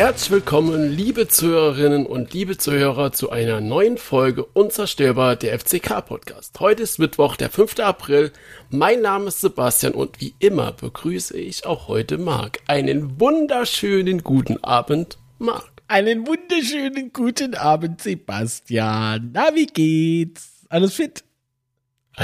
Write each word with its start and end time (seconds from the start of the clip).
Herzlich 0.00 0.30
willkommen, 0.30 0.90
liebe 0.90 1.28
Zuhörerinnen 1.28 2.06
und 2.06 2.32
liebe 2.32 2.56
Zuhörer, 2.56 3.12
zu 3.12 3.28
einer 3.28 3.60
neuen 3.60 3.98
Folge 3.98 4.46
Unzerstörbar 4.46 5.36
der 5.36 5.58
FCK 5.58 6.00
Podcast. 6.00 6.58
Heute 6.58 6.84
ist 6.84 6.98
Mittwoch, 6.98 7.36
der 7.36 7.50
5. 7.50 7.80
April. 7.80 8.32
Mein 8.70 9.02
Name 9.02 9.26
ist 9.26 9.42
Sebastian 9.42 9.92
und 9.92 10.18
wie 10.22 10.32
immer 10.38 10.72
begrüße 10.72 11.38
ich 11.38 11.66
auch 11.66 11.88
heute 11.88 12.16
Marc. 12.16 12.60
Einen 12.66 13.20
wunderschönen 13.20 14.24
guten 14.24 14.64
Abend, 14.64 15.18
Marc. 15.38 15.70
Einen 15.86 16.26
wunderschönen 16.26 17.12
guten 17.12 17.54
Abend, 17.54 18.00
Sebastian. 18.00 19.32
Na, 19.34 19.50
wie 19.54 19.66
geht's? 19.66 20.64
Alles 20.70 20.94
fit? 20.94 21.24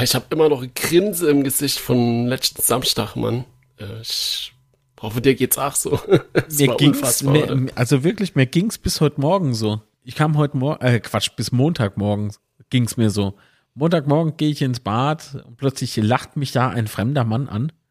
Ich 0.01 0.15
habe 0.15 0.25
immer 0.31 0.49
noch 0.49 0.63
ein 0.63 0.73
Grinse 0.75 1.29
im 1.29 1.45
Gesicht 1.45 1.79
von 1.79 2.27
letzten 2.27 2.63
Samstag, 2.63 3.17
Mann. 3.17 3.45
Äh, 3.79 4.01
ich 4.01 4.56
hoffe, 5.01 5.21
dir 5.21 5.35
geht's 5.35 5.59
auch 5.59 5.75
so. 5.75 6.01
mir 6.59 6.77
ging's, 6.77 7.23
mir, 7.23 7.69
also 7.75 8.05
wirklich, 8.05 8.35
mir 8.35 8.47
ging's 8.47 8.79
bis 8.79 9.01
heute 9.01 9.21
Morgen 9.21 9.55
so. 9.55 9.81
Ich 10.03 10.15
kam 10.15 10.37
heute 10.37 10.57
Morgen, 10.57 10.85
äh, 10.85 11.01
Quatsch, 11.01 11.31
bis 11.37 11.53
Montagmorgen 11.53 12.33
ging's 12.71 12.97
mir 12.97 13.11
so. 13.11 13.35
Montagmorgen 13.75 14.37
gehe 14.37 14.51
ich 14.51 14.63
ins 14.63 14.81
Bad 14.81 15.43
und 15.47 15.57
plötzlich 15.57 15.97
lacht 15.97 16.37
mich 16.37 16.53
da 16.53 16.69
ein 16.69 16.87
fremder 16.87 17.25
Mann 17.25 17.49
an. 17.49 17.73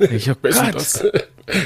Ich 0.00 0.28
hab 0.28 0.42
Gott. 0.42 0.74
Das? 0.74 1.04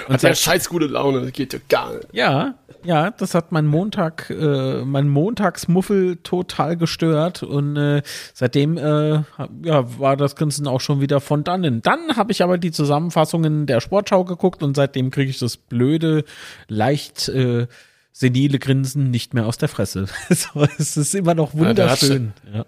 Und 0.09 0.23
der 0.23 0.35
scheiß 0.35 0.69
gute 0.69 0.87
Laune, 0.87 1.23
das 1.23 1.33
geht 1.33 1.55
ja 1.55 1.59
gar 1.71 1.95
nicht. 1.95 2.09
Ja, 2.13 2.59
ja, 2.85 3.11
das 3.11 3.35
hat 3.35 3.53
mein 3.53 3.67
Montag, 3.67 4.31
äh, 4.31 4.85
mein 4.85 5.09
Montagsmuffel 5.09 6.17
total 6.23 6.77
gestört 6.77 7.43
und 7.43 7.77
äh, 7.77 8.03
seitdem 8.35 8.77
äh, 8.77 9.23
ja, 9.65 9.99
war 9.99 10.17
das 10.17 10.37
Ganze 10.37 10.69
auch 10.71 10.81
schon 10.81 11.01
wieder 11.01 11.21
von 11.21 11.45
dannen. 11.45 11.83
Dann 11.83 12.17
habe 12.17 12.33
ich 12.33 12.43
aber 12.43 12.59
die 12.59 12.71
Zusammenfassungen 12.71 13.67
der 13.67 13.81
Sportschau 13.81 14.25
geguckt 14.25 14.63
und 14.63 14.77
seitdem 14.77 15.11
kriege 15.11 15.31
ich 15.31 15.39
das 15.39 15.57
blöde, 15.57 16.25
leicht 16.69 17.29
äh, 17.29 17.67
senile 18.13 18.59
Grinsen 18.59 19.11
nicht 19.11 19.35
mehr 19.35 19.47
aus 19.47 19.59
der 19.59 19.69
Fresse. 19.69 20.07
so, 20.31 20.67
es 20.79 20.97
ist 20.97 21.15
immer 21.15 21.35
noch 21.35 21.55
wunderschön. 21.55 22.33
Ja, 22.47 22.59
ja. 22.59 22.67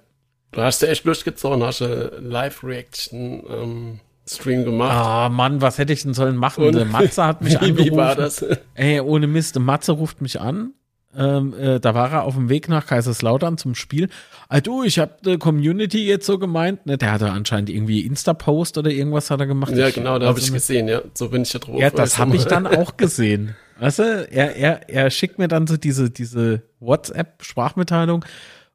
Du 0.52 0.60
hast 0.60 0.83
ja 0.83 0.88
echt 0.88 1.05
Lust 1.05 1.24
gezogen, 1.24 1.62
hast 1.62 1.80
eine 1.80 2.12
Live-Reaction 2.20 3.44
ähm, 3.48 4.00
Stream 4.36 4.64
gemacht. 4.64 4.92
Ah, 4.92 5.28
Mann, 5.28 5.61
was 5.61 5.78
hätte 5.78 5.92
ich 5.92 6.02
denn 6.02 6.14
sollen 6.14 6.36
machen? 6.36 6.64
Und 6.64 6.91
Matze 6.91 7.25
hat 7.25 7.42
mich 7.42 7.55
wie, 7.61 7.70
angerufen. 7.70 7.92
Wie 7.92 7.97
war 7.97 8.14
das? 8.14 8.44
Ey, 8.74 9.00
ohne 9.00 9.27
Mist, 9.27 9.58
Matze 9.58 9.92
ruft 9.92 10.20
mich 10.20 10.41
an. 10.41 10.72
Ähm, 11.14 11.52
äh, 11.58 11.78
da 11.78 11.94
war 11.94 12.11
er 12.11 12.22
auf 12.24 12.34
dem 12.34 12.48
Weg 12.48 12.69
nach 12.70 12.86
Kaiserslautern 12.86 13.58
zum 13.58 13.74
Spiel. 13.74 14.08
Ah, 14.48 14.61
du, 14.61 14.83
ich 14.83 14.98
habe 14.98 15.16
die 15.24 15.36
Community 15.36 16.06
jetzt 16.06 16.24
so 16.24 16.39
gemeint. 16.39 16.86
Ne, 16.86 16.97
der 16.97 17.12
hatte 17.12 17.30
anscheinend 17.30 17.69
irgendwie 17.69 18.00
Insta-Post 18.00 18.78
oder 18.78 18.91
irgendwas 18.91 19.30
hat 19.30 19.41
er 19.41 19.47
gemacht. 19.47 19.74
Ja, 19.77 19.91
genau, 19.91 20.19
da 20.19 20.28
habe 20.28 20.39
ich 20.39 20.50
gesehen, 20.50 20.89
ja. 20.89 21.02
So 21.12 21.28
bin 21.28 21.42
ich 21.42 21.50
da 21.50 21.58
drauf. 21.58 21.78
Ja, 21.78 21.91
das 21.91 22.19
habe 22.19 22.34
ich 22.36 22.44
dann 22.46 22.67
auch 22.67 22.96
gesehen. 22.96 23.55
Weißt 23.78 23.98
du, 23.98 24.28
er, 24.30 24.56
er, 24.56 24.89
er 24.89 25.11
schickt 25.11 25.39
mir 25.39 25.48
dann 25.48 25.67
so 25.67 25.77
diese, 25.77 26.08
diese 26.08 26.62
WhatsApp-Sprachmitteilung 26.80 28.24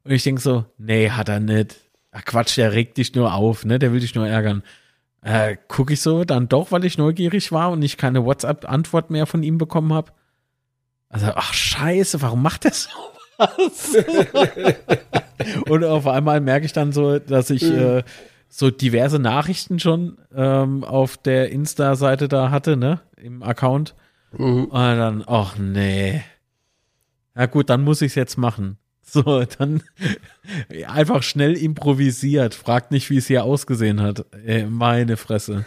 und 0.04 0.10
ich 0.10 0.22
denke 0.22 0.40
so, 0.40 0.64
nee, 0.78 1.10
hat 1.10 1.28
er 1.28 1.40
nicht. 1.40 1.76
Ach 2.12 2.24
Quatsch, 2.24 2.56
der 2.56 2.72
regt 2.72 2.98
dich 2.98 3.14
nur 3.14 3.34
auf, 3.34 3.64
ne? 3.64 3.78
Der 3.78 3.92
will 3.92 4.00
dich 4.00 4.14
nur 4.14 4.26
ärgern. 4.28 4.62
Äh, 5.22 5.56
gucke 5.68 5.94
ich 5.94 6.00
so 6.00 6.24
dann 6.24 6.48
doch, 6.48 6.70
weil 6.70 6.84
ich 6.84 6.98
neugierig 6.98 7.50
war 7.50 7.70
und 7.70 7.82
ich 7.82 7.96
keine 7.96 8.24
WhatsApp-Antwort 8.24 9.10
mehr 9.10 9.26
von 9.26 9.42
ihm 9.42 9.58
bekommen 9.58 9.92
habe. 9.92 10.12
Also, 11.08 11.28
ach 11.34 11.52
scheiße, 11.52 12.22
warum 12.22 12.42
macht 12.42 12.64
er 12.64 12.72
so 12.74 12.90
was? 13.36 13.96
und 15.68 15.84
auf 15.84 16.06
einmal 16.06 16.40
merke 16.40 16.66
ich 16.66 16.72
dann 16.72 16.92
so, 16.92 17.18
dass 17.18 17.50
ich 17.50 17.62
mhm. 17.62 17.78
äh, 17.78 18.02
so 18.48 18.70
diverse 18.70 19.18
Nachrichten 19.18 19.78
schon 19.78 20.18
ähm, 20.34 20.84
auf 20.84 21.16
der 21.16 21.50
Insta-Seite 21.50 22.28
da 22.28 22.50
hatte, 22.50 22.76
ne, 22.76 23.00
im 23.16 23.42
Account. 23.42 23.94
Mhm. 24.32 24.64
Und 24.66 24.72
dann, 24.72 25.24
ach 25.26 25.56
nee. 25.58 26.22
Ja 27.36 27.46
gut, 27.46 27.70
dann 27.70 27.82
muss 27.82 28.02
ich 28.02 28.12
es 28.12 28.14
jetzt 28.16 28.36
machen. 28.36 28.78
So, 29.10 29.44
dann 29.58 29.82
einfach 30.86 31.22
schnell 31.22 31.56
improvisiert. 31.56 32.54
Fragt 32.54 32.90
nicht, 32.90 33.08
wie 33.08 33.16
es 33.16 33.26
hier 33.26 33.44
ausgesehen 33.44 34.02
hat. 34.02 34.26
Ey, 34.44 34.64
meine 34.64 35.16
Fresse. 35.16 35.64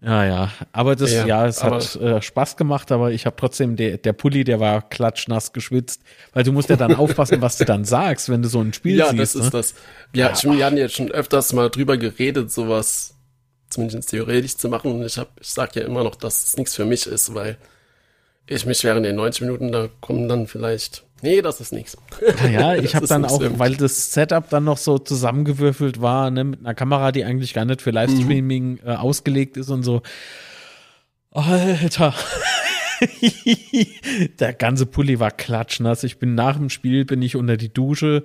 Ja, 0.00 0.24
ja. 0.24 0.52
Aber 0.72 0.94
das, 0.94 1.12
ja, 1.12 1.26
ja 1.26 1.46
es 1.46 1.62
hat 1.62 1.96
äh, 1.96 2.22
Spaß 2.22 2.56
gemacht, 2.56 2.92
aber 2.92 3.10
ich 3.10 3.26
habe 3.26 3.36
trotzdem, 3.36 3.74
der, 3.74 3.98
der 3.98 4.12
Pulli, 4.12 4.44
der 4.44 4.60
war 4.60 4.88
klatschnass 4.88 5.52
geschwitzt, 5.52 6.02
weil 6.32 6.44
du 6.44 6.52
musst 6.52 6.68
ja 6.68 6.76
dann 6.76 6.94
aufpassen, 6.96 7.42
was 7.42 7.58
du 7.58 7.64
dann 7.64 7.84
sagst, 7.84 8.28
wenn 8.28 8.42
du 8.42 8.48
so 8.48 8.60
ein 8.60 8.72
Spiel 8.72 8.96
ja, 8.96 9.10
siehst. 9.10 9.14
Ja, 9.14 9.20
das 9.20 9.34
ist 9.34 9.44
ne? 9.44 9.50
das. 9.50 9.74
Ja, 10.14 10.32
ja. 10.32 10.56
wir 10.56 10.64
hatten 10.64 10.76
jetzt 10.76 10.94
schon 10.94 11.10
öfters 11.10 11.52
mal 11.52 11.68
drüber 11.68 11.96
geredet, 11.96 12.52
sowas 12.52 13.16
zumindest 13.70 14.10
theoretisch 14.10 14.56
zu 14.56 14.68
machen. 14.68 14.92
Und 14.92 15.04
ich 15.04 15.18
hab, 15.18 15.32
ich 15.40 15.48
sag 15.48 15.74
ja 15.74 15.82
immer 15.82 16.04
noch, 16.04 16.14
dass 16.14 16.44
es 16.44 16.56
nichts 16.56 16.76
für 16.76 16.84
mich 16.84 17.06
ist, 17.06 17.34
weil 17.34 17.58
ich 18.46 18.64
mich 18.64 18.84
während 18.84 19.04
den 19.04 19.16
90 19.16 19.42
Minuten, 19.42 19.72
da 19.72 19.88
kommen 20.00 20.28
dann 20.28 20.46
vielleicht 20.46 21.04
Nee, 21.22 21.42
das 21.42 21.60
ist 21.60 21.72
nichts. 21.72 21.96
Naja, 22.42 22.74
ich 22.82 22.94
habe 22.94 23.06
dann 23.06 23.24
auch, 23.24 23.40
weil 23.58 23.76
das 23.76 24.12
Setup 24.12 24.48
dann 24.50 24.64
noch 24.64 24.78
so 24.78 24.98
zusammengewürfelt 24.98 26.00
war, 26.00 26.30
ne, 26.30 26.44
mit 26.44 26.60
einer 26.60 26.74
Kamera, 26.74 27.12
die 27.12 27.24
eigentlich 27.24 27.54
gar 27.54 27.64
nicht 27.64 27.82
für 27.82 27.90
Livestreaming 27.90 28.72
mhm. 28.72 28.80
äh, 28.84 28.94
ausgelegt 28.94 29.56
ist 29.56 29.70
und 29.70 29.82
so. 29.82 30.02
Alter. 31.30 32.14
Der 34.40 34.52
ganze 34.52 34.86
Pulli 34.86 35.20
war 35.20 35.30
klatschnass. 35.30 36.04
Ich 36.04 36.18
bin 36.18 36.34
nach 36.34 36.56
dem 36.56 36.70
Spiel, 36.70 37.04
bin 37.04 37.22
ich 37.22 37.36
unter 37.36 37.56
die 37.56 37.72
Dusche 37.72 38.24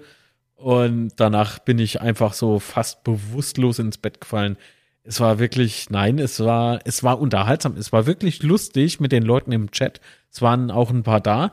und 0.55 1.11
danach 1.17 1.59
bin 1.59 1.79
ich 1.79 2.01
einfach 2.01 2.33
so 2.33 2.59
fast 2.59 3.03
bewusstlos 3.03 3.79
ins 3.79 3.97
Bett 3.97 4.21
gefallen. 4.21 4.57
Es 5.03 5.19
war 5.19 5.37
wirklich, 5.37 5.89
nein, 5.89 6.17
es 6.17 6.39
war, 6.39 6.79
es 6.85 7.03
war 7.03 7.19
unterhaltsam. 7.19 7.75
Es 7.75 7.91
war 7.91 8.05
wirklich 8.05 8.41
lustig 8.41 8.99
mit 8.99 9.11
den 9.11 9.23
Leuten 9.23 9.51
im 9.51 9.71
Chat. 9.71 9.99
Es 10.31 10.41
waren 10.41 10.71
auch 10.71 10.89
ein 10.89 11.03
paar 11.03 11.19
da 11.19 11.51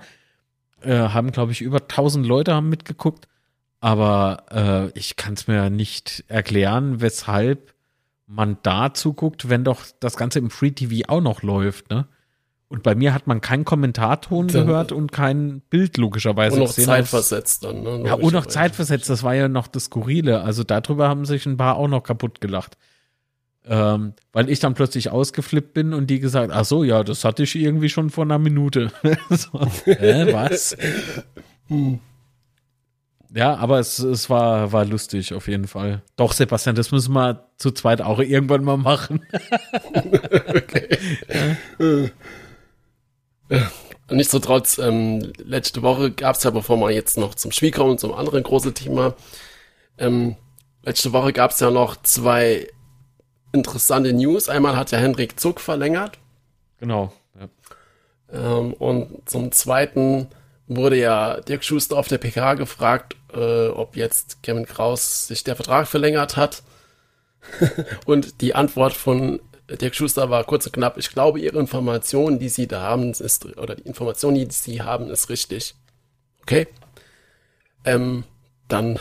äh, 0.82 1.08
haben, 1.08 1.32
glaube 1.32 1.52
ich, 1.52 1.60
über 1.60 1.78
1000 1.82 2.26
Leute 2.26 2.54
haben 2.54 2.68
mitgeguckt. 2.68 3.26
Aber 3.80 4.44
äh, 4.94 4.98
ich 4.98 5.16
kann 5.16 5.34
es 5.34 5.46
mir 5.46 5.70
nicht 5.70 6.24
erklären, 6.28 7.00
weshalb 7.00 7.74
man 8.26 8.58
da 8.62 8.94
zuguckt, 8.94 9.48
wenn 9.48 9.64
doch 9.64 9.84
das 10.00 10.16
Ganze 10.16 10.38
im 10.38 10.50
Free 10.50 10.70
TV 10.70 11.08
auch 11.08 11.20
noch 11.20 11.42
läuft, 11.42 11.91
ne? 11.91 12.06
Und 12.68 12.84
bei 12.84 12.94
mir 12.94 13.12
hat 13.12 13.26
man 13.26 13.41
keinen 13.41 13.64
Kommentarton 13.64 14.46
dann, 14.46 14.64
gehört 14.64 14.92
und 14.92 15.10
kein 15.10 15.60
Bild 15.70 15.96
logischerweise. 15.96 16.54
Und 16.54 16.68
noch 16.68 16.72
zeitversetzt 16.72 17.64
dann, 17.64 17.82
ne? 17.82 18.04
Ja, 18.06 18.14
und 18.14 18.32
noch 18.32 18.47
zeitversetzt, 18.47 19.10
das 19.10 19.24
war 19.24 19.34
ja 19.34 19.48
noch 19.48 19.66
das 19.66 19.86
Skurrile. 19.86 20.42
Also 20.42 20.62
darüber 20.62 21.08
haben 21.08 21.24
sich 21.24 21.47
ein 21.47 21.56
paar 21.56 21.74
auch 21.74 21.88
noch 21.88 22.04
kaputt 22.04 22.41
gelacht. 22.41 22.76
Ähm, 23.72 24.14
weil 24.32 24.50
ich 24.50 24.58
dann 24.58 24.75
plötzlich 24.75 25.10
ausgeflippt 25.10 25.75
bin 25.75 25.94
und 25.94 26.08
die 26.08 26.19
gesagt, 26.19 26.50
ach 26.53 26.64
so, 26.64 26.82
ja, 26.82 27.04
das 27.04 27.25
hatte 27.25 27.44
ich 27.44 27.54
irgendwie 27.54 27.88
schon 27.88 28.10
vor 28.10 28.25
einer 28.25 28.41
Minute. 28.41 28.91
so, 29.31 29.60
äh, 29.86 30.32
was? 30.32 30.76
Hm. 31.69 32.00
Ja, 33.32 33.54
aber 33.54 33.78
es, 33.78 34.00
es 34.00 34.28
war, 34.28 34.72
war 34.72 34.84
lustig 34.84 35.32
auf 35.34 35.47
jeden 35.47 35.69
Fall. 35.69 36.03
Doch, 36.16 36.32
Sebastian, 36.32 36.75
das 36.75 36.91
müssen 36.91 37.14
wir 37.14 37.47
zu 37.59 37.70
zweit 37.70 38.03
auch 38.03 38.19
irgendwann 38.19 38.64
mal 38.64 38.76
machen. 38.76 39.25
okay. 40.48 40.88
Ja. 43.48 43.70
Nichtsdestotrotz, 44.10 44.78
ähm, 44.78 45.32
letzte 45.38 45.82
Woche 45.82 46.10
gab 46.10 46.34
es 46.34 46.42
ja, 46.42 46.50
bevor 46.50 46.76
wir 46.78 46.91
jetzt 46.91 47.19
noch 47.19 47.36
zum 47.36 47.53
Spiel 47.53 47.70
kommen, 47.70 47.98
zum 47.98 48.12
anderen 48.12 48.42
großen 48.42 48.75
Thema, 48.75 49.14
ähm, 49.97 50.34
letzte 50.82 51.12
Woche 51.12 51.32
gab 51.32 51.53
es 51.53 51.60
ja 51.60 51.70
noch 51.70 52.03
zwei 52.03 52.66
interessante 53.52 54.12
News. 54.12 54.48
Einmal 54.48 54.76
hat 54.76 54.92
der 54.92 55.00
Henrik 55.00 55.38
Zuck 55.38 55.60
verlängert. 55.60 56.18
Genau. 56.78 57.12
Ja. 57.38 57.48
Ähm, 58.58 58.72
und 58.74 59.28
zum 59.28 59.52
Zweiten 59.52 60.28
wurde 60.66 60.97
ja 60.97 61.41
Dirk 61.41 61.64
Schuster 61.64 61.97
auf 61.97 62.08
der 62.08 62.18
PK 62.18 62.54
gefragt, 62.54 63.16
äh, 63.34 63.68
ob 63.68 63.97
jetzt 63.97 64.42
Kevin 64.42 64.66
Kraus 64.66 65.26
sich 65.26 65.44
der 65.44 65.56
Vertrag 65.56 65.88
verlängert 65.88 66.36
hat. 66.36 66.62
und 68.06 68.41
die 68.41 68.54
Antwort 68.54 68.92
von 68.92 69.41
Dirk 69.68 69.94
Schuster 69.94 70.30
war 70.30 70.44
kurz 70.44 70.66
und 70.66 70.72
knapp. 70.72 70.98
Ich 70.98 71.10
glaube, 71.10 71.41
Ihre 71.41 71.58
Information, 71.58 72.38
die 72.38 72.48
Sie 72.48 72.66
da 72.66 72.82
haben, 72.82 73.10
ist, 73.10 73.56
oder 73.56 73.76
die 73.76 73.82
Information, 73.82 74.34
die 74.34 74.47
Sie 74.50 74.82
haben, 74.82 75.10
ist 75.10 75.28
richtig. 75.28 75.74
Okay. 76.42 76.66
Ähm, 77.84 78.24
dann 78.72 78.99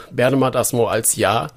das 0.52 0.74
mal 0.74 0.88
als 0.88 1.16
Ja. 1.16 1.48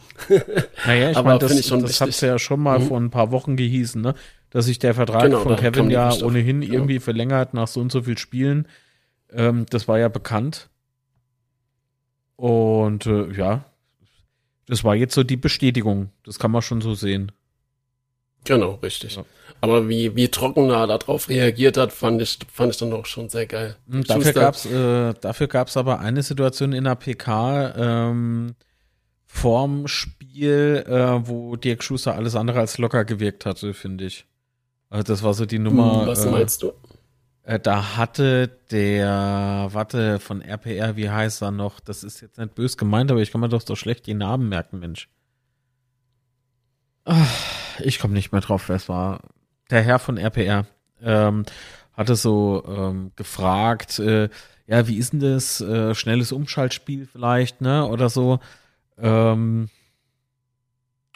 Naja, 0.86 1.10
ich 1.10 1.16
meine, 1.22 1.38
das, 1.38 1.66
das 1.66 2.00
hat 2.00 2.20
ja 2.20 2.38
schon 2.38 2.60
mal 2.60 2.78
mhm. 2.78 2.86
vor 2.86 3.00
ein 3.00 3.10
paar 3.10 3.30
Wochen 3.30 3.56
gehießen, 3.56 4.00
ne? 4.00 4.14
dass 4.50 4.66
sich 4.66 4.78
der 4.78 4.94
Vertrag 4.94 5.24
genau, 5.24 5.40
von 5.40 5.56
Kevin 5.56 5.90
ja 5.90 6.12
ohnehin 6.22 6.60
genau. 6.60 6.74
irgendwie 6.74 6.98
verlängert 6.98 7.54
nach 7.54 7.68
so 7.68 7.80
und 7.80 7.90
so 7.90 8.02
viel 8.02 8.18
Spielen. 8.18 8.68
Ähm, 9.32 9.66
das 9.70 9.88
war 9.88 9.98
ja 9.98 10.08
bekannt. 10.08 10.68
Und 12.36 13.06
äh, 13.06 13.32
ja, 13.32 13.64
das 14.66 14.84
war 14.84 14.94
jetzt 14.94 15.14
so 15.14 15.22
die 15.22 15.36
Bestätigung. 15.36 16.10
Das 16.24 16.38
kann 16.38 16.50
man 16.50 16.60
schon 16.60 16.82
so 16.82 16.94
sehen. 16.94 17.32
Genau, 18.44 18.72
richtig. 18.82 19.16
Ja. 19.16 19.24
Aber 19.62 19.88
wie, 19.88 20.16
wie 20.16 20.26
trocken 20.26 20.70
er 20.70 20.88
darauf 20.88 21.28
reagiert 21.28 21.76
hat, 21.76 21.92
fand 21.92 22.20
ich, 22.20 22.36
fand 22.52 22.72
ich 22.72 22.78
dann 22.78 22.92
auch 22.92 23.06
schon 23.06 23.28
sehr 23.28 23.46
geil. 23.46 23.76
Hm, 23.88 24.02
dafür 24.02 24.32
gab's, 24.32 24.66
äh, 24.66 25.14
dafür 25.20 25.46
gab's 25.46 25.76
aber 25.76 26.00
eine 26.00 26.24
Situation 26.24 26.72
in 26.72 26.82
der 26.82 26.96
PK, 26.96 27.72
ähm, 27.76 28.56
vorm 29.24 29.86
Spiel, 29.86 30.84
äh, 30.84 31.28
wo 31.28 31.54
Dirk 31.54 31.84
Schuster 31.84 32.16
alles 32.16 32.34
andere 32.34 32.58
als 32.58 32.76
locker 32.78 33.04
gewirkt 33.04 33.46
hatte, 33.46 33.72
finde 33.72 34.06
ich. 34.06 34.26
Also 34.90 35.04
das 35.04 35.22
war 35.22 35.32
so 35.32 35.46
die 35.46 35.60
Nummer. 35.60 36.00
Hm, 36.00 36.06
was 36.08 36.24
äh, 36.24 36.30
meinst 36.30 36.60
du? 36.64 36.72
Äh, 37.44 37.60
da 37.60 37.96
hatte 37.96 38.48
der, 38.72 39.68
warte, 39.70 40.18
von 40.18 40.42
RPR, 40.42 40.96
wie 40.96 41.08
heißt 41.08 41.40
er 41.40 41.52
noch? 41.52 41.78
Das 41.78 42.02
ist 42.02 42.20
jetzt 42.20 42.36
nicht 42.36 42.56
bös 42.56 42.76
gemeint, 42.76 43.12
aber 43.12 43.20
ich 43.20 43.30
kann 43.30 43.40
mir 43.40 43.48
doch 43.48 43.62
so 43.64 43.76
schlecht 43.76 44.08
die 44.08 44.14
Namen 44.14 44.48
merken, 44.48 44.80
Mensch. 44.80 45.08
Ach, 47.04 47.78
ich 47.78 48.00
komme 48.00 48.14
nicht 48.14 48.32
mehr 48.32 48.40
drauf, 48.40 48.68
wer 48.68 48.76
es 48.76 48.88
war. 48.88 49.20
Der 49.72 49.80
Herr 49.80 49.98
von 49.98 50.18
RPR 50.18 50.66
ähm, 51.02 51.44
hatte 51.94 52.14
so 52.14 52.62
ähm, 52.68 53.10
gefragt, 53.16 53.98
äh, 53.98 54.28
ja, 54.66 54.86
wie 54.86 54.98
ist 54.98 55.14
denn 55.14 55.20
das? 55.20 55.62
Äh, 55.62 55.94
schnelles 55.94 56.30
Umschaltspiel 56.30 57.06
vielleicht, 57.06 57.62
ne? 57.62 57.86
Oder 57.86 58.10
so. 58.10 58.38
Ähm, 58.98 59.70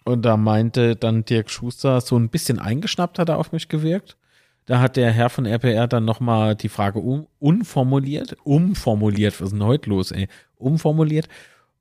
und 0.05 0.23
da 0.23 0.39
meinte 0.39 0.97
dann 0.97 1.27
Dirk 1.27 1.51
Schuster, 1.51 2.01
so 2.01 2.19
ein 2.19 2.31
bisschen 2.31 2.59
eingeschnappt 2.59 3.19
hat 3.19 3.29
er 3.29 3.37
auf 3.37 3.53
mich 3.53 3.69
gewirkt. 3.69 4.17
Da 4.65 4.81
hat 4.81 4.97
der 4.97 5.13
Herr 5.13 5.29
von 5.29 5.45
RPR 5.45 5.87
dann 5.87 6.07
nochmal 6.07 6.57
die 6.57 6.71
Frage 6.71 6.99
um, 6.99 7.27
unformuliert, 7.39 8.39
umformuliert, 8.43 9.39
was 9.39 9.49
ist 9.49 9.53
denn 9.53 9.65
heute 9.65 9.91
los, 9.91 10.13
ey? 10.13 10.29
Umformuliert. 10.57 11.29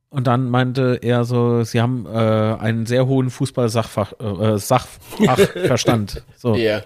Und 0.10 0.28
dann 0.28 0.50
meinte 0.50 1.00
er 1.02 1.25
so, 1.25 1.63
sie 1.63 1.81
haben 1.81 2.06
äh, 2.06 2.10
einen 2.10 2.86
sehr 2.86 3.06
hohen 3.06 3.30
Fußball-Sachfach, 3.30 4.13
äh, 4.19 4.57
Sachfachverstand. 4.57 6.24
So. 6.38 6.56
Ja. 6.56 6.81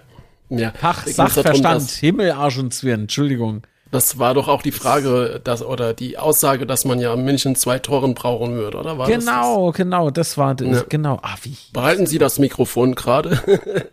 ja. 0.48 0.72
Fach, 0.72 1.06
Sachverstand, 1.06 1.82
Himmel, 1.90 2.32
Arsch 2.32 2.58
und 2.58 2.72
Zwirn, 2.72 3.02
Entschuldigung. 3.02 3.62
Das 3.90 4.18
war 4.18 4.34
doch 4.34 4.46
auch 4.46 4.62
die 4.62 4.70
Frage, 4.70 5.40
dass, 5.42 5.64
oder 5.64 5.94
die 5.94 6.16
Aussage, 6.16 6.64
dass 6.64 6.84
man 6.84 7.00
ja 7.00 7.14
München 7.16 7.56
zwei 7.56 7.80
Toren 7.80 8.14
brauchen 8.14 8.54
würde, 8.54 8.78
oder? 8.78 8.98
War 8.98 9.08
genau, 9.08 9.66
das 9.66 9.72
das? 9.72 9.76
genau, 9.76 10.10
das 10.10 10.38
war 10.38 10.54
das, 10.54 10.68
ja. 10.68 10.84
genau. 10.88 11.18
Ah, 11.22 11.34
wie? 11.42 11.56
Behalten 11.72 12.06
Sie 12.06 12.18
das 12.18 12.38
Mikrofon 12.38 12.94
gerade. 12.94 13.40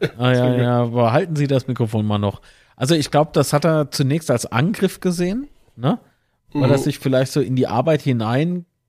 ah, 0.17 0.31
ja, 0.31 0.55
ja, 0.55 0.85
behalten 0.85 1.35
Sie 1.35 1.47
das 1.47 1.67
Mikrofon 1.67 2.05
mal 2.05 2.19
noch. 2.19 2.41
Also 2.75 2.93
ich 2.93 3.09
glaube, 3.09 3.31
das 3.33 3.53
hat 3.53 3.65
er 3.65 3.89
zunächst 3.89 4.29
als 4.29 4.45
Angriff 4.45 4.99
gesehen, 4.99 5.47
ne? 5.75 5.99
Weil 6.53 6.67
mhm. 6.67 6.73
er 6.73 6.77
sich 6.77 6.99
vielleicht 6.99 7.31
so 7.31 7.41
in 7.41 7.55
die 7.55 7.67
Arbeit 7.67 8.01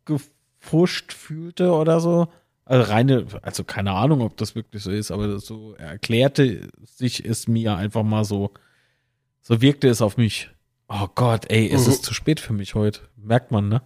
hineingefuscht 0.08 1.12
fühlte 1.12 1.72
oder 1.72 2.00
so. 2.00 2.28
Also 2.64 2.90
reine, 2.92 3.26
also 3.42 3.64
keine 3.64 3.92
Ahnung, 3.92 4.20
ob 4.20 4.36
das 4.36 4.54
wirklich 4.54 4.82
so 4.82 4.90
ist, 4.90 5.10
aber 5.10 5.38
so 5.38 5.74
erklärte 5.74 6.68
sich 6.84 7.24
es 7.24 7.48
mir 7.48 7.76
einfach 7.76 8.02
mal 8.02 8.24
so, 8.24 8.52
so 9.40 9.62
wirkte 9.62 9.88
es 9.88 10.02
auf 10.02 10.18
mich. 10.18 10.50
Oh 10.86 11.06
Gott, 11.14 11.50
ey, 11.50 11.70
es 11.70 11.86
mhm. 11.86 11.92
ist 11.92 12.04
zu 12.04 12.12
spät 12.12 12.40
für 12.40 12.52
mich 12.52 12.74
heute. 12.74 13.00
Merkt 13.16 13.52
man, 13.52 13.68
ne? 13.68 13.82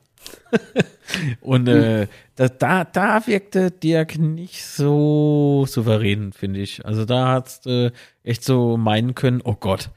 und 1.40 1.69
äh, 1.69 2.06
da, 2.34 2.48
da, 2.48 2.84
da 2.84 3.26
wirkte 3.26 3.70
Dirk 3.70 4.18
nicht 4.18 4.64
so 4.64 5.64
souverän, 5.68 6.32
finde 6.32 6.60
ich. 6.60 6.84
Also 6.84 7.04
da 7.04 7.28
hat's 7.28 7.64
äh, 7.66 7.90
echt 8.25 8.44
so 8.44 8.76
meinen 8.76 9.14
können, 9.14 9.42
oh 9.44 9.54
Gott, 9.54 9.90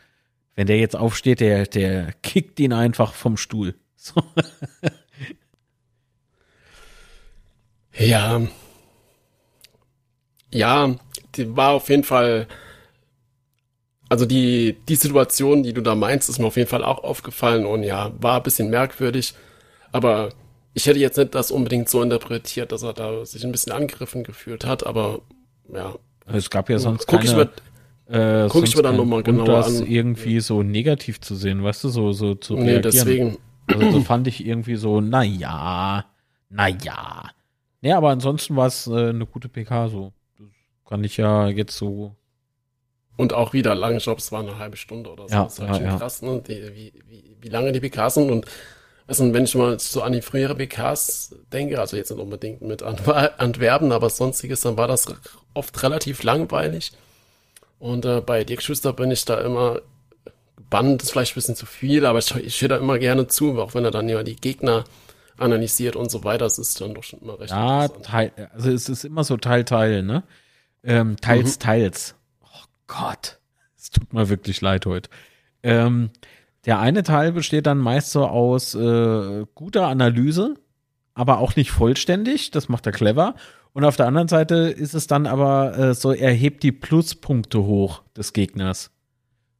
wenn 0.56 0.68
der 0.68 0.78
jetzt 0.78 0.96
aufsteht, 0.96 1.40
der, 1.40 1.66
der 1.66 2.14
kickt 2.22 2.60
ihn 2.60 2.74
einfach 2.74 3.14
vom 3.14 3.38
Stuhl. 3.38 3.74
So. 3.98 4.22
Ja. 7.98 8.42
Ja, 10.52 10.96
die 11.36 11.56
war 11.56 11.72
auf 11.72 11.90
jeden 11.90 12.04
Fall 12.04 12.48
also 14.10 14.26
die, 14.26 14.78
die 14.88 14.96
Situation, 14.96 15.64
die 15.64 15.74
du 15.74 15.82
da 15.82 15.96
meinst, 15.96 16.30
ist 16.30 16.40
mir 16.40 16.46
auf 16.46 16.58
jeden 16.58 16.70
Fall 16.70 16.84
auch 16.84 17.04
aufgefallen 17.04 17.66
und 17.66 17.84
ja, 17.84 18.12
war 18.20 18.38
ein 18.38 18.44
bisschen 18.44 18.70
merkwürdig. 18.70 19.34
Aber 19.92 20.30
ich 20.74 20.86
hätte 20.86 21.00
jetzt 21.00 21.18
nicht 21.18 21.34
das 21.34 21.52
unbedingt 21.52 21.90
so 21.90 22.02
interpretiert, 22.02 22.72
dass 22.72 22.84
er 22.84 22.94
da 22.94 23.26
sich 23.26 23.44
ein 23.44 23.52
bisschen 23.52 23.72
angegriffen 23.72 24.24
gefühlt 24.24 24.66
hat, 24.66 24.86
aber 24.86 25.22
ja. 25.74 25.96
Es 26.28 26.50
gab 26.50 26.70
ja 26.70 26.78
sonst 26.80 27.08
guck 27.08 27.22
keine, 27.22 27.50
ich 28.08 28.14
mir, 28.14 28.44
äh, 28.44 28.48
guck 28.50 28.64
ich 28.64 28.76
mir 28.76 28.84
dann 28.84 28.98
nochmal 28.98 29.24
genauer 29.24 29.48
das 29.48 29.82
an. 29.82 29.88
irgendwie 29.88 30.40
so 30.40 30.62
negativ 30.62 31.20
zu 31.22 31.36
sehen, 31.36 31.64
weißt 31.64 31.86
du, 31.86 31.90
so, 31.90 32.12
so 32.12 32.36
zu 32.36 32.56
reagieren. 32.56 32.76
Nee, 32.76 32.82
deswegen. 32.82 33.38
Also 33.68 33.92
so 33.92 34.02
fand 34.02 34.28
ich 34.28 34.46
irgendwie 34.46 34.76
so, 34.76 35.02
na 35.02 35.24
ja, 35.24 36.06
na 36.50 36.68
ja. 37.82 37.98
Aber 37.98 38.10
ansonsten 38.10 38.56
war 38.56 38.68
es 38.68 38.88
äh, 38.88 39.10
eine 39.10 39.26
gute 39.26 39.50
PK 39.50 39.90
so. 39.90 40.14
Das 40.38 40.48
kann 40.90 41.04
ich 41.04 41.18
ja 41.18 41.48
jetzt 41.48 41.78
so 41.78 42.16
und 43.18 43.34
auch 43.34 43.54
wieder 43.54 43.76
lange 43.76 43.98
Jobs 43.98 44.32
waren 44.32 44.48
eine 44.48 44.60
halbe 44.60 44.78
Stunde 44.78 45.10
oder 45.10 45.28
so. 45.28 45.34
Ja, 45.34 45.44
das 45.46 45.54
ist 45.54 45.60
halt 45.60 45.70
ja, 45.70 45.76
schon 45.76 45.86
ja. 45.86 45.98
krass, 45.98 46.22
ne? 46.22 46.44
Die, 46.48 46.76
wie, 46.76 46.94
wie, 47.08 47.38
wie 47.40 47.50
lange 47.50 47.72
die 47.72 47.80
PKs 47.80 48.16
sind. 48.16 48.30
Und 48.30 48.46
also, 49.08 49.34
wenn 49.34 49.46
ich 49.46 49.56
mal 49.56 49.80
so 49.80 50.02
an 50.02 50.14
die 50.14 50.22
frühere 50.22 50.56
PKs 50.56 51.36
denke, 51.54 51.80
also 51.80 51.96
jetzt 51.96 52.12
nicht 52.12 52.20
unbedingt 52.20 52.62
mit 52.62 52.84
Antwerpen, 52.84 53.92
aber 53.92 54.10
sonstiges, 54.10 54.62
dann 54.62 54.78
war 54.78 54.88
das 54.88 55.08
oft 55.54 55.82
relativ 55.84 56.24
langweilig. 56.24 56.92
Und 57.80 58.06
äh, 58.06 58.22
bei 58.22 58.44
Dirk 58.44 58.62
Schuster 58.62 58.94
bin 58.94 59.12
ich 59.12 59.24
da 59.26 59.40
immer 59.40 59.82
gebannt, 60.58 61.04
ist 61.04 61.12
vielleicht 61.12 61.34
ein 61.34 61.36
bisschen 61.36 61.56
zu 61.56 61.66
viel, 61.66 62.06
aber 62.06 62.20
ich, 62.20 62.36
ich 62.36 62.62
höre 62.62 62.70
da 62.70 62.78
immer 62.78 63.00
gerne 63.00 63.28
zu, 63.28 63.60
auch 63.62 63.76
wenn 63.76 63.86
er 63.86 63.92
dann 63.92 64.10
ja 64.10 64.24
die 64.24 64.36
Gegner 64.36 64.84
analysiert 65.38 65.96
und 65.96 66.12
so 66.12 66.24
weiter. 66.24 66.46
Das 66.46 66.60
ist 66.60 66.80
dann 66.82 66.94
doch 66.94 67.04
schon 67.04 67.22
immer 67.22 67.40
recht 67.40 67.52
Ja, 67.52 67.88
teil, 67.88 68.32
also 68.54 68.72
es 68.72 68.90
ist 68.90 69.06
immer 69.06 69.24
so 69.24 69.38
Teil, 69.38 69.64
Teil, 69.64 70.04
ne? 70.04 70.24
Ähm, 70.84 71.18
teils, 71.18 71.56
mhm. 71.56 71.60
teils. 71.60 72.16
Gott, 72.88 73.40
es 73.78 73.90
tut 73.90 74.14
mir 74.14 74.30
wirklich 74.30 74.62
leid 74.62 74.86
heute. 74.86 75.10
Ähm, 75.64 76.12
der 76.66 76.80
eine 76.80 77.04
Teil 77.04 77.32
besteht 77.32 77.66
dann 77.66 77.80
meist 77.80 78.12
so 78.12 78.26
aus 78.26 78.76
äh, 78.76 79.46
guter 79.56 79.88
Analyse, 79.88 80.56
aber 81.14 81.40
auch 81.40 81.56
nicht 81.56 81.72
vollständig. 81.72 82.52
Das 82.52 82.70
macht 82.70 82.86
er 82.86 82.92
clever. 82.92 83.36
Und 83.74 83.84
auf 83.84 83.98
der 83.98 84.08
anderen 84.08 84.28
Seite 84.28 84.56
ist 84.56 84.94
es 84.94 85.08
dann 85.08 85.28
aber 85.28 85.78
äh, 85.78 85.94
so, 85.94 86.12
er 86.12 86.32
hebt 86.32 86.64
die 86.64 86.72
Pluspunkte 86.72 87.64
hoch 87.64 88.04
des 88.16 88.34
Gegners. 88.34 88.92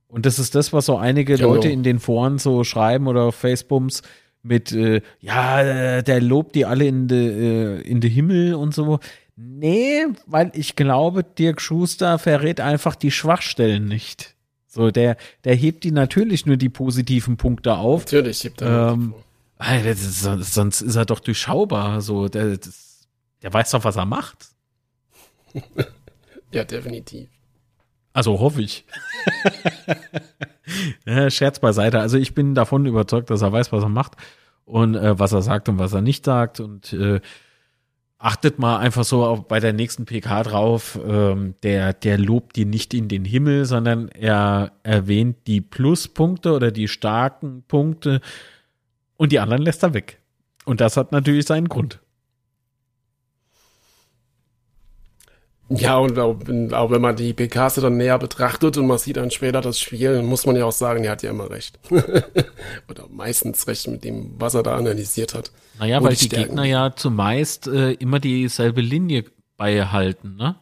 Und 0.08 0.26
das 0.26 0.40
ist 0.40 0.56
das, 0.56 0.72
was 0.72 0.86
so 0.86 0.98
einige 0.98 1.36
genau. 1.36 1.56
Leute 1.56 1.70
in 1.70 1.84
den 1.84 2.00
Foren 2.00 2.38
so 2.38 2.64
schreiben 2.64 3.08
oder 3.08 3.24
auf 3.24 3.36
Facebooks 3.36 4.04
mit, 4.46 4.72
äh, 4.72 5.02
ja, 5.20 6.02
der 6.02 6.22
lobt 6.22 6.56
die 6.56 6.66
alle 6.66 6.86
in 6.86 7.08
de, 7.08 7.80
äh, 7.80 7.82
in 7.82 8.00
de 8.00 8.10
Himmel 8.10 8.54
und 8.54 8.74
so. 8.74 9.00
Nee, 9.36 10.06
weil 10.28 10.52
ich 10.54 10.76
glaube, 10.76 11.24
Dirk 11.24 11.60
Schuster 11.60 12.20
verrät 12.20 12.62
einfach 12.62 12.96
die 12.96 13.12
Schwachstellen 13.12 13.86
nicht. 13.86 14.36
So, 14.68 14.92
der, 14.92 15.18
der 15.44 15.56
hebt 15.56 15.84
die 15.84 15.92
natürlich 15.92 16.46
nur 16.46 16.58
die 16.58 16.70
positiven 16.70 17.38
Punkte 17.38 17.76
auf. 17.76 18.02
Natürlich 18.02 18.44
hebt 18.44 18.62
er. 18.62 18.94
Ähm, 18.94 19.14
ist, 19.86 20.22
sonst 20.22 20.82
ist 20.82 20.96
er 20.96 21.06
doch 21.06 21.20
durchschaubar. 21.20 22.02
So, 22.02 22.28
der, 22.28 22.58
der 23.42 23.54
weiß 23.54 23.72
doch, 23.72 23.84
was 23.84 23.96
er 23.96 24.06
macht. 24.06 24.50
ja, 26.52 26.64
definitiv. 26.64 27.30
Also 28.16 28.40
hoffe 28.40 28.62
ich. 28.62 28.86
Scherz 31.28 31.60
beiseite. 31.60 32.00
Also 32.00 32.18
ich 32.18 32.34
bin 32.34 32.56
davon 32.56 32.86
überzeugt, 32.86 33.30
dass 33.30 33.42
er 33.42 33.52
weiß, 33.52 33.74
was 33.74 33.84
er 33.84 33.90
macht 33.90 34.14
und 34.64 34.96
äh, 34.96 35.20
was 35.20 35.34
er 35.34 35.42
sagt 35.42 35.68
und 35.68 35.80
was 35.80 35.92
er 35.92 36.02
nicht 36.02 36.24
sagt. 36.24 36.62
Und 36.62 36.94
äh, 36.94 37.20
achtet 38.18 38.58
mal 38.58 38.78
einfach 38.78 39.04
so 39.04 39.46
bei 39.46 39.60
der 39.60 39.74
nächsten 39.74 40.06
PK 40.06 40.44
drauf, 40.44 40.98
ähm, 41.06 41.56
der, 41.62 41.92
der 41.92 42.18
lobt 42.18 42.56
die 42.56 42.64
nicht 42.64 42.94
in 42.94 43.10
den 43.10 43.26
Himmel, 43.26 43.66
sondern 43.66 44.08
er 44.08 44.72
erwähnt 44.84 45.46
die 45.46 45.60
Pluspunkte 45.60 46.54
oder 46.54 46.72
die 46.72 46.88
starken 46.88 47.64
Punkte 47.68 48.22
und 49.18 49.34
die 49.34 49.40
anderen 49.40 49.62
lässt 49.62 49.84
er 49.84 49.94
weg. 49.94 50.20
Und 50.64 50.80
das 50.80 50.96
hat 50.96 51.12
natürlich 51.12 51.48
seinen 51.48 51.68
Grund. 51.68 52.00
Ja, 55.70 55.98
und 55.98 56.18
auch, 56.20 56.36
auch, 56.74 56.92
wenn 56.92 57.02
man 57.02 57.16
die 57.16 57.34
PKs 57.34 57.76
dann 57.76 57.98
näher 57.98 58.20
betrachtet 58.20 58.78
und 58.78 58.86
man 58.86 59.00
sieht 59.00 59.18
dann 59.18 59.32
später 59.32 59.62
das 59.62 59.80
Spiel, 59.80 60.22
muss 60.22 60.46
man 60.46 60.56
ja 60.56 60.66
auch 60.66 60.72
sagen, 60.72 61.04
er 61.04 61.12
hat 61.12 61.24
ja 61.24 61.32
immer 61.32 61.50
recht. 61.50 61.80
Oder 62.90 63.06
meistens 63.10 63.68
recht 63.68 63.88
mit 63.88 64.04
dem, 64.04 64.36
was 64.38 64.54
er 64.54 64.62
da 64.62 64.76
analysiert 64.76 65.34
hat. 65.34 65.52
Naja, 65.80 66.04
weil 66.04 66.14
die, 66.14 66.30
die 66.30 66.36
Gegner 66.36 66.66
ja 66.66 66.96
zumeist 66.96 67.68
äh, 67.68 67.94
immer 67.94 68.20
dieselbe 68.20 68.82
Linie 68.82 69.26
beibehalten, 69.58 70.36
ne? 70.36 70.56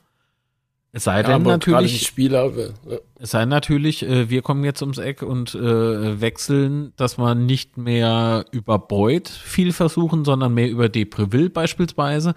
Es 0.96 1.06
sei 1.06 1.24
denn 1.24 1.32
ja, 1.32 1.40
natürlich, 1.40 2.06
Spieler, 2.06 2.52
ja. 2.56 2.98
es 3.18 3.32
sei 3.32 3.46
natürlich, 3.46 4.04
äh, 4.04 4.30
wir 4.30 4.44
kommen 4.44 4.64
jetzt 4.64 4.80
ums 4.84 5.00
Eck 5.00 5.24
und 5.24 5.56
äh, 5.56 6.22
wechseln, 6.22 6.94
dass 6.98 7.18
man 7.18 7.48
nicht 7.48 7.78
mehr 7.78 8.46
über 8.52 8.78
Boyd 8.78 9.28
viel 9.28 9.74
versuchen, 9.74 10.24
sondern 10.24 10.54
mehr 10.54 10.70
über 10.70 10.90
Depreville 10.90 11.50
beispielsweise. 11.50 12.36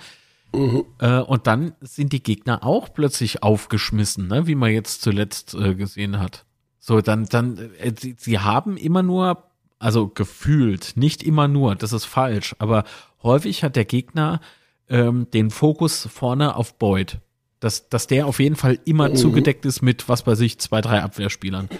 Mhm. 0.54 0.84
Äh, 0.98 1.20
und 1.20 1.46
dann 1.46 1.74
sind 1.80 2.12
die 2.12 2.22
Gegner 2.22 2.64
auch 2.64 2.92
plötzlich 2.92 3.42
aufgeschmissen, 3.42 4.28
ne? 4.28 4.46
wie 4.46 4.54
man 4.54 4.72
jetzt 4.72 5.02
zuletzt 5.02 5.54
äh, 5.54 5.74
gesehen 5.74 6.18
hat. 6.18 6.44
So, 6.78 7.00
dann, 7.00 7.26
dann, 7.26 7.58
äh, 7.78 7.92
sie, 7.98 8.14
sie 8.18 8.38
haben 8.38 8.76
immer 8.76 9.02
nur, 9.02 9.44
also 9.78 10.08
gefühlt, 10.08 10.92
nicht 10.96 11.22
immer 11.22 11.48
nur, 11.48 11.74
das 11.74 11.92
ist 11.92 12.04
falsch, 12.04 12.54
aber 12.58 12.84
häufig 13.22 13.64
hat 13.64 13.76
der 13.76 13.84
Gegner 13.84 14.40
ähm, 14.88 15.28
den 15.32 15.50
Fokus 15.50 16.06
vorne 16.06 16.56
auf 16.56 16.78
Boyd. 16.78 17.18
Dass, 17.58 17.88
dass 17.88 18.06
der 18.06 18.26
auf 18.26 18.38
jeden 18.38 18.54
Fall 18.54 18.78
immer 18.84 19.08
mhm. 19.08 19.16
zugedeckt 19.16 19.64
ist 19.64 19.80
mit, 19.80 20.08
was 20.08 20.22
bei 20.22 20.34
sich, 20.34 20.58
zwei, 20.58 20.82
drei 20.82 21.02
Abwehrspielern. 21.02 21.70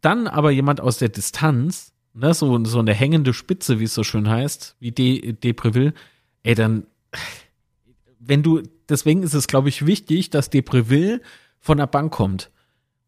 Dann 0.00 0.28
aber 0.28 0.52
jemand 0.52 0.80
aus 0.80 0.98
der 0.98 1.08
Distanz, 1.08 1.92
ne, 2.14 2.32
so, 2.32 2.64
so 2.64 2.78
eine 2.78 2.94
hängende 2.94 3.34
Spitze, 3.34 3.80
wie 3.80 3.84
es 3.84 3.94
so 3.94 4.04
schön 4.04 4.28
heißt, 4.28 4.76
wie 4.78 4.92
De, 4.92 5.32
Depreville, 5.32 5.94
ey, 6.44 6.54
dann 6.54 6.86
wenn 8.18 8.42
du, 8.42 8.62
deswegen 8.88 9.22
ist 9.22 9.34
es, 9.34 9.46
glaube 9.46 9.68
ich, 9.68 9.86
wichtig, 9.86 10.30
dass 10.30 10.50
Depreville 10.50 11.20
von 11.60 11.78
der 11.78 11.86
Bank 11.86 12.12
kommt. 12.12 12.50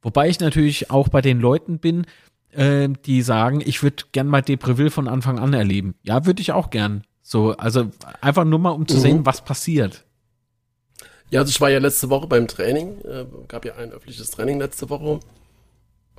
Wobei 0.02 0.28
ich 0.28 0.40
natürlich 0.40 0.90
auch 0.90 1.08
bei 1.08 1.20
den 1.20 1.40
Leuten 1.40 1.78
bin, 1.78 2.06
äh, 2.50 2.88
die 3.04 3.22
sagen, 3.22 3.62
ich 3.64 3.82
würde 3.82 4.04
gern 4.12 4.28
mal 4.28 4.42
Depreville 4.42 4.90
von 4.90 5.08
Anfang 5.08 5.38
an 5.38 5.52
erleben. 5.52 5.94
Ja, 6.02 6.24
würde 6.26 6.40
ich 6.40 6.52
auch 6.52 6.70
gern. 6.70 7.04
So, 7.22 7.52
also 7.52 7.90
einfach 8.20 8.44
nur 8.44 8.58
mal, 8.58 8.70
um 8.70 8.86
zu 8.86 8.96
mhm. 8.96 9.00
sehen, 9.00 9.26
was 9.26 9.44
passiert. 9.44 10.04
Ja, 11.30 11.40
also 11.40 11.50
ich 11.50 11.60
war 11.60 11.68
ja 11.68 11.78
letzte 11.78 12.08
Woche 12.08 12.26
beim 12.26 12.48
Training, 12.48 13.00
äh, 13.02 13.26
gab 13.48 13.64
ja 13.64 13.74
ein 13.74 13.92
öffentliches 13.92 14.30
Training 14.30 14.58
letzte 14.58 14.88
Woche. 14.88 15.20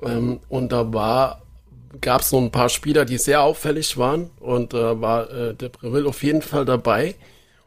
Ähm, 0.02 0.40
und 0.48 0.70
da 0.70 0.92
war, 0.92 1.42
gab 2.00 2.20
es 2.20 2.30
so 2.30 2.38
ein 2.38 2.52
paar 2.52 2.68
Spieler, 2.68 3.04
die 3.04 3.18
sehr 3.18 3.42
auffällig 3.42 3.96
waren 3.98 4.30
und 4.38 4.72
äh, 4.72 5.00
war 5.00 5.30
äh, 5.30 5.54
der 5.54 5.70
Breville 5.70 6.08
auf 6.08 6.22
jeden 6.22 6.42
Fall 6.42 6.64
dabei. 6.64 7.16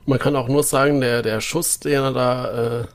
Man 0.06 0.20
kann 0.20 0.36
auch 0.36 0.48
nur 0.48 0.64
sagen, 0.64 1.02
der, 1.02 1.22
der 1.22 1.42
Schuss, 1.42 1.80
den 1.80 1.94
er 1.94 2.14
da 2.14 2.82
äh, 2.82 2.86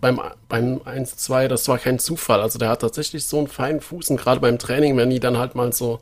beim, 0.00 0.20
beim 0.48 0.78
1-2, 0.78 1.48
das 1.48 1.68
war 1.68 1.78
kein 1.78 1.98
Zufall. 1.98 2.40
Also 2.40 2.58
der 2.58 2.70
hat 2.70 2.80
tatsächlich 2.80 3.26
so 3.26 3.38
einen 3.38 3.48
feinen 3.48 3.80
Fuß 3.80 4.10
und 4.10 4.16
gerade 4.16 4.40
beim 4.40 4.58
Training, 4.58 4.96
wenn 4.96 5.10
die 5.10 5.20
dann 5.20 5.38
halt 5.38 5.54
mal 5.54 5.72
so 5.72 6.00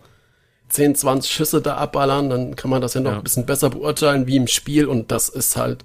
10, 0.68 0.94
20 0.94 1.30
Schüsse 1.30 1.60
da 1.60 1.76
abballern, 1.76 2.30
dann 2.30 2.56
kann 2.56 2.70
man 2.70 2.80
das 2.80 2.94
ja 2.94 3.00
noch 3.00 3.12
ja. 3.12 3.16
ein 3.18 3.24
bisschen 3.24 3.46
besser 3.46 3.70
beurteilen 3.70 4.26
wie 4.26 4.36
im 4.36 4.46
Spiel 4.46 4.86
und 4.86 5.10
das 5.10 5.28
ist 5.28 5.56
halt 5.56 5.84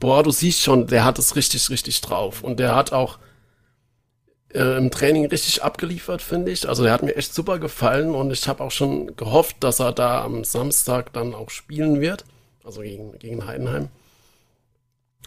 boah, 0.00 0.22
du 0.22 0.30
siehst 0.30 0.62
schon, 0.62 0.86
der 0.86 1.04
hat 1.04 1.18
es 1.18 1.36
richtig, 1.36 1.70
richtig 1.70 2.00
drauf. 2.00 2.42
Und 2.42 2.60
der 2.60 2.74
hat 2.74 2.92
auch 2.92 3.18
äh, 4.52 4.76
im 4.76 4.90
Training 4.90 5.26
richtig 5.26 5.62
abgeliefert, 5.62 6.22
finde 6.22 6.52
ich. 6.52 6.68
Also 6.68 6.82
der 6.82 6.92
hat 6.92 7.02
mir 7.02 7.16
echt 7.16 7.34
super 7.34 7.58
gefallen 7.58 8.14
und 8.14 8.30
ich 8.30 8.48
habe 8.48 8.62
auch 8.62 8.70
schon 8.70 9.16
gehofft, 9.16 9.56
dass 9.60 9.80
er 9.80 9.92
da 9.92 10.24
am 10.24 10.44
Samstag 10.44 11.12
dann 11.12 11.34
auch 11.34 11.50
spielen 11.50 12.00
wird. 12.00 12.24
Also 12.66 12.80
gegen, 12.80 13.16
gegen 13.20 13.46
Heidenheim. 13.46 13.90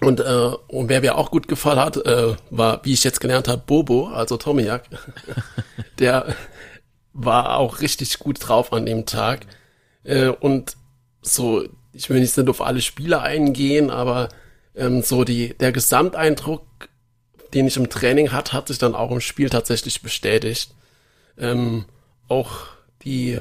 Und, 0.01 0.19
äh, 0.19 0.51
und 0.67 0.89
wer 0.89 0.99
mir 0.99 1.17
auch 1.17 1.31
gut 1.31 1.47
gefallen 1.47 1.79
hat, 1.79 1.95
äh, 2.05 2.35
war, 2.49 2.83
wie 2.83 2.91
ich 2.91 3.05
jetzt 3.05 3.21
gelernt 3.21 3.47
habe, 3.47 3.63
Bobo, 3.65 4.09
also 4.09 4.35
Tomiak. 4.35 4.83
der 5.99 6.35
war 7.13 7.57
auch 7.57 7.79
richtig 7.79 8.19
gut 8.19 8.45
drauf 8.45 8.73
an 8.73 8.85
dem 8.85 9.05
Tag. 9.05 9.45
Äh, 10.03 10.27
und 10.27 10.75
so, 11.21 11.63
ich 11.93 12.09
will 12.09 12.19
nicht 12.19 12.37
auf 12.37 12.61
alle 12.61 12.81
Spiele 12.81 13.21
eingehen, 13.21 13.89
aber 13.89 14.27
ähm, 14.75 15.01
so 15.01 15.23
die, 15.23 15.57
der 15.57 15.71
Gesamteindruck, 15.71 16.65
den 17.53 17.67
ich 17.67 17.77
im 17.77 17.89
Training 17.89 18.33
hatte, 18.33 18.51
hat 18.51 18.67
sich 18.67 18.79
dann 18.79 18.95
auch 18.95 19.11
im 19.11 19.21
Spiel 19.21 19.49
tatsächlich 19.49 20.01
bestätigt. 20.01 20.75
Ähm, 21.37 21.85
auch 22.27 22.67
die 23.03 23.39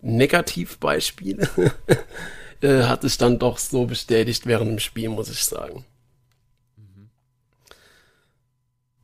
Negativbeispiele 0.00 1.48
äh, 2.62 2.84
hat 2.84 3.02
sich 3.02 3.18
dann 3.18 3.38
doch 3.38 3.58
so 3.58 3.86
bestätigt 3.86 4.46
während 4.46 4.70
dem 4.70 4.78
Spiel, 4.78 5.08
muss 5.08 5.30
ich 5.30 5.44
sagen. 5.44 5.84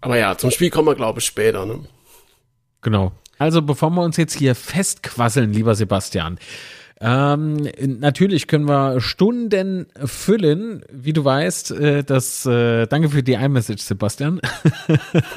Aber 0.00 0.16
ja, 0.16 0.36
zum 0.36 0.50
Spiel 0.50 0.70
kommen 0.70 0.88
wir, 0.88 0.94
glaube 0.94 1.20
ich, 1.20 1.26
später. 1.26 1.66
Ne? 1.66 1.84
Genau. 2.80 3.12
Also 3.38 3.62
bevor 3.62 3.90
wir 3.90 4.02
uns 4.02 4.16
jetzt 4.16 4.34
hier 4.34 4.54
festquasseln, 4.54 5.52
lieber 5.52 5.74
Sebastian, 5.74 6.38
ähm, 7.02 7.56
natürlich 7.98 8.46
können 8.46 8.68
wir 8.68 9.00
Stunden 9.00 9.86
füllen, 10.04 10.82
wie 10.92 11.14
du 11.14 11.24
weißt. 11.24 11.70
Äh, 11.70 12.04
das, 12.04 12.44
äh, 12.44 12.86
danke 12.86 13.08
für 13.08 13.22
die 13.22 13.32
iMessage, 13.32 13.80
Sebastian. 13.80 14.38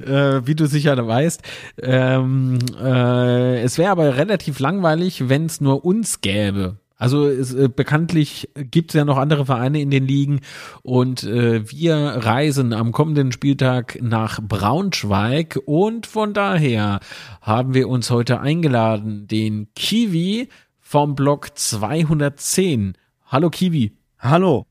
äh, 0.00 0.40
wie 0.44 0.54
du 0.54 0.66
sicher 0.66 1.06
weißt. 1.06 1.40
Ähm, 1.82 2.58
äh, 2.78 3.62
es 3.62 3.78
wäre 3.78 3.90
aber 3.90 4.18
relativ 4.18 4.58
langweilig, 4.58 5.28
wenn 5.30 5.46
es 5.46 5.62
nur 5.62 5.86
uns 5.86 6.20
gäbe. 6.20 6.76
Also 6.98 7.26
es, 7.26 7.52
äh, 7.52 7.68
bekanntlich 7.68 8.48
gibt 8.54 8.90
es 8.90 8.94
ja 8.94 9.04
noch 9.04 9.18
andere 9.18 9.44
Vereine 9.44 9.80
in 9.80 9.90
den 9.90 10.06
Ligen 10.06 10.40
und 10.82 11.24
äh, 11.24 11.70
wir 11.70 11.94
reisen 11.94 12.72
am 12.72 12.92
kommenden 12.92 13.32
Spieltag 13.32 13.98
nach 14.00 14.40
Braunschweig 14.40 15.60
und 15.66 16.06
von 16.06 16.32
daher 16.32 17.00
haben 17.42 17.74
wir 17.74 17.88
uns 17.88 18.10
heute 18.10 18.40
eingeladen, 18.40 19.26
den 19.28 19.68
Kiwi 19.74 20.48
vom 20.80 21.14
Block 21.14 21.58
210. 21.58 22.96
Hallo 23.26 23.50
Kiwi. 23.50 23.92
Hallo. 24.18 24.66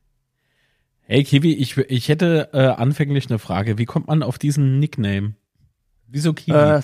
Hey 1.02 1.22
Kiwi, 1.22 1.52
ich, 1.54 1.76
ich 1.76 2.08
hätte 2.08 2.48
äh, 2.52 2.66
anfänglich 2.66 3.30
eine 3.30 3.38
Frage. 3.38 3.78
Wie 3.78 3.84
kommt 3.84 4.08
man 4.08 4.24
auf 4.24 4.38
diesen 4.38 4.80
Nickname? 4.80 5.34
Wieso 6.08 6.32
Kiwi? 6.32 6.56
Äh, 6.56 6.80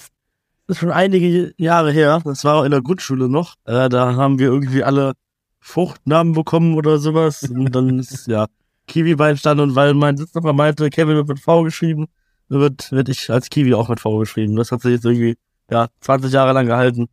das 0.68 0.76
ist 0.76 0.78
schon 0.78 0.92
einige 0.92 1.52
Jahre 1.56 1.90
her. 1.90 2.20
Das 2.24 2.44
war 2.44 2.64
in 2.64 2.70
der 2.70 2.82
Grundschule 2.82 3.28
noch. 3.28 3.56
Äh, 3.64 3.88
da 3.88 4.14
haben 4.14 4.38
wir 4.38 4.46
irgendwie 4.46 4.84
alle 4.84 5.14
Fruchtnamen 5.62 6.34
bekommen 6.34 6.74
oder 6.74 6.98
sowas. 6.98 7.44
Und 7.44 7.74
dann 7.74 8.00
ist, 8.00 8.26
ja, 8.26 8.48
Kiwi 8.88 9.14
beistanden 9.14 9.70
und 9.70 9.76
weil 9.76 9.94
mein 9.94 10.16
Sitznachbar 10.16 10.52
meinte, 10.52 10.90
Kevin 10.90 11.16
wird 11.16 11.28
mit 11.28 11.40
V 11.40 11.62
geschrieben, 11.62 12.08
wird, 12.48 12.90
wird 12.90 13.08
ich 13.08 13.30
als 13.30 13.48
Kiwi 13.48 13.72
auch 13.72 13.88
mit 13.88 14.00
V 14.00 14.18
geschrieben. 14.18 14.56
Das 14.56 14.72
hat 14.72 14.82
sich 14.82 14.92
jetzt 14.92 15.04
irgendwie, 15.04 15.36
ja, 15.70 15.86
20 16.00 16.32
Jahre 16.32 16.52
lang 16.52 16.66
gehalten. 16.66 17.08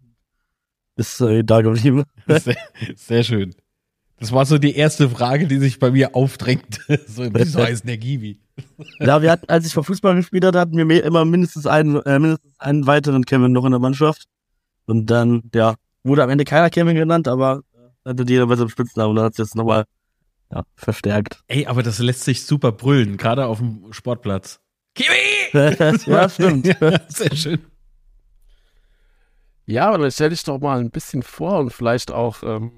Ist 0.95 1.21
äh, 1.21 1.43
da 1.43 1.61
geblieben. 1.61 2.03
Sehr, 2.27 2.57
sehr 2.95 3.23
schön. 3.23 3.55
Das 4.19 4.33
war 4.33 4.45
so 4.45 4.57
die 4.57 4.75
erste 4.75 5.09
Frage, 5.09 5.47
die 5.47 5.59
sich 5.59 5.79
bei 5.79 5.91
mir 5.91 6.15
aufdrängt. 6.15 6.81
so, 7.07 7.23
wieso 7.31 7.59
heißt 7.59 7.87
der 7.87 7.97
Kiwi? 7.97 8.39
Ja, 8.99 9.21
wir 9.21 9.31
hatten, 9.31 9.47
als 9.47 9.65
ich 9.65 9.73
vor 9.73 9.85
Fußball 9.85 10.15
gespielt 10.15 10.43
hatte, 10.43 10.59
hatten 10.59 10.75
wir 10.75 11.03
immer 11.03 11.23
mindestens 11.23 11.67
einen, 11.67 12.01
äh, 12.01 12.19
mindestens 12.19 12.59
einen 12.59 12.87
weiteren 12.87 13.25
Kevin 13.25 13.53
noch 13.53 13.63
in 13.63 13.71
der 13.71 13.79
Mannschaft. 13.79 14.25
Und 14.87 15.05
dann, 15.05 15.43
ja, 15.53 15.75
wurde 16.03 16.23
am 16.23 16.29
Ende 16.29 16.43
keiner 16.43 16.69
Kevin 16.69 16.95
genannt, 16.95 17.27
aber 17.27 17.61
hatte 18.05 18.25
jeder 18.27 18.47
bei 18.47 18.55
seinem 18.55 18.69
Spitznamen 18.69 19.11
und 19.11 19.15
dann 19.17 19.25
hat 19.25 19.33
es 19.33 19.37
jetzt 19.37 19.55
nochmal 19.55 19.85
ja, 20.51 20.63
verstärkt. 20.75 21.41
Ey, 21.47 21.65
aber 21.67 21.83
das 21.83 21.99
lässt 21.99 22.23
sich 22.23 22.45
super 22.45 22.71
brüllen, 22.71 23.17
gerade 23.17 23.45
auf 23.45 23.59
dem 23.59 23.91
Sportplatz. 23.93 24.59
Kiwi! 24.95 26.01
ja, 26.05 26.29
stimmt. 26.29 26.67
Ja, 26.81 26.99
sehr 27.07 27.35
schön. 27.35 27.59
Ja, 29.65 29.87
aber 29.89 29.99
dann 29.99 30.11
stell 30.11 30.31
dich 30.31 30.43
doch 30.43 30.59
mal 30.59 30.79
ein 30.79 30.89
bisschen 30.89 31.21
vor 31.21 31.59
und 31.59 31.71
vielleicht 31.71 32.11
auch, 32.11 32.41
ähm, 32.41 32.71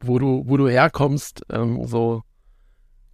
wo 0.00 0.20
du, 0.20 0.44
wo 0.46 0.56
du 0.56 0.68
herkommst, 0.68 1.44
ähm, 1.50 1.84
so. 1.84 2.22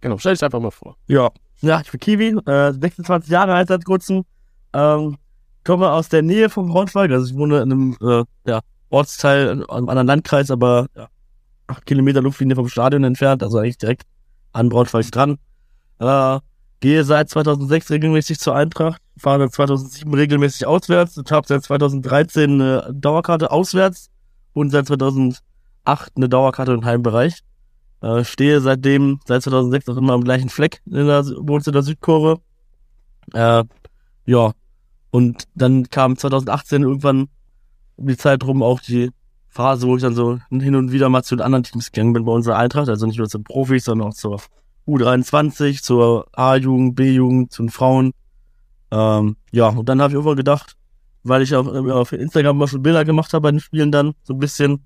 Genau, 0.01 0.19
stell 0.19 0.33
dich 0.33 0.43
einfach 0.43 0.59
mal 0.59 0.71
vor. 0.71 0.95
Ja, 1.07 1.31
ja, 1.61 1.81
ich 1.81 1.89
bin 1.89 1.99
Kiwi, 1.99 2.37
äh, 2.45 2.73
26 2.73 3.31
Jahre 3.31 3.55
alt 3.55 3.69
seit 3.69 3.83
kurzem, 3.83 4.25
ähm, 4.73 5.17
komme 5.63 5.89
aus 5.91 6.09
der 6.09 6.21
Nähe 6.21 6.49
vom 6.49 6.69
Braunschweig, 6.69 7.09
also 7.09 7.25
ich 7.25 7.35
wohne 7.35 7.61
in 7.61 7.71
einem, 7.71 7.97
äh, 7.99 8.23
ja, 8.47 8.59
Ortsteil 8.89 9.47
in 9.47 9.63
einem 9.63 9.89
anderen 9.89 10.07
Landkreis, 10.07 10.51
aber 10.51 10.87
ja, 10.95 11.07
acht 11.67 11.85
Kilometer 11.85 12.21
Luftlinie 12.21 12.55
vom 12.55 12.67
Stadion 12.67 13.03
entfernt, 13.03 13.43
also 13.43 13.57
eigentlich 13.57 13.77
direkt 13.77 14.03
an 14.53 14.69
Braunschweig 14.69 15.11
dran. 15.11 15.37
Äh, 15.99 16.39
gehe 16.79 17.03
seit 17.03 17.29
2006 17.29 17.91
regelmäßig 17.91 18.39
zur 18.39 18.55
Eintracht, 18.55 19.01
fahre 19.17 19.39
seit 19.43 19.53
2007 19.53 20.13
regelmäßig 20.13 20.67
auswärts 20.67 21.17
und 21.17 21.31
habe 21.31 21.47
seit 21.47 21.63
2013 21.63 22.61
eine 22.61 22.93
Dauerkarte 22.93 23.51
auswärts 23.51 24.09
und 24.53 24.69
seit 24.69 24.87
2008 24.87 25.41
eine 26.15 26.29
Dauerkarte 26.29 26.73
im 26.73 26.85
Heimbereich. 26.85 27.39
Äh, 28.01 28.23
stehe 28.23 28.61
seitdem, 28.61 29.19
seit 29.25 29.43
2006 29.43 29.89
auch 29.89 29.97
immer 29.97 30.13
am 30.13 30.23
gleichen 30.23 30.49
Fleck 30.49 30.81
in 30.85 31.07
der, 31.07 31.25
wohnst 31.25 31.67
der 31.67 31.83
Südkurve. 31.83 32.39
Äh, 33.33 33.63
ja, 34.25 34.51
und 35.11 35.43
dann 35.55 35.89
kam 35.89 36.17
2018 36.17 36.83
irgendwann 36.83 37.29
um 37.95 38.07
die 38.07 38.17
Zeit 38.17 38.43
rum 38.43 38.61
auch 38.61 38.79
die 38.81 39.11
Phase, 39.55 39.87
wo 39.87 39.95
ich 39.95 40.01
dann 40.01 40.13
so 40.13 40.37
hin 40.51 40.75
und 40.75 40.91
wieder 40.91 41.07
mal 41.07 41.23
zu 41.23 41.37
den 41.37 41.41
anderen 41.45 41.63
Teams 41.63 41.91
gegangen 41.93 42.11
bin 42.11 42.25
bei 42.25 42.31
unserer 42.33 42.57
Eintracht, 42.57 42.89
also 42.89 43.05
nicht 43.05 43.17
nur 43.17 43.29
zu 43.29 43.39
Profis, 43.39 43.85
sondern 43.85 44.09
auch 44.09 44.13
zur 44.13 44.41
U23, 44.85 45.81
zur 45.81 46.27
A-Jugend, 46.33 46.95
B-Jugend, 46.95 47.53
zu 47.53 47.63
den 47.63 47.69
Frauen. 47.69 48.11
Ähm, 48.91 49.37
ja, 49.51 49.69
und 49.69 49.87
dann 49.87 50.01
habe 50.01 50.11
ich 50.11 50.15
irgendwann 50.15 50.35
gedacht, 50.35 50.75
weil 51.23 51.41
ich 51.41 51.55
auf, 51.55 51.67
auf 51.67 52.11
Instagram 52.11 52.57
mal 52.57 52.67
schon 52.67 52.83
Bilder 52.83 53.05
gemacht 53.05 53.31
habe 53.33 53.43
bei 53.43 53.51
den 53.51 53.61
Spielen 53.61 53.93
dann, 53.93 54.13
so 54.23 54.33
ein 54.33 54.39
bisschen, 54.39 54.85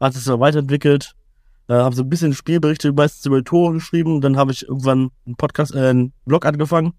hat 0.00 0.16
es 0.16 0.26
weiterentwickelt, 0.26 1.14
äh, 1.68 1.74
habe 1.74 1.94
so 1.94 2.02
ein 2.02 2.08
bisschen 2.08 2.34
Spielberichte 2.34 2.92
meistens 2.92 3.26
über 3.26 3.44
Tore 3.44 3.74
geschrieben 3.74 4.20
dann 4.20 4.36
habe 4.36 4.50
ich 4.50 4.66
irgendwann 4.66 5.10
einen 5.24 5.36
Podcast, 5.36 5.72
äh, 5.72 5.88
einen 5.88 6.12
Blog 6.24 6.44
angefangen. 6.46 6.94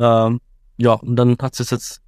Ähm, 0.00 0.40
ja, 0.76 0.94
und 0.94 1.14
dann 1.14 1.36
hat 1.40 1.58
es 1.60 1.70
jetzt 1.70 2.02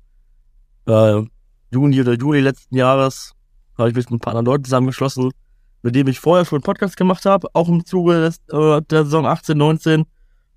äh, 0.88 1.22
Juni 1.70 2.00
oder 2.00 2.14
Juli 2.14 2.40
letzten 2.40 2.74
Jahres 2.76 3.32
habe 3.80 3.90
ich 3.90 3.96
mich 3.96 4.10
mit 4.10 4.18
ein 4.18 4.20
paar 4.20 4.32
anderen 4.32 4.46
Leuten 4.46 4.64
zusammengeschlossen, 4.64 5.30
mit 5.82 5.94
denen 5.94 6.08
ich 6.08 6.20
vorher 6.20 6.44
schon 6.44 6.58
einen 6.58 6.64
Podcast 6.64 6.96
gemacht 6.96 7.24
habe, 7.26 7.48
auch 7.54 7.68
im 7.68 7.84
Zuge 7.84 8.20
des, 8.20 8.36
äh, 8.52 8.82
der 8.82 9.04
Saison 9.04 9.26
18, 9.26 9.56
19, 9.56 10.04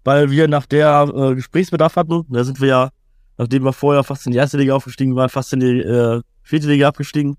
weil 0.03 0.29
wir 0.31 0.47
nach 0.47 0.65
der 0.65 1.09
äh, 1.13 1.35
Gesprächsbedarf 1.35 1.95
hatten. 1.95 2.25
Da 2.29 2.43
sind 2.43 2.59
wir 2.61 2.67
ja, 2.67 2.89
nachdem 3.37 3.63
wir 3.63 3.73
vorher 3.73 4.03
fast 4.03 4.25
in 4.25 4.31
die 4.31 4.37
erste 4.37 4.57
Liga 4.57 4.75
aufgestiegen 4.75 5.15
waren, 5.15 5.29
fast 5.29 5.53
in 5.53 5.59
die 5.59 5.79
äh, 5.79 6.21
vierte 6.41 6.67
Liga 6.67 6.87
abgestiegen. 6.87 7.37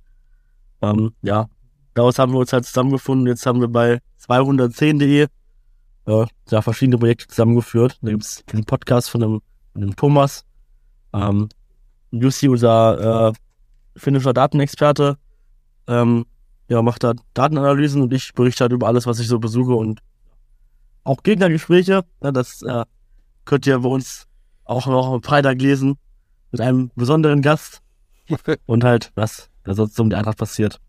Ähm, 0.83 1.13
ja, 1.23 1.47
daraus 1.95 2.19
haben 2.19 2.33
wir 2.33 2.39
uns 2.39 2.53
halt 2.53 2.65
zusammengefunden. 2.65 3.27
Jetzt 3.27 3.47
haben 3.47 3.61
wir 3.61 3.69
bei 3.69 4.01
210.de 4.27 5.29
äh, 6.07 6.27
ja, 6.51 6.63
verschiedene 6.63 6.99
Projekte 6.99 7.27
zusammengeführt. 7.29 7.99
Da 8.03 8.11
gibt 8.11 8.25
es 8.25 8.45
den 8.53 8.65
Podcast 8.65 9.11
von 9.11 9.21
dem, 9.21 9.41
von 9.73 9.83
dem 9.83 9.97
Thomas. 9.97 10.45
Ähm, 11.13 11.49
Jussi, 12.11 12.49
unser 12.49 13.29
äh, 13.29 13.33
finnischer 13.97 14.33
Datenexperte, 14.33 15.17
ähm, 15.89 16.27
ja, 16.69 16.83
macht 16.83 17.05
da 17.05 17.15
Datenanalysen 17.35 18.03
und 18.03 18.13
ich 18.13 18.33
berichte 18.35 18.65
halt 18.65 18.73
über 18.73 18.87
alles, 18.87 19.07
was 19.07 19.19
ich 19.19 19.29
so 19.29 19.39
besuche 19.39 19.75
und 19.75 20.01
auch 21.05 21.23
Gegnergespräche. 21.23 22.05
Ja, 22.23 22.33
das 22.33 22.63
äh, 22.63 22.85
könnt 23.45 23.67
ihr 23.67 23.79
bei 23.79 23.89
uns 23.89 24.27
auch 24.65 24.87
noch 24.87 25.13
am 25.13 25.23
Freitag 25.23 25.61
lesen 25.61 25.97
mit 26.51 26.61
einem 26.61 26.91
besonderen 26.95 27.43
Gast 27.43 27.83
und 28.67 28.85
halt, 28.85 29.13
was 29.15 29.51
da 29.65 29.75
sonst 29.75 29.99
um 30.01 30.11
die 30.11 30.17
Eintracht 30.17 30.39
passiert. 30.39 30.81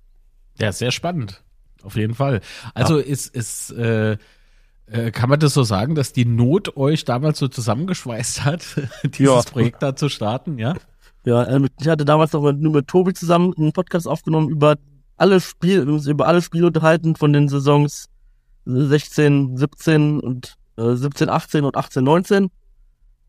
Ja, 0.60 0.72
sehr 0.72 0.92
spannend. 0.92 1.44
Auf 1.84 1.96
jeden 1.96 2.16
Fall. 2.16 2.42
Also 2.74 2.98
ja. 2.98 3.06
ist, 3.06 3.36
ist 3.36 3.72
äh, 3.72 4.18
äh, 4.88 5.12
kann 5.12 5.30
man 5.30 5.40
das 5.40 5.54
so 5.54 5.64
sagen, 5.64 5.96
dass 5.96 6.14
die 6.14 6.26
Not 6.26 6.78
euch 6.78 7.06
damals 7.06 7.40
so 7.40 7.48
zusammengeschweißt 7.48 8.46
hat, 8.46 8.66
dieses 9.04 9.46
ja. 9.46 9.52
Projekt 9.52 9.82
da 9.82 9.96
zu 9.96 10.10
starten, 10.10 10.58
ja? 10.58 10.76
Ja, 11.26 11.44
äh, 11.44 11.68
ich 11.80 11.88
hatte 11.88 12.06
damals 12.06 12.34
noch 12.34 12.42
mit, 12.42 12.60
nur 12.60 12.74
mit 12.74 12.88
Tobi 12.88 13.14
zusammen 13.14 13.54
einen 13.58 13.74
Podcast 13.74 14.08
aufgenommen 14.08 14.50
über 14.50 14.76
alle 15.18 15.40
Spiele, 15.40 15.82
über 15.82 16.28
alle 16.28 16.42
Spiele 16.42 16.68
unterhalten 16.68 17.16
von 17.16 17.34
den 17.34 17.50
Saisons 17.50 18.10
16, 18.66 19.58
17 19.58 20.20
und 20.20 20.56
äh, 20.78 20.96
17, 20.96 21.30
18 21.30 21.64
und 21.66 21.76
18, 21.76 22.04
19. 22.04 22.46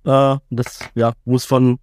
Äh, 0.04 0.36
das, 0.50 0.80
ja, 0.94 1.12
wo 1.24 1.36
es 1.36 1.44
von 1.44 1.78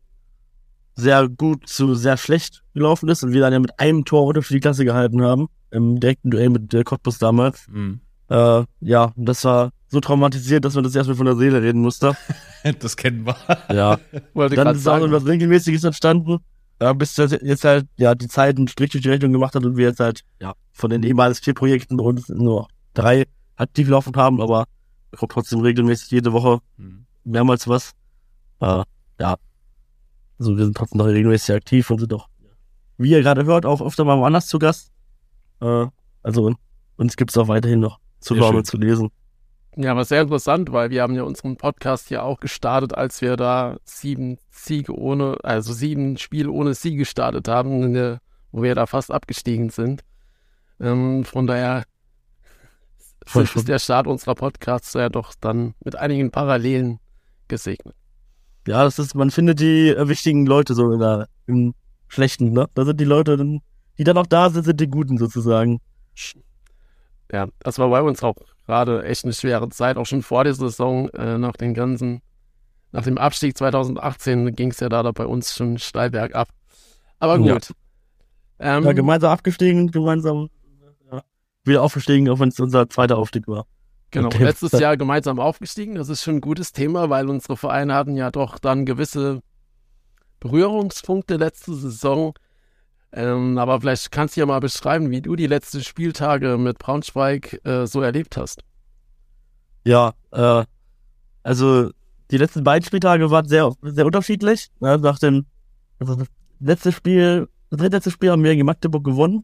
sehr 0.96 1.28
gut 1.28 1.68
zu 1.68 1.96
sehr 1.96 2.18
schlecht 2.18 2.64
gelaufen 2.74 3.10
ist 3.10 3.24
und 3.24 3.34
wir 3.34 3.42
dann 3.42 3.54
ja 3.54 3.60
mit 3.60 3.80
einem 3.80 4.06
Tor 4.06 4.34
für 4.42 4.54
die 4.54 4.60
Klasse 4.60 4.86
gehalten 4.86 5.24
haben, 5.24 5.48
im 5.72 6.00
direkten 6.00 6.30
Duell 6.30 6.50
mit 6.50 6.72
der 6.72 6.84
Cottbus 6.84 7.18
damals. 7.18 7.68
Mhm. 7.70 8.02
Äh, 8.30 8.64
ja, 8.82 9.12
das 9.16 9.44
war 9.46 9.72
so 9.94 10.00
traumatisiert, 10.00 10.66
dass 10.66 10.74
man 10.76 10.84
das 10.84 10.96
erstmal 10.96 11.16
von 11.16 11.28
der 11.28 11.36
Seele 11.36 11.62
reden 11.62 11.82
musste. 11.82 12.18
das 12.80 12.98
kennen 12.98 13.26
wir. 13.26 13.38
Ja. 13.74 14.00
dann 14.50 14.76
ist 14.76 14.88
auch 14.88 15.00
noch 15.00 15.12
was 15.12 15.26
Regelmäßiges 15.26 15.84
entstanden, 15.84 16.40
äh, 16.80 16.94
bis 16.94 17.16
das 17.16 17.32
jetzt 17.32 17.64
halt, 17.64 17.88
ja, 17.96 18.16
die 18.16 18.28
Zeit 18.28 18.58
einen 18.58 18.68
Strich 18.68 18.90
durch 18.90 19.04
die 19.04 19.10
Rechnung 19.10 19.32
gemacht 19.32 19.56
hat 19.56 19.64
und 19.64 19.78
wir 19.78 19.88
jetzt 19.88 20.00
halt, 20.00 20.22
ja, 20.42 20.54
von 20.72 20.90
den 20.90 21.04
ehemals 21.04 21.40
vier 21.40 21.54
Projekten 21.54 21.96
bei 21.98 22.04
uns 22.04 22.28
nur 22.28 22.68
drei 22.96 23.26
aktiv 23.56 23.88
laufen 23.88 24.16
haben, 24.16 24.42
aber 24.42 24.66
kommt 25.16 25.32
trotzdem 25.32 25.60
regelmäßig 25.62 26.10
jede 26.10 26.34
Woche 26.34 26.60
mhm. 26.78 27.06
mehrmals 27.24 27.68
was. 27.68 27.92
Äh, 28.60 28.84
ja. 29.20 29.36
Also 30.40 30.58
wir 30.58 30.66
sind 30.66 30.76
trotzdem 30.76 30.98
noch 30.98 31.06
regelmäßig 31.06 31.56
aktiv 31.56 31.90
und 31.92 32.00
sind 32.00 32.12
doch, 32.12 32.28
wie 32.98 33.12
ihr 33.12 33.22
gerade 33.22 33.46
hört, 33.46 33.68
auch 33.68 33.82
öfter 33.82 34.04
mal 34.04 34.18
woanders 34.18 34.48
zu 34.48 34.58
Gast. 34.58 34.92
Äh, 35.62 35.86
also 36.24 36.52
uns 36.98 37.16
gibt's 37.16 37.38
auch 37.38 37.48
weiterhin 37.48 37.80
noch 37.80 38.00
zu 38.20 38.36
hören 38.36 38.66
zu 38.66 38.78
lesen. 38.78 39.12
Ja, 39.76 39.92
aber 39.92 40.06
sehr 40.06 40.22
interessant, 40.22 40.72
weil 40.72 40.92
wir 40.92 41.02
haben 41.02 41.16
ja 41.16 41.24
unseren 41.24 41.58
Podcast 41.58 42.08
hier 42.08 42.24
auch 42.24 42.40
gestartet, 42.40 42.94
als 42.94 43.22
wir 43.22 43.36
da 43.38 43.78
sieben 43.86 44.38
Siege 44.52 44.96
ohne, 44.96 45.38
also 45.44 45.74
sieben 45.74 46.18
Spiele 46.18 46.52
ohne 46.52 46.76
Sieg 46.76 46.98
gestartet 46.98 47.48
haben, 47.48 47.94
der, 47.94 48.20
wo 48.52 48.62
wir 48.62 48.76
da 48.76 48.86
fast 48.86 49.12
abgestiegen 49.12 49.70
sind. 49.70 50.04
Ähm, 50.80 51.24
von 51.24 51.48
daher 51.48 51.86
Voll 53.26 53.44
ist 53.44 53.68
der 53.68 53.80
Start 53.80 54.06
unserer 54.06 54.36
Podcasts 54.36 54.94
ja 54.94 55.10
doch 55.10 55.34
dann 55.40 55.74
mit 55.84 55.96
einigen 55.96 56.30
Parallelen 56.30 57.00
gesegnet. 57.48 57.96
Ja, 58.68 58.84
das 58.84 59.00
ist, 59.00 59.16
man 59.16 59.32
findet 59.32 59.60
die 59.60 59.90
äh, 59.90 60.08
wichtigen 60.08 60.46
Leute 60.46 60.74
so 60.74 60.92
in 60.92 61.00
der, 61.00 61.28
im 61.48 61.74
Schlechten, 62.08 62.52
ne? 62.52 62.68
Da 62.76 62.86
sind 62.86 63.00
die 63.00 63.06
Leute, 63.06 63.38
die 63.98 64.04
dann 64.04 64.18
auch 64.18 64.28
da 64.28 64.50
sind, 64.50 64.66
sind 64.66 64.80
die 64.80 64.88
Guten 64.90 65.18
sozusagen. 65.18 65.80
Ja, 67.32 67.48
das 67.60 67.80
war 67.80 67.90
bei 67.90 68.02
uns 68.02 68.22
auch 68.22 68.36
gerade 68.66 69.04
echt 69.04 69.24
eine 69.24 69.34
schwere 69.34 69.70
Zeit, 69.70 69.98
auch 69.98 70.06
schon 70.06 70.22
vor 70.22 70.44
der 70.44 70.54
Saison, 70.54 71.10
äh, 71.10 71.38
nach 71.38 71.54
den 71.54 71.74
ganzen, 71.74 72.22
nach 72.92 73.04
dem 73.04 73.18
Abstieg 73.18 73.58
2018 73.58 74.56
ging 74.56 74.72
es 74.72 74.80
ja 74.80 74.90
da, 74.90 75.04
da 75.04 75.12
bei 75.12 75.26
uns 75.26 75.56
schon 75.56 75.78
steil 75.78 76.10
bergab. 76.10 76.50
Aber 77.20 77.38
gut. 77.38 77.48
Ja, 78.60 78.78
ähm, 78.78 78.84
ja 78.84 78.94
gemeinsam 78.94 79.32
abgestiegen, 79.32 79.92
gemeinsam 79.92 80.50
wieder 81.66 81.82
aufgestiegen, 81.82 82.30
auch 82.30 82.40
wenn 82.40 82.50
es 82.50 82.60
unser 82.60 82.90
zweiter 82.90 83.18
Aufstieg 83.18 83.48
war. 83.48 83.66
Genau, 84.12 84.30
letztes 84.38 84.74
Jahr 84.74 84.96
gemeinsam 84.96 85.40
aufgestiegen. 85.40 85.96
Das 85.96 86.10
ist 86.10 86.24
schon 86.24 86.36
ein 86.36 86.42
gutes 86.42 86.72
Thema, 86.72 87.10
weil 87.10 87.30
unsere 87.30 87.58
Vereine 87.58 87.96
hatten 87.96 88.16
ja 88.16 88.30
doch 88.30 88.60
dann 88.60 88.86
gewisse 88.86 89.42
Berührungspunkte 90.40 91.38
letzte 91.38 91.74
Saison. 91.74 92.34
Ähm, 93.14 93.58
aber 93.58 93.80
vielleicht 93.80 94.12
kannst 94.12 94.36
du 94.36 94.42
ja 94.42 94.46
mal 94.46 94.60
beschreiben, 94.60 95.12
wie 95.12 95.22
du 95.22 95.36
die 95.36 95.48
letzten 95.48 95.84
Spieltage 95.84 96.58
mit 96.58 96.80
Braunschweig 96.80 97.62
äh, 97.64 97.86
so 97.86 98.02
erlebt 98.02 98.38
hast. 98.38 98.64
Ja, 99.86 100.14
äh, 100.32 100.64
also 101.44 101.92
die 102.32 102.38
letzten 102.38 102.64
beiden 102.64 102.86
Spieltage 102.86 103.30
waren 103.30 103.48
sehr, 103.48 103.72
sehr 103.84 104.06
unterschiedlich. 104.06 104.70
Ja, 104.80 104.98
nach 104.98 105.20
dem 105.20 105.46
also 106.00 106.16
das 106.16 106.28
letzte 106.60 106.92
Spiel, 106.92 107.48
das 107.70 107.80
letzte 107.80 108.12
Spiel 108.12 108.32
haben 108.32 108.44
wir 108.44 108.52
gegen 108.52 108.66
Magdeburg 108.66 109.04
gewonnen 109.04 109.44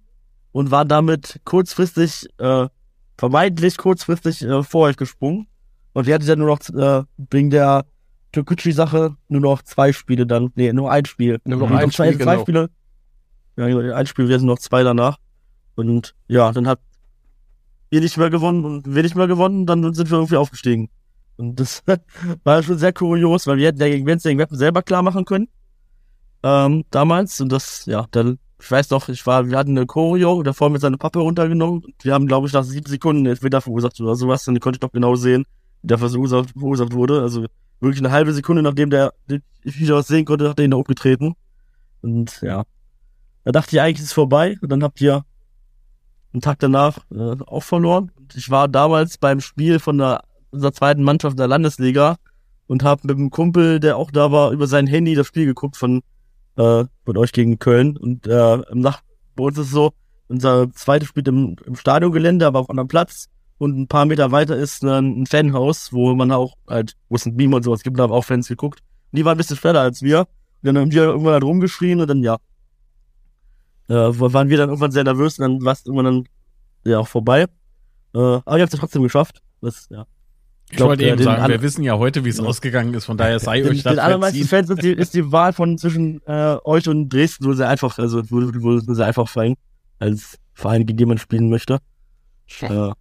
und 0.52 0.72
war 0.72 0.86
damit 0.86 1.40
kurzfristig, 1.46 2.28
äh, 2.38 2.68
vermeintlich 3.18 3.78
kurzfristig 3.78 4.42
äh, 4.42 4.64
vor 4.64 4.88
euch 4.88 4.98
gesprungen. 4.98 5.48
Und 5.94 6.06
wir 6.08 6.16
hatten 6.16 6.26
dann 6.26 6.40
nur 6.40 6.48
noch 6.48 6.60
äh, 6.70 7.04
wegen 7.32 7.50
der 7.50 7.86
Türkgücü-Sache 8.32 9.16
nur 9.28 9.42
noch 9.42 9.62
zwei 9.64 9.92
Spiele 9.92 10.26
dann. 10.26 10.52
Nee, 10.56 10.72
nur 10.74 10.92
ein 10.92 11.06
Spiel. 11.06 11.40
Nur 11.46 11.60
noch 11.60 11.72
ein 11.72 11.92
zwei, 11.92 12.12
Spiel, 12.12 12.24
zwei 12.24 12.34
genau. 12.34 12.42
Spiele. 12.42 12.70
Ja, 13.60 13.67
genau, 13.67 13.93
ein 13.93 14.08
Spiel, 14.08 14.30
wir 14.30 14.39
sind 14.39 14.48
noch 14.48 14.60
zwei 14.60 14.84
danach. 14.84 15.17
Und 15.76 16.15
ja, 16.30 16.54
dann 16.54 16.65
hat 16.65 16.80
ihr 17.89 18.00
nicht 18.00 18.17
mehr 18.17 18.30
gewonnen 18.30 18.63
und 18.63 18.95
wir 18.95 19.04
nicht 19.04 19.15
mehr 19.17 19.28
gewonnen, 19.28 19.65
dann 19.65 19.93
sind 19.93 20.10
wir 20.10 20.17
irgendwie 20.17 20.38
aufgestiegen. 20.38 20.89
Und 21.36 21.60
das 21.60 21.84
war 22.45 22.63
schon 22.63 22.78
sehr 22.78 22.93
kurios, 22.93 23.48
weil 23.48 23.58
wir 23.58 23.67
hätten 23.67 23.82
ja 23.82 23.89
gegen 23.89 24.06
gegen 24.06 24.39
Weppen 24.39 24.58
selber 24.58 24.82
klar 24.82 25.02
machen 25.02 25.26
können. 25.26 25.50
Ähm, 26.41 26.86
damals. 26.89 27.41
Und 27.41 27.52
das, 27.52 27.86
ja, 27.86 28.06
dann 28.12 28.39
ich 28.62 28.72
weiß 28.72 28.88
doch, 28.88 29.10
ich 29.10 29.26
war, 29.26 29.50
wir 29.50 29.58
hatten 29.58 29.78
eine 29.78 29.88
Choreo, 29.88 30.41
davor 30.41 30.69
mit 30.69 30.80
seiner 30.80 30.98
Pappe 30.98 31.19
runtergenommen. 31.19 31.84
Wir 32.02 32.13
haben, 32.13 32.28
glaube 32.28 32.48
ich, 32.48 32.54
nach 32.54 32.63
sieben 32.63 32.89
Sekunden 32.89 33.26
Elfmeter 33.26 33.60
verursacht 33.60 34.00
oder 34.00 34.15
sowas. 34.15 34.45
Dann 34.45 34.58
konnte 34.62 34.78
ich 34.78 34.80
doch 34.80 34.93
genau 34.93 35.15
sehen, 35.15 35.43
wie 35.82 35.88
der 35.88 35.98
verursacht, 35.98 36.52
verursacht 36.52 36.93
wurde. 36.93 37.22
Also 37.22 37.45
wirklich 37.82 38.02
eine 38.02 38.12
halbe 38.12 38.32
Sekunde, 38.32 38.62
nachdem 38.62 38.89
der, 38.89 39.13
ich 39.63 39.78
wieder 39.82 39.95
was 39.95 40.08
sehen 40.08 40.24
konnte, 40.24 40.48
hat 40.48 40.60
er 40.60 40.65
ihn 40.65 40.72
da 40.72 40.78
umgetreten. 40.78 41.36
Und 42.02 42.41
ja, 42.41 42.63
da 43.43 43.52
dachte 43.52 43.75
ich 43.75 43.82
eigentlich, 43.82 44.04
ist 44.04 44.13
vorbei. 44.13 44.58
Und 44.62 44.69
dann 44.69 44.84
habt 44.84 45.02
ihr 45.02 45.25
einen 46.34 46.41
Tag 46.41 46.60
danach 46.60 46.99
äh, 47.12 47.41
auch 47.45 47.63
verloren. 47.63 48.12
Ich 48.36 48.49
war 48.49 48.67
damals 48.67 49.17
beim 49.17 49.41
Spiel 49.41 49.80
von 49.80 49.97
der, 49.97 50.23
unserer 50.52 50.73
zweiten 50.73 51.04
Mannschaft 51.04 51.39
der 51.39 51.47
Landesliga 51.47 52.17
und 52.67 52.84
habe 52.84 53.08
mit 53.08 53.17
einem 53.17 53.32
Kumpel, 53.32 53.80
der 53.80 53.97
auch 53.97 54.12
da 54.12 54.32
war, 54.32 54.52
über 54.52 54.67
sein 54.67 54.88
Handy 54.88 55.15
das 55.15 55.28
Spiel 55.28 55.45
geguckt 55.45 55.78
von 55.78 56.02
äh, 56.60 56.86
von 57.06 57.17
euch 57.17 57.32
gegen 57.32 57.58
Köln. 57.58 57.97
Und 57.97 58.28
äh, 58.28 58.56
im 58.56 58.80
Nacht 58.82 59.04
bei 59.36 59.45
uns 59.45 59.58
ist 59.58 59.67
es 59.67 59.71
so, 59.71 59.93
unser 60.28 60.71
zweites 60.73 61.08
spielt 61.08 61.28
im, 61.28 61.56
im 61.65 61.75
Stadiongelände, 61.75 62.45
aber 62.45 62.60
auf 62.60 62.69
einem 62.69 62.88
Platz. 62.88 63.28
Und 63.58 63.78
ein 63.78 63.88
paar 63.88 64.06
Meter 64.06 64.32
weiter 64.32 64.56
ist 64.56 64.84
ein, 64.84 65.21
ein 65.21 65.25
Fanhaus, 65.25 65.91
wo 65.91 66.13
man 66.15 66.32
auch 66.32 66.56
halt, 66.67 66.93
wo 67.10 67.15
es 67.15 67.25
ein 67.25 67.36
Beam 67.36 67.54
und 67.54 67.63
sowas 67.63 67.84
gibt, 67.84 67.97
da 67.97 68.04
haben 68.04 68.13
auch 68.13 68.25
Fans 68.25 68.47
geguckt. 68.47 68.82
Und 69.12 69.17
die 69.17 69.25
waren 69.25 69.36
ein 69.36 69.38
bisschen 69.38 69.58
schneller 69.58 69.82
als 69.82 70.02
wir. 70.02 70.19
Und 70.19 70.28
dann 70.62 70.78
haben 70.78 70.89
die 70.89 70.97
irgendwann 70.97 71.34
halt 71.34 71.43
rumgeschrien 71.43 71.99
und 71.99 72.08
dann, 72.08 72.21
ja, 72.21 72.38
äh, 73.89 73.93
waren 73.93 74.49
wir 74.49 74.58
dann 74.58 74.69
irgendwann 74.69 74.91
sehr 74.91 75.04
nervös 75.04 75.39
und 75.39 75.43
dann 75.43 75.65
war 75.65 75.73
es 75.73 75.86
irgendwann 75.86 76.06
dann 76.06 76.23
ja 76.86 76.99
auch 76.99 77.08
vorbei. 77.08 77.41
Äh, 77.41 78.17
aber 78.17 78.58
ihr 78.58 78.62
habt 78.62 78.73
es 78.73 78.80
trotzdem 78.80 79.04
geschafft. 79.04 79.41
Das, 79.62 79.88
ja. 79.89 80.06
Ich, 80.71 80.78
ich 80.78 80.84
wollte 80.84 81.04
eben 81.04 81.21
sagen, 81.21 81.52
wir 81.52 81.62
wissen 81.63 81.84
ja 81.84 81.97
heute, 81.97 82.23
wie 82.23 82.30
es 82.30 82.38
ja. 82.38 82.43
ausgegangen 82.43 82.93
ist, 82.93 83.06
von 83.06 83.17
daher 83.17 83.39
sei 83.39 83.62
den, 83.62 83.71
euch 83.71 83.82
das 83.82 83.93
Den 83.93 83.99
allermeisten 83.99 84.47
Fans 84.47 84.69
ist 84.69 84.84
die, 84.84 84.91
ist 84.91 85.15
die 85.15 85.32
Wahl 85.32 85.52
von 85.52 85.80
zwischen 85.80 86.21
äh, 86.28 86.58
euch 86.63 86.88
und 86.88 87.10
Dresden 87.10 87.43
so 87.43 87.54
sehr 87.54 87.67
einfach, 87.67 87.97
also 87.97 88.21
wo, 88.30 88.38
wo, 88.54 88.80
wo 88.88 88.93
sehr 88.93 89.08
einfach 89.08 89.28
fallen, 89.28 89.56
als 89.97 90.38
Verein, 90.54 90.86
gegen 90.86 90.97
den 90.97 91.08
man 91.08 91.17
spielen 91.17 91.49
möchte. 91.49 91.80
Äh, 92.62 92.91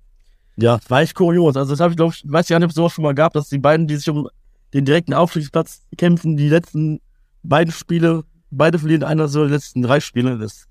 ja, 0.56 0.78
war 0.88 1.00
echt 1.02 1.14
kurios. 1.14 1.56
Also 1.56 1.72
das 1.72 1.80
habe 1.80 1.92
ich, 1.92 1.96
glaube 1.98 2.14
ich, 2.14 2.22
weiß 2.26 2.48
ja 2.48 2.58
nicht, 2.58 2.64
ob 2.64 2.70
es 2.70 2.76
sowas 2.76 2.92
schon 2.92 3.04
mal 3.04 3.14
gab, 3.14 3.34
dass 3.34 3.50
die 3.50 3.58
beiden, 3.58 3.86
die 3.86 3.96
sich 3.96 4.08
um 4.08 4.28
den 4.72 4.86
direkten 4.86 5.12
Aufstiegsplatz 5.12 5.82
kämpfen, 5.98 6.36
die 6.36 6.48
letzten 6.48 7.00
beiden 7.42 7.72
Spiele, 7.72 8.24
beide 8.50 8.78
verlieren 8.78 9.04
einer 9.04 9.28
so 9.28 9.44
die 9.44 9.52
letzten 9.52 9.82
drei 9.82 10.00
Spiele. 10.00 10.38
Das 10.38 10.67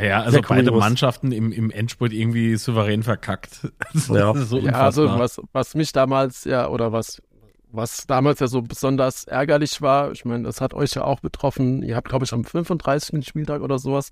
ja, 0.00 0.22
also 0.22 0.40
beide 0.46 0.70
Mannschaften 0.72 1.32
im, 1.32 1.52
im 1.52 1.70
Endspurt 1.70 2.12
irgendwie 2.12 2.56
souverän 2.56 3.02
verkackt. 3.02 3.70
ja, 4.08 4.34
so 4.34 4.58
ja 4.58 4.72
also 4.72 5.18
was, 5.18 5.40
was 5.52 5.74
mich 5.74 5.92
damals 5.92 6.44
ja, 6.44 6.68
oder 6.68 6.92
was, 6.92 7.22
was 7.70 8.06
damals 8.06 8.40
ja 8.40 8.46
so 8.46 8.62
besonders 8.62 9.24
ärgerlich 9.24 9.80
war, 9.82 10.12
ich 10.12 10.24
meine, 10.24 10.44
das 10.44 10.60
hat 10.60 10.74
euch 10.74 10.94
ja 10.94 11.04
auch 11.04 11.20
betroffen. 11.20 11.82
Ihr 11.82 11.96
habt, 11.96 12.08
glaube 12.08 12.24
ich, 12.24 12.32
am 12.32 12.44
35. 12.44 13.26
Spieltag 13.26 13.62
oder 13.62 13.78
sowas, 13.78 14.10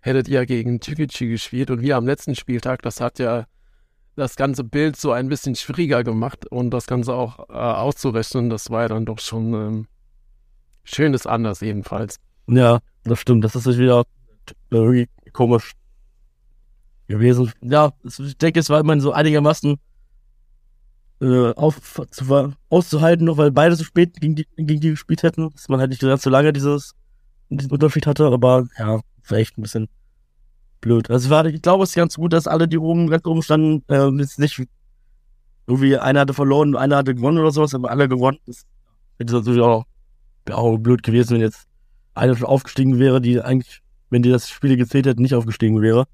hättet 0.00 0.28
ihr 0.28 0.46
gegen 0.46 0.80
Tükici 0.80 1.28
gespielt 1.28 1.70
und 1.70 1.82
wir 1.82 1.96
am 1.96 2.06
letzten 2.06 2.34
Spieltag, 2.34 2.82
das 2.82 3.00
hat 3.00 3.18
ja 3.18 3.46
das 4.16 4.36
ganze 4.36 4.64
Bild 4.64 4.96
so 4.96 5.12
ein 5.12 5.28
bisschen 5.28 5.54
schwieriger 5.54 6.02
gemacht 6.02 6.46
und 6.50 6.70
das 6.70 6.86
Ganze 6.86 7.12
auch 7.12 7.50
äh, 7.50 7.52
auszurechnen, 7.52 8.48
das 8.48 8.70
war 8.70 8.82
ja 8.82 8.88
dann 8.88 9.04
doch 9.04 9.18
schon 9.18 9.52
ähm, 9.52 9.86
schönes 10.84 11.26
anders 11.26 11.60
ebenfalls. 11.62 12.18
Ja, 12.48 12.78
das 13.04 13.20
stimmt. 13.20 13.44
Das 13.44 13.54
ist 13.54 13.78
wieder 13.78 14.04
irgendwie 14.70 15.08
komisch 15.36 15.72
gewesen. 17.06 17.52
Ja, 17.62 17.92
ich 18.04 18.36
denke, 18.38 18.60
es 18.60 18.68
war 18.70 18.80
immerhin 18.80 19.00
so 19.00 19.12
einigermaßen 19.12 19.76
äh, 21.20 21.52
auf, 21.52 21.80
zu, 22.10 22.54
auszuhalten, 22.68 23.26
noch 23.26 23.36
weil 23.36 23.52
beide 23.52 23.76
so 23.76 23.84
spät 23.84 24.20
gegen 24.20 24.34
die, 24.34 24.46
gegen 24.56 24.80
die 24.80 24.90
gespielt 24.90 25.22
hätten, 25.22 25.52
dass 25.52 25.68
man 25.68 25.80
halt 25.80 25.90
nicht 25.90 26.02
ganz 26.02 26.22
so 26.22 26.30
lange 26.30 26.52
dieses, 26.52 26.94
diesen 27.48 27.70
Unterschied 27.70 28.06
hatte, 28.06 28.26
aber 28.26 28.66
ja, 28.78 29.00
war 29.28 29.38
echt 29.38 29.56
ein 29.56 29.62
bisschen 29.62 29.88
blöd. 30.80 31.10
Also 31.10 31.30
war, 31.30 31.46
ich 31.46 31.62
glaube, 31.62 31.84
es 31.84 31.90
ist 31.90 31.96
ganz 31.96 32.16
gut, 32.16 32.32
dass 32.32 32.46
alle, 32.46 32.66
die 32.66 32.78
oben, 32.78 33.08
ganz 33.08 33.24
oben 33.24 33.42
standen, 33.42 33.84
äh, 33.88 34.08
jetzt 34.20 34.38
nicht 34.38 34.62
irgendwie 35.66 35.96
einer 35.96 36.20
hatte 36.20 36.34
verloren, 36.34 36.76
einer 36.76 36.96
hatte 36.96 37.14
gewonnen 37.14 37.38
oder 37.38 37.50
sowas, 37.50 37.74
aber 37.74 37.90
alle 37.90 38.08
gewonnen. 38.08 38.38
Das 38.46 38.66
hätte 39.18 39.34
natürlich 39.34 39.62
auch 39.62 39.84
wäre 40.46 40.58
auch 40.58 40.78
blöd 40.78 41.02
gewesen, 41.02 41.34
wenn 41.34 41.40
jetzt 41.40 41.66
einer 42.14 42.36
schon 42.36 42.46
aufgestiegen 42.46 42.98
wäre, 42.98 43.20
die 43.20 43.40
eigentlich, 43.40 43.82
wenn 44.10 44.22
die 44.22 44.30
das 44.30 44.48
Spiel 44.48 44.76
gezählt 44.76 45.06
hätten, 45.06 45.22
nicht 45.22 45.34
aufgestiegen 45.34 45.80
wäre. 45.82 46.06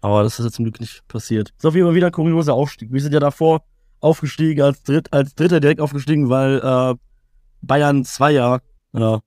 Aber 0.00 0.22
das 0.22 0.38
ist 0.38 0.44
jetzt 0.44 0.54
zum 0.56 0.64
Glück 0.64 0.80
nicht 0.80 1.06
passiert. 1.08 1.52
Ist 1.56 1.64
auf 1.64 1.74
jeden 1.74 1.86
Fall 1.86 1.94
wieder 1.94 2.10
kurioser 2.10 2.54
Aufstieg. 2.54 2.92
Wir 2.92 3.00
sind 3.00 3.14
ja 3.14 3.20
davor 3.20 3.62
aufgestiegen, 4.00 4.62
als, 4.62 4.82
Dritt, 4.82 5.12
als 5.12 5.34
Dritter 5.34 5.60
direkt 5.60 5.80
aufgestiegen, 5.80 6.28
weil 6.28 6.58
äh, 6.58 6.94
Bayern 7.62 8.04
zwei 8.04 8.32
Jahre 8.32 8.62
äh, 8.94 9.18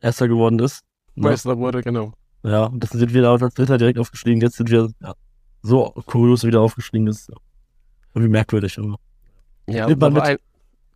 Erster 0.00 0.28
geworden 0.28 0.60
ist. 0.60 0.84
Ne? 1.16 1.24
Meister 1.30 1.58
wurde, 1.58 1.82
genau. 1.82 2.12
Ja, 2.44 2.66
und 2.66 2.84
das 2.84 2.90
sind 2.90 3.12
wir 3.12 3.22
da 3.22 3.32
als 3.32 3.54
Dritter 3.54 3.78
direkt 3.78 3.98
aufgestiegen. 3.98 4.40
Jetzt 4.40 4.56
sind 4.56 4.70
wir 4.70 4.90
ja, 5.00 5.14
so 5.62 5.90
kurios 6.06 6.44
wieder 6.44 6.60
aufgestiegen. 6.60 7.06
Das 7.06 7.22
ist 7.22 7.32
irgendwie 8.14 8.30
merkwürdig. 8.30 8.78
Aber 8.78 8.96
ja, 9.66 9.88
noch 9.88 10.16
ein, 10.22 10.38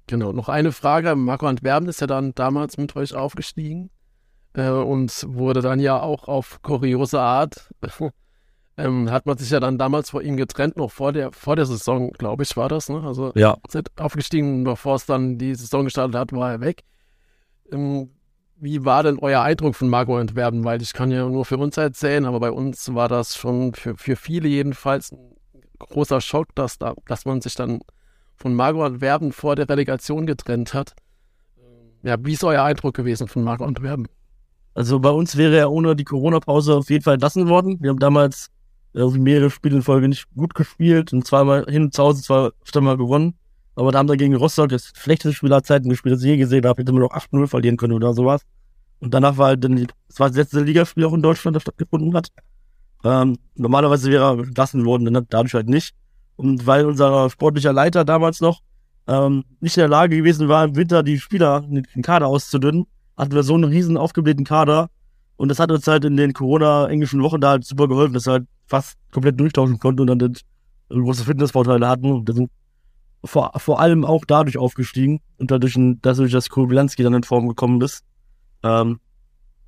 genau. 0.07 0.33
Noch 0.33 0.49
eine 0.49 0.71
Frage. 0.71 1.17
Marco 1.17 1.47
Antwerpen 1.47 1.89
ist 1.89 2.01
ja 2.01 2.07
dann 2.07 2.33
damals 2.37 2.79
mit 2.79 2.95
euch 2.95 3.13
aufgestiegen 3.15 3.91
äh, 4.55 4.71
und 4.71 5.25
wurde 5.29 5.61
dann 5.61 5.81
ja 5.81 6.01
auch 6.01 6.29
auf 6.29 6.61
kuriose 6.63 7.21
Art 7.21 7.71
ähm, 8.77 9.11
hat 9.11 9.27
man 9.27 9.37
sich 9.37 9.51
ja 9.51 9.61
dann 9.61 9.79
damals 9.79 10.11
vor 10.11 10.23
ihm 10.23 10.37
getrennt, 10.37 10.77
noch 10.77 10.91
vor 10.91 11.13
der, 11.13 11.33
vor 11.33 11.57
der 11.57 11.67
Saison, 11.67 12.11
glaube 12.13 12.43
ich, 12.43 12.57
war 12.57 12.69
das, 12.69 12.89
ne? 12.89 13.03
Also 13.05 13.33
ja. 13.35 13.57
aufgestiegen, 13.97 14.65
bevor 14.65 14.97
es 14.97 15.07
dann 15.07 15.39
die 15.39 15.55
Saison 15.55 15.85
gestartet 15.85 16.17
hat, 16.17 16.33
war 16.33 16.53
er 16.53 16.61
weg. 16.61 16.83
Ähm, 17.71 18.11
wie 18.57 18.85
war 18.85 19.03
denn 19.03 19.19
euer 19.19 19.43
Eindruck 19.43 19.75
von 19.75 19.89
Marco 19.89 20.19
Entwerben? 20.19 20.65
Weil 20.65 20.81
ich 20.81 20.93
kann 20.93 21.11
ja 21.11 21.29
nur 21.29 21.45
für 21.45 21.59
uns 21.59 21.77
erzählen, 21.77 22.25
aber 22.25 22.39
bei 22.39 22.53
uns 22.53 22.95
war 22.95 23.09
das 23.09 23.37
schon 23.37 23.75
für, 23.75 23.97
für 23.97 24.17
viele 24.17 24.49
jedenfalls 24.49 25.13
ein 25.13 25.35
großer 25.79 26.21
Schock, 26.21 26.55
dass, 26.55 26.79
da, 26.79 26.95
dass 27.07 27.25
man 27.25 27.41
sich 27.41 27.55
dann 27.55 27.81
von 28.37 28.55
Marco 28.55 28.85
Antwerpen 28.85 29.33
vor 29.33 29.57
der 29.57 29.69
Relegation 29.69 30.27
getrennt 30.27 30.75
hat. 30.75 30.95
Ja, 32.03 32.17
wie 32.21 32.33
ist 32.33 32.45
euer 32.45 32.63
Eindruck 32.63 32.95
gewesen 32.95 33.29
von 33.29 33.43
Marco 33.43 33.65
Antwerpen? 33.65 34.09
Also 34.75 34.99
bei 35.01 35.11
uns 35.11 35.37
wäre 35.37 35.57
er 35.57 35.71
ohne 35.71 35.95
die 35.95 36.05
Corona-Pause 36.05 36.77
auf 36.77 36.91
jeden 36.91 37.03
Fall 37.03 37.15
entlassen 37.15 37.49
worden. 37.49 37.79
Wir 37.81 37.91
haben 37.91 37.99
damals 37.99 38.49
irgendwie 38.95 39.21
mehrere 39.21 39.51
Spiele 39.51 39.77
in 39.77 39.83
Folge 39.83 40.09
nicht 40.09 40.27
gut 40.35 40.55
gespielt 40.55 41.13
und 41.13 41.27
zweimal 41.27 41.65
hin 41.69 41.93
zu 41.93 42.03
Hause 42.03 42.23
zwar 42.23 42.53
zweimal 42.65 42.97
gewonnen. 42.97 43.35
Aber 43.75 43.91
da 43.91 43.99
haben 43.99 44.09
wir 44.09 44.17
gegen 44.17 44.35
Rostock 44.35 44.69
das 44.69 44.93
schlechteste 44.95 45.35
Spielerzeiten 45.35 45.89
gespielt, 45.89 46.15
das 46.15 46.23
ich 46.23 46.29
je 46.29 46.37
gesehen 46.37 46.65
habe. 46.67 46.83
Hätte 46.83 46.93
man 46.93 47.03
noch 47.03 47.13
8-0 47.13 47.47
verlieren 47.47 47.77
können 47.77 47.95
oder 47.95 48.13
sowas. 48.13 48.43
Und 49.01 49.15
danach 49.15 49.37
war 49.39 49.49
halt 49.49 49.65
dann, 49.65 49.77
das 50.09 50.21
war 50.21 50.29
das 50.29 50.37
letzte 50.37 50.61
Ligaspiel 50.61 51.05
auch 51.05 51.15
in 51.15 51.23
Deutschland, 51.23 51.57
das 51.57 51.63
stattgefunden 51.63 52.15
hat. 52.15 52.29
Ähm, 53.05 53.39
normalerweise 53.57 54.11
wäre 54.11 54.25
er 54.25 54.45
entlassen 54.45 54.85
worden, 54.85 55.13
dann 55.13 55.27
dadurch 55.29 55.55
halt 55.55 55.69
nicht. 55.69 55.95
Und 56.37 56.67
weil 56.67 56.87
unser 56.87 57.29
sportlicher 57.31 57.73
Leiter 57.73 58.05
damals 58.05 58.41
noch 58.41 58.61
ähm, 59.09 59.45
nicht 59.61 59.77
in 59.77 59.83
der 59.83 59.89
Lage 59.89 60.17
gewesen 60.17 60.49
war, 60.49 60.65
im 60.65 60.77
Winter 60.77 61.03
die 61.03 61.19
Spieler, 61.19 61.63
den 61.63 62.03
Kader 62.03 62.27
auszudünnen, 62.29 62.87
hatten 63.17 63.33
wir 63.33 63.43
so 63.43 63.55
einen 63.55 63.65
riesen 63.65 63.97
aufgeblähten 63.97 64.45
Kader. 64.45 64.91
Und 65.37 65.49
das 65.49 65.59
hat 65.59 65.71
uns 65.71 65.87
halt 65.87 66.05
in 66.05 66.17
den 66.17 66.33
Corona-englischen 66.33 67.23
Wochen 67.23 67.41
da 67.41 67.51
halt 67.51 67.65
super 67.65 67.89
geholfen, 67.89 68.15
dass 68.15 68.27
wir 68.27 68.33
halt 68.33 68.47
fast 68.67 68.97
komplett 69.11 69.39
durchtauschen 69.41 69.79
konnten 69.79 70.03
und 70.03 70.07
dann 70.07 70.19
den 70.19 70.35
große 70.91 71.25
Fitnessvorteile 71.25 71.89
hatten. 71.89 72.13
Und 72.13 72.29
wir 72.29 72.35
sind 72.35 72.51
vor, 73.25 73.53
vor 73.57 73.81
allem 73.81 74.05
auch 74.05 74.25
dadurch 74.25 74.59
aufgestiegen 74.59 75.21
und 75.39 75.51
dadurch, 75.51 75.79
dass 76.01 76.19
durch 76.19 76.33
das 76.33 76.49
Kubilanski 76.49 77.03
dann 77.03 77.15
in 77.15 77.23
Form 77.23 77.49
gekommen 77.49 77.81
ist. 77.81 78.05
Ähm, 78.63 79.01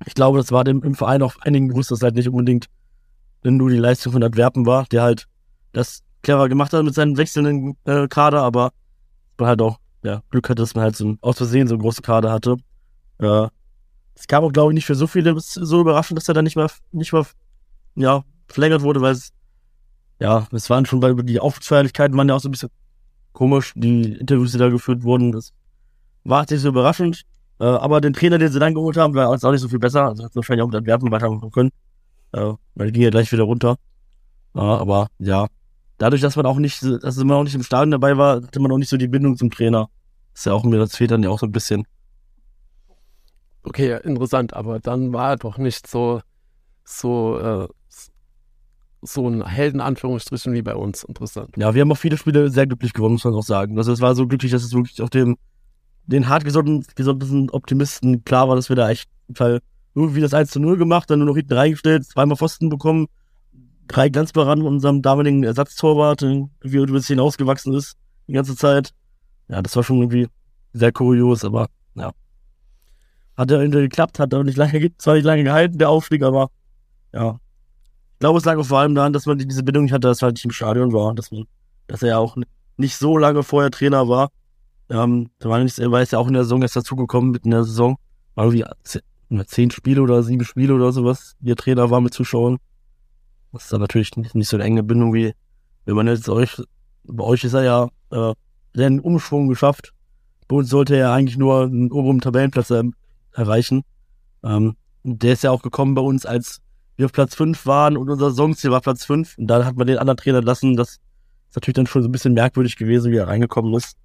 ich 0.05 0.13
glaube, 0.13 0.37
das 0.37 0.51
war 0.51 0.63
dem 0.63 0.83
im 0.83 0.95
Verein 0.95 1.21
auch 1.21 1.35
einigen 1.41 1.69
bewusst, 1.69 1.91
dass 1.91 2.01
halt 2.01 2.15
nicht 2.15 2.29
unbedingt 2.29 2.67
nur 3.43 3.69
die 3.69 3.77
Leistung 3.77 4.13
von 4.13 4.23
Adverben 4.23 4.65
war, 4.65 4.85
der 4.85 5.03
halt 5.03 5.27
das 5.71 6.03
clever 6.23 6.49
gemacht 6.49 6.73
hat 6.73 6.83
mit 6.83 6.95
seinen 6.95 7.17
wechselnden 7.17 7.77
äh, 7.85 8.07
Kader, 8.07 8.41
aber 8.41 8.71
man 9.37 9.49
halt 9.49 9.61
auch 9.61 9.79
ja, 10.03 10.21
Glück 10.29 10.49
hatte, 10.49 10.61
dass 10.61 10.75
man 10.75 10.83
halt 10.83 10.95
so 10.95 11.15
aus 11.21 11.37
Versehen 11.37 11.67
so 11.67 11.75
einen 11.75 11.81
großen 11.81 12.01
Kader 12.01 12.31
hatte. 12.31 12.57
Äh, 13.19 13.47
es 14.15 14.27
kam 14.27 14.43
auch, 14.43 14.51
glaube 14.51 14.71
ich, 14.71 14.75
nicht 14.75 14.85
für 14.85 14.95
so 14.95 15.07
viele 15.07 15.35
so 15.39 15.81
überraschend, 15.81 16.17
dass 16.17 16.27
er 16.27 16.33
dann 16.33 16.45
nicht 16.45 16.55
mehr, 16.55 16.69
nicht 16.91 17.13
mehr, 17.13 17.25
ja, 17.95 18.23
verlängert 18.47 18.81
wurde, 18.81 19.01
weil 19.01 19.13
es, 19.13 19.31
ja, 20.19 20.47
es 20.51 20.69
waren 20.69 20.85
schon, 20.85 21.01
weil 21.01 21.15
die 21.15 21.39
Aufsichtsfeierlichkeiten 21.39 22.15
waren 22.17 22.29
ja 22.29 22.35
auch 22.35 22.39
so 22.39 22.47
ein 22.49 22.51
bisschen 22.51 22.69
komisch, 23.33 23.73
die 23.75 24.13
Interviews, 24.13 24.53
die 24.53 24.57
da 24.57 24.69
geführt 24.69 25.03
wurden, 25.03 25.31
das 25.31 25.53
war 26.23 26.45
nicht 26.49 26.59
so 26.59 26.69
überraschend. 26.69 27.23
Äh, 27.59 27.65
aber 27.65 28.01
den 28.01 28.13
Trainer, 28.13 28.37
den 28.37 28.51
sie 28.51 28.59
dann 28.59 28.73
geholt 28.73 28.97
haben, 28.97 29.13
war 29.13 29.29
auch 29.29 29.51
nicht 29.51 29.61
so 29.61 29.69
viel 29.69 29.79
besser. 29.79 30.05
Also 30.05 30.23
hat 30.23 30.35
wahrscheinlich 30.35 30.63
auch 30.63 30.67
mit 30.67 30.75
Antwerpen 30.75 31.11
weitermachen 31.11 31.51
können. 31.51 31.71
Äh, 32.33 32.53
weil 32.75 32.91
ging 32.91 33.03
ja 33.03 33.09
gleich 33.09 33.31
wieder 33.31 33.43
runter. 33.43 33.77
Äh, 34.55 34.59
aber 34.59 35.07
ja, 35.19 35.47
dadurch, 35.97 36.21
dass 36.21 36.35
man 36.35 36.45
auch 36.45 36.57
nicht, 36.57 36.83
dass 36.83 37.17
man 37.17 37.31
auch 37.31 37.43
nicht 37.43 37.55
im 37.55 37.63
Stadion 37.63 37.91
dabei 37.91 38.17
war, 38.17 38.41
hatte 38.41 38.59
man 38.59 38.71
auch 38.71 38.77
nicht 38.77 38.89
so 38.89 38.97
die 38.97 39.07
Bindung 39.07 39.37
zum 39.37 39.51
Trainer. 39.51 39.89
Das 40.33 40.41
ist 40.41 40.45
ja 40.45 40.53
auch 40.53 40.63
mir 40.63 40.77
das 40.77 40.95
fehlt 40.95 41.11
dann 41.11 41.23
ja 41.23 41.29
auch 41.29 41.39
so 41.39 41.45
ein 41.45 41.51
bisschen. 41.51 41.85
Okay, 43.65 43.99
interessant, 44.03 44.53
aber 44.53 44.79
dann 44.79 45.11
war 45.11 45.31
er 45.31 45.37
doch 45.37 45.57
nicht 45.57 45.87
so, 45.87 46.21
so, 46.83 47.39
äh, 47.39 47.67
so 49.01 49.27
ein 49.27 49.45
Helden, 49.45 49.81
Anführungsstrichen, 49.81 50.53
wie 50.53 50.61
bei 50.61 50.75
uns. 50.75 51.03
Interessant. 51.03 51.57
Ja, 51.57 51.73
wir 51.73 51.81
haben 51.81 51.91
auch 51.91 51.97
viele 51.97 52.17
Spiele 52.17 52.49
sehr 52.49 52.67
glücklich 52.67 52.93
gewonnen, 52.93 53.13
muss 53.13 53.23
man 53.23 53.33
auch 53.33 53.43
sagen. 53.43 53.77
Also 53.77 53.91
es 53.91 54.01
war 54.01 54.15
so 54.15 54.27
glücklich, 54.27 54.51
dass 54.51 54.63
es 54.63 54.73
wirklich 54.73 55.01
auf 55.01 55.09
dem, 55.09 55.37
den 56.05 56.29
hartgesottenen 56.29 57.49
Optimisten 57.49 58.23
klar 58.23 58.47
war, 58.47 58.55
dass 58.55 58.69
wir 58.69 58.75
da 58.75 58.89
echt 58.89 59.09
Fall 59.33 59.61
irgendwie 59.95 60.21
das 60.21 60.33
1 60.33 60.51
zu 60.51 60.59
0 60.59 60.77
gemacht, 60.77 61.09
dann 61.09 61.19
nur 61.19 61.27
noch 61.27 61.35
hinten 61.35 61.53
reingestellt, 61.53 62.05
zweimal 62.05 62.37
Pfosten 62.37 62.69
bekommen, 62.69 63.07
drei 63.87 64.09
Glanzbaran 64.09 64.59
von 64.59 64.67
unserem 64.75 65.01
damaligen 65.01 65.43
Ersatztorwart, 65.43 66.21
wie 66.21 66.77
er 66.77 66.83
über 66.83 66.97
das 66.97 67.07
hinausgewachsen 67.07 67.73
ist, 67.73 67.95
die 68.27 68.33
ganze 68.33 68.55
Zeit. 68.55 68.91
Ja, 69.47 69.61
das 69.61 69.75
war 69.75 69.83
schon 69.83 69.97
irgendwie 69.97 70.27
sehr 70.73 70.91
kurios, 70.91 71.45
aber 71.45 71.67
ja. 71.95 72.11
Hat 73.37 73.51
ja 73.51 73.59
irgendwie 73.59 73.81
geklappt, 73.81 74.19
hat 74.19 74.33
aber 74.33 74.43
nicht 74.43 74.57
lange, 74.57 74.95
zwar 74.97 75.15
nicht 75.15 75.25
lange 75.25 75.43
gehalten, 75.43 75.77
der 75.77 75.89
Aufstieg, 75.89 76.23
aber 76.23 76.49
ja. 77.13 77.39
Ich 78.13 78.19
glaube, 78.19 78.39
es 78.39 78.45
lag 78.45 78.57
auch 78.57 78.65
vor 78.65 78.79
allem 78.79 78.95
daran, 78.95 79.13
dass 79.13 79.25
man 79.25 79.37
diese 79.37 79.63
Bindung 79.63 79.83
nicht 79.83 79.93
hatte, 79.93 80.07
dass 80.07 80.21
er 80.21 80.27
halt 80.27 80.35
nicht 80.35 80.45
im 80.45 80.51
Stadion 80.51 80.93
war, 80.93 81.13
dass 81.13 81.31
man, 81.31 81.45
dass 81.87 82.01
er 82.01 82.09
ja 82.09 82.17
auch 82.17 82.37
nicht 82.77 82.97
so 82.97 83.17
lange 83.17 83.43
vorher 83.43 83.71
Trainer 83.71 84.07
war. 84.07 84.29
Ähm, 84.89 85.29
da 85.39 85.49
war, 85.49 85.59
nicht, 85.59 85.77
war 85.79 85.99
jetzt 85.99 86.13
ja 86.13 86.19
auch 86.19 86.27
in 86.27 86.33
der 86.33 86.43
Saison 86.43 86.61
erst 86.61 86.75
dazugekommen, 86.75 87.31
mitten 87.31 87.47
in 87.47 87.51
der 87.51 87.63
Saison. 87.63 87.97
War 88.35 88.45
irgendwie 88.45 88.65
zehn 89.47 89.71
Spiele 89.71 90.01
oder 90.01 90.23
sieben 90.23 90.45
Spiele 90.45 90.73
oder 90.73 90.91
sowas, 90.91 91.35
wie 91.39 91.51
er 91.51 91.55
Trainer 91.55 91.89
war 91.89 92.01
mit 92.01 92.13
Zuschauern. 92.13 92.57
Das 93.51 93.63
ist 93.63 93.73
dann 93.73 93.81
natürlich 93.81 94.15
nicht, 94.15 94.35
nicht 94.35 94.47
so 94.47 94.57
eine 94.57 94.65
enge 94.65 94.83
Bindung 94.83 95.13
wie, 95.13 95.33
wenn 95.85 95.95
man 95.95 96.07
jetzt 96.07 96.29
euch, 96.29 96.61
bei 97.03 97.23
euch 97.23 97.43
ist 97.43 97.53
er 97.53 97.63
ja, 97.63 97.89
äh, 98.11 98.33
einen 98.77 98.99
Umschwung 98.99 99.47
geschafft. 99.47 99.93
Bei 100.47 100.57
uns 100.57 100.69
sollte 100.69 100.95
er 100.95 101.11
eigentlich 101.11 101.37
nur 101.37 101.63
einen 101.63 101.91
oberen 101.91 102.21
Tabellenplatz 102.21 102.71
erreichen. 103.35 103.83
Ähm, 104.43 104.75
der 105.03 105.33
ist 105.33 105.43
ja 105.43 105.51
auch 105.51 105.61
gekommen 105.61 105.93
bei 105.93 106.01
uns, 106.01 106.25
als 106.25 106.61
wir 106.97 107.05
auf 107.05 107.11
Platz 107.11 107.35
5 107.35 107.65
waren 107.65 107.97
und 107.97 108.09
unser 108.09 108.29
Saisonziel 108.29 108.71
war 108.71 108.81
Platz 108.81 109.05
5. 109.05 109.37
Und 109.37 109.47
dann 109.47 109.65
hat 109.65 109.75
man 109.75 109.87
den 109.87 109.97
anderen 109.97 110.17
Trainer 110.17 110.41
lassen. 110.41 110.75
Das 110.75 110.91
ist 110.91 111.01
natürlich 111.55 111.75
dann 111.75 111.87
schon 111.87 112.01
so 112.01 112.09
ein 112.09 112.11
bisschen 112.11 112.33
merkwürdig 112.33 112.77
gewesen, 112.77 113.11
wie 113.11 113.17
er 113.17 113.27
reingekommen 113.27 113.73
ist. 113.75 113.97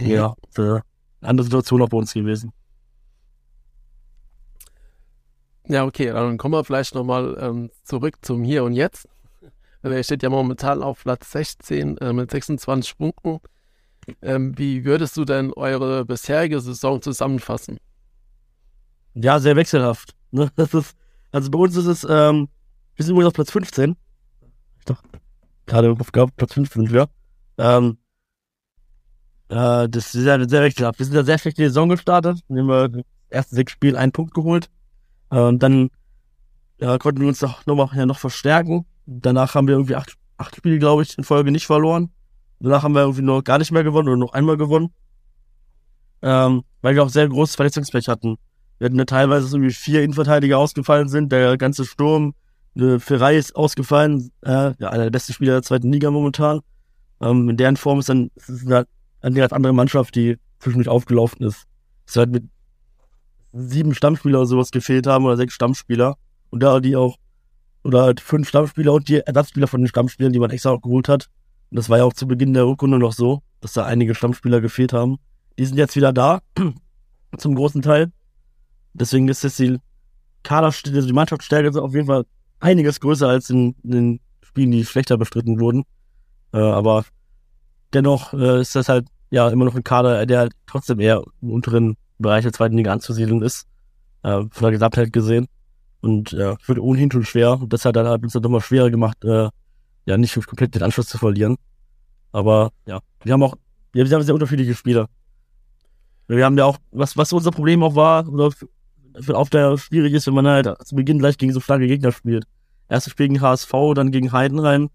Ja, 0.00 0.34
eine 0.56 0.82
andere 1.20 1.44
Situation 1.44 1.82
auch 1.82 1.88
bei 1.88 1.96
uns 1.96 2.14
gewesen. 2.14 2.52
Ja, 5.66 5.84
okay, 5.84 6.06
dann 6.06 6.38
kommen 6.38 6.54
wir 6.54 6.64
vielleicht 6.64 6.94
nochmal 6.94 7.36
ähm, 7.40 7.70
zurück 7.82 8.14
zum 8.22 8.42
Hier 8.42 8.64
und 8.64 8.72
Jetzt. 8.72 9.06
Er 9.82 10.02
steht 10.02 10.22
ja 10.22 10.30
momentan 10.30 10.82
auf 10.82 11.02
Platz 11.02 11.30
16 11.32 11.98
äh, 11.98 12.12
mit 12.12 12.30
26 12.30 12.96
Punkten. 12.96 13.40
Ähm, 14.22 14.56
wie 14.56 14.84
würdest 14.84 15.16
du 15.16 15.24
denn 15.24 15.52
eure 15.52 16.04
bisherige 16.04 16.60
Saison 16.60 17.02
zusammenfassen? 17.02 17.78
Ja, 19.22 19.38
sehr 19.40 19.56
wechselhaft. 19.56 20.14
Ne? 20.30 20.50
Das 20.56 20.74
ist, 20.74 20.96
also 21.32 21.50
bei 21.50 21.58
uns 21.58 21.76
ist 21.76 21.86
es, 21.86 22.04
ähm, 22.04 22.48
wir 22.94 23.04
sind 23.04 23.12
übrigens 23.12 23.28
auf 23.28 23.34
Platz 23.34 23.50
15. 23.50 23.96
Doch, 24.86 25.02
gerade 25.66 25.90
auf 25.90 26.12
Platz 26.12 26.54
15 26.54 26.82
sind 26.82 26.92
wir. 26.92 27.08
Ähm, 27.58 27.98
äh, 29.48 29.88
das 29.88 30.14
ist 30.14 30.24
ja 30.24 30.48
sehr 30.48 30.62
wechselhaft. 30.62 30.98
Wir 30.98 31.06
sind 31.06 31.14
ja 31.14 31.24
sehr 31.24 31.38
schlecht 31.38 31.58
in 31.58 31.64
die 31.64 31.68
Saison 31.68 31.88
gestartet. 31.88 32.40
Wir 32.48 32.62
haben 32.62 32.94
wir 32.94 33.04
ersten 33.30 33.56
sechs 33.56 33.72
Spielen 33.72 33.96
einen 33.96 34.12
Punkt 34.12 34.34
geholt. 34.34 34.70
Äh, 35.30 35.40
und 35.40 35.62
dann 35.62 35.90
ja, 36.80 36.96
konnten 36.98 37.20
wir 37.20 37.28
uns 37.28 37.40
noch, 37.40 37.66
noch, 37.66 37.94
ja, 37.94 38.06
noch 38.06 38.18
verstärken. 38.18 38.86
Danach 39.06 39.54
haben 39.54 39.66
wir 39.66 39.74
irgendwie 39.74 39.96
acht, 39.96 40.14
acht 40.36 40.56
Spiele, 40.56 40.78
glaube 40.78 41.02
ich, 41.02 41.18
in 41.18 41.24
Folge 41.24 41.50
nicht 41.50 41.66
verloren. 41.66 42.10
Danach 42.60 42.82
haben 42.82 42.94
wir 42.94 43.02
irgendwie 43.02 43.22
noch 43.22 43.42
gar 43.42 43.58
nicht 43.58 43.72
mehr 43.72 43.84
gewonnen 43.84 44.08
oder 44.08 44.16
noch 44.16 44.32
einmal 44.32 44.56
gewonnen. 44.56 44.92
Ähm, 46.22 46.64
weil 46.82 46.94
wir 46.94 47.02
auch 47.02 47.08
sehr 47.08 47.28
großes 47.28 47.56
Verletzungspech 47.56 48.08
hatten. 48.08 48.38
Wir 48.78 48.86
hatten 48.86 48.98
ja 48.98 49.04
teilweise 49.04 49.48
irgendwie 49.56 49.74
vier 49.74 50.02
Innenverteidiger 50.02 50.58
ausgefallen 50.58 51.08
sind, 51.08 51.32
der 51.32 51.56
ganze 51.56 51.84
Sturm, 51.84 52.34
eine 52.76 53.00
Ferrei 53.00 53.36
ist 53.36 53.56
ausgefallen, 53.56 54.30
äh, 54.42 54.72
ja, 54.78 54.90
einer 54.90 55.04
der 55.04 55.10
besten 55.10 55.32
Spieler 55.32 55.54
der 55.54 55.62
zweiten 55.62 55.90
Liga 55.92 56.10
momentan. 56.10 56.60
Ähm, 57.20 57.48
in 57.48 57.56
deren 57.56 57.76
Form 57.76 57.98
ist 57.98 58.08
dann, 58.08 58.30
ist 58.36 58.66
eine, 58.66 58.86
eine 59.20 59.34
ganz 59.34 59.52
andere 59.52 59.72
Mannschaft, 59.72 60.14
die 60.14 60.38
zwischendurch 60.60 60.88
aufgelaufen 60.88 61.44
ist. 61.44 61.64
Es 62.06 62.16
halt 62.16 62.30
mit 62.30 62.44
sieben 63.52 63.94
Stammspieler 63.94 64.38
oder 64.38 64.46
sowas 64.46 64.70
gefehlt 64.70 65.06
haben 65.06 65.24
oder 65.24 65.36
sechs 65.36 65.54
Stammspieler. 65.54 66.16
Und 66.50 66.62
da 66.62 66.80
die 66.80 66.96
auch, 66.96 67.16
oder 67.82 68.02
halt 68.02 68.20
fünf 68.20 68.48
Stammspieler 68.48 68.92
und 68.92 69.08
die 69.08 69.20
Ersatzspieler 69.20 69.66
von 69.66 69.80
den 69.80 69.88
Stammspielern, 69.88 70.32
die 70.32 70.38
man 70.38 70.50
extra 70.50 70.70
auch 70.70 70.82
geholt 70.82 71.08
hat. 71.08 71.28
Und 71.70 71.76
das 71.76 71.90
war 71.90 71.98
ja 71.98 72.04
auch 72.04 72.12
zu 72.12 72.26
Beginn 72.26 72.54
der 72.54 72.66
Rückrunde 72.66 72.98
noch 72.98 73.12
so, 73.12 73.42
dass 73.60 73.72
da 73.72 73.84
einige 73.84 74.14
Stammspieler 74.14 74.60
gefehlt 74.60 74.92
haben. 74.92 75.18
Die 75.58 75.64
sind 75.64 75.76
jetzt 75.76 75.96
wieder 75.96 76.12
da. 76.12 76.40
Zum 77.38 77.54
großen 77.54 77.82
Teil. 77.82 78.12
Deswegen 78.98 79.28
ist 79.28 79.44
jetzt 79.44 79.58
die 79.58 79.78
Kader, 80.42 80.66
also 80.66 81.06
die 81.06 81.12
Mannschaftsstärke 81.12 81.80
auf 81.80 81.94
jeden 81.94 82.06
Fall 82.06 82.24
einiges 82.60 83.00
größer 83.00 83.28
als 83.28 83.50
in, 83.50 83.74
in 83.82 83.90
den 83.90 84.20
Spielen, 84.42 84.70
die 84.70 84.84
schlechter 84.84 85.16
bestritten 85.16 85.60
wurden. 85.60 85.84
Äh, 86.52 86.58
aber 86.58 87.04
dennoch 87.92 88.32
äh, 88.32 88.60
ist 88.60 88.74
das 88.74 88.88
halt 88.88 89.08
ja 89.30 89.48
immer 89.48 89.64
noch 89.64 89.74
ein 89.74 89.84
Kader, 89.84 90.24
der 90.26 90.38
halt 90.38 90.52
trotzdem 90.66 91.00
eher 91.00 91.22
im 91.42 91.50
unteren 91.50 91.96
Bereich 92.18 92.42
der 92.42 92.52
zweiten 92.52 92.76
Liga 92.76 92.92
anzusiedeln 92.92 93.42
ist. 93.42 93.66
Äh, 94.22 94.44
von 94.50 94.62
der 94.62 94.72
Gesamtheit 94.72 95.12
gesehen. 95.12 95.46
Und 96.00 96.32
ja, 96.32 96.56
wird 96.66 96.78
ohnehin 96.78 97.10
schon 97.10 97.24
schwer. 97.24 97.60
Und 97.60 97.72
das 97.72 97.84
hat 97.84 97.96
dann 97.96 98.06
halt 98.06 98.22
uns 98.22 98.32
dann 98.32 98.42
nochmal 98.42 98.60
schwerer 98.60 98.90
gemacht, 98.90 99.24
äh, 99.24 99.48
ja, 100.06 100.16
nicht 100.16 100.34
komplett 100.46 100.74
den 100.74 100.82
Anschluss 100.82 101.06
zu 101.06 101.18
verlieren. 101.18 101.56
Aber 102.32 102.70
ja, 102.86 103.00
wir 103.22 103.32
haben 103.32 103.42
auch, 103.42 103.54
wir 103.92 104.04
haben 104.04 104.22
sehr 104.22 104.34
unterschiedliche 104.34 104.74
Spieler. 104.74 105.08
Wir 106.26 106.44
haben 106.44 106.58
ja 106.58 106.64
auch, 106.64 106.78
was, 106.90 107.16
was 107.16 107.32
unser 107.32 107.50
Problem 107.50 107.82
auch 107.82 107.94
war, 107.94 108.28
oder 108.28 108.50
für 109.20 109.36
auf 109.36 109.50
der 109.50 109.76
schwierig 109.78 110.12
ist, 110.12 110.26
wenn 110.26 110.34
man 110.34 110.46
halt 110.46 110.68
zu 110.84 110.94
Beginn 110.94 111.18
gleich 111.18 111.38
gegen 111.38 111.52
so 111.52 111.60
starke 111.60 111.86
Gegner 111.86 112.12
spielt. 112.12 112.44
Erstes 112.88 113.12
Spiel 113.12 113.28
gegen 113.28 113.40
HSV, 113.40 113.72
dann 113.94 114.10
gegen 114.10 114.32
Heidenheim 114.32 114.90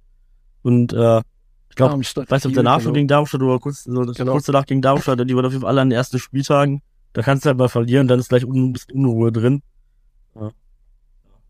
und 0.63 0.93
äh, 0.93 1.21
ich 1.69 1.75
glaube, 1.75 1.99
ich 2.01 2.15
weiß 2.15 2.45
nicht, 2.45 2.55
danach 2.55 2.77
genau. 2.77 2.83
schon 2.83 2.93
gegen 2.93 3.07
Darmstadt 3.07 3.41
oder 3.41 3.57
kurz, 3.59 3.83
so, 3.83 4.01
genau. 4.01 4.33
kurz 4.33 4.45
danach 4.45 4.67
gegen 4.67 4.83
Darmstadt, 4.83 5.27
die 5.27 5.35
waren 5.35 5.45
auf 5.45 5.51
jeden 5.51 5.61
Fall 5.61 5.71
alle 5.71 5.81
an 5.81 5.89
den 5.89 5.97
ersten 5.97 6.19
Spieltagen. 6.19 6.83
Da 7.13 7.23
kannst 7.23 7.45
du 7.45 7.47
halt 7.47 7.57
mal 7.57 7.67
verlieren, 7.67 8.07
dann 8.07 8.19
ist 8.19 8.29
gleich 8.29 8.45
un, 8.45 8.69
ein 8.69 8.73
bisschen 8.73 8.93
Unruhe 8.93 9.31
drin. 9.31 9.63
Ja. 10.35 10.51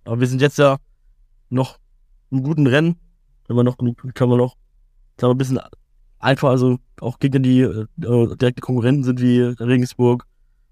Aber 0.05 0.19
wir 0.21 0.27
sind 0.27 0.41
jetzt 0.41 0.57
ja 0.57 0.77
noch 1.49 1.77
im 2.31 2.41
guten 2.41 2.67
Rennen. 2.67 2.95
Wenn 3.47 3.57
wir 3.57 3.63
noch 3.63 3.77
genug, 3.77 4.01
können 4.13 4.31
wir 4.31 4.37
noch, 4.37 4.55
sagen 5.19 5.31
wir, 5.31 5.35
ein 5.35 5.37
bisschen 5.37 5.59
einfach, 6.19 6.49
also 6.49 6.79
auch 7.01 7.19
gegen 7.19 7.43
die 7.43 7.59
äh, 7.59 7.85
direkte 7.97 8.61
Konkurrenten 8.61 9.03
sind 9.03 9.21
wie 9.21 9.41
Regensburg, 9.41 10.25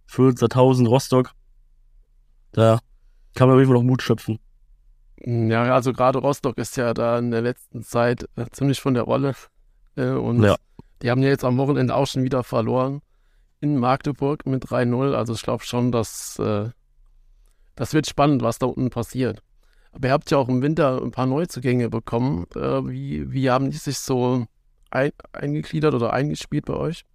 Fürth, 0.06 0.40
Sandhausen, 0.40 0.88
Rostock. 0.88 1.32
Da 2.52 2.80
kann 3.36 3.48
man 3.48 3.56
auf 3.56 3.62
jeden 3.62 3.72
Fall 3.72 3.82
noch 3.82 3.88
Mut 3.88 4.02
schöpfen. 4.02 4.40
Ja, 5.24 5.74
also 5.74 5.94
gerade 5.94 6.20
Rostock 6.20 6.58
ist 6.58 6.78
ja 6.78 6.94
da 6.94 7.20
in 7.20 7.32
der 7.32 7.42
letzten 7.42 7.84
Zeit 7.84 8.28
äh, 8.36 8.46
ziemlich 8.52 8.82
von 8.82 8.94
der 8.94 9.04
Rolle. 9.04 9.36
Äh, 9.96 10.10
und 10.10 10.44
ja. 10.44 10.56
die 11.02 11.12
haben 11.12 11.22
ja 11.22 11.30
jetzt 11.30 11.44
am 11.44 11.58
Wochenende 11.58 11.96
auch 11.96 12.08
schon 12.08 12.24
wieder 12.24 12.44
verloren 12.44 13.02
in 13.60 13.78
Magdeburg 13.78 14.46
mit 14.48 14.66
3-0. 14.66 15.14
Also 15.14 15.34
ich 15.34 15.44
glaube 15.44 15.64
schon, 15.64 15.92
dass 15.92 16.40
äh, 16.40 16.70
das 17.76 17.94
wird 17.94 18.08
spannend, 18.08 18.42
was 18.42 18.58
da 18.58 18.66
unten 18.66 18.90
passiert. 18.90 19.42
Aber 19.92 20.08
ihr 20.08 20.14
habt 20.14 20.32
ja 20.32 20.38
auch 20.38 20.50
im 20.50 20.62
Winter 20.62 21.02
ein 21.02 21.12
paar 21.12 21.28
Neuzugänge 21.28 21.90
bekommen. 21.90 22.46
Äh, 22.56 22.88
wie, 22.88 23.32
wie 23.32 23.50
haben 23.50 23.70
die 23.70 23.78
sich 23.78 24.00
so 24.00 24.48
ein, 24.90 25.12
eingegliedert 25.34 25.94
oder 25.94 26.14
eingespielt 26.14 26.66
bei 26.66 26.74
euch? 26.74 27.06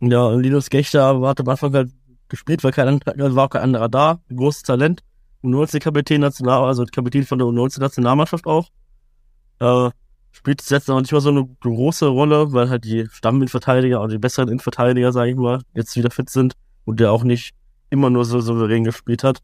Ja, 0.00 0.30
Linus 0.30 0.70
Gechter 0.70 1.20
hat 1.20 1.40
am 1.40 1.48
Anfang 1.48 1.74
halt 1.74 1.90
gespielt, 2.30 2.64
weil 2.64 2.72
kein, 2.72 3.00
war 3.04 3.44
auch 3.44 3.50
kein 3.50 3.62
anderer 3.62 3.88
da. 3.88 4.20
Großes 4.34 4.62
Talent. 4.62 5.02
U19-Kapitän 5.42 6.20
National, 6.20 6.64
also 6.64 6.84
Kapitän 6.84 7.24
von 7.24 7.38
der 7.38 7.48
U19-Nationalmannschaft 7.48 8.46
auch. 8.46 8.68
Äh, 9.60 9.90
spielt 10.32 10.68
jetzt 10.70 10.88
noch 10.88 11.00
nicht 11.00 11.12
mal 11.12 11.20
so 11.20 11.30
eine 11.30 11.46
große 11.60 12.06
Rolle, 12.06 12.52
weil 12.52 12.68
halt 12.70 12.84
die 12.84 13.06
Stamminverteidiger 13.10 14.00
oder 14.00 14.12
die 14.12 14.18
besseren 14.18 14.48
Innenverteidiger, 14.48 15.12
sage 15.12 15.30
ich 15.30 15.36
mal, 15.36 15.60
jetzt 15.74 15.96
wieder 15.96 16.10
fit 16.10 16.30
sind 16.30 16.54
und 16.84 17.00
der 17.00 17.12
auch 17.12 17.24
nicht 17.24 17.54
immer 17.90 18.10
nur 18.10 18.24
so 18.24 18.40
souverän 18.40 18.84
gespielt 18.84 19.24
hat. 19.24 19.42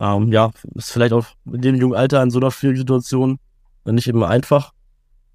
Ähm, 0.00 0.32
ja, 0.32 0.50
ist 0.74 0.92
vielleicht 0.92 1.12
auch 1.12 1.26
in 1.46 1.60
dem 1.60 1.76
jungen 1.76 1.94
Alter 1.94 2.22
in 2.22 2.30
so 2.30 2.38
einer 2.38 2.50
schwierigen 2.50 2.80
Situation 2.80 3.38
nicht 3.84 4.08
immer 4.08 4.28
einfach. 4.28 4.72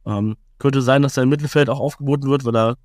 Ähm, 0.06 0.38
könnte 0.60 0.82
sein, 0.82 1.02
dass 1.02 1.18
er 1.18 1.24
im 1.24 1.30
Mittelfeld 1.30 1.70
auch 1.70 1.80
aufgeboten 1.80 2.30
wird, 2.30 2.46
weil 2.46 2.56
er 2.56 2.78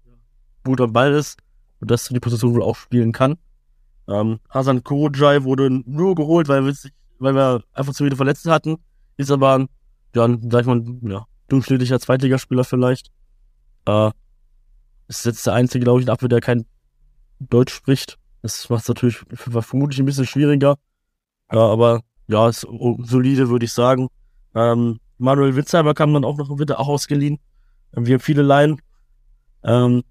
gut 0.65 0.81
am 0.81 0.93
Ball 0.93 1.13
ist 1.13 1.39
und 1.81 1.91
das 1.91 2.09
die 2.09 2.21
Position 2.21 2.55
wohl 2.55 2.63
auch 2.63 2.77
spielen 2.77 3.13
kann. 3.13 3.37
Ähm, 4.09 4.41
Hasan 4.51 4.83
Kurojai 4.83 5.45
wurde 5.45 5.71
nur 5.71 6.15
geholt, 6.15 6.49
weil 6.49 6.65
wir, 6.65 6.75
weil 7.19 7.35
wir 7.35 7.63
einfach 7.73 7.95
zu 7.95 8.05
viele 8.05 8.17
Verletzte 8.17 8.51
hatten. 8.51 8.77
Ist 9.17 9.31
aber, 9.31 9.67
ja, 10.15 10.29
sag 10.51 10.63
ich 10.63 10.67
mal, 10.67 10.83
ja, 11.03 11.27
durchschnittlicher 11.49 12.01
Zweitligaspieler 12.01 12.65
vielleicht. 12.65 13.09
Äh, 13.87 14.11
ist 15.09 15.27
jetzt 15.27 15.47
der 15.47 15.55
einzige, 15.55 15.85
glaube 15.85 16.01
ich, 16.01 16.07
in 16.07 16.13
Abwehr, 16.13 16.29
der 16.29 16.41
kein 16.41 16.65
Deutsch 17.39 17.75
spricht. 17.75 18.19
Das 18.43 18.69
macht 18.69 18.83
es 18.83 18.89
natürlich 18.89 19.23
vermutlich 19.35 20.01
ein 20.01 20.07
bisschen 20.07 20.27
schwieriger. 20.27 20.77
Ja, 21.53 21.61
aber 21.61 22.01
ja, 22.27 22.49
ist 22.49 22.67
solide, 23.05 23.49
würde 23.51 23.67
ich 23.67 23.73
sagen. 23.73 24.09
Ähm, 24.55 24.99
Manuel 25.19 25.55
Witzheimer 25.55 25.95
kam 25.95 26.13
dann 26.13 26.25
auch 26.25 26.37
noch 26.37 26.51
im 26.51 26.71
auch 26.73 26.89
ausgeliehen. 26.89 27.39
Wir 27.93 28.15
haben 28.15 28.21
viele 28.21 28.43
Laien. 28.43 28.81
Ähm, 29.63 30.03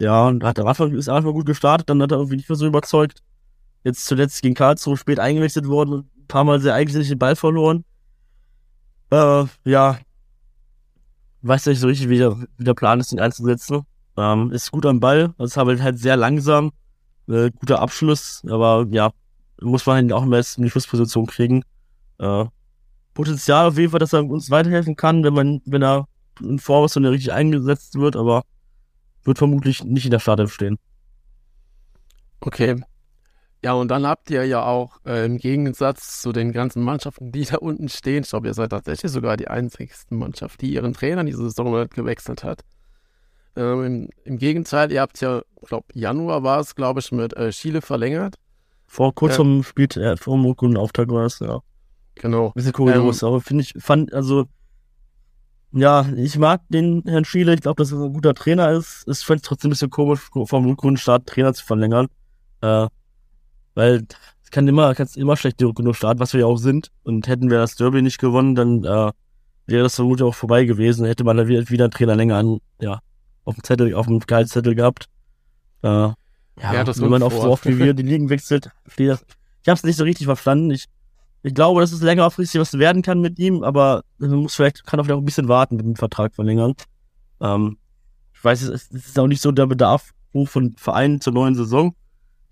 ja, 0.00 0.26
und 0.26 0.42
hat 0.42 0.58
am 0.58 0.66
Anfang, 0.66 0.92
ist 0.92 1.08
Anfang 1.08 1.32
gut 1.32 1.46
gestartet, 1.46 1.88
dann 1.88 2.02
hat 2.02 2.10
er 2.10 2.18
irgendwie 2.18 2.36
nicht 2.36 2.48
mehr 2.48 2.56
so 2.56 2.66
überzeugt. 2.66 3.22
Jetzt 3.86 4.06
zuletzt 4.06 4.42
gegen 4.42 4.56
Karlsruhe 4.56 4.96
spät 4.96 5.20
eingewechselt 5.20 5.68
worden 5.68 5.92
und 5.92 6.06
ein 6.16 6.26
paar 6.26 6.42
Mal 6.42 6.60
sehr 6.60 6.74
eigentlich 6.74 7.06
den 7.06 7.20
Ball 7.20 7.36
verloren. 7.36 7.84
Äh, 9.12 9.44
ja. 9.62 10.00
Weiß 11.42 11.66
nicht 11.66 11.78
so 11.78 11.86
richtig, 11.86 12.08
wie 12.08 12.18
der, 12.18 12.36
wie 12.36 12.64
der 12.64 12.74
Plan 12.74 12.98
ist, 12.98 13.12
ihn 13.12 13.20
einzusetzen. 13.20 13.86
Ähm, 14.16 14.50
ist 14.50 14.72
gut 14.72 14.86
am 14.86 14.98
Ball, 14.98 15.32
ist 15.38 15.56
aber 15.56 15.78
halt 15.78 16.00
sehr 16.00 16.16
langsam. 16.16 16.72
Äh, 17.28 17.52
guter 17.52 17.80
Abschluss, 17.80 18.42
aber 18.48 18.88
ja, 18.90 19.12
muss 19.60 19.86
man 19.86 20.04
ihn 20.04 20.12
auch 20.12 20.24
immer 20.24 20.38
in 20.38 20.64
die 20.64 20.70
Schlussposition 20.70 21.26
kriegen. 21.28 21.62
Äh, 22.18 22.46
Potenzial 23.14 23.68
auf 23.68 23.78
jeden 23.78 23.92
Fall, 23.92 24.00
dass 24.00 24.12
er 24.12 24.24
uns 24.24 24.50
weiterhelfen 24.50 24.96
kann, 24.96 25.22
wenn 25.22 25.34
man, 25.34 25.62
wenn 25.64 25.84
er 25.84 26.08
in 26.40 26.58
Vorwurf 26.58 26.96
richtig 26.96 27.32
eingesetzt 27.32 27.94
wird, 27.94 28.16
aber 28.16 28.42
wird 29.22 29.38
vermutlich 29.38 29.84
nicht 29.84 30.06
in 30.06 30.10
der 30.10 30.18
Startelf 30.18 30.52
stehen. 30.52 30.76
Okay. 32.40 32.82
Ja, 33.62 33.72
und 33.72 33.88
dann 33.88 34.06
habt 34.06 34.30
ihr 34.30 34.44
ja 34.44 34.64
auch 34.64 34.98
äh, 35.04 35.24
im 35.24 35.38
Gegensatz 35.38 36.20
zu 36.20 36.32
den 36.32 36.52
ganzen 36.52 36.82
Mannschaften, 36.82 37.32
die 37.32 37.44
da 37.50 37.56
unten 37.56 37.88
stehen, 37.88 38.22
ich 38.22 38.30
glaube, 38.30 38.48
ihr 38.48 38.54
seid 38.54 38.70
tatsächlich 38.70 39.10
sogar 39.10 39.36
die 39.36 39.48
einzigste 39.48 40.14
Mannschaft, 40.14 40.60
die 40.60 40.72
ihren 40.72 40.92
Trainer 40.92 41.24
diese 41.24 41.42
Saison 41.42 41.88
gewechselt 41.88 42.44
hat. 42.44 42.62
Ähm, 43.56 43.84
im, 43.84 44.08
im, 44.24 44.38
Gegenteil, 44.38 44.92
ihr 44.92 45.00
habt 45.00 45.20
ja, 45.20 45.40
ich 45.62 45.68
glaube, 45.68 45.86
Januar 45.94 46.42
war 46.42 46.60
es, 46.60 46.74
glaube 46.74 47.00
ich, 47.00 47.10
mit 47.10 47.34
äh, 47.36 47.50
Chile 47.50 47.80
verlängert. 47.80 48.36
Vor 48.86 49.14
kurzem 49.14 49.58
ja. 49.58 49.62
spielt 49.62 49.96
er, 49.96 50.16
vor 50.18 50.36
dem 50.36 50.44
Rückrundenauftrag 50.44 51.08
war 51.08 51.24
es, 51.24 51.38
ja. 51.40 51.60
Genau. 52.16 52.48
Ein 52.48 52.52
bisschen 52.54 52.72
kurios, 52.72 53.22
ähm, 53.22 53.28
aber 53.28 53.40
finde 53.40 53.64
ich, 53.64 53.74
fand, 53.78 54.12
also, 54.12 54.46
ja, 55.72 56.06
ich 56.16 56.38
mag 56.38 56.62
den 56.68 57.02
Herrn 57.06 57.24
Schiele, 57.24 57.54
ich 57.54 57.62
glaube, 57.62 57.82
dass 57.82 57.92
er 57.92 57.98
ein 57.98 58.12
guter 58.12 58.34
Trainer 58.34 58.70
ist. 58.70 59.06
Es 59.08 59.22
fände 59.22 59.42
trotzdem 59.42 59.68
ein 59.68 59.72
bisschen 59.72 59.90
komisch, 59.90 60.28
vom 60.32 60.66
Rückrundenstart 60.66 61.26
Trainer 61.26 61.52
zu 61.52 61.64
verlängern. 61.64 62.08
Äh, 62.60 62.86
weil 63.76 64.06
es 64.42 64.50
kann 64.50 64.66
immer, 64.66 64.94
kannst 64.94 65.16
immer 65.16 65.36
schlecht 65.36 65.62
Rückrunde 65.62 65.94
starten, 65.94 66.18
was 66.18 66.32
wir 66.32 66.40
ja 66.40 66.46
auch 66.46 66.56
sind. 66.56 66.90
Und 67.04 67.28
hätten 67.28 67.50
wir 67.50 67.58
das 67.58 67.76
Derby 67.76 68.02
nicht 68.02 68.18
gewonnen, 68.18 68.56
dann 68.56 68.82
äh, 68.82 69.12
wäre 69.66 69.84
das 69.84 69.94
vermutlich 69.94 70.26
auch 70.26 70.34
vorbei 70.34 70.64
gewesen. 70.64 71.06
Hätte 71.06 71.22
man 71.22 71.36
dann 71.36 71.46
wieder, 71.46 71.68
wieder 71.68 71.84
einen 71.84 71.92
Trainer 71.92 72.16
länger 72.16 72.36
an, 72.36 72.58
ja, 72.80 72.98
auf 73.44 73.54
dem 73.54 73.62
Zettel, 73.62 73.94
auf 73.94 74.06
dem 74.06 74.18
Gehaltszettel 74.18 74.74
gehabt. 74.74 75.06
Äh, 75.82 75.88
ja, 75.88 76.16
ja 76.60 76.84
das 76.84 77.00
wenn 77.00 77.10
man 77.10 77.22
auch 77.22 77.30
so 77.30 77.50
oft 77.50 77.66
wie 77.66 77.78
wir 77.78 77.94
die 77.94 78.02
Ligen 78.02 78.30
wechselt, 78.30 78.70
steht 78.88 79.10
das. 79.10 79.24
Ich 79.62 79.68
habe 79.68 79.76
es 79.76 79.84
nicht 79.84 79.96
so 79.96 80.04
richtig 80.04 80.26
verstanden. 80.26 80.70
Ich 80.70 80.86
ich 81.46 81.54
glaube, 81.54 81.80
dass 81.80 81.92
es 81.92 82.02
längerfristig 82.02 82.60
was 82.60 82.76
werden 82.76 83.02
kann 83.02 83.20
mit 83.20 83.38
ihm, 83.38 83.62
aber 83.62 84.02
man 84.18 84.30
muss 84.30 84.56
vielleicht, 84.56 84.84
kann 84.84 84.98
auch 84.98 85.04
vielleicht 85.04 85.16
auch 85.16 85.22
ein 85.22 85.26
bisschen 85.26 85.46
warten 85.46 85.76
mit 85.76 85.86
dem 85.86 85.94
Vertrag 85.94 86.34
verlängern. 86.34 86.74
Ähm, 87.40 87.78
ich 88.34 88.42
weiß, 88.42 88.62
es 88.62 88.88
ist 88.88 89.16
auch 89.16 89.28
nicht 89.28 89.40
so 89.40 89.52
der 89.52 89.66
Bedarf 89.66 90.10
hoch 90.34 90.48
von 90.48 90.74
Vereinen 90.76 91.20
zur 91.20 91.32
neuen 91.32 91.54
Saison, 91.54 91.94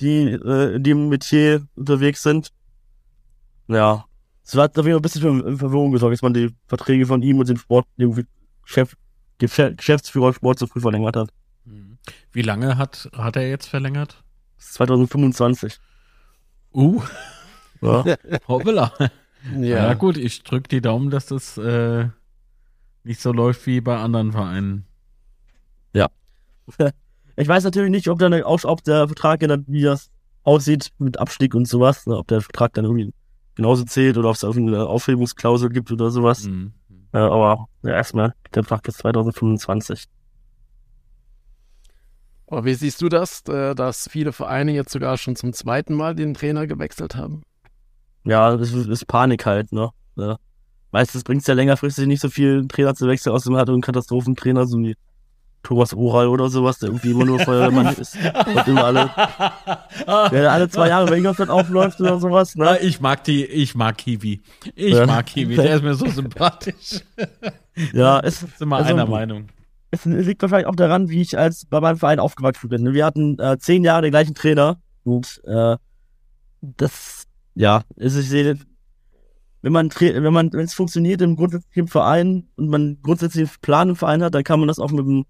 die 0.00 0.30
äh, 0.32 0.76
in 0.76 0.82
dem 0.82 1.08
Metier 1.08 1.66
unterwegs 1.76 2.22
sind. 2.22 2.52
Ja, 3.68 4.04
es 4.44 4.54
hat 4.54 4.78
auf 4.78 4.84
jeden 4.84 4.94
Fall 4.94 4.98
ein 4.98 5.02
bisschen 5.02 5.42
für 5.42 5.58
Verwirrung 5.58 5.92
gesorgt, 5.92 6.14
dass 6.14 6.22
man 6.22 6.34
die 6.34 6.54
Verträge 6.66 7.06
von 7.06 7.22
ihm 7.22 7.38
und 7.38 7.48
dem 7.48 7.56
Sport, 7.56 7.86
dem 7.98 8.26
Chef, 8.64 8.94
Geschäftsführer 9.38 10.34
Sport 10.34 10.58
so 10.58 10.66
früh 10.66 10.80
verlängert 10.80 11.16
hat. 11.16 11.30
Wie 12.32 12.42
lange 12.42 12.76
hat, 12.76 13.08
hat 13.16 13.36
er 13.36 13.48
jetzt 13.48 13.68
verlängert? 13.68 14.22
2025. 14.58 15.78
Uh. 16.72 17.02
Ja. 17.80 18.04
Hoppala. 18.48 18.92
Ja. 19.52 19.60
ja, 19.60 19.94
gut, 19.94 20.16
ich 20.16 20.42
drücke 20.42 20.68
die 20.68 20.80
Daumen, 20.80 21.10
dass 21.10 21.26
das 21.26 21.58
äh, 21.58 22.08
nicht 23.02 23.20
so 23.20 23.32
läuft 23.32 23.66
wie 23.66 23.80
bei 23.80 23.96
anderen 23.96 24.32
Vereinen. 24.32 24.86
Ja. 25.92 26.08
Ich 27.36 27.48
weiß 27.48 27.64
natürlich 27.64 27.90
nicht, 27.90 28.08
ob, 28.08 28.18
dann, 28.18 28.34
ob 28.42 28.84
der 28.84 29.06
Vertrag, 29.08 29.40
wie 29.66 29.82
das 29.82 30.10
aussieht 30.42 30.90
mit 30.98 31.18
Abstieg 31.18 31.54
und 31.54 31.66
sowas, 31.66 32.06
ne, 32.06 32.16
ob 32.16 32.28
der 32.28 32.40
Vertrag 32.40 32.74
dann 32.74 32.84
irgendwie 32.84 33.12
genauso 33.54 33.84
zählt 33.84 34.16
oder 34.18 34.28
ob 34.28 34.36
es 34.36 34.42
irgendeine 34.42 34.86
Aufhebungsklausel 34.86 35.70
gibt 35.70 35.90
oder 35.90 36.10
sowas. 36.10 36.44
Mhm. 36.44 36.72
Äh, 37.12 37.18
aber 37.18 37.66
ja, 37.82 37.90
erstmal 37.90 38.34
der 38.54 38.62
Vertrag 38.62 38.82
bis 38.82 38.96
2025. 38.98 40.04
Aber 42.46 42.64
wie 42.64 42.74
siehst 42.74 43.00
du 43.00 43.08
das, 43.08 43.42
äh, 43.48 43.74
dass 43.74 44.08
viele 44.08 44.32
Vereine 44.32 44.72
jetzt 44.72 44.92
sogar 44.92 45.16
schon 45.16 45.34
zum 45.34 45.52
zweiten 45.52 45.94
Mal 45.94 46.14
den 46.14 46.34
Trainer 46.34 46.66
gewechselt 46.66 47.16
haben? 47.16 47.42
ja, 48.24 48.56
das 48.56 48.72
ist 48.72 49.06
Panik 49.06 49.46
halt, 49.46 49.72
ne? 49.72 49.90
Ja. 50.16 50.38
Meistens 50.92 51.24
bringt 51.24 51.42
es 51.42 51.46
ja 51.46 51.54
längerfristig 51.54 52.06
nicht 52.06 52.20
so 52.20 52.28
viel, 52.28 52.66
Trainer 52.68 52.94
zu 52.94 53.06
wechseln, 53.06 53.32
außerdem 53.32 53.58
hat 53.58 53.68
er 53.68 53.74
einen 53.74 53.82
Katastrophentrainer, 53.82 54.66
so 54.66 54.78
wie 54.78 54.96
Thomas 55.64 55.92
Oral 55.94 56.28
oder 56.28 56.48
sowas, 56.48 56.78
der 56.78 56.90
irgendwie 56.90 57.10
immer 57.10 57.24
nur 57.24 57.40
Feuerwehrmann 57.40 57.94
ist. 57.98 58.16
Und 58.16 58.68
immer 58.68 58.84
alle, 58.84 59.10
der 60.30 60.52
alle 60.52 60.68
zwei 60.68 60.88
Jahre 60.88 61.06
bei 61.06 61.16
Ingolstadt 61.18 61.48
aufläuft 61.50 62.00
oder 62.00 62.20
sowas, 62.20 62.54
ne? 62.54 62.78
Ich 62.80 63.00
mag 63.00 63.24
die, 63.24 63.44
ich 63.44 63.74
mag 63.74 63.98
Kiwi. 63.98 64.42
Ich 64.76 64.94
Ja. 64.94 65.06
mag 65.06 65.26
Kiwi, 65.26 65.56
der 65.56 65.76
ist 65.76 65.82
mir 65.82 65.94
so 65.94 66.06
sympathisch. 66.08 67.00
Ja, 67.92 68.20
es, 68.20 68.38
Sind 68.56 68.68
wir 68.68 68.76
Also, 68.76 68.90
einer 68.90 69.04
Meinung. 69.06 69.48
es 69.90 70.04
liegt 70.04 70.40
wahrscheinlich 70.42 70.68
auch 70.68 70.76
daran, 70.76 71.08
wie 71.08 71.20
ich 71.20 71.36
als 71.36 71.66
bei 71.66 71.80
meinem 71.80 71.96
Verein 71.96 72.20
aufgewachsen 72.20 72.68
bin. 72.68 72.92
Wir 72.92 73.04
hatten 73.04 73.36
äh, 73.40 73.58
zehn 73.58 73.82
Jahre 73.82 74.02
den 74.02 74.12
gleichen 74.12 74.32
Trainer 74.36 74.76
und 75.02 75.40
äh, 75.44 75.76
das, 76.60 77.24
ja, 77.56 77.82
also 77.98 78.20
ich 78.20 78.28
sehe, 78.28 78.56
wenn 79.62 79.72
man, 79.72 79.90
wenn 79.90 80.32
man, 80.32 80.52
wenn 80.52 80.60
es 80.64 80.74
funktioniert 80.74 81.20
im 81.20 81.34
grundsätzlichen 81.34 81.88
Verein 81.88 82.46
und 82.54 82.68
man 82.68 82.98
grundsätzlich 83.02 83.48
einen 83.48 83.56
Plan 83.60 83.88
im 83.88 83.96
Verein 83.96 84.22
hat, 84.22 84.34
dann 84.36 84.44
kann 84.44 84.60
man 84.60 84.68
das 84.68 84.78
auch 84.78 84.92
mit, 84.92 85.04
dem, 85.04 85.24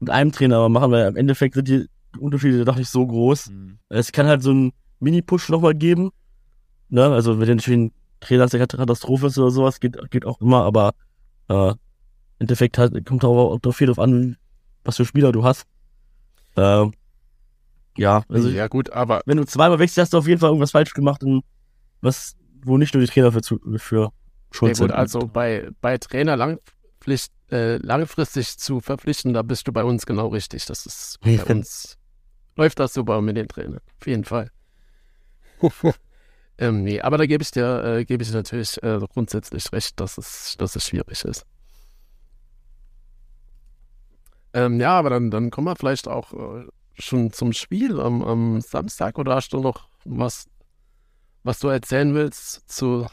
mit 0.00 0.10
einem 0.10 0.32
Trainer 0.32 0.68
machen, 0.68 0.90
weil 0.90 1.08
im 1.08 1.16
Endeffekt 1.16 1.54
sind 1.54 1.68
die 1.68 1.86
Unterschiede 2.18 2.64
doch 2.64 2.76
nicht 2.76 2.90
so 2.90 3.06
groß. 3.06 3.46
Hm. 3.46 3.78
Es 3.88 4.12
kann 4.12 4.26
halt 4.26 4.42
so 4.42 4.50
einen 4.50 4.72
Mini-Push 5.00 5.48
nochmal 5.48 5.74
geben. 5.74 6.10
Ne? 6.88 7.04
Also 7.04 7.38
wenn 7.40 7.48
natürlich 7.56 7.80
ein 7.80 7.92
Trainer 8.20 8.46
der 8.46 8.66
Katastrophe 8.66 9.26
ist 9.26 9.38
oder 9.38 9.50
sowas, 9.50 9.80
geht, 9.80 9.98
geht 10.10 10.24
auch 10.24 10.40
immer, 10.40 10.64
aber 10.64 10.94
äh, 11.48 11.70
im 11.70 11.76
Endeffekt 12.38 12.78
halt, 12.78 13.04
kommt 13.06 13.24
auch, 13.24 13.58
auch 13.62 13.72
viel 13.72 13.86
drauf 13.86 13.98
an, 13.98 14.36
was 14.84 14.96
für 14.96 15.04
Spieler 15.04 15.32
du 15.32 15.44
hast. 15.44 15.66
Äh, 16.56 16.86
ja, 17.98 18.22
also 18.28 18.48
ja, 18.48 18.68
gut, 18.68 18.90
aber 18.90 19.22
wenn 19.24 19.38
du 19.38 19.46
zweimal 19.46 19.78
wechselst, 19.78 19.98
hast 19.98 20.12
du 20.12 20.18
auf 20.18 20.28
jeden 20.28 20.40
Fall 20.40 20.50
irgendwas 20.50 20.70
falsch 20.70 20.92
gemacht, 20.92 21.22
und 21.24 21.44
was, 22.02 22.36
wo 22.62 22.76
nicht 22.76 22.94
nur 22.94 23.02
die 23.02 23.10
Trainer 23.10 23.32
für, 23.32 23.40
für 23.78 24.02
ja, 24.02 24.12
schuld 24.50 24.72
gut, 24.72 24.76
sind. 24.76 24.92
also 24.92 25.20
bei, 25.26 25.70
bei 25.80 25.96
Trainer 25.98 26.36
langpflicht, 26.36 27.32
äh, 27.50 27.76
langfristig 27.76 28.58
zu 28.58 28.80
verpflichten, 28.80 29.32
da 29.32 29.42
bist 29.42 29.68
du 29.68 29.72
bei 29.72 29.84
uns 29.84 30.06
genau 30.06 30.28
richtig. 30.28 30.66
Das 30.66 30.86
ist 30.86 31.18
bei 31.20 31.44
uns 31.44 31.98
läuft 32.56 32.80
das 32.80 32.94
super 32.94 33.20
mit 33.20 33.36
den 33.36 33.48
Trainern. 33.48 33.80
Auf 34.00 34.06
jeden 34.06 34.24
Fall. 34.24 34.50
ähm, 36.58 36.82
nee, 36.82 37.00
aber 37.00 37.18
da 37.18 37.26
gebe 37.26 37.42
ich 37.42 37.50
dir, 37.50 37.84
äh, 37.84 38.04
gebe 38.04 38.22
ich 38.22 38.30
dir 38.30 38.36
natürlich 38.36 38.82
äh, 38.82 38.98
grundsätzlich 39.12 39.72
recht, 39.72 40.00
dass 40.00 40.18
es, 40.18 40.56
dass 40.58 40.76
es 40.76 40.86
schwierig 40.86 41.24
ist. 41.24 41.46
Ähm, 44.52 44.80
ja, 44.80 44.98
aber 44.98 45.10
dann, 45.10 45.30
dann 45.30 45.50
kommen 45.50 45.66
wir 45.66 45.76
vielleicht 45.76 46.08
auch 46.08 46.32
äh, 46.32 46.66
schon 46.94 47.30
zum 47.32 47.52
Spiel 47.52 48.00
am, 48.00 48.22
am 48.22 48.60
Samstag 48.60 49.18
oder 49.18 49.34
hast 49.34 49.52
du 49.52 49.60
noch 49.60 49.88
was, 50.04 50.46
was 51.42 51.58
du 51.58 51.68
erzählen 51.68 52.14
willst 52.14 52.68
zu, 52.68 53.06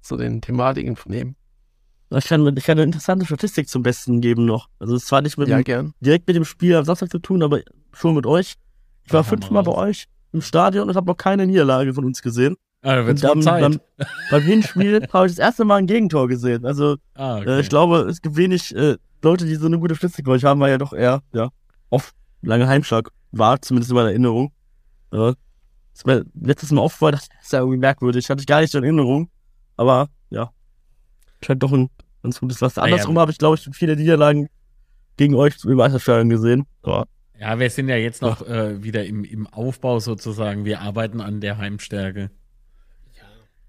zu 0.00 0.16
den 0.16 0.40
Thematiken 0.40 0.96
von 0.96 1.12
ihm? 1.12 1.36
Ich 2.16 2.24
kann, 2.26 2.56
ich 2.56 2.64
kann 2.64 2.78
eine 2.78 2.84
interessante 2.84 3.26
Statistik 3.26 3.68
zum 3.68 3.82
Besten 3.82 4.20
geben 4.20 4.46
noch. 4.46 4.68
Also 4.78 4.94
es 4.96 5.10
war 5.12 5.20
nicht 5.20 5.36
mit 5.36 5.48
Ja, 5.48 5.58
dem, 5.58 5.64
gern. 5.64 5.92
direkt 6.00 6.26
mit 6.26 6.36
dem 6.36 6.44
Spiel 6.44 6.74
am 6.74 6.84
Samstag 6.84 7.10
zu 7.10 7.18
tun, 7.18 7.42
aber 7.42 7.60
schon 7.92 8.14
mit 8.14 8.24
euch. 8.24 8.54
Ich 9.04 9.12
war 9.12 9.20
Ach, 9.20 9.26
fünfmal 9.26 9.62
bei 9.62 9.72
euch 9.72 10.06
im 10.32 10.40
Stadion 10.40 10.88
und 10.88 10.96
habe 10.96 11.06
noch 11.06 11.16
keine 11.16 11.46
Niederlage 11.46 11.92
von 11.92 12.04
uns 12.04 12.22
gesehen. 12.22 12.56
Ah, 12.82 12.96
da 12.96 13.06
wird's 13.06 13.22
Und 13.22 13.28
dann 13.30 13.42
Zeit. 13.42 13.60
Beim, 13.60 13.80
beim 14.30 14.42
Hinspiel 14.42 15.06
habe 15.12 15.26
ich 15.26 15.32
das 15.32 15.38
erste 15.38 15.64
Mal 15.64 15.76
ein 15.76 15.86
Gegentor 15.86 16.28
gesehen. 16.28 16.64
Also 16.64 16.96
ah, 17.14 17.40
äh, 17.40 17.60
ich 17.60 17.68
glaube, 17.68 18.00
es 18.08 18.22
gibt 18.22 18.36
wenig 18.36 18.74
äh, 18.74 18.96
Leute, 19.22 19.44
die 19.44 19.56
so 19.56 19.66
eine 19.66 19.78
gute 19.78 19.94
Statistik 19.94 20.24
bei 20.24 20.32
euch 20.32 20.44
haben, 20.44 20.60
weil 20.60 20.70
ja 20.70 20.78
doch 20.78 20.92
eher 20.92 21.20
ja 21.32 21.50
oft 21.90 22.14
lange 22.40 22.68
Heimschlag 22.68 23.10
war, 23.32 23.60
zumindest 23.60 23.90
in 23.90 23.96
meiner 23.96 24.10
Erinnerung. 24.10 24.52
Ja. 25.12 25.34
Das 25.92 26.06
mir 26.06 26.24
letztes 26.40 26.70
Mal 26.70 26.82
aufgefallen, 26.82 27.12
das 27.16 27.28
ist 27.42 27.52
ja 27.52 27.58
irgendwie 27.58 27.78
merkwürdig. 27.78 28.30
Hatte 28.30 28.40
ich 28.40 28.46
gar 28.46 28.60
nicht 28.60 28.70
so 28.70 28.78
in 28.78 28.84
Erinnerung. 28.84 29.28
Aber 29.76 30.08
scheint 31.44 31.62
doch 31.62 31.72
ein 31.72 31.90
ganz 32.22 32.40
gutes 32.40 32.60
was. 32.62 32.76
ja. 32.76 32.82
Andersrum 32.82 33.18
habe 33.18 33.30
ich, 33.30 33.38
glaube 33.38 33.56
ich, 33.56 33.68
viele 33.76 33.96
Niederlagen 33.96 34.48
gegen 35.16 35.34
euch 35.34 35.54
im 35.64 35.74
Meisterstadion 35.76 36.28
gesehen. 36.28 36.66
Ja. 36.86 37.04
Ja, 37.40 37.58
wir 37.60 37.70
sind 37.70 37.88
ja 37.88 37.94
jetzt 37.96 38.20
noch 38.20 38.42
äh, 38.48 38.82
wieder 38.82 39.04
im, 39.04 39.22
im 39.24 39.46
Aufbau 39.46 40.00
sozusagen. 40.00 40.64
Wir 40.64 40.80
arbeiten 40.80 41.20
an 41.20 41.40
der 41.40 41.56
Heimstärke. 41.58 42.30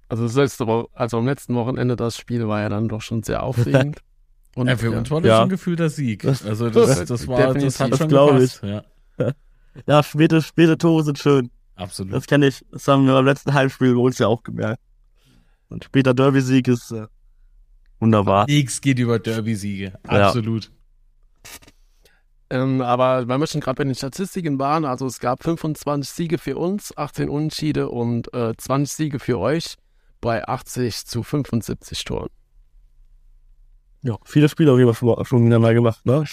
Also, 0.07 0.23
das 0.23 0.33
letzte 0.35 0.85
also 0.93 1.17
am 1.19 1.25
letzten 1.27 1.53
Wochenende 1.53 1.95
das 1.95 2.17
Spiel 2.17 2.47
war 2.47 2.61
ja 2.61 2.69
dann 2.69 2.87
doch 2.89 3.01
schon 3.01 3.21
sehr 3.21 3.43
aufregend. 3.43 3.99
Und 4.55 4.67
ja, 4.67 4.75
für 4.75 4.89
uns 4.89 5.11
war 5.11 5.21
das 5.21 5.29
Ja. 5.29 5.35
schon 5.37 5.43
ein 5.45 5.49
gefühlter 5.49 5.89
Sieg. 5.89 6.25
Also 6.25 6.69
das, 6.71 6.97
das- 6.99 7.05
das 7.07 7.27
war, 7.27 7.37
definitiv. 7.37 7.65
das 7.65 7.79
hat 7.79 7.91
Das 7.91 7.99
schon 7.99 8.07
glaub 8.07 8.31
gepasst. 8.31 8.63
Ja, 8.63 8.83
ja, 9.87 10.01
späte, 10.03 10.41
späte 10.41 10.77
Tore 10.77 11.03
sind 11.03 11.19
schön. 11.19 11.51
absolut. 11.75 12.13
Das 12.13 12.25
kenne 12.25 12.47
ich. 12.47 12.65
Das 12.71 12.87
haben 12.87 13.05
wir 13.05 13.13
beim 13.13 13.25
letzten 13.25 13.53
Heimspiel 13.53 13.93
bei 13.93 14.01
uns 14.01 14.17
ja 14.17 14.25
auch 14.27 14.41
gemerkt. 14.41 14.81
Und 15.69 15.83
später 15.83 16.15
Derby-Sieg 16.15 16.67
ist 16.67 16.89
äh, 16.91 17.05
wunderbar. 17.99 18.45
Nichts 18.47 18.81
geht 18.81 18.99
über 18.99 19.19
Derby-Siege. 19.19 19.93
Ja. 20.05 20.27
Absolut. 20.27 20.71
Ähm, 22.51 22.81
aber 22.81 23.27
weil 23.27 23.39
wir 23.39 23.47
schon 23.47 23.61
gerade 23.61 23.75
bei 23.75 23.83
den 23.83 23.93
Statistiken 23.93 24.57
waren, 24.57 24.83
also 24.83 25.05
es 25.05 25.19
gab 25.19 25.43
25 25.43 26.09
Siege 26.09 26.37
für 26.39 26.57
uns, 26.57 26.97
18 26.97 27.29
Unentschiede 27.29 27.89
und 27.89 28.33
äh, 28.33 28.53
20 28.57 28.95
Siege 28.95 29.19
für 29.19 29.37
euch 29.37 29.75
bei 30.19 30.47
80 30.47 31.05
zu 31.05 31.21
75 31.21 32.03
Toren. 32.05 32.29
Ja, 34.01 34.17
viele 34.23 34.47
Spiele 34.47 34.71
auf 34.71 34.79
jeden 34.79 34.93
Fall 34.93 35.25
schon, 35.25 35.47
mal 35.47 35.73
gemacht, 35.73 36.05
ne? 36.05 36.23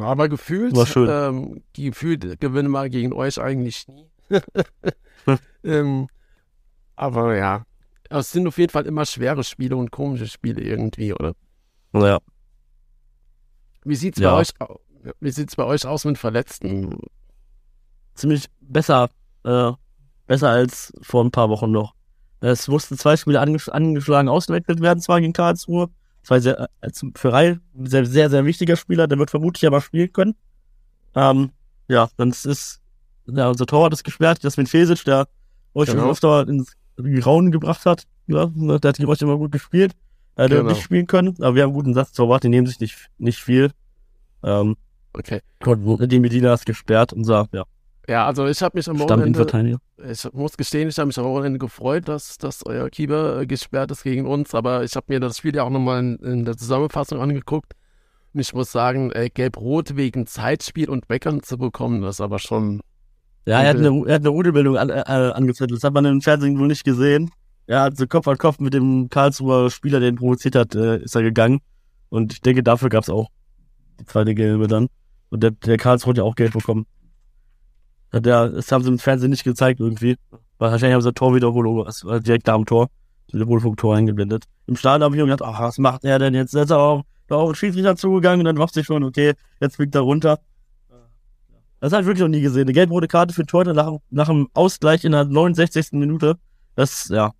Aber 0.00 0.28
gefühlt, 0.28 0.76
War 0.76 0.86
schön. 0.86 1.08
Ähm, 1.10 1.62
gefühlt 1.72 2.38
gewinnen 2.38 2.70
wir 2.70 2.88
gegen 2.90 3.12
euch 3.12 3.40
eigentlich 3.40 3.88
nie. 3.88 4.06
Hm. 4.28 5.38
ähm, 5.64 6.08
aber 6.96 7.34
ja, 7.36 7.64
es 8.10 8.32
sind 8.32 8.46
auf 8.46 8.58
jeden 8.58 8.70
Fall 8.72 8.86
immer 8.86 9.04
schwere 9.06 9.44
Spiele 9.44 9.76
und 9.76 9.90
komische 9.90 10.26
Spiele 10.26 10.62
irgendwie, 10.62 11.12
oder? 11.12 11.34
Naja. 11.92 12.18
Wie 13.84 13.94
sieht's 13.96 14.18
Ja. 14.18 14.32
bei 14.32 14.38
euch 14.40 14.50
au- 14.60 14.80
Wie 15.20 15.30
sieht's 15.30 15.56
bei 15.56 15.64
euch 15.64 15.86
aus 15.86 16.04
mit 16.04 16.18
Verletzten? 16.18 16.98
Ziemlich 18.14 18.46
besser, 18.60 19.08
äh, 19.44 19.72
besser 20.26 20.50
als 20.50 20.92
vor 21.02 21.24
ein 21.24 21.30
paar 21.30 21.48
Wochen 21.48 21.70
noch. 21.70 21.94
Es 22.40 22.68
mussten 22.68 22.98
zwei 22.98 23.16
Spiele 23.16 23.40
anges 23.40 23.68
angeschlagen 23.68 24.28
ausgewechselt 24.28 24.80
werden, 24.80 25.00
zwar 25.00 25.20
gegen 25.20 25.32
Karlsruhe. 25.32 25.88
Zwei 26.24 26.40
sehr, 26.40 26.68
äh, 26.80 26.90
für 27.14 27.32
Rai 27.32 27.58
ein 27.76 27.86
sehr, 27.86 28.04
sehr, 28.06 28.28
sehr 28.28 28.44
wichtiger 28.44 28.76
Spieler, 28.76 29.06
der 29.06 29.18
wird 29.18 29.30
vermutlich 29.30 29.66
aber 29.66 29.80
spielen 29.80 30.12
können. 30.12 30.34
Ähm, 31.14 31.50
ja, 31.88 32.08
dann 32.16 32.30
ist, 32.30 32.44
ist 32.44 32.80
ja, 33.26 33.48
unser 33.48 33.66
Torwart 33.66 33.92
ist 33.92 34.04
gesperrt, 34.04 34.42
Jasmin 34.42 34.66
Fesic, 34.66 35.04
der 35.04 35.28
euch 35.74 35.88
Genau. 35.88 36.02
schon 36.02 36.10
öfter 36.10 36.48
ins 36.48 36.72
Grauen 37.02 37.50
gebracht 37.50 37.86
hat. 37.86 38.04
Ja, 38.26 38.50
ne, 38.54 38.78
der 38.80 38.90
hat 38.90 38.96
gegen 38.96 39.08
euch 39.08 39.22
immer 39.22 39.36
gut 39.38 39.52
gespielt. 39.52 39.92
Er 40.36 40.48
Genau. 40.48 40.62
wird 40.64 40.74
nicht 40.74 40.82
spielen 40.84 41.06
können, 41.06 41.34
aber 41.40 41.54
wir 41.54 41.62
haben 41.62 41.70
einen 41.70 41.74
guten 41.78 41.94
Satz 41.94 42.12
Torwart, 42.12 42.44
die 42.44 42.48
nehmen 42.48 42.66
sich 42.66 42.78
nicht, 42.80 43.08
nicht 43.18 43.38
viel. 43.42 43.70
Ähm, 44.44 44.76
Okay. 45.12 45.40
die 45.64 46.20
Medina 46.20 46.54
ist 46.54 46.64
gesperrt, 46.66 47.12
unser 47.12 47.48
ja, 47.52 47.64
Ja, 48.08 48.26
also 48.26 48.46
ich 48.46 48.62
habe 48.62 48.78
mich 48.78 48.88
am 48.88 48.98
Wochenende, 49.00 49.46
ich 50.10 50.32
muss 50.32 50.56
gestehen, 50.56 50.88
ich 50.88 50.96
habe 50.98 51.08
mich 51.08 51.18
am 51.18 51.24
Wochenende 51.24 51.58
gefreut, 51.58 52.06
dass, 52.08 52.38
dass 52.38 52.64
euer 52.64 52.88
Keeper 52.88 53.40
äh, 53.40 53.46
gesperrt 53.46 53.90
ist 53.90 54.04
gegen 54.04 54.26
uns, 54.26 54.54
aber 54.54 54.84
ich 54.84 54.94
habe 54.94 55.06
mir 55.08 55.18
das 55.18 55.38
Spiel 55.38 55.56
ja 55.56 55.64
auch 55.64 55.70
nochmal 55.70 56.00
in, 56.00 56.16
in 56.18 56.44
der 56.44 56.56
Zusammenfassung 56.56 57.20
angeguckt. 57.20 57.72
Und 58.32 58.40
ich 58.40 58.54
muss 58.54 58.70
sagen, 58.70 59.10
äh, 59.12 59.30
Gelb-Rot 59.30 59.96
wegen 59.96 60.26
Zeitspiel 60.26 60.88
und 60.88 61.08
Weckern 61.08 61.42
zu 61.42 61.58
bekommen, 61.58 62.02
das 62.02 62.16
ist 62.16 62.20
aber 62.20 62.38
schon. 62.38 62.80
Ja, 63.48 63.62
er 63.62 63.70
hat 63.70 63.76
eine, 63.76 63.88
er 64.06 64.14
hat 64.14 64.20
eine 64.20 64.28
Rudelbildung 64.28 64.76
an, 64.76 64.90
äh, 64.90 65.02
angezettelt. 65.02 65.78
Das 65.78 65.84
hat 65.84 65.94
man 65.94 66.04
im 66.04 66.20
Fernsehen 66.20 66.58
wohl 66.58 66.66
nicht 66.66 66.84
gesehen. 66.84 67.30
Er 67.66 67.80
hat 67.80 67.96
so 67.96 68.06
Kopf 68.06 68.28
an 68.28 68.36
Kopf 68.36 68.58
mit 68.58 68.74
dem 68.74 69.08
Karlsruher 69.08 69.70
Spieler, 69.70 70.00
der 70.00 70.10
ihn 70.10 70.16
provoziert 70.16 70.54
hat, 70.54 70.74
äh, 70.74 70.98
ist 70.98 71.16
er 71.16 71.22
gegangen. 71.22 71.60
Und 72.10 72.34
ich 72.34 72.40
denke, 72.42 72.62
dafür 72.62 72.90
gab's 72.90 73.08
auch 73.08 73.28
die 73.98 74.04
zweite 74.04 74.34
Gelbe 74.34 74.68
dann. 74.68 74.88
Und 75.30 75.42
der, 75.42 75.52
der 75.52 75.78
Karlsruhe 75.78 76.10
hat 76.10 76.18
ja 76.18 76.24
auch 76.24 76.34
Geld 76.34 76.52
bekommen. 76.52 76.86
Hat 78.12 78.26
der, 78.26 78.50
das 78.50 78.70
haben 78.70 78.84
sie 78.84 78.90
im 78.90 78.98
Fernsehen 78.98 79.30
nicht 79.30 79.44
gezeigt 79.44 79.80
irgendwie. 79.80 80.16
Weil 80.58 80.70
wahrscheinlich 80.70 80.94
haben 80.94 81.02
sie 81.02 81.14
Torwiederholung, 81.14 81.86
es 81.86 82.04
war 82.04 82.20
direkt 82.20 82.48
da 82.48 82.54
am 82.54 82.66
Tor, 82.66 82.88
Wiederholung 83.32 83.60
vom 83.62 83.76
Tor 83.76 83.96
eingeblendet. 83.96 84.44
Im 84.66 84.76
Stadion 84.76 85.04
habe 85.04 85.16
ich 85.16 85.22
mir 85.22 85.30
gedacht, 85.30 85.50
ach, 85.50 85.60
was 85.60 85.78
macht 85.78 86.04
er 86.04 86.18
denn 86.18 86.34
jetzt? 86.34 86.54
Da 86.54 86.64
ist 86.64 86.70
er 86.70 86.78
auch, 86.78 87.04
auch 87.30 87.48
ein 87.48 87.54
Schiedsrichter 87.54 87.96
zugegangen 87.96 88.40
und 88.40 88.44
dann 88.44 88.56
macht 88.56 88.74
sich 88.74 88.84
schon, 88.84 89.04
okay, 89.04 89.32
jetzt 89.58 89.76
fliegt 89.76 89.94
er 89.94 90.02
runter. 90.02 90.38
Das 91.80 91.92
habe 91.92 92.02
ich 92.02 92.06
wirklich 92.06 92.22
noch 92.22 92.28
nie 92.28 92.40
gesehen. 92.40 92.62
Eine 92.62 92.72
gelb-rote 92.72 93.08
Karte 93.08 93.34
für 93.34 93.46
Torhüter 93.46 93.74
nach, 93.74 93.92
nach 94.10 94.26
dem 94.26 94.48
Ausgleich 94.54 95.04
in 95.04 95.12
der 95.12 95.24
69. 95.24 95.92
Minute. 95.92 96.36
Das, 96.74 97.08
ja. 97.08 97.32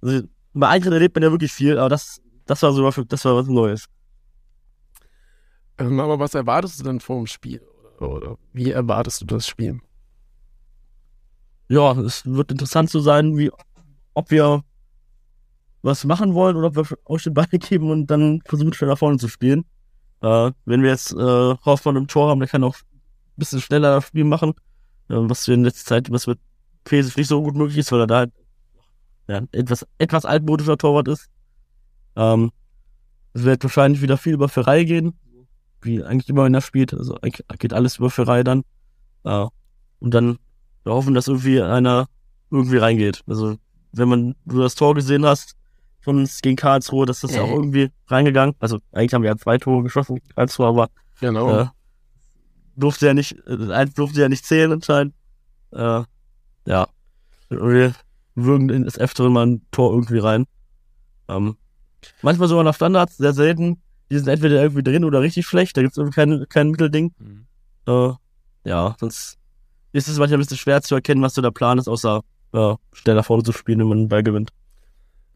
Also, 0.00 0.26
bei 0.52 0.68
Eintritt 0.68 0.92
erlebt 0.92 1.16
man 1.16 1.24
ja 1.24 1.30
wirklich 1.30 1.52
viel, 1.52 1.78
aber 1.78 1.88
das, 1.88 2.20
das 2.46 2.62
war 2.62 2.72
so 2.72 2.84
was, 2.84 3.00
das 3.08 3.24
war 3.24 3.36
was 3.36 3.46
Neues. 3.46 3.86
Ähm, 5.78 5.98
aber 5.98 6.18
was 6.18 6.34
erwartest 6.34 6.80
du 6.80 6.84
denn 6.84 7.00
vor 7.00 7.16
dem 7.16 7.26
Spiel? 7.26 7.60
Oder, 7.98 8.36
wie 8.52 8.70
erwartest 8.70 9.22
du 9.22 9.26
das 9.26 9.46
Spiel? 9.46 9.80
Ja, 11.68 11.92
es 11.92 12.24
wird 12.26 12.52
interessant 12.52 12.90
zu 12.90 13.00
sein, 13.00 13.36
wie, 13.36 13.50
ob 14.12 14.30
wir 14.30 14.62
was 15.82 16.04
machen 16.04 16.34
wollen 16.34 16.56
oder 16.56 16.68
ob 16.68 16.76
wir 16.76 16.98
euch 17.06 17.24
den 17.24 17.34
Ball 17.34 17.46
geben 17.46 17.90
und 17.90 18.06
dann 18.06 18.40
versuchen, 18.44 18.72
schnell 18.72 18.90
nach 18.90 18.98
vorne 18.98 19.18
zu 19.18 19.28
spielen. 19.28 19.64
Äh, 20.20 20.52
wenn 20.64 20.82
wir 20.82 20.90
jetzt 20.90 21.12
äh, 21.12 21.54
Hoffmann 21.64 21.96
im 21.96 22.06
Tor 22.06 22.30
haben, 22.30 22.40
der 22.40 22.48
kann 22.48 22.64
auch 22.64 22.76
bisschen 23.36 23.60
schneller 23.60 23.94
das 23.96 24.06
Spiel 24.08 24.24
machen. 24.24 24.50
Äh, 25.08 25.14
was 25.16 25.46
wir 25.46 25.54
in 25.54 25.64
letzter 25.64 25.86
Zeit, 25.86 26.10
was 26.10 26.26
mit 26.26 26.38
Pesic 26.84 27.16
nicht 27.16 27.28
so 27.28 27.42
gut 27.42 27.54
möglich 27.56 27.78
ist, 27.78 27.92
weil 27.92 28.00
er 28.00 28.06
da 28.06 28.16
halt 28.18 28.32
ja, 29.28 29.40
etwas, 29.52 29.86
etwas 29.98 30.24
altmodischer 30.24 30.76
Torwart 30.76 31.08
ist. 31.08 31.28
Ähm, 32.16 32.52
es 33.32 33.42
wird 33.44 33.62
wahrscheinlich 33.64 34.02
wieder 34.02 34.16
viel 34.18 34.34
über 34.34 34.48
Ferrei 34.48 34.84
gehen. 34.84 35.14
wie 35.82 36.02
eigentlich 36.02 36.28
immer, 36.28 36.44
wenn 36.44 36.54
er 36.54 36.60
spielt. 36.60 36.94
Also 36.94 37.16
eigentlich 37.22 37.44
geht 37.58 37.72
alles 37.72 37.96
über 37.98 38.10
Ferrari 38.10 38.44
dann. 38.44 38.62
Ja. 39.24 39.48
Und 40.00 40.12
dann 40.14 40.38
wir 40.84 40.92
hoffen, 40.92 41.14
dass 41.14 41.28
irgendwie 41.28 41.60
einer 41.60 42.06
irgendwie 42.50 42.76
reingeht. 42.76 43.22
Also 43.26 43.56
wenn 43.92 44.08
man 44.08 44.34
du 44.44 44.60
das 44.60 44.74
Tor 44.74 44.94
gesehen 44.94 45.24
hast 45.24 45.56
von 46.00 46.18
uns 46.18 46.42
gegen 46.42 46.56
Karlsruhe, 46.56 47.06
dass 47.06 47.20
das 47.20 47.34
ja 47.34 47.42
auch 47.42 47.50
irgendwie 47.50 47.90
reingegangen. 48.08 48.54
Also 48.58 48.78
eigentlich 48.92 49.14
haben 49.14 49.22
wir 49.22 49.30
ja 49.30 49.36
zwei 49.36 49.56
Tore 49.56 49.82
geschossen 49.82 50.20
Karlsruhe, 50.34 50.66
aber 50.66 50.90
Genau. 51.20 51.60
äh, 51.60 51.66
durfte 52.76 53.06
ja 53.06 53.14
nicht, 53.14 53.36
äh, 53.46 53.72
eins 53.72 53.94
durfte 53.94 54.20
ja 54.20 54.28
nicht 54.28 54.44
zählen 54.44 54.72
anscheinend. 54.72 55.14
Äh, 55.72 56.02
ja. 56.66 56.88
Wir 57.48 57.94
würgen 58.34 58.70
in 58.70 58.84
das 58.84 58.98
Öfteren 58.98 59.32
mal 59.32 59.46
ein 59.46 59.62
Tor 59.70 59.92
irgendwie 59.92 60.18
rein. 60.18 60.46
Ähm, 61.28 61.56
manchmal 62.22 62.48
sogar 62.48 62.64
nach 62.64 62.74
Standards, 62.74 63.16
sehr 63.16 63.32
selten. 63.32 63.80
Die 64.10 64.18
sind 64.18 64.28
entweder 64.28 64.62
irgendwie 64.62 64.82
drin 64.82 65.04
oder 65.04 65.20
richtig 65.20 65.46
schlecht. 65.46 65.76
Da 65.76 65.82
gibt 65.82 65.92
es 65.92 65.98
irgendwie 65.98 66.14
kein, 66.14 66.46
kein 66.48 66.70
Mittelding. 66.70 67.12
Mhm. 67.18 67.46
Äh, 67.86 68.12
ja, 68.64 68.96
sonst 68.98 69.38
ist 69.92 70.08
es 70.08 70.18
manchmal 70.18 70.38
ein 70.38 70.40
bisschen 70.40 70.56
schwer 70.56 70.82
zu 70.82 70.94
erkennen, 70.94 71.22
was 71.22 71.34
so 71.34 71.42
der 71.42 71.50
Plan 71.50 71.78
ist, 71.78 71.88
außer 71.88 72.22
ja, 72.52 72.76
schnell 72.92 73.16
nach 73.16 73.24
vorne 73.24 73.42
zu 73.42 73.52
spielen, 73.52 73.80
wenn 73.80 73.88
man 73.88 73.98
einen 73.98 74.08
Ball 74.08 74.22
gewinnt. 74.22 74.50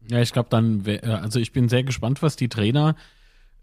Ja, 0.09 0.21
ich 0.21 0.33
glaube 0.33 0.49
dann, 0.49 0.85
äh, 0.85 0.99
also 1.03 1.39
ich 1.39 1.51
bin 1.51 1.69
sehr 1.69 1.83
gespannt, 1.83 2.21
was 2.21 2.35
die 2.35 2.49
Trainer 2.49 2.95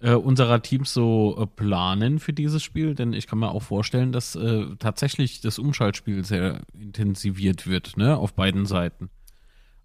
äh, 0.00 0.12
unserer 0.12 0.60
Teams 0.62 0.92
so 0.92 1.36
äh, 1.38 1.46
planen 1.46 2.18
für 2.18 2.32
dieses 2.32 2.62
Spiel, 2.62 2.94
denn 2.94 3.12
ich 3.12 3.26
kann 3.26 3.38
mir 3.38 3.50
auch 3.50 3.62
vorstellen, 3.62 4.12
dass 4.12 4.36
äh, 4.36 4.66
tatsächlich 4.78 5.40
das 5.40 5.58
Umschaltspiel 5.58 6.24
sehr 6.24 6.60
intensiviert 6.74 7.66
wird, 7.66 7.96
ne, 7.96 8.16
auf 8.16 8.34
beiden 8.34 8.66
Seiten. 8.66 9.10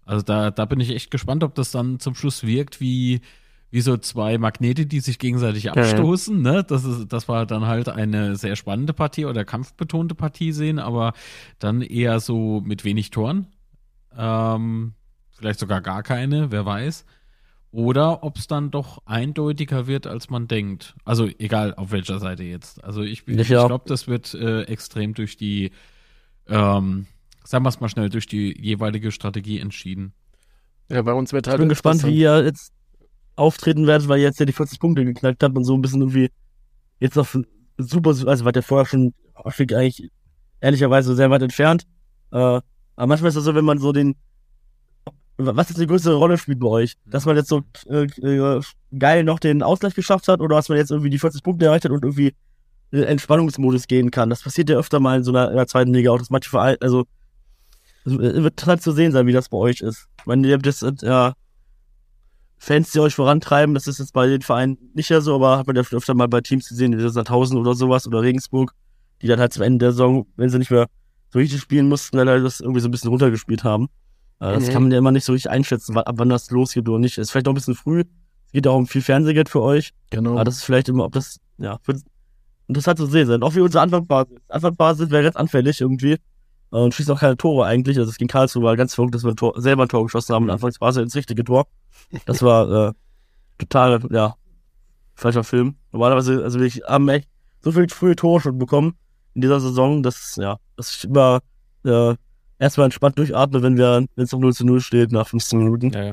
Also 0.04 0.22
da, 0.22 0.50
da 0.50 0.64
bin 0.64 0.80
ich 0.80 0.90
echt 0.90 1.10
gespannt, 1.10 1.44
ob 1.44 1.54
das 1.54 1.70
dann 1.70 1.98
zum 2.00 2.14
Schluss 2.14 2.44
wirkt 2.44 2.80
wie, 2.80 3.20
wie 3.70 3.80
so 3.80 3.96
zwei 3.96 4.36
Magnete, 4.36 4.84
die 4.84 5.00
sich 5.00 5.18
gegenseitig 5.18 5.64
ja. 5.64 5.72
abstoßen, 5.72 6.42
ne? 6.42 6.62
Das 6.64 6.84
ist, 6.84 7.10
das 7.10 7.28
war 7.28 7.46
dann 7.46 7.66
halt 7.66 7.88
eine 7.88 8.36
sehr 8.36 8.56
spannende 8.56 8.92
Partie 8.92 9.24
oder 9.24 9.44
kampfbetonte 9.44 10.14
Partie 10.14 10.52
sehen, 10.52 10.78
aber 10.78 11.14
dann 11.58 11.80
eher 11.80 12.20
so 12.20 12.60
mit 12.60 12.84
wenig 12.84 13.10
Toren. 13.10 13.46
Ähm, 14.14 14.92
vielleicht 15.30 15.60
sogar 15.60 15.80
gar 15.80 16.02
keine, 16.02 16.50
wer 16.50 16.66
weiß. 16.66 17.06
Oder 17.72 18.22
ob 18.22 18.36
es 18.36 18.46
dann 18.46 18.70
doch 18.70 18.98
eindeutiger 19.06 19.86
wird, 19.86 20.06
als 20.06 20.28
man 20.28 20.46
denkt. 20.46 20.94
Also 21.06 21.26
egal 21.38 21.74
auf 21.74 21.90
welcher 21.90 22.18
Seite 22.18 22.42
jetzt. 22.42 22.84
Also 22.84 23.00
ich, 23.02 23.26
ich 23.26 23.48
Ja. 23.48 23.66
glaube, 23.66 23.84
das 23.88 24.06
wird 24.06 24.34
äh, 24.34 24.62
extrem 24.64 25.14
durch 25.14 25.38
die, 25.38 25.72
ähm, 26.48 27.06
sagen 27.44 27.64
wir 27.64 27.70
es 27.70 27.80
mal 27.80 27.88
schnell, 27.88 28.10
durch 28.10 28.26
die 28.26 28.54
jeweilige 28.60 29.10
Strategie 29.10 29.58
entschieden. 29.58 30.12
Ja, 30.90 31.00
bei 31.00 31.14
uns 31.14 31.32
wird 31.32 31.46
Ich 31.46 31.50
halt. 31.50 31.60
bin 31.60 31.70
gespannt, 31.70 32.04
wie 32.04 32.18
ihr 32.18 32.44
jetzt 32.44 32.72
auftreten 33.36 33.86
werdet, 33.86 34.06
weil 34.06 34.18
ihr 34.18 34.24
jetzt 34.24 34.38
ja 34.38 34.44
die 34.44 34.52
40 34.52 34.78
Punkte 34.78 35.06
geknackt 35.06 35.42
habt 35.42 35.56
und 35.56 35.64
so 35.64 35.74
ein 35.74 35.80
bisschen 35.80 36.02
irgendwie 36.02 36.30
jetzt 37.00 37.16
noch 37.16 37.26
super, 37.78 38.10
also 38.10 38.44
war 38.44 38.52
der 38.52 38.62
vorher 38.62 38.84
schon 38.84 39.14
häufig 39.42 39.74
eigentlich 39.74 40.10
ehrlicherweise 40.60 41.16
sehr 41.16 41.30
weit 41.30 41.40
entfernt. 41.40 41.84
Äh, 42.32 42.36
aber 42.36 43.06
manchmal 43.06 43.28
ist 43.30 43.36
das 43.36 43.44
so, 43.44 43.54
wenn 43.54 43.64
man 43.64 43.78
so 43.78 43.92
den 43.92 44.14
was 45.36 45.68
jetzt 45.68 45.80
die 45.80 45.86
größere 45.86 46.14
Rolle 46.14 46.38
spielt 46.38 46.60
bei 46.60 46.68
euch? 46.68 46.96
Dass 47.06 47.24
man 47.24 47.36
jetzt 47.36 47.48
so 47.48 47.62
äh, 47.88 48.04
äh, 48.04 48.60
geil 48.98 49.24
noch 49.24 49.38
den 49.38 49.62
Ausgleich 49.62 49.94
geschafft 49.94 50.28
hat 50.28 50.40
oder 50.40 50.56
dass 50.56 50.68
man 50.68 50.78
jetzt 50.78 50.90
irgendwie 50.90 51.10
die 51.10 51.18
40 51.18 51.42
Punkte 51.42 51.66
erreicht 51.66 51.84
hat 51.84 51.92
und 51.92 52.04
irgendwie 52.04 52.34
in 52.90 53.02
Entspannungsmodus 53.02 53.86
gehen 53.86 54.10
kann. 54.10 54.30
Das 54.30 54.42
passiert 54.42 54.68
ja 54.68 54.76
öfter 54.76 55.00
mal 55.00 55.16
in 55.16 55.24
so 55.24 55.32
einer, 55.32 55.50
in 55.50 55.56
der 55.56 55.66
zweiten 55.66 55.92
Liga 55.92 56.10
auch, 56.10 56.18
dass 56.18 56.30
manche 56.30 56.50
Vereine, 56.50 56.76
also 56.80 57.06
es 58.04 58.12
wird 58.16 58.66
halt 58.66 58.82
zu 58.82 58.92
sehen 58.92 59.12
sein, 59.12 59.26
wie 59.26 59.32
das 59.32 59.48
bei 59.48 59.56
euch 59.56 59.80
ist. 59.80 60.08
Ich 60.18 60.26
meine, 60.26 60.46
ihr 60.46 60.54
habt 60.54 60.66
jetzt 60.66 60.82
äh, 60.82 60.92
ja, 61.02 61.34
Fans, 62.58 62.92
die 62.92 63.00
euch 63.00 63.14
vorantreiben, 63.14 63.74
das 63.74 63.86
ist 63.86 63.98
jetzt 63.98 64.12
bei 64.12 64.26
den 64.26 64.42
Vereinen 64.42 64.78
nicht 64.94 65.08
ja 65.08 65.20
so, 65.20 65.34
aber 65.34 65.58
hat 65.58 65.66
man 65.66 65.76
ja 65.76 65.84
schon 65.84 65.98
öfter 65.98 66.14
mal 66.14 66.28
bei 66.28 66.40
Teams 66.40 66.68
gesehen, 66.68 66.96
wie 66.96 67.08
Sandhausen 67.08 67.58
oder 67.58 67.74
sowas 67.74 68.06
oder 68.06 68.22
Regensburg, 68.22 68.72
die 69.20 69.26
dann 69.26 69.40
halt 69.40 69.52
zum 69.52 69.62
Ende 69.62 69.78
der 69.78 69.92
Saison, 69.92 70.26
wenn 70.36 70.48
sie 70.48 70.58
nicht 70.58 70.70
mehr 70.70 70.86
so 71.30 71.38
richtig 71.38 71.60
spielen 71.60 71.88
mussten, 71.88 72.16
dann 72.18 72.28
halt 72.28 72.44
das 72.44 72.60
irgendwie 72.60 72.80
so 72.80 72.88
ein 72.88 72.90
bisschen 72.90 73.10
runtergespielt 73.10 73.64
haben. 73.64 73.88
Äh, 74.42 74.54
Das 74.54 74.66
Mhm. 74.68 74.72
kann 74.72 74.82
man 74.82 74.92
ja 74.92 74.98
immer 74.98 75.12
nicht 75.12 75.24
so 75.24 75.32
richtig 75.32 75.50
einschätzen, 75.50 75.94
wann, 75.94 76.04
ab 76.04 76.14
wann 76.18 76.28
das 76.28 76.50
losgeht 76.50 76.88
oder 76.88 76.98
nicht. 76.98 77.16
Ist 77.18 77.30
vielleicht 77.30 77.46
noch 77.46 77.52
ein 77.52 77.56
bisschen 77.56 77.74
früh. 77.74 78.00
Es 78.46 78.52
geht 78.52 78.66
ja 78.66 78.72
auch 78.72 78.76
um 78.76 78.86
viel 78.86 79.02
Fernsehgeld 79.02 79.48
für 79.48 79.62
euch. 79.62 79.92
Genau. 80.10 80.32
Aber 80.32 80.44
das 80.44 80.56
ist 80.56 80.64
vielleicht 80.64 80.88
immer, 80.88 81.04
ob 81.04 81.12
das, 81.12 81.38
ja, 81.58 81.78
wird 81.84 82.00
interessant 82.68 82.98
zu 82.98 83.06
sehen 83.06 83.26
sein. 83.26 83.42
Auch 83.42 83.54
wie 83.54 83.60
unsere 83.60 83.82
Anfangsbasis. 83.82 84.36
Anfangsbasis 84.48 85.10
wir 85.10 85.22
ganz 85.22 85.36
anfällig 85.36 85.80
irgendwie. 85.80 86.12
Äh, 86.12 86.18
Und 86.70 86.94
schießen 86.94 87.14
auch 87.14 87.20
keine 87.20 87.36
Tore 87.36 87.66
eigentlich. 87.66 87.98
Also 87.98 88.10
es 88.10 88.18
ging 88.18 88.28
Karlsruhe 88.28 88.62
war 88.64 88.76
ganz 88.76 88.94
verrückt, 88.94 89.14
dass 89.14 89.24
wir 89.24 89.30
ein 89.30 89.36
Tor, 89.36 89.54
selber 89.60 89.84
ein 89.84 89.88
Tor 89.88 90.02
geschossen 90.04 90.34
haben. 90.34 90.44
Und 90.44 90.50
anfangs 90.50 90.80
war 90.80 90.88
es 90.90 90.96
ins 90.96 91.14
richtige 91.14 91.44
Tor. 91.44 91.66
Das 92.26 92.42
war 92.42 92.88
äh, 92.88 92.92
total, 93.58 94.00
ja, 94.10 94.34
falscher 95.14 95.44
Film. 95.44 95.76
Normalerweise, 95.92 96.42
also 96.42 96.58
wir 96.60 96.70
haben 96.88 97.08
echt 97.08 97.28
so 97.60 97.70
viele 97.72 97.88
frühe 97.88 98.16
Tore 98.16 98.40
schon 98.40 98.58
bekommen 98.58 98.94
in 99.34 99.40
dieser 99.42 99.60
Saison, 99.60 100.02
dass, 100.02 100.36
ja, 100.36 100.56
dass 100.76 100.90
ich 100.96 101.04
immer 101.04 101.40
äh, 101.84 102.14
erstmal 102.62 102.86
entspannt 102.86 103.18
durchatme, 103.18 103.62
wenn 103.62 103.76
wir, 103.76 104.06
wenn 104.14 104.24
es 104.24 104.32
noch 104.32 104.38
0 104.38 104.54
zu 104.54 104.64
0 104.64 104.80
steht 104.80 105.12
nach 105.12 105.28
15 105.28 105.58
Minuten. 105.58 105.90
Ja, 105.90 106.04
ja. 106.04 106.12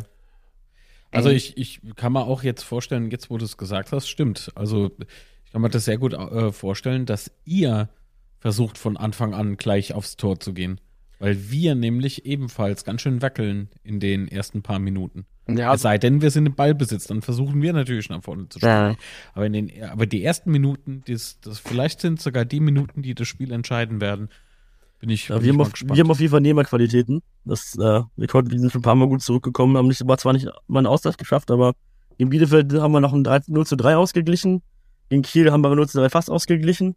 Also 1.11 1.29
ich, 1.29 1.57
ich 1.57 1.81
kann 1.95 2.13
mir 2.13 2.25
auch 2.25 2.43
jetzt 2.43 2.63
vorstellen, 2.63 3.09
jetzt 3.09 3.29
wo 3.29 3.37
du 3.37 3.45
es 3.45 3.57
gesagt 3.57 3.91
hast, 3.91 4.07
stimmt. 4.07 4.51
Also 4.55 4.91
ich 5.45 5.51
kann 5.51 5.61
mir 5.61 5.69
das 5.69 5.85
sehr 5.85 5.97
gut 5.97 6.13
äh, 6.13 6.51
vorstellen, 6.51 7.05
dass 7.05 7.31
ihr 7.45 7.89
versucht 8.39 8.77
von 8.77 8.97
Anfang 8.97 9.33
an 9.33 9.57
gleich 9.57 9.93
aufs 9.93 10.17
Tor 10.17 10.39
zu 10.39 10.53
gehen. 10.53 10.79
Weil 11.17 11.49
wir 11.49 11.75
nämlich 11.75 12.25
ebenfalls 12.25 12.85
ganz 12.85 13.01
schön 13.01 13.21
wackeln 13.21 13.69
in 13.83 13.99
den 13.99 14.27
ersten 14.27 14.61
paar 14.61 14.79
Minuten. 14.79 15.25
ja, 15.47 15.73
Es 15.73 15.81
sei 15.81 15.97
denn, 15.97 16.21
wir 16.21 16.31
sind 16.31 16.45
im 16.45 16.55
Ballbesitz, 16.55 17.07
dann 17.07 17.21
versuchen 17.21 17.61
wir 17.61 17.73
natürlich 17.73 18.07
nach 18.09 18.23
vorne 18.23 18.47
zu 18.47 18.59
spielen. 18.59 18.71
Ja. 18.71 18.95
Aber, 19.33 19.45
in 19.45 19.53
den, 19.53 19.83
aber 19.83 20.05
die 20.05 20.23
ersten 20.23 20.51
Minuten, 20.51 21.03
das, 21.07 21.39
das, 21.41 21.59
vielleicht 21.59 21.99
sind 21.99 22.21
sogar 22.21 22.45
die 22.45 22.61
Minuten, 22.61 23.01
die 23.01 23.15
das 23.15 23.27
Spiel 23.27 23.51
entscheiden 23.51 23.99
werden. 23.99 24.29
Bin 24.99 25.09
ich, 25.09 25.29
Ja, 25.29 25.41
wir, 25.41 25.51
haben 25.53 25.61
auf, 25.61 25.71
gespannt. 25.71 25.95
wir 25.95 26.03
haben 26.03 26.11
auf 26.11 26.19
jeden 26.19 26.31
Fall 26.31 26.41
Nehmerqualitäten. 26.41 27.21
Das, 27.45 27.75
äh, 27.75 28.01
wir 28.15 28.27
konnten, 28.27 28.51
wir 28.51 28.59
sind 28.59 28.71
schon 28.71 28.79
ein 28.79 28.83
paar 28.83 28.95
Mal 28.95 29.07
gut 29.07 29.21
zurückgekommen, 29.21 29.77
haben 29.77 29.87
nicht, 29.87 30.05
war 30.05 30.17
zwar 30.17 30.33
nicht 30.33 30.47
mal 30.67 30.79
einen 30.79 30.87
Ausgleich 30.87 31.15
geschafft, 31.15 31.51
aber 31.51 31.73
in 32.17 32.29
Bielefeld 32.29 32.73
haben 32.73 32.91
wir 32.91 32.99
noch 32.99 33.13
ein 33.13 33.23
3, 33.23 33.41
0 33.47 33.65
zu 33.65 33.77
3 33.77 33.95
ausgeglichen. 33.95 34.61
In 35.07 35.21
Kiel 35.21 35.51
haben 35.51 35.61
wir 35.61 35.73
0 35.73 35.87
zu 35.87 35.99
3 35.99 36.09
fast 36.09 36.29
ausgeglichen. 36.29 36.95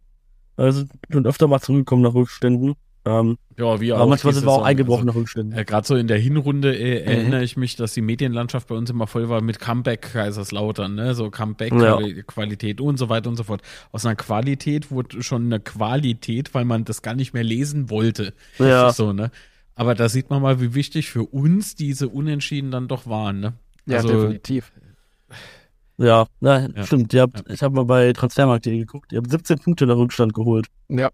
Also 0.57 0.83
schon 1.09 1.25
öfter 1.25 1.47
mal 1.47 1.61
zurückgekommen 1.61 2.03
nach 2.03 2.13
Rückständen. 2.13 2.75
Ähm, 3.05 3.37
ja, 3.57 3.81
wir 3.81 3.95
aber 3.95 4.07
manchmal 4.07 4.31
die 4.33 4.39
sind 4.39 4.47
wir 4.47 4.51
auch 4.53 4.63
eingebrochen 4.63 5.01
Also, 5.01 5.07
nach 5.07 5.15
Rückständen. 5.15 5.57
Äh, 5.59 5.65
Gerade 5.65 5.85
so 5.85 5.95
in 5.95 6.07
der 6.07 6.17
Hinrunde 6.19 6.73
äh, 6.77 7.01
Mhm. 7.01 7.07
erinnere 7.07 7.43
ich 7.43 7.57
mich, 7.57 7.75
dass 7.75 7.93
die 7.93 8.01
Medienlandschaft 8.01 8.67
bei 8.69 8.75
uns 8.75 8.89
immer 8.89 9.07
voll 9.07 9.27
war 9.27 9.41
mit 9.41 9.59
Comeback 9.59 10.13
Kaiserslautern, 10.13 10.95
ne? 10.95 11.13
So 11.13 11.25
Ja. 11.25 11.29
Comeback-Qualität 11.29 12.79
und 12.79 12.97
so 12.97 13.09
weiter 13.09 13.29
und 13.29 13.35
so 13.35 13.43
fort. 13.43 13.61
Aus 13.91 14.05
einer 14.05 14.15
Qualität 14.15 14.89
wurde 14.91 15.21
schon 15.21 15.45
eine 15.45 15.59
Qualität, 15.59 16.53
weil 16.53 16.63
man 16.65 16.85
das 16.85 17.01
gar 17.01 17.15
nicht 17.15 17.33
mehr 17.33 17.43
lesen 17.43 17.89
wollte. 17.89 18.33
Ja. 18.57 18.91
So, 18.93 19.11
ne? 19.11 19.31
Aber 19.75 19.95
da 19.95 20.07
sieht 20.07 20.29
man 20.29 20.41
mal, 20.41 20.61
wie 20.61 20.73
wichtig 20.75 21.09
für 21.09 21.23
uns 21.23 21.75
diese 21.75 22.07
Unentschieden 22.07 22.71
dann 22.71 22.87
doch 22.87 23.07
waren, 23.07 23.39
ne? 23.39 23.53
ja 23.85 23.97
also- 23.97 24.07
definitiv. 24.21 24.71
Ja, 25.97 26.25
na, 26.39 26.69
Ja. 26.75 26.85
stimmt. 26.85 27.13
Ihr 27.13 27.21
habt, 27.21 27.43
Ich 27.49 27.61
habe 27.61 27.75
mal 27.75 27.85
bei 27.85 28.13
Transfermarkt.de 28.13 28.77
geguckt. 28.79 29.11
Ihr 29.11 29.17
habt 29.19 29.29
17 29.29 29.59
Punkte 29.59 29.85
nach 29.85 29.95
Rückstand 29.95 30.33
geholt. 30.33 30.67
Ja, 30.89 31.09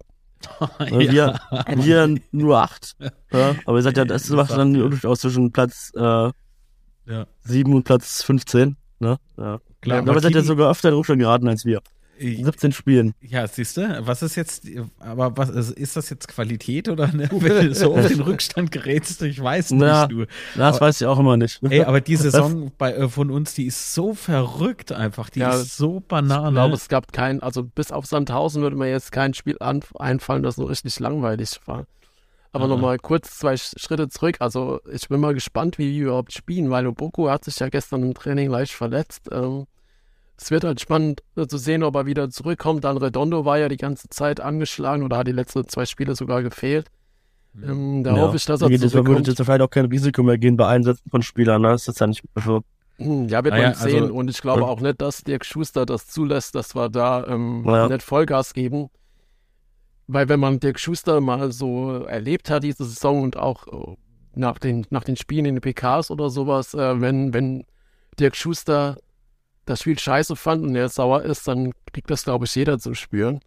Äh, 0.80 1.12
Wir, 1.12 1.40
wir 1.76 2.16
nur 2.32 2.58
8. 2.60 2.96
Ja, 3.32 3.56
aber 3.66 3.78
ihr 3.78 3.82
seid 3.84 3.98
ja, 3.98 4.06
das 4.06 4.30
macht 4.30 4.52
dann 4.52 4.74
den 4.74 4.84
Unterschied 4.84 5.06
aus 5.06 5.20
zwischen 5.20 5.52
Platz 5.52 5.92
äh, 5.96 6.02
Ja. 6.02 7.28
7 7.42 7.74
und 7.74 7.84
Platz 7.84 8.24
15. 8.24 8.78
Ne? 9.00 9.18
Ja. 9.38 9.60
Klar, 9.82 10.00
aber 10.00 10.16
ihr 10.16 10.22
seid 10.22 10.36
ja 10.36 10.42
sogar 10.42 10.72
öfter 10.72 10.90
in 10.90 10.96
Rückstand 10.96 11.20
geraten 11.20 11.48
als 11.48 11.66
wir. 11.66 11.82
Äh, 12.20 12.44
17 12.44 12.72
Spielen. 12.72 13.14
Ja, 13.22 13.48
siehst 13.48 13.78
du, 13.78 14.02
was 14.06 14.22
ist 14.22 14.36
jetzt, 14.36 14.68
aber 15.00 15.36
was 15.38 15.50
ist, 15.50 15.72
ist 15.72 15.96
das 15.96 16.10
jetzt 16.10 16.28
Qualität 16.28 16.90
oder 16.90 17.08
ne, 17.08 17.30
wenn 17.32 17.68
du 17.68 17.74
so 17.76 17.96
auf 17.96 18.08
den 18.08 18.22
Rückstand 18.22 18.72
gerätst? 18.72 19.22
Ich 19.22 19.42
weiß 19.42 19.72
nicht, 19.72 19.82
Ja. 19.84 20.08
du. 20.08 20.26
Das 20.56 20.76
Aber- 20.78 20.88
weiß 20.88 21.02
ich 21.02 21.08
auch 21.08 21.20
immer 21.20 21.38
nicht. 21.38 21.62
Ey, 21.70 21.84
aber 21.84 22.02
die 22.02 22.16
Saison 22.16 22.72
bei, 22.78 22.94
äh, 22.94 23.08
von 23.10 23.32
uns, 23.32 23.54
die 23.54 23.66
ist 23.66 23.94
so 23.94 24.14
verrückt 24.14 24.92
einfach, 24.92 25.30
die 25.30 25.40
Ja, 25.40 25.54
ist 25.56 25.78
so 25.78 26.00
ich 26.00 26.08
banane. 26.08 26.52
glaube, 26.52 26.76
es 26.76 26.88
gab 26.90 27.12
kein, 27.14 27.42
also 27.42 27.64
bis 27.64 27.92
auf 27.92 28.06
Sandhausen 28.06 28.62
würde 28.62 28.76
mir 28.76 28.90
jetzt 28.90 29.12
kein 29.12 29.34
Spiel 29.34 29.58
an, 29.60 29.82
einfallen, 29.98 30.44
das 30.44 30.56
so 30.56 30.66
richtig 30.66 31.00
langweilig 31.00 31.60
war. 31.66 31.86
Aber 32.52 32.64
Aha. 32.66 32.70
nochmal 32.74 32.98
kurz 32.98 33.38
zwei 33.38 33.54
Sch- 33.54 33.80
Schritte 33.80 34.10
zurück. 34.10 34.38
Also 34.40 34.80
ich 34.92 35.08
bin 35.08 35.20
mal 35.20 35.36
gespannt, 35.36 35.78
wie 35.78 35.92
wir 35.96 36.06
überhaupt 36.08 36.34
spielen, 36.34 36.72
weil 36.72 36.88
Oboko 36.88 37.30
hat 37.30 37.46
sich 37.46 37.60
ja 37.60 37.70
gestern 37.70 38.02
im 38.02 38.14
Training 38.16 38.50
leicht 38.50 38.74
verletzt. 38.74 39.30
Ähm, 39.32 39.66
es 40.42 40.52
wird 40.52 40.64
halt 40.64 40.80
spannend 40.80 41.22
äh, 41.36 41.48
zu 41.48 41.58
sehen, 41.58 41.84
ob 41.84 41.96
er 41.96 42.06
wieder 42.06 42.30
zurückkommt. 42.30 42.84
Dann 42.86 42.98
Redondo 42.98 43.44
war 43.46 43.58
ja 43.58 43.68
die 43.68 43.78
ganze 43.78 44.08
Zeit 44.10 44.40
angeschlagen 44.40 45.04
oder 45.04 45.18
hat 45.18 45.28
die 45.28 45.32
letzten 45.34 45.68
zwei 45.68 45.86
Spiele 45.86 46.16
sogar 46.16 46.42
gefehlt. 46.44 46.88
Ähm, 47.62 48.04
da 48.04 48.16
Ja. 48.16 48.22
hoffe 48.22 48.38
ich, 48.38 48.46
dass 48.46 48.60
Da 48.62 48.68
er 48.68 48.72
es- 48.72 48.80
man 48.82 48.92
würde 48.92 48.92
zurückkommt. 49.06 49.28
jetzt 49.28 49.40
wahrscheinlich 49.40 49.66
auch 49.68 49.70
kein 49.72 49.86
Risiko 49.86 50.24
mehr 50.24 50.38
gehen 50.38 50.56
bei 50.56 50.68
Einsätzen 50.68 51.10
von 51.10 51.22
Spielern. 51.24 51.62
Ne? 51.64 51.70
Das 51.70 51.88
ist 51.88 52.00
ja 52.00 52.08
nicht 52.08 52.24
so. 52.36 52.62
Hm, 52.98 53.28
Ja, 53.28 53.44
wird 53.44 53.54
Ah 53.54 53.58
man 53.58 53.66
ja, 53.72 53.74
sehen. 53.74 54.04
also- 54.04 54.14
und 54.14 54.30
ich 54.30 54.42
glaube 54.42 54.66
auch 54.66 54.80
nicht, 54.82 55.02
dass 55.02 55.24
Dirk 55.24 55.46
Schuster 55.46 55.86
das 55.86 56.08
zulässt, 56.08 56.54
dass 56.56 56.76
wir 56.76 56.90
da 56.90 57.26
ähm, 57.28 57.64
Ja. 57.66 57.88
nicht 57.90 58.04
Vollgas 58.04 58.54
geben. 58.54 58.90
Weil 60.08 60.28
wenn 60.30 60.40
man 60.40 60.60
Dirk 60.60 60.80
Schuster 60.80 61.22
mal 61.22 61.52
so 61.52 62.04
erlebt 62.06 62.50
hat, 62.50 62.64
diese 62.64 62.84
Saison 62.86 63.22
und 63.24 63.38
auch 63.38 63.68
äh, 63.68 63.96
nach 64.36 64.58
den, 64.58 64.86
nach 64.90 65.04
den 65.04 65.16
Spielen 65.18 65.46
in 65.46 65.56
den 65.56 65.62
PKs 65.62 66.12
oder 66.12 66.30
sowas, 66.30 66.74
äh, 66.74 67.00
wenn, 67.02 67.34
wenn 67.34 67.66
Dirk 68.20 68.36
Schuster 68.36 68.98
das 69.70 69.82
Spiel 69.82 69.98
scheiße 70.00 70.36
fand 70.36 70.64
und 70.64 70.76
er 70.76 70.90
sauer 70.90 71.22
ist, 71.24 71.48
dann 71.48 71.72
kriegt 71.94 72.10
das, 72.10 72.24
glaube 72.24 72.46
ich, 72.46 72.56
jeder 72.56 72.80
zu 72.80 72.94
spüren. 72.96 73.40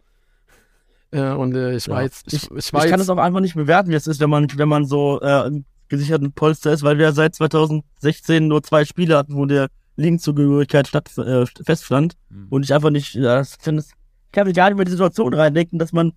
Äh, 1.10 1.32
und 1.32 1.54
äh, 1.54 1.74
ich 1.76 1.86
Ja. 1.86 1.94
weiß, 1.94 2.22
ich, 2.26 2.34
Ich, 2.34 2.42
ich, 2.44 2.56
ich 2.56 2.72
weiß, 2.72 2.88
kann 2.90 3.00
es 3.00 3.10
auch 3.10 3.18
einfach 3.18 3.40
nicht 3.40 3.54
bewerten, 3.54 3.90
wie 3.90 3.94
es 3.94 4.06
ist, 4.06 4.20
wenn 4.20 4.30
man, 4.30 4.46
wenn 4.56 4.68
man 4.68 4.84
so 4.86 5.20
äh, 5.20 5.46
im 5.48 5.64
gesicherten 5.88 6.32
Polster 6.32 6.72
ist, 6.72 6.82
weil 6.82 6.96
wir 6.98 7.12
seit 7.12 7.34
2016 7.34 8.46
nur 8.48 8.62
zwei 8.62 8.84
Spiele 8.84 9.16
hatten, 9.18 9.34
wo 9.34 9.44
der 9.46 9.68
Linkenzugehörigkeit 9.96 10.88
statt, 10.88 11.10
äh, 11.18 11.44
feststand. 11.64 12.14
Mhm. 12.30 12.46
Und 12.48 12.64
ich 12.64 12.72
einfach 12.72 12.90
nicht, 12.90 13.14
ja, 13.14 13.38
das, 13.38 13.52
ich, 13.58 13.58
das, 13.64 13.86
ich 13.88 14.32
kann 14.32 14.46
mich 14.46 14.56
gar 14.56 14.66
nicht 14.70 14.76
mehr 14.76 14.82
in 14.82 14.86
die 14.86 14.92
Situation 14.92 15.34
reindenken, 15.34 15.78
dass 15.78 15.92
man 15.92 16.12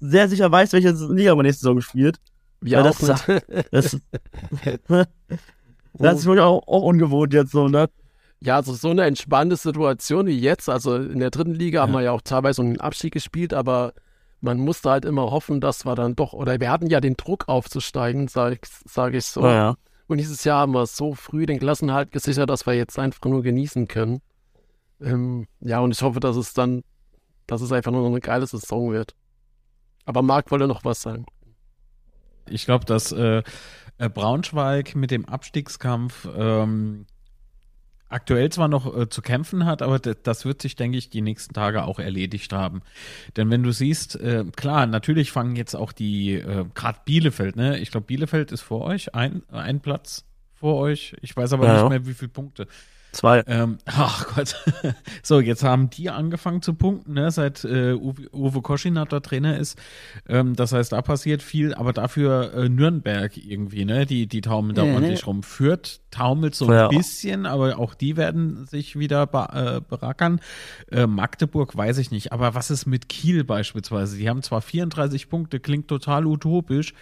sehr 0.00 0.28
sicher 0.28 0.50
weiß, 0.50 0.72
welche 0.72 0.90
Liga 0.90 1.34
man 1.34 1.46
nächste 1.46 1.60
Saison 1.62 1.80
spielt. 1.80 2.18
auch 2.74 2.82
das- 2.82 3.00
nicht. 3.28 3.44
Das, 3.70 3.96
das 5.94 6.18
ist 6.18 6.26
wirklich 6.26 6.44
auch, 6.44 6.66
auch 6.66 6.82
ungewohnt 6.82 7.32
jetzt 7.32 7.52
so, 7.52 7.68
ne? 7.68 7.88
Ja, 8.42 8.56
also 8.56 8.72
so 8.72 8.90
eine 8.90 9.04
entspannte 9.04 9.56
Situation 9.56 10.26
wie 10.26 10.38
jetzt, 10.38 10.68
also 10.68 10.96
in 10.96 11.18
der 11.20 11.30
dritten 11.30 11.54
Liga 11.54 11.82
haben 11.82 11.92
Ja. 11.92 11.98
wir 11.98 12.04
ja 12.04 12.12
auch 12.12 12.22
teilweise 12.22 12.62
einen 12.62 12.80
Abstieg 12.80 13.12
gespielt, 13.12 13.52
aber 13.52 13.92
man 14.40 14.58
musste 14.58 14.88
halt 14.90 15.04
immer 15.04 15.30
hoffen, 15.30 15.60
dass 15.60 15.84
wir 15.84 15.94
dann 15.94 16.16
doch, 16.16 16.32
oder 16.32 16.58
wir 16.58 16.70
hatten 16.70 16.86
ja 16.86 17.00
den 17.00 17.16
Druck 17.16 17.48
aufzusteigen, 17.48 18.28
sage 18.28 18.54
ich, 18.62 18.70
sag 18.86 19.12
ich 19.12 19.26
so. 19.26 19.42
Naja. 19.42 19.76
Und 20.06 20.18
dieses 20.18 20.42
Jahr 20.44 20.60
haben 20.60 20.72
wir 20.72 20.86
so 20.86 21.14
früh 21.14 21.44
den 21.44 21.58
Klassenhalt 21.58 22.10
gesichert, 22.12 22.48
dass 22.48 22.66
wir 22.66 22.72
jetzt 22.74 22.98
einfach 22.98 23.24
nur 23.26 23.42
genießen 23.42 23.86
können. 23.86 24.22
Ähm, 25.00 25.46
ja, 25.60 25.80
und 25.80 25.92
ich 25.92 26.02
hoffe, 26.02 26.20
dass 26.20 26.36
es 26.36 26.54
dann, 26.54 26.82
dass 27.46 27.60
es 27.60 27.70
einfach 27.72 27.92
nur 27.92 28.00
noch 28.00 28.08
eine 28.08 28.20
geile 28.20 28.46
Saison 28.46 28.90
wird. 28.92 29.14
Aber 30.06 30.22
Marc 30.22 30.50
wollte 30.50 30.66
noch 30.66 30.84
was 30.84 31.02
sagen. 31.02 31.26
Ich 32.48 32.64
glaube, 32.64 32.86
dass 32.86 33.12
äh, 33.12 33.42
äh, 33.98 34.08
Braunschweig 34.08 34.96
mit 34.96 35.10
dem 35.10 35.26
Abstiegskampf 35.26 36.26
ähm, 36.34 37.06
aktuell 38.10 38.50
zwar 38.50 38.68
noch 38.68 38.94
äh, 38.96 39.08
zu 39.08 39.22
kämpfen 39.22 39.64
hat, 39.64 39.80
aber 39.82 39.98
das 39.98 40.44
wird 40.44 40.60
sich, 40.60 40.76
denke 40.76 40.98
ich, 40.98 41.08
die 41.10 41.22
nächsten 41.22 41.54
Tage 41.54 41.84
auch 41.84 41.98
erledigt 41.98 42.52
haben. 42.52 42.82
Denn 43.36 43.50
wenn 43.50 43.62
du 43.62 43.72
siehst, 43.72 44.16
äh, 44.16 44.44
klar, 44.56 44.86
natürlich 44.86 45.32
fangen 45.32 45.56
jetzt 45.56 45.74
auch 45.74 45.92
die, 45.92 46.34
äh, 46.34 46.66
gerade 46.74 46.98
Bielefeld, 47.04 47.56
ne? 47.56 47.78
Ich 47.78 47.90
glaube, 47.90 48.06
Bielefeld 48.06 48.52
ist 48.52 48.60
vor 48.62 48.82
euch, 48.82 49.14
ein, 49.14 49.42
ein 49.50 49.80
Platz 49.80 50.24
vor 50.54 50.76
euch. 50.76 51.16
Ich 51.22 51.34
weiß 51.34 51.54
aber 51.54 51.66
Ja. 51.66 51.74
nicht 51.80 51.88
mehr, 51.88 52.06
wie 52.06 52.14
viele 52.14 52.28
Punkte. 52.30 52.66
Zwei. 53.12 53.42
Ähm, 53.46 53.78
ach 53.86 54.34
Gott. 54.34 54.54
so, 55.22 55.40
jetzt 55.40 55.64
haben 55.64 55.90
die 55.90 56.10
angefangen 56.10 56.62
zu 56.62 56.74
punkten, 56.74 57.14
ne, 57.14 57.30
seit 57.30 57.64
äh, 57.64 57.94
Uwe, 57.94 58.62
Koschinat 58.62 59.12
der 59.12 59.22
Trainer 59.22 59.58
ist. 59.58 59.78
Ähm, 60.28 60.54
das 60.54 60.72
heißt, 60.72 60.92
da 60.92 61.02
passiert 61.02 61.42
viel, 61.42 61.74
aber 61.74 61.92
dafür 61.92 62.54
äh, 62.54 62.68
Nürnberg 62.68 63.36
irgendwie, 63.36 63.84
ne? 63.84 64.06
Die, 64.06 64.26
die 64.26 64.40
taumeln 64.40 64.74
da 64.74 64.84
Mhm. 64.84 64.94
ordentlich 64.94 65.26
rum. 65.26 65.42
Fürth 65.42 66.00
taumelt 66.10 66.54
so 66.54 66.68
ein 66.68 66.88
bisschen, 66.88 67.46
aber 67.46 67.78
auch 67.78 67.94
die 67.94 68.16
werden 68.16 68.66
sich 68.66 68.98
wieder 68.98 69.22
äh, 69.22 69.80
berackern. 69.80 70.40
Äh, 70.90 71.06
Magdeburg 71.06 71.76
weiß 71.76 71.98
ich 71.98 72.10
nicht. 72.10 72.32
Aber 72.32 72.54
was 72.54 72.70
ist 72.70 72.86
mit 72.86 73.08
Kiel 73.08 73.44
beispielsweise? 73.44 74.16
Die 74.16 74.28
haben 74.28 74.42
zwar 74.42 74.60
34 74.60 75.28
Punkte, 75.28 75.60
klingt 75.60 75.88
total 75.88 76.26
utopisch. 76.26 76.94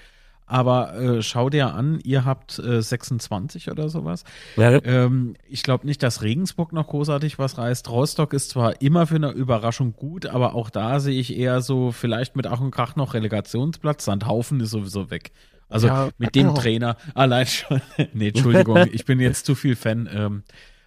Aber 0.51 0.95
äh, 0.99 1.23
schau 1.23 1.51
dir 1.51 1.75
an, 1.75 2.01
ihr 2.05 2.25
habt 2.25 2.59
äh, 2.59 2.81
26 2.83 3.71
oder 3.71 3.89
sowas. 3.91 4.25
Ja, 4.57 4.83
Ähm, 4.83 5.37
ich 5.49 5.63
glaube 5.63 5.87
nicht, 5.87 6.03
dass 6.03 6.23
Regensburg 6.23 6.73
noch 6.73 6.87
großartig 6.87 7.39
was 7.39 7.59
reißt. 7.59 7.91
Rostock 7.91 8.33
ist 8.33 8.51
zwar 8.51 8.81
immer 8.81 9.07
für 9.07 9.17
eine 9.17 9.31
Überraschung 9.31 9.93
gut, 9.95 10.25
aber 10.27 10.55
auch 10.55 10.71
da 10.71 11.01
sehe 11.01 11.21
ich 11.21 11.37
eher 11.37 11.61
so 11.61 11.93
vielleicht 11.93 12.35
mit 12.35 12.47
Ach 12.47 12.61
und 12.61 12.71
Krach 12.71 12.97
noch 12.97 13.13
Relegationsplatz. 13.15 14.07
Sandhaufen 14.07 14.61
ist 14.61 14.71
sowieso 14.71 15.11
weg. 15.11 15.33
Also 15.69 15.89
Ja. 15.89 16.09
mit 16.17 16.35
dem 16.35 16.55
Trainer 16.55 16.97
allein 17.15 17.47
schon. 17.47 17.83
nee, 18.15 18.29
Entschuldigung, 18.29 18.87
ich 18.93 19.05
bin 19.05 19.21
jetzt 19.21 19.45
zu 19.45 19.55
viel 19.55 19.77
Fan. 19.77 20.09
Ähm, 20.11 20.43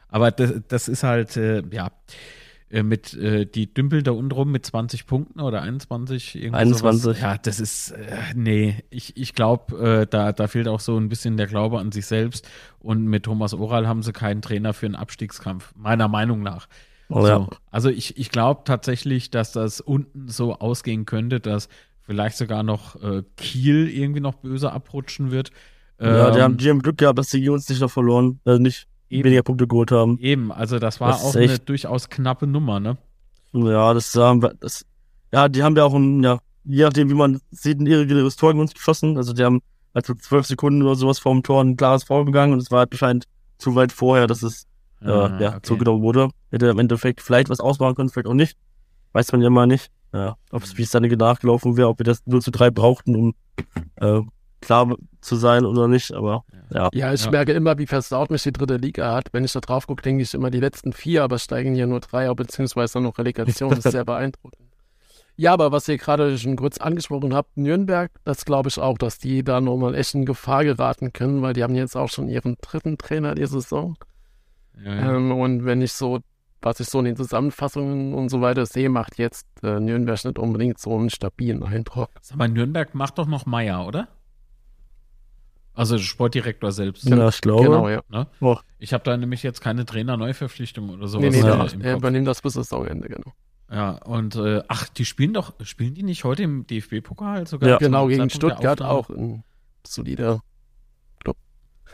aber 0.09 0.31
das, 0.31 0.53
das 0.67 0.87
ist 0.87 1.03
halt, 1.03 1.37
äh, 1.37 1.61
ja, 1.71 1.89
mit 2.83 3.13
äh, 3.13 3.45
die 3.45 3.73
dümpeln 3.73 4.03
da 4.03 4.11
unten 4.11 4.31
rum 4.31 4.51
mit 4.51 4.65
20 4.65 5.05
Punkten 5.05 5.39
oder 5.41 5.61
21 5.61 6.35
irgendwie 6.35 6.55
21. 6.59 7.03
Sowas. 7.03 7.19
Ja, 7.19 7.37
das 7.37 7.59
ist 7.59 7.91
äh, 7.91 8.17
nee, 8.35 8.83
ich, 8.89 9.17
ich 9.17 9.33
glaube, 9.33 10.01
äh, 10.03 10.07
da 10.09 10.31
da 10.31 10.47
fehlt 10.47 10.67
auch 10.67 10.79
so 10.79 10.97
ein 10.97 11.09
bisschen 11.09 11.37
der 11.37 11.47
Glaube 11.47 11.79
an 11.79 11.91
sich 11.91 12.05
selbst 12.05 12.47
und 12.79 13.05
mit 13.05 13.23
Thomas 13.23 13.53
Oral 13.53 13.87
haben 13.87 14.03
sie 14.03 14.13
keinen 14.13 14.41
Trainer 14.41 14.73
für 14.73 14.85
einen 14.85 14.95
Abstiegskampf, 14.95 15.73
meiner 15.75 16.07
Meinung 16.07 16.41
nach. 16.43 16.67
Oh, 17.09 17.27
ja. 17.27 17.37
so. 17.37 17.49
Also 17.71 17.89
ich 17.89 18.17
ich 18.17 18.29
glaube 18.31 18.61
tatsächlich, 18.65 19.29
dass 19.31 19.51
das 19.51 19.81
unten 19.81 20.27
so 20.29 20.55
ausgehen 20.55 21.05
könnte, 21.05 21.39
dass 21.41 21.67
vielleicht 21.99 22.37
sogar 22.37 22.63
noch 22.63 22.95
äh, 23.03 23.23
Kiel 23.37 23.89
irgendwie 23.89 24.21
noch 24.21 24.35
böse 24.35 24.71
abrutschen 24.71 25.31
wird. 25.31 25.51
ja, 25.99 26.31
die 26.31 26.39
Ähm, 26.39 26.43
haben, 26.43 26.57
die 26.57 26.69
haben 26.69 26.81
Glück 26.81 26.97
gehabt, 26.97 27.19
dass 27.19 27.29
die 27.29 27.47
uns 27.49 27.69
nicht 27.69 27.81
noch 27.81 27.91
verloren, 27.91 28.39
äh, 28.45 28.57
nicht 28.59 28.87
Eben. 29.11 29.25
weniger 29.25 29.43
Punkte 29.43 29.67
geholt 29.67 29.91
haben. 29.91 30.17
Eben, 30.19 30.51
also 30.51 30.79
das 30.79 30.99
war 30.99 31.09
Das 31.09 31.23
auch 31.23 31.35
eine 31.35 31.45
echt- 31.45 31.67
durchaus 31.69 32.09
knappe 32.09 32.47
Nummer, 32.47 32.79
ne? 32.79 32.97
Ja, 33.53 33.93
das 33.93 34.15
haben 34.15 34.41
wir, 34.41 34.53
das, 34.59 34.85
ja, 35.33 35.49
die 35.49 35.61
haben 35.63 35.75
ja 35.75 35.83
auch 35.83 35.93
ein, 35.93 36.23
ja, 36.23 36.39
je 36.63 36.83
nachdem, 36.83 37.09
wie 37.09 37.13
man 37.13 37.41
sieht, 37.51 37.79
ein 37.79 37.85
irreguläres 37.85 38.35
Tor 38.37 38.51
in 38.51 38.59
uns 38.59 38.73
geschossen. 38.73 39.17
Also 39.17 39.33
die 39.33 39.43
haben 39.43 39.61
also 39.93 40.13
zwölf 40.13 40.45
Sekunden 40.45 40.81
oder 40.83 40.95
sowas 40.95 41.19
vor 41.19 41.33
dem 41.33 41.43
Tor 41.43 41.61
ein 41.63 41.75
klares 41.75 42.05
Foul 42.05 42.23
begangen 42.25 42.53
und 42.53 42.59
es 42.59 42.71
war 42.71 42.79
halt 42.79 42.91
anscheinend 42.93 43.25
zu 43.57 43.75
weit 43.75 43.91
vorher, 43.91 44.27
dass 44.27 44.41
es 44.43 44.65
äh, 45.01 45.09
Ah, 45.09 45.37
ja, 45.41 45.49
okay. 45.49 45.59
zugenommen 45.63 46.01
wurde. 46.01 46.29
Hätte 46.51 46.67
im 46.67 46.79
Endeffekt 46.79 47.21
vielleicht 47.21 47.49
was 47.49 47.59
ausmachen 47.59 47.95
können, 47.95 48.09
vielleicht 48.09 48.27
auch 48.27 48.33
nicht. 48.33 48.55
Weiß 49.13 49.31
man 49.33 49.41
ja 49.41 49.49
mal 49.49 49.67
nicht. 49.67 49.89
Ja, 50.13 50.35
ob 50.51 50.63
es 50.63 50.77
wie 50.77 50.83
es 50.83 50.91
dann 50.91 51.03
nachgelaufen 51.03 51.75
wäre, 51.77 51.87
ob 51.89 51.99
wir 51.99 52.03
das 52.03 52.21
0 52.25 52.41
zu 52.41 52.51
3 52.51 52.69
brauchten, 52.69 53.15
um 53.15 53.33
äh, 53.95 54.21
klar 54.61 54.95
zu 55.21 55.35
sein 55.35 55.65
oder 55.65 55.87
nicht, 55.87 56.13
aber 56.13 56.43
ja. 56.73 56.89
Ja, 56.93 57.13
ich 57.13 57.25
Ja. 57.25 57.31
merke 57.31 57.51
immer, 57.51 57.77
wie 57.77 57.87
versaut 57.87 58.31
mich 58.31 58.43
die 58.43 58.51
dritte 58.51 58.77
Liga 58.77 59.13
hat. 59.13 59.27
Wenn 59.33 59.43
ich 59.43 59.51
da 59.51 59.59
drauf 59.59 59.87
gucke, 59.87 60.01
denke 60.01 60.23
ich 60.23 60.33
immer 60.33 60.49
die 60.49 60.59
letzten 60.59 60.93
vier, 60.93 61.23
aber 61.23 61.37
steigen 61.39 61.75
hier 61.75 61.87
nur 61.87 61.99
drei, 61.99 62.33
beziehungsweise 62.33 62.93
dann 62.93 63.03
noch 63.03 63.17
Relegation. 63.17 63.69
Das 63.71 63.85
ist 63.85 63.91
sehr 63.91 64.05
beeindruckend. 64.05 64.61
Ja, 65.37 65.53
aber 65.53 65.71
was 65.71 65.87
ihr 65.87 65.97
gerade 65.97 66.37
schon 66.37 66.55
kurz 66.55 66.77
angesprochen 66.77 67.33
habt, 67.33 67.57
Nürnberg, 67.57 68.11
das 68.25 68.45
glaube 68.45 68.69
ich 68.69 68.77
auch, 68.79 68.97
dass 68.97 69.17
die 69.17 69.43
da 69.43 69.59
nochmal 69.59 69.95
echt 69.95 70.13
in 70.13 70.25
Gefahr 70.25 70.63
geraten 70.63 71.13
können, 71.13 71.41
weil 71.41 71.53
die 71.53 71.63
haben 71.63 71.75
jetzt 71.75 71.95
auch 71.97 72.09
schon 72.09 72.27
ihren 72.27 72.57
dritten 72.61 72.97
Trainer 72.97 73.33
die 73.35 73.45
Saison. 73.47 73.97
Ja, 74.83 74.93
ja. 74.93 75.15
Ähm, 75.15 75.31
und 75.31 75.65
wenn 75.65 75.81
ich 75.81 75.93
so, 75.93 76.19
was 76.61 76.79
ich 76.79 76.87
so 76.87 76.99
in 76.99 77.05
den 77.05 77.15
Zusammenfassungen 77.15 78.13
und 78.13 78.29
so 78.29 78.41
weiter 78.41 78.65
sehe, 78.65 78.89
macht 78.89 79.17
jetzt 79.17 79.47
äh, 79.63 79.79
Nürnberg 79.79 80.23
nicht 80.23 80.37
unbedingt 80.37 80.79
so 80.79 80.95
einen 80.95 81.09
stabilen 81.09 81.63
Eindruck. 81.63 82.09
Sag 82.21 82.37
mal, 82.37 82.47
Nürnberg 82.47 82.93
macht 82.93 83.17
doch 83.17 83.27
noch 83.27 83.45
Meier, 83.45 83.87
oder? 83.87 84.07
Also 85.73 85.97
Sportdirektor 85.97 86.71
selbst. 86.71 87.05
Ja, 87.05 87.29
ich 87.29 87.39
glaube. 87.41 87.63
Genau, 87.63 87.87
ja. 87.89 88.01
Ne? 88.09 88.27
Oh. 88.41 88.57
Ich 88.77 88.93
habe 88.93 89.03
da 89.03 89.15
nämlich 89.15 89.41
jetzt 89.43 89.61
keine 89.61 89.85
Trainer-Neuverpflichtung 89.85 90.89
oder 90.89 91.07
sowas 91.07 91.23
Nee, 91.23 91.41
nee, 91.41 91.47
ja, 91.47 91.63
äh, 91.65 91.67
der 91.69 91.91
Kopf. 91.93 91.99
übernimmt 92.01 92.27
das 92.27 92.41
bis 92.41 92.53
Saisonende, 92.53 93.07
genau. 93.07 93.33
Ja, 93.71 93.91
und 94.03 94.35
äh, 94.35 94.63
ach, 94.67 94.89
die 94.89 95.05
spielen 95.05 95.33
doch, 95.33 95.53
spielen 95.63 95.93
die 95.93 96.03
nicht 96.03 96.25
heute 96.25 96.43
im 96.43 96.67
DFB-Pokal 96.67 97.47
sogar? 97.47 97.69
Ja. 97.69 97.77
Genau, 97.77 98.07
gegen 98.07 98.29
Zeitpunkt 98.29 98.33
Stuttgart 98.57 98.81
auch 98.81 99.09
ein 99.09 99.43
solider 99.87 100.41
Club. 101.23 101.37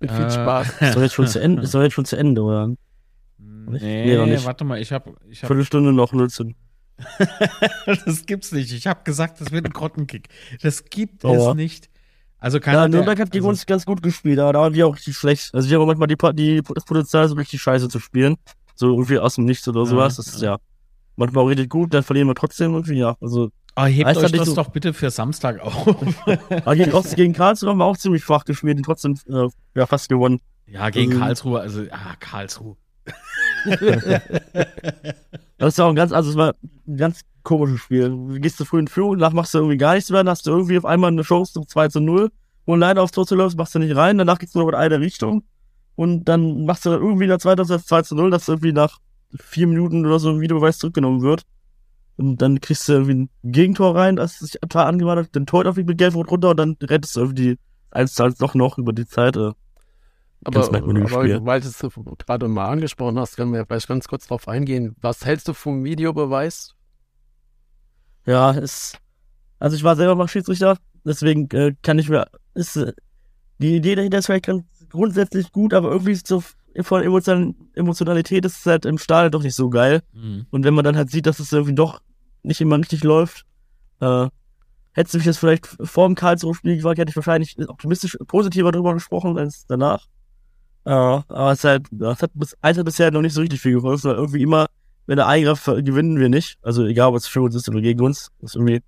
Mit 0.00 0.10
viel 0.10 0.24
Äh, 0.26 0.30
Spaß. 0.30 0.82
Ist 0.82 0.94
doch 0.96 1.00
jetzt 1.00 1.14
schon 1.14 1.26
zu 1.26 1.40
Ende, 1.40 1.62
ist 1.62 1.74
doch 1.74 1.80
jetzt 1.82 1.94
schon 1.94 2.04
zu 2.04 2.16
Ende, 2.16 2.42
oder? 2.42 2.68
Nee, 3.38 3.78
Nee, 3.80 4.16
noch 4.18 4.26
nicht. 4.26 4.44
warte 4.44 4.64
mal, 4.64 4.78
ich 4.78 4.92
habe 4.92 5.14
ich 5.30 5.42
hab, 5.42 5.48
Viertelstunde 5.48 5.92
noch 5.94 6.12
0 6.12 6.28
zu. 6.28 6.52
das 7.86 8.26
gibt's 8.26 8.52
nicht. 8.52 8.72
Ich 8.72 8.86
habe 8.86 9.00
gesagt, 9.04 9.40
das 9.40 9.50
wird 9.52 9.64
ein 9.66 9.72
Grottenkick. 9.72 10.28
Das 10.62 10.84
gibt 10.84 11.24
Aua. 11.24 11.50
es 11.50 11.56
nicht. 11.56 11.88
Also 12.38 12.60
keiner 12.60 12.82
Ja, 12.82 12.88
Nürnberg 12.88 13.18
hat 13.18 13.30
gegen 13.30 13.44
also, 13.44 13.50
uns 13.50 13.66
ganz 13.66 13.86
gut 13.86 14.02
gespielt, 14.02 14.38
aber 14.38 14.52
da 14.52 14.60
waren 14.60 14.74
wir 14.74 14.86
auch 14.86 14.94
richtig 14.94 15.16
schlecht. 15.16 15.50
Also 15.54 15.68
wir 15.70 15.78
haben 15.80 15.86
manchmal 15.86 16.08
die, 16.08 16.16
die, 16.34 16.62
das 16.74 16.84
Potenzial, 16.84 17.28
so 17.28 17.34
richtig 17.34 17.60
scheiße 17.62 17.88
zu 17.88 17.98
spielen. 17.98 18.36
So 18.74 18.90
irgendwie 18.90 19.18
aus 19.18 19.36
dem 19.36 19.44
Nichts 19.46 19.66
oder 19.68 19.80
Ja, 19.80 19.86
sowas. 19.86 20.16
Das 20.16 20.26
ist 20.28 20.42
ja 20.42 20.58
manchmal 21.16 21.44
auch 21.44 21.48
richtig 21.48 21.70
gut, 21.70 21.94
dann 21.94 22.02
verlieren 22.02 22.28
wir 22.28 22.34
trotzdem 22.34 22.74
irgendwie, 22.74 22.98
ja. 22.98 23.16
Also, 23.20 23.50
Ah, 23.78 23.86
hebt 23.86 24.16
euch 24.16 24.32
das 24.32 24.46
so- 24.48 24.54
doch 24.54 24.68
bitte 24.68 24.94
für 24.94 25.10
Samstag 25.10 25.60
auf. 25.60 25.86
aber 26.64 26.76
gegen, 26.76 26.92
gegen 27.14 27.32
Karlsruhe 27.34 27.70
haben 27.70 27.78
wir 27.78 27.84
auch 27.84 27.96
ziemlich 27.98 28.22
schwach 28.24 28.44
gespielt 28.46 28.78
und 28.78 28.82
trotzdem 28.84 29.18
äh, 29.28 29.48
ja, 29.74 29.86
fast 29.86 30.08
gewonnen. 30.08 30.40
ja, 30.66 30.88
gegen 30.90 31.12
Ähm. 31.12 31.18
Karlsruhe, 31.18 31.60
also, 31.60 31.82
ah, 31.90 32.14
Karlsruhe. 32.20 32.76
Das 35.58 35.68
ist 35.68 35.78
ja 35.78 35.84
auch 35.86 35.88
ein 35.90 35.94
ganz, 35.94 36.12
also 36.12 36.30
es 36.30 36.36
war 36.36 36.54
ein 36.86 36.96
ganz 36.96 37.20
komisches 37.46 37.80
Spiel. 37.80 38.10
Du 38.10 38.40
gehst 38.40 38.58
zu 38.58 38.64
früh 38.64 38.80
in 38.80 38.88
Führung, 38.88 39.18
danach 39.18 39.32
machst 39.32 39.54
du 39.54 39.58
irgendwie 39.58 39.78
gar 39.78 39.94
nichts 39.94 40.10
mehr, 40.10 40.20
dann 40.20 40.30
hast 40.30 40.46
du 40.46 40.50
irgendwie 40.50 40.76
auf 40.76 40.84
einmal 40.84 41.10
eine 41.10 41.22
Chance 41.22 41.54
zum 41.54 41.66
2 41.66 41.88
zu 41.88 42.00
0, 42.00 42.30
wo 42.66 42.74
ein 42.74 42.80
Leiter 42.80 43.02
aufs 43.02 43.12
Tor 43.12 43.26
zu 43.26 43.36
läufst, 43.36 43.56
machst 43.56 43.74
du 43.74 43.78
nicht 43.78 43.96
rein, 43.96 44.18
danach 44.18 44.38
geht's 44.38 44.54
nur 44.54 44.64
noch 44.64 44.70
in 44.70 44.74
eine 44.74 45.00
Richtung 45.00 45.44
und 45.94 46.24
dann 46.24 46.66
machst 46.66 46.84
du 46.84 46.90
irgendwie 46.90 47.24
in 47.24 47.30
der 47.30 47.38
zweiten 47.38 47.60
Halbzeit 47.60 47.86
2 47.86 48.02
zu 48.02 48.14
0, 48.16 48.30
dass 48.30 48.48
irgendwie 48.48 48.72
nach 48.72 48.98
vier 49.40 49.66
Minuten 49.66 50.04
oder 50.04 50.18
so 50.18 50.30
ein 50.30 50.40
Videobeweis 50.40 50.78
zurückgenommen 50.78 51.22
wird. 51.22 51.42
Und 52.18 52.40
dann 52.40 52.60
kriegst 52.60 52.88
du 52.88 52.92
irgendwie 52.92 53.14
ein 53.14 53.30
Gegentor 53.42 53.94
rein, 53.94 54.16
das 54.16 54.38
sich 54.38 54.52
total 54.60 54.86
angemacht 54.86 55.18
hat, 55.18 55.34
den 55.34 55.46
Torhüter 55.46 55.74
fliegt 55.74 55.88
mit 55.88 55.98
Gelb-Rot 55.98 56.30
runter 56.30 56.50
und 56.50 56.56
dann 56.56 56.76
rettest 56.82 57.16
du 57.16 57.20
irgendwie 57.20 57.42
die 57.42 57.58
1 57.90 58.14
zu 58.14 58.24
1 58.24 58.38
doch 58.38 58.54
noch 58.54 58.78
über 58.78 58.92
die 58.92 59.06
Zeit. 59.06 59.36
Äh. 59.36 59.52
Aber, 60.44 60.64
aber 60.64 60.82
weil 61.44 61.60
du 61.60 61.68
es 61.68 61.82
gerade 62.18 62.48
mal 62.48 62.68
angesprochen 62.68 63.18
hast, 63.18 63.36
können 63.36 63.52
wir 63.52 63.66
vielleicht 63.66 63.88
ganz 63.88 64.06
kurz 64.06 64.26
drauf 64.26 64.48
eingehen. 64.48 64.96
Was 65.00 65.24
hältst 65.24 65.48
du 65.48 65.54
vom 65.54 65.84
Videobeweis? 65.84 66.75
Ja, 68.26 68.50
ist. 68.50 68.98
Also 69.58 69.76
ich 69.76 69.84
war 69.84 69.96
selber 69.96 70.14
mal 70.14 70.28
Schiedsrichter, 70.28 70.76
deswegen 71.04 71.48
äh, 71.50 71.74
kann 71.82 71.98
ich 71.98 72.08
mir. 72.08 72.26
Ist, 72.54 72.76
äh, 72.76 72.92
die 73.58 73.76
Idee 73.76 73.94
dahinter 73.94 74.18
ist 74.18 74.26
vielleicht 74.26 74.46
ganz 74.46 74.64
grundsätzlich 74.90 75.50
gut, 75.52 75.72
aber 75.72 75.90
irgendwie 75.90 76.12
ist 76.12 76.26
so 76.26 76.42
von 76.82 77.02
Emotion 77.02 77.54
Emotionalität 77.74 78.44
ist 78.44 78.58
es 78.58 78.66
halt 78.66 78.84
im 78.84 78.98
Stadion 78.98 79.32
doch 79.32 79.42
nicht 79.42 79.54
so 79.54 79.70
geil. 79.70 80.02
Mhm. 80.12 80.46
Und 80.50 80.64
wenn 80.64 80.74
man 80.74 80.84
dann 80.84 80.96
halt 80.96 81.10
sieht, 81.10 81.26
dass 81.26 81.40
es 81.40 81.52
irgendwie 81.52 81.74
doch 81.74 82.00
nicht 82.42 82.60
immer 82.60 82.78
richtig 82.78 83.02
läuft, 83.02 83.46
äh, 84.00 84.28
hättest 84.92 85.14
du 85.14 85.18
mich 85.18 85.26
jetzt 85.26 85.38
vielleicht 85.38 85.66
vor 85.66 86.06
dem 86.06 86.14
Karlsruhe-Spiel 86.14 86.76
gefragt, 86.76 86.98
hätte 86.98 87.10
ich 87.10 87.16
wahrscheinlich 87.16 87.56
optimistisch 87.68 88.16
positiver 88.26 88.72
drüber 88.72 88.94
gesprochen 88.94 89.38
als 89.38 89.66
danach. 89.66 90.06
Äh, 90.84 90.90
aber 90.90 91.52
es, 91.52 91.64
halt, 91.64 91.90
es 91.92 92.22
hat 92.22 92.30
bis, 92.34 92.56
eins 92.60 92.78
hat 92.78 92.84
bisher 92.84 93.10
noch 93.10 93.22
nicht 93.22 93.34
so 93.34 93.40
richtig 93.40 93.60
viel 93.60 93.74
geholfen, 93.74 94.10
weil 94.10 94.16
irgendwie 94.16 94.42
immer, 94.42 94.66
wenn 95.06 95.16
der 95.16 95.26
eingreift, 95.26 95.64
gewinnen 95.64 96.18
wir 96.18 96.28
nicht. 96.28 96.58
Also 96.62 96.84
egal, 96.84 97.08
ob 97.08 97.16
es 97.16 97.26
für 97.26 97.42
uns 97.42 97.54
ist 97.54 97.68
oder 97.68 97.80
gegen 97.80 98.00
uns. 98.02 98.30
Das 98.40 98.50
ist 98.50 98.56
irgendwie, 98.56 98.82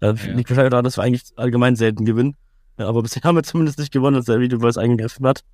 äh, 0.00 0.06
Ja. 0.14 0.32
liegt 0.34 0.50
wahrscheinlich 0.50 0.70
daran, 0.70 0.84
dass 0.84 0.96
wir 0.98 1.02
eigentlich 1.02 1.24
allgemein 1.36 1.76
selten 1.76 2.04
gewinnen. 2.04 2.36
Ja, 2.78 2.88
aber 2.88 3.02
bisher 3.02 3.22
haben 3.24 3.36
wir 3.36 3.42
zumindest 3.42 3.78
nicht 3.78 3.92
gewonnen, 3.92 4.16
als 4.16 4.26
der 4.26 4.40
Videobeweis 4.40 4.76
eingegriffen 4.78 5.26
hat. 5.26 5.44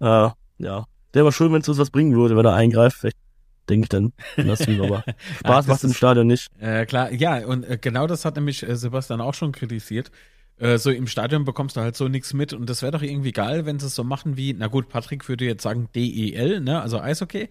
Äh, 0.00 0.30
ja. 0.58 0.86
Der 1.14 1.24
war 1.24 1.32
schön, 1.32 1.52
wenn 1.52 1.62
es 1.62 1.68
uns 1.68 1.78
was 1.78 1.90
bringen 1.90 2.14
würde, 2.14 2.36
wenn 2.36 2.44
er 2.44 2.54
eingreift. 2.54 2.98
Vielleicht 2.98 3.16
denke 3.68 3.84
ich 3.84 3.88
dann. 3.88 4.12
Das 4.36 4.66
aber 4.68 5.04
Spaß 5.38 5.66
macht 5.66 5.84
im 5.84 5.92
Stadion 5.92 6.26
nicht. 6.26 6.48
Äh, 6.58 6.86
klar, 6.86 7.12
ja, 7.12 7.46
und 7.46 7.64
äh, 7.64 7.78
genau 7.80 8.06
das 8.06 8.24
hat 8.24 8.36
nämlich 8.36 8.66
äh, 8.68 8.76
Sebastian 8.76 9.20
auch 9.20 9.34
schon 9.34 9.52
kritisiert. 9.52 10.10
Äh, 10.58 10.78
so 10.78 10.90
im 10.90 11.06
Stadion 11.06 11.44
bekommst 11.44 11.76
du 11.76 11.80
halt 11.80 11.96
so 11.96 12.08
nichts 12.08 12.34
mit 12.34 12.52
und 12.52 12.68
das 12.68 12.82
wäre 12.82 12.92
doch 12.92 13.02
irgendwie 13.02 13.32
geil, 13.32 13.64
wenn 13.64 13.78
sie 13.78 13.86
es 13.86 13.94
so 13.94 14.04
machen 14.04 14.36
wie, 14.36 14.52
na 14.54 14.66
gut, 14.66 14.88
Patrick 14.88 15.28
würde 15.28 15.44
jetzt 15.44 15.62
sagen 15.62 15.88
DEL, 15.94 16.60
ne, 16.60 16.80
also 16.82 16.98
Eishockey. 17.00 17.48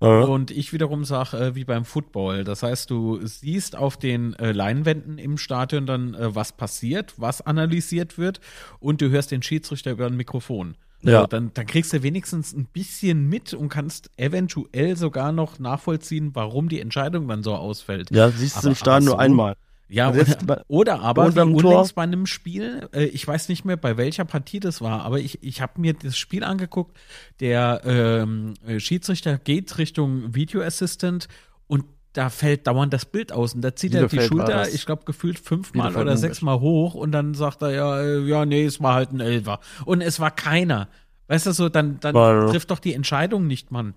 Äh, 0.00 0.06
Und 0.06 0.50
ich 0.50 0.72
wiederum 0.72 1.04
sage, 1.04 1.36
äh, 1.38 1.54
wie 1.54 1.64
beim 1.64 1.84
Football. 1.84 2.44
Das 2.44 2.62
heißt, 2.62 2.90
du 2.90 3.24
siehst 3.26 3.76
auf 3.76 3.96
den 3.96 4.34
äh, 4.34 4.52
Leinwänden 4.52 5.18
im 5.18 5.38
Stadion 5.38 5.86
dann, 5.86 6.14
äh, 6.14 6.34
was 6.34 6.52
passiert, 6.52 7.14
was 7.16 7.40
analysiert 7.40 8.18
wird 8.18 8.40
und 8.78 9.00
du 9.00 9.08
hörst 9.10 9.30
den 9.30 9.42
Schiedsrichter 9.42 9.92
über 9.92 10.06
ein 10.06 10.16
Mikrofon. 10.16 10.76
Ja. 11.02 11.20
So, 11.20 11.26
dann, 11.26 11.50
dann 11.54 11.66
kriegst 11.66 11.92
du 11.92 12.02
wenigstens 12.02 12.52
ein 12.54 12.64
bisschen 12.66 13.28
mit 13.28 13.54
und 13.54 13.68
kannst 13.68 14.10
eventuell 14.16 14.96
sogar 14.96 15.30
noch 15.32 15.58
nachvollziehen, 15.58 16.30
warum 16.34 16.68
die 16.68 16.80
Entscheidung 16.80 17.28
dann 17.28 17.42
so 17.42 17.54
ausfällt. 17.54 18.10
ja, 18.10 18.30
siehst 18.30 18.56
du 18.56 18.58
Aber- 18.60 18.68
im 18.68 18.74
Stadion 18.74 19.04
nur 19.04 19.18
einmal. 19.20 19.56
Ja, 19.88 20.08
Also 20.08 20.20
oder, 20.20 20.44
bei- 20.44 20.62
oder 20.66 21.00
aber 21.00 21.34
wie 21.34 21.40
unlängst 21.40 21.94
bei 21.94 22.02
einem 22.02 22.26
Spiel, 22.26 22.88
äh, 22.92 23.04
ich 23.04 23.26
weiß 23.26 23.48
nicht 23.48 23.64
mehr, 23.64 23.76
bei 23.76 23.96
welcher 23.96 24.24
Partie 24.24 24.58
das 24.58 24.80
war, 24.80 25.02
aber 25.04 25.20
ich, 25.20 25.42
ich 25.44 25.60
habe 25.60 25.80
mir 25.80 25.94
das 25.94 26.16
Spiel 26.18 26.42
angeguckt, 26.42 26.96
der 27.40 27.82
ähm, 27.84 28.54
äh, 28.66 28.80
Schiedsrichter 28.80 29.38
geht 29.38 29.78
Richtung 29.78 30.34
Video 30.34 30.60
Assistant 30.62 31.28
und 31.68 31.84
da 32.14 32.30
fällt 32.30 32.66
dauernd 32.66 32.92
das 32.92 33.04
Bild 33.04 33.30
aus 33.30 33.54
und 33.54 33.60
da 33.62 33.76
zieht 33.76 33.94
er 33.94 34.08
die 34.08 34.20
Schulter, 34.20 34.68
ich 34.68 34.86
glaube, 34.86 35.04
gefühlt 35.04 35.38
fünfmal 35.38 35.88
Bielefeld 35.88 36.06
oder 36.06 36.16
sechsmal 36.16 36.60
hoch 36.60 36.94
und 36.94 37.12
dann 37.12 37.34
sagt 37.34 37.62
er, 37.62 37.70
ja, 37.70 38.00
äh, 38.00 38.20
ja, 38.26 38.44
nee, 38.46 38.64
es 38.64 38.80
war 38.82 38.94
halt 38.94 39.12
ein 39.12 39.20
Elfer. 39.20 39.60
Und 39.84 40.00
es 40.00 40.18
war 40.18 40.30
keiner. 40.30 40.88
Weißt 41.28 41.46
du, 41.46 41.52
so, 41.52 41.68
dann, 41.68 42.00
dann 42.00 42.14
War- 42.14 42.50
trifft 42.50 42.70
doch 42.70 42.78
die 42.78 42.94
Entscheidung 42.94 43.46
nicht, 43.46 43.70
Mann. 43.70 43.94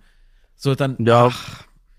So, 0.55 0.75
dann, 0.75 0.97
Ja, 0.99 1.31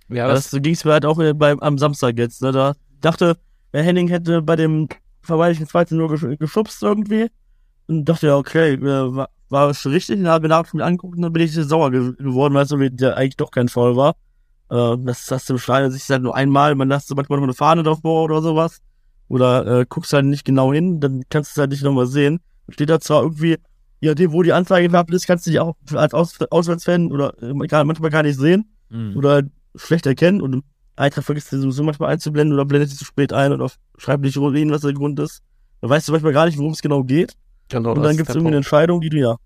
Ja, 0.09 0.29
das, 0.29 0.43
das, 0.45 0.51
so 0.51 0.61
ging 0.61 0.75
es 0.75 0.85
mir 0.85 0.93
halt 0.93 1.07
auch 1.07 1.19
beim, 1.35 1.59
am 1.61 1.79
Samstag 1.79 2.19
jetzt. 2.19 2.43
Ne? 2.43 2.53
Da 2.53 2.75
dachte, 3.01 3.39
der 3.73 3.83
Henning 3.83 4.09
hätte 4.09 4.43
bei 4.43 4.57
dem 4.57 4.89
vermeintlichen 5.23 5.67
2 5.67 5.87
nur 5.91 6.09
gesch 6.09 6.39
geschubst 6.39 6.83
irgendwie. 6.83 7.29
Und 7.87 8.05
dachte 8.05 8.29
ja, 8.29 8.37
okay, 8.37 8.79
war, 8.81 9.29
war 9.49 9.71
es 9.71 9.85
richtig. 9.87 10.19
Und 10.19 10.25
dann 10.25 10.33
habe 10.33 10.47
ich 10.47 10.51
mir 10.51 10.57
nachher 10.57 10.87
angeguckt 10.87 11.17
und 11.17 11.23
dann 11.23 11.33
bin 11.33 11.43
ich 11.43 11.55
sauer 11.55 11.91
ge 11.91 12.15
geworden, 12.17 12.55
weil 12.55 12.65
es 12.65 12.73
eigentlich 12.73 13.37
doch 13.37 13.51
kein 13.51 13.69
Foul 13.69 13.97
war. 13.97 14.17
Äh, 14.71 14.97
das 15.05 15.31
hast 15.31 15.49
du 15.49 15.55
im 15.55 15.59
Stadion 15.59 15.91
sich 15.91 16.09
halt 16.09 16.23
nur 16.23 16.35
einmal, 16.35 16.75
man 16.75 16.89
lässt 16.89 17.09
so 17.09 17.15
manchmal 17.15 17.39
noch 17.39 17.45
eine 17.45 17.55
Fahne 17.55 17.83
drauf 17.83 18.05
oder 18.05 18.41
sowas. 18.43 18.79
Oder 19.29 19.67
äh, 19.67 19.87
guckst 19.89 20.13
halt 20.13 20.25
nicht 20.25 20.45
genau 20.45 20.73
hin, 20.73 21.01
dann 21.01 21.23
kannst 21.29 21.51
du 21.51 21.53
es 21.53 21.61
halt 21.61 21.71
nicht 21.71 21.85
nochmal 21.85 22.07
sehen. 22.07 22.41
Steht 22.69 22.91
da 22.91 23.01
zwar 23.01 23.23
irgendwie, 23.23 23.59
ja, 24.01 24.15
dem, 24.15 24.33
wo 24.33 24.43
die 24.43 24.53
Anzeige 24.53 24.89
gehabt 24.89 25.13
ist, 25.13 25.27
kannst 25.27 25.47
du 25.47 25.51
die 25.51 25.61
auch 25.61 25.77
als 25.93 26.15
Aus 26.15 26.41
Auswärtsfan 26.51 27.13
oder 27.13 27.41
äh, 27.43 27.53
manchmal 27.53 28.11
gar 28.11 28.23
nicht 28.23 28.39
sehen 28.39 28.73
mh. 28.89 29.17
oder 29.17 29.43
schlecht 29.77 30.07
erkennen 30.07 30.41
und 30.41 30.65
Eintrag 31.01 31.25
vergisst 31.25 31.51
du 31.53 31.61
sowieso 31.61 31.83
manchmal 31.83 32.13
einzublenden 32.13 32.55
oder 32.55 32.65
blendet 32.65 32.91
sie 32.91 32.97
zu 32.97 33.05
spät 33.05 33.33
ein 33.33 33.53
oder 33.53 33.71
schreibt 33.99 34.23
nicht 34.23 34.35
hin, 34.35 34.71
was 34.71 34.83
der 34.83 34.93
Grund 34.93 35.19
ist. 35.21 35.43
Dann 35.81 35.91
weißt 35.91 36.09
du 36.09 36.13
manchmal 36.13 36.33
gar 36.33 36.47
nicht, 36.47 36.59
worum 36.59 36.73
es 36.73 36.83
genau 36.83 37.03
geht. 37.03 37.35
genau, 37.69 37.93
und 37.93 38.03
dann 38.03 38.17
gibt 38.17 38.29
es 38.29 38.35
irgendwie 38.35 38.49
eine. 38.49 38.57
Entscheidung, 38.59 39.01
die 39.01 39.09
du 39.11 39.17
ja. 39.19 39.37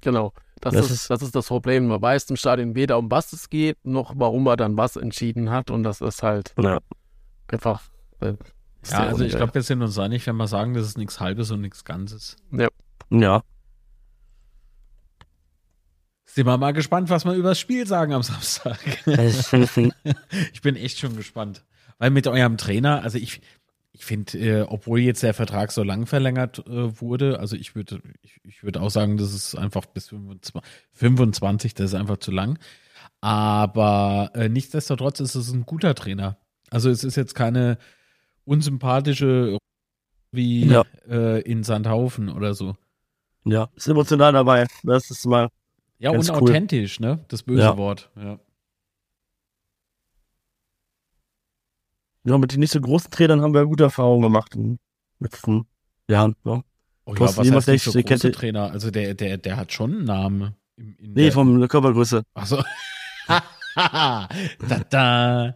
Genau. 0.00 0.32
Das, 0.60 0.72
Das 0.74 0.86
ist, 0.86 0.90
ist- 0.92 1.10
das 1.10 1.22
ist 1.22 1.34
das 1.34 1.46
Problem. 1.48 1.86
Man 1.88 2.00
weiß 2.00 2.30
im 2.30 2.36
Stadion 2.36 2.74
weder 2.74 2.98
um 2.98 3.10
was 3.10 3.32
es 3.32 3.50
geht, 3.50 3.76
noch 3.84 4.14
warum 4.16 4.46
er 4.46 4.56
dann 4.56 4.76
was 4.76 4.96
entschieden 4.96 5.50
hat. 5.50 5.70
Und 5.70 5.82
das 5.82 6.00
ist 6.00 6.22
halt 6.22 6.54
Ja. 6.60 6.78
einfach. 7.48 7.82
äh, 8.20 8.34
Ja, 8.88 8.98
also 9.08 9.24
ich 9.24 9.34
glaube, 9.36 9.52
wir 9.54 9.62
sind 9.62 9.82
uns 9.82 9.98
einig, 9.98 10.26
wenn 10.26 10.36
wir 10.36 10.46
sagen, 10.46 10.74
das 10.74 10.86
ist 10.86 10.96
nichts 10.98 11.18
Halbes 11.20 11.50
und 11.50 11.60
nichts 11.60 11.84
Ganzes. 11.84 12.36
Ja. 13.10 13.42
Sind 16.36 16.46
wir 16.46 16.58
mal 16.58 16.72
gespannt, 16.72 17.08
was 17.08 17.24
wir 17.24 17.32
über 17.32 17.48
das 17.48 17.58
Spiel 17.58 17.86
sagen 17.86 18.12
am 18.12 18.22
Samstag. 18.22 18.78
ich 19.06 20.60
bin 20.60 20.76
echt 20.76 20.98
schon 20.98 21.16
gespannt. 21.16 21.64
Weil 21.96 22.10
mit 22.10 22.26
eurem 22.26 22.58
Trainer, 22.58 23.02
also 23.02 23.16
ich, 23.16 23.40
ich 23.92 24.04
finde, 24.04 24.38
äh, 24.38 24.60
obwohl 24.68 25.00
jetzt 25.00 25.22
der 25.22 25.32
Vertrag 25.32 25.72
so 25.72 25.82
lang 25.82 26.04
verlängert 26.04 26.58
äh, 26.66 27.00
wurde, 27.00 27.40
also 27.40 27.56
ich 27.56 27.74
würde, 27.74 28.02
ich, 28.20 28.38
ich 28.44 28.62
würde 28.62 28.82
auch 28.82 28.90
sagen, 28.90 29.16
das 29.16 29.32
ist 29.32 29.54
einfach 29.54 29.86
bis 29.86 30.08
25, 30.10 30.62
25, 30.92 31.72
das 31.72 31.86
ist 31.92 31.94
einfach 31.94 32.18
zu 32.18 32.32
lang. 32.32 32.58
Aber 33.22 34.30
äh, 34.34 34.50
nichtsdestotrotz 34.50 35.20
ist 35.20 35.36
es 35.36 35.50
ein 35.54 35.64
guter 35.64 35.94
Trainer. 35.94 36.36
Also 36.68 36.90
es 36.90 37.02
ist 37.02 37.16
jetzt 37.16 37.34
keine 37.34 37.78
unsympathische 38.44 39.56
wie 40.32 40.66
Ja. 40.66 40.84
äh, 41.08 41.40
in 41.40 41.62
Sandhaufen 41.64 42.28
oder 42.28 42.52
so. 42.52 42.76
ja. 43.44 43.70
Ist 43.74 43.88
emotional 43.88 44.34
dabei. 44.34 44.66
Das 44.82 45.10
ist 45.10 45.24
mal. 45.24 45.48
Ja, 45.98 46.12
Ganz 46.12 46.28
und 46.28 46.42
cool. 46.42 46.50
ne? 47.00 47.24
Das 47.28 47.42
böse 47.42 47.62
Ja. 47.62 47.76
Wort. 47.76 48.10
Ja. 48.16 48.38
Ja, 52.24 52.38
mit 52.38 52.52
den 52.52 52.60
nicht 52.60 52.72
so 52.72 52.80
großen 52.80 53.10
Trainern 53.10 53.40
haben 53.40 53.54
wir 53.54 53.64
gute 53.66 53.84
Erfahrungen 53.84 54.22
gemacht 54.22 54.54
in 54.56 54.62
den 54.62 54.78
letzten 55.20 55.66
Jahren. 56.10 56.34
Ja. 56.44 56.62
Oh 57.04 57.14
ja, 57.14 57.20
was 57.20 57.38
heißt 57.38 57.68
nicht 57.68 57.84
so 57.84 57.92
große 58.02 58.32
Trainer? 58.32 58.70
Also 58.72 58.90
der, 58.90 59.14
der, 59.14 59.38
der 59.38 59.56
hat 59.56 59.72
schon 59.72 59.92
einen 59.92 60.04
Namen. 60.04 60.54
Im, 60.76 60.96
in 60.98 61.12
Nee, 61.12 61.30
von 61.30 61.58
der 61.60 61.68
Körpergröße. 61.68 62.24
Achso. 62.34 62.62
da, 63.76 64.28
da. 64.90 65.54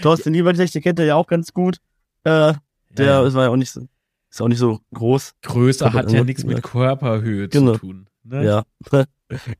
Thorsten 0.00 0.32
Liebertech, 0.32 0.70
den 0.70 0.82
kennt 0.82 0.98
er 0.98 1.04
ja 1.04 1.14
auch 1.16 1.26
ganz 1.26 1.52
gut. 1.52 1.76
Äh, 2.24 2.54
der 2.90 3.06
Ja, 3.06 3.20
ja. 3.20 3.26
ist 3.26 3.34
war 3.34 3.44
ja 3.44 3.50
auch 3.50 3.56
nicht 3.56 3.70
so, 3.70 3.86
ist 4.30 4.40
auch 4.40 4.48
nicht 4.48 4.58
so 4.58 4.80
groß. 4.94 5.34
Größe 5.42 5.92
hat 5.92 6.10
ja 6.10 6.24
nichts 6.24 6.44
mit 6.44 6.62
Körperhöhe 6.62 7.48
Genau. 7.48 7.74
zu 7.74 7.78
tun. 7.78 8.06
Ne? 8.24 8.44
Ja, 8.44 8.62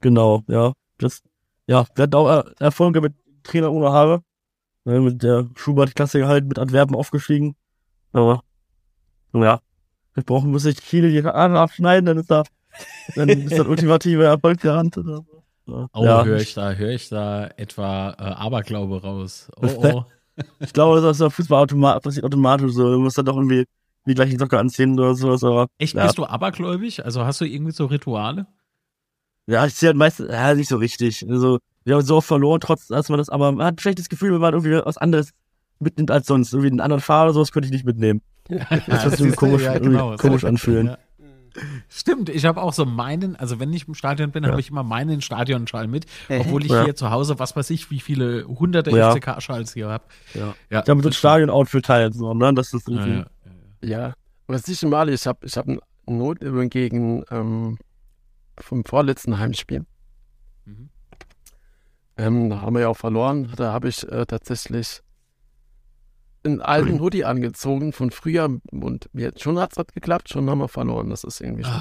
genau, 0.01 0.43
ja. 0.49 0.73
Das, 0.99 1.23
ja, 1.67 1.85
wir 1.95 2.03
hatten 2.03 2.15
auch 2.15 2.45
Erfolge 2.61 3.01
mit 3.01 3.15
Trainer 3.43 3.73
ohne 3.73 3.91
Haare. 3.91 4.23
Ne, 4.85 5.01
mit 5.01 5.23
der 5.23 5.49
Schubert-Klasse 5.55 6.27
halt 6.27 6.47
mit 6.47 6.59
Antwerpen 6.59 6.97
aufgestiegen. 6.97 7.55
Aber, 8.13 8.43
ja. 9.33 9.61
Wir 10.15 10.23
brauchen, 10.25 10.51
muss 10.51 10.65
ich 10.65 10.77
Chile 10.81 11.11
die 11.11 11.23
Haare 11.25 11.59
abschneiden, 11.59 12.07
dann 12.07 12.19
ist 12.19 12.31
da, 12.31 12.43
dann 13.15 13.29
ist 13.29 13.53
das 13.57 13.67
ultimative 13.67 14.25
Erfolg 14.25 14.61
gerannt 14.61 14.99
oder 14.99 15.19
so. 15.19 15.27
Ja, 15.67 15.89
Oh, 15.93 16.05
ja. 16.05 16.25
höre 16.25 16.39
ich 16.39 16.55
da, 16.55 16.73
höre 16.73 16.91
ich 16.91 17.09
da 17.09 17.47
etwa 17.57 18.11
äh, 18.11 18.23
Aberglaube 18.23 19.01
raus. 19.01 19.49
Oh, 19.57 19.67
oh. 19.67 20.05
Ich 20.61 20.73
glaube, 20.73 21.01
das 21.03 21.13
ist 21.13 21.21
der 21.21 21.31
Fußballautomat, 21.31 22.03
passiert 22.03 22.25
automatisch 22.25 22.73
so. 22.73 22.91
Du 22.91 22.99
musst 22.99 23.19
dann 23.19 23.27
doch 23.27 23.37
irgendwie 23.37 23.67
die 24.07 24.15
gleichen 24.15 24.39
Socken 24.39 24.59
anziehen 24.59 24.99
oder 24.99 25.15
sowas, 25.15 25.45
aber. 25.45 25.69
Echt, 25.79 25.95
ja. 25.95 26.05
bist 26.05 26.19
du 26.19 26.25
abergläubig? 26.27 27.05
Also 27.05 27.25
hast 27.25 27.41
du 27.41 27.45
irgendwie 27.45 27.73
so 27.73 27.87
Rituale? 27.87 28.47
Ja, 29.47 29.67
ich 29.67 29.75
sehe 29.75 29.89
halt 29.89 29.97
meistens, 29.97 30.31
ja, 30.31 30.55
nicht 30.55 30.69
so 30.69 30.77
richtig. 30.77 31.29
Also, 31.29 31.59
wir 31.85 31.95
haben 31.97 32.03
so 32.05 32.17
oft 32.17 32.29
verloren, 32.29 32.61
trotz, 32.61 32.87
dass 32.87 33.09
man 33.09 33.19
das, 33.19 33.29
aber 33.29 33.51
man 33.53 33.67
hat 33.67 33.75
ein 33.75 33.79
schlechtes 33.79 34.09
Gefühl, 34.09 34.33
wenn 34.33 34.41
man 34.41 34.55
irgendwie 34.55 34.81
was 34.85 34.99
anderes 34.99 35.31
mitnimmt 35.81 36.11
als 36.11 36.27
sonst. 36.27 36.53
Irgendwie 36.53 36.71
einen 36.71 36.81
anderen 36.81 37.01
Fahrer 37.03 37.25
oder 37.25 37.35
sowas 37.35 37.51
könnte 37.53 37.67
ich 37.67 37.73
nicht 37.73 37.85
mitnehmen. 37.85 38.23
Das 38.49 39.05
wird 39.05 39.15
irgendwie 39.15 39.31
du, 39.31 39.37
komisch, 39.37 39.63
ja, 39.63 39.79
genau. 39.79 40.17
komisch 40.17 40.45
anfühlen. 40.45 40.89
Ja. 40.89 40.99
Stimmt, 41.89 42.29
ich 42.31 42.45
habe 42.47 42.63
auch 42.63 42.73
so 42.73 42.87
meinen, 42.87 43.37
also 43.37 43.61
wenn 43.61 43.73
ich 43.73 43.87
im 43.87 43.95
Stadion 43.95 44.31
bin, 44.31 44.43
Ja. 44.45 44.51
habe 44.51 44.61
ich 44.61 44.71
immer 44.71 44.83
meinen 44.83 45.21
Stadionschal 45.21 45.87
mit, 45.87 46.07
obwohl 46.29 46.65
ich 46.65 46.71
Ja. 46.71 46.85
hier 46.85 46.95
zu 46.97 47.11
Hause, 47.11 47.39
was 47.39 47.55
weiß 47.55 47.69
ich, 47.71 47.91
wie 47.91 48.01
viele 48.01 48.47
hunderte 48.47 48.91
Ja. 48.91 49.11
FCK-Schals 49.11 49.75
hier 49.75 49.89
habe. 49.89 50.05
Ja. 50.33 50.55
Ja, 50.71 50.83
Damit 50.83 51.03
so 51.03 51.09
ein 51.09 51.11
das 51.11 51.19
Stadion-Outfit 51.19 51.85
teilen, 51.85 52.13
so, 52.13 52.33
ne? 52.33 52.55
Das 52.55 52.73
ist 52.73 52.89
irgendwie. 52.89 53.25
Ja. 53.83 53.99
Ja, 53.99 54.15
aber 54.47 54.59
sicher 54.59 54.89
mal, 54.89 55.09
ich 55.09 55.27
habe 55.27 55.47
ich 55.47 55.57
hab 55.57 55.67
ein 55.67 55.79
Notübung 56.07 56.69
gegen 56.69 57.25
ähm, 57.31 57.79
vom 58.59 58.85
vorletzten 58.85 59.39
Heimspiel. 59.39 59.85
Mhm. 60.65 60.91
Ähm, 62.17 62.51
da 62.51 62.61
haben 62.61 62.75
wir 62.75 62.83
ja 62.83 62.89
auch 62.89 62.97
verloren. 62.97 63.53
Da 63.57 63.73
habe 63.73 63.89
ich 63.89 64.07
äh, 64.11 64.27
tatsächlich 64.27 65.01
einen 66.45 66.61
alten 66.61 67.01
Hoodie 67.01 67.25
angezogen 67.25 67.93
von 67.93 68.11
früher 68.11 68.49
und 68.73 69.09
mir, 69.13 69.33
schon 69.37 69.59
hat 69.59 69.77
es 69.77 69.87
geklappt, 69.95 70.29
schon 70.29 70.51
haben 70.51 70.59
wir 70.59 70.69
verloren. 70.69 71.11
Das 71.11 71.25
ist 71.25 71.41
irgendwie 71.41 71.65
schon. 71.65 71.73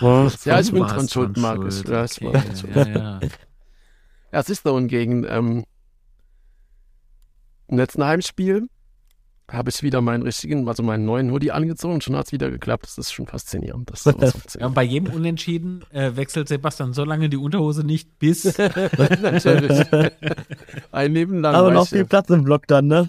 Ja, 0.00 0.30
Ja, 0.44 0.60
ich 0.60 0.72
bin 0.72 0.82
dran 0.82 1.08
schuld, 1.08 1.36
Markus. 1.36 1.84
Ja, 1.84 2.04
ich 2.04 2.20
war 2.22 2.30
okay. 2.30 2.40
dran 2.40 2.56
schuld. 2.56 2.76
ja, 2.76 2.86
ja. 2.88 3.20
Ja, 4.32 4.42
siehst 4.42 4.66
du, 4.66 4.72
und 4.72 4.88
gegen 4.88 5.24
ähm, 5.24 5.64
im 7.68 7.78
letzten 7.78 8.04
Heimspiel 8.04 8.68
habe 9.50 9.70
ich 9.70 9.82
wieder 9.82 10.00
meinen 10.02 10.22
richtigen, 10.22 10.68
also 10.68 10.82
meinen 10.82 11.06
neuen 11.06 11.30
Hoodie 11.32 11.52
angezogen 11.52 11.94
und 11.94 12.04
schon 12.04 12.14
hat 12.16 12.26
es 12.26 12.32
wieder 12.32 12.50
geklappt. 12.50 12.84
Das 12.84 12.98
ist 12.98 13.12
schon 13.12 13.26
faszinierend. 13.26 13.90
Das 13.90 14.02
sowas 14.02 14.34
Ja, 14.60 14.66
und 14.66 14.74
bei 14.74 14.82
jedem 14.82 15.12
Unentschieden 15.12 15.84
äh, 15.90 16.16
wechselt 16.16 16.48
Sebastian 16.48 16.92
so 16.92 17.04
lange 17.04 17.28
die 17.30 17.38
Unterhose 17.38 17.84
nicht, 17.84 18.18
bis 18.18 18.44
Natürlich. 19.22 19.86
Ein 20.92 21.12
Leben 21.12 21.40
lang. 21.40 21.54
Aber 21.54 21.70
noch 21.70 21.88
viel 21.88 22.04
Platz 22.04 22.28
im 22.30 22.44
Block 22.44 22.66
dann, 22.66 22.86
ne? 22.88 23.06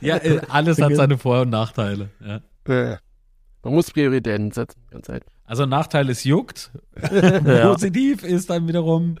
ja, 0.00 0.16
äh, 0.18 0.40
alles 0.48 0.80
hat 0.80 0.94
seine 0.94 1.16
Vor- 1.16 1.42
und 1.42 1.50
Nachteile. 1.50 2.10
Ja. 2.20 2.40
Äh, 2.72 2.96
Man 3.62 3.74
muss 3.74 3.90
Prioritäten 3.90 4.50
setzen, 4.50 4.80
ganz 4.90 5.08
einfach. 5.08 5.30
Also 5.44 5.64
Nachteil 5.64 6.08
ist 6.10 6.24
juckt. 6.24 6.72
Positiv 7.00 8.24
ist 8.24 8.50
dann 8.50 8.66
wiederum 8.68 9.16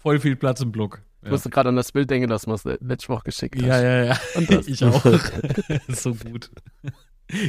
voll 0.00 0.20
viel 0.20 0.36
Platz 0.36 0.60
im 0.60 0.72
Block. 0.72 1.02
Ich 1.20 1.26
Ja. 1.26 1.30
musste 1.32 1.50
gerade 1.50 1.68
an 1.70 1.76
das 1.76 1.92
Bild 1.92 2.10
denken, 2.10 2.28
das 2.28 2.46
man 2.46 2.58
letzte 2.80 3.08
Woche 3.08 3.24
geschickt 3.24 3.56
hat. 3.56 3.62
Ja, 3.66 3.80
ja, 3.80 4.04
ja. 4.04 4.18
Und 4.36 4.50
das. 4.50 4.66
Ich 4.68 4.84
auch. 4.84 5.04
so 5.88 6.14
gut. 6.14 6.50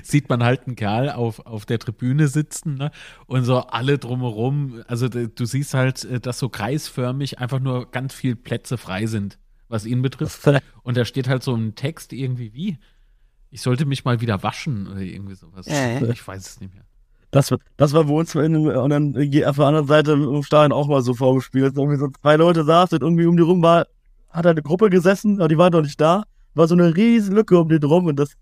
Sieht 0.03 0.28
man 0.28 0.43
halt 0.43 0.67
einen 0.67 0.76
Kerl 0.76 1.09
auf, 1.09 1.45
auf 1.45 1.65
der 1.65 1.80
Tribüne 1.80 2.28
sitzen, 2.28 2.76
ne? 2.76 2.91
Und 3.28 3.45
so 3.45 3.59
alle 3.59 3.97
drumherum. 3.97 4.84
Also 4.88 5.07
du 5.07 5.45
siehst 5.45 5.74
halt, 5.74 6.03
äh, 6.03 6.20
dass 6.20 6.39
so 6.39 6.49
kreisförmig 6.49 7.39
einfach 7.39 7.59
nur 7.59 7.89
ganz 7.89 8.13
viel 8.13 8.36
Plätze 8.36 8.78
frei 8.78 9.05
sind, 9.05 9.39
was 9.70 9.86
ihn 9.86 10.01
betrifft. 10.01 10.41
Und 10.84 10.97
da 10.97 11.05
steht 11.05 11.30
halt 11.30 11.43
so 11.43 11.55
ein 11.55 11.76
Text 11.76 12.11
irgendwie 12.11 12.53
wie. 12.53 12.78
Ich 13.51 13.61
sollte 13.61 13.86
mich 13.86 14.03
mal 14.03 14.20
wieder 14.20 14.43
waschen 14.43 14.88
oder 14.88 14.99
irgendwie 14.99 15.36
sowas. 15.36 15.65
Äh. 15.67 16.11
Ich 16.11 16.28
weiß 16.28 16.45
es 16.45 16.59
nicht 16.59 16.74
mehr. 16.74 16.84
Das, 17.32 17.51
war- 17.51 17.59
das 17.77 17.93
war 17.93 18.05
bei 18.05 18.13
uns 18.13 18.34
in, 18.36 18.55
und 18.67 18.89
dann 18.89 19.15
auf 19.45 19.55
der 19.57 19.65
anderen 19.65 19.88
Seite 19.88 20.13
im 20.13 20.43
Stadion 20.43 20.71
auch 20.71 20.88
mal 20.88 21.01
so 21.01 21.13
vorgespielt. 21.13 21.75
Irgendwie 21.77 21.97
so 21.97 22.07
zwei 22.21 22.36
Leute 22.38 22.63
saßen, 22.63 22.99
irgendwie 23.01 23.25
um 23.25 23.38
die 23.38 23.43
rum 23.43 23.61
war, 23.61 23.86
hat 24.30 24.45
eine 24.47 24.61
Gruppe 24.61 24.89
gesessen, 24.89 25.39
aber 25.39 25.47
die 25.47 25.57
waren 25.57 25.71
noch 25.71 25.82
nicht 25.82 25.99
da. 26.01 26.23
War 26.55 26.67
so 26.67 26.75
eine 26.75 26.95
riesen 26.95 27.36
Lücke 27.36 27.59
um 27.59 27.69
die 27.69 27.80
drum 27.80 28.05
und 28.07 28.15
das, 28.19 28.34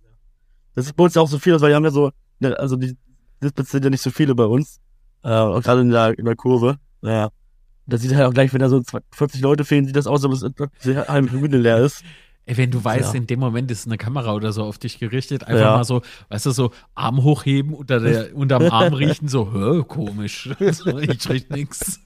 das 0.76 0.86
ist 0.86 0.96
bei 0.96 1.04
uns 1.06 1.16
ja 1.16 1.22
auch 1.22 1.28
so 1.28 1.38
viel, 1.40 1.60
weil 1.60 1.70
die 1.70 1.76
haben 1.76 1.84
ja 1.84 1.92
so, 1.92 2.12
also 2.42 2.76
die 2.78 2.96
Sitzplätze 3.42 3.72
sind 3.72 3.84
ja 3.84 3.90
nicht 3.90 4.02
so 4.02 4.10
viele 4.12 4.34
bei 4.36 4.46
uns. 4.46 4.80
Äh, 5.24 5.42
und 5.42 5.64
gerade 5.64 5.82
in 5.82 5.90
der, 5.90 6.18
in 6.18 6.26
der 6.26 6.36
Kurve. 6.36 6.78
Naja. 7.02 7.30
Da 7.90 7.98
sieht 7.98 8.14
halt 8.16 8.26
auch 8.28 8.34
gleich, 8.34 8.52
wenn 8.54 8.60
da 8.60 8.68
so 8.68 8.82
40 9.14 9.40
Leute 9.42 9.64
fehlen, 9.64 9.86
sieht 9.86 9.96
das 9.96 10.08
aus, 10.08 10.26
als 10.26 10.44
ob 10.44 10.70
es 10.82 11.08
halbe 11.08 11.28
Tribüne 11.30 11.58
leer 11.58 11.78
ist. 11.80 12.04
Ey, 12.48 12.56
wenn 12.56 12.72
du 12.72 12.82
weißt, 12.84 13.14
Ja. 13.14 13.18
in 13.20 13.28
dem 13.28 13.42
Moment 13.42 13.70
ist 13.72 13.86
eine 13.88 13.98
Kamera 13.98 14.34
oder 14.34 14.54
so 14.54 14.64
auf 14.64 14.78
dich 14.78 15.00
gerichtet, 15.00 15.44
einfach 15.44 15.62
Ja. 15.62 15.76
mal 15.76 15.84
so, 15.84 16.02
weißt 16.30 16.46
du, 16.46 16.52
so 16.52 16.72
Arm 16.96 17.22
hochheben, 17.24 17.74
unter 17.74 18.00
der, 18.00 18.34
unterm 18.36 18.64
Arm 18.72 18.94
riechen, 18.94 19.28
so, 19.28 19.52
hör, 19.52 19.84
komisch. 19.84 20.50
So, 20.72 20.98
ich 20.98 21.30
riech 21.30 21.50
nix. 21.50 22.00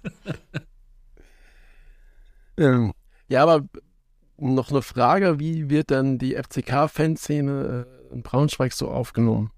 Ähm, 2.57 2.91
ja, 3.29 3.43
aber 3.43 3.65
noch 4.37 4.71
eine 4.71 4.81
Frage, 4.81 5.39
wie 5.39 5.69
wird 5.69 5.91
denn 5.91 6.17
die 6.17 6.35
FCK-Fanszene 6.35 7.85
äh, 8.11 8.13
in 8.13 8.23
Braunschweig 8.23 8.73
so 8.73 8.89
aufgenommen? 8.89 9.51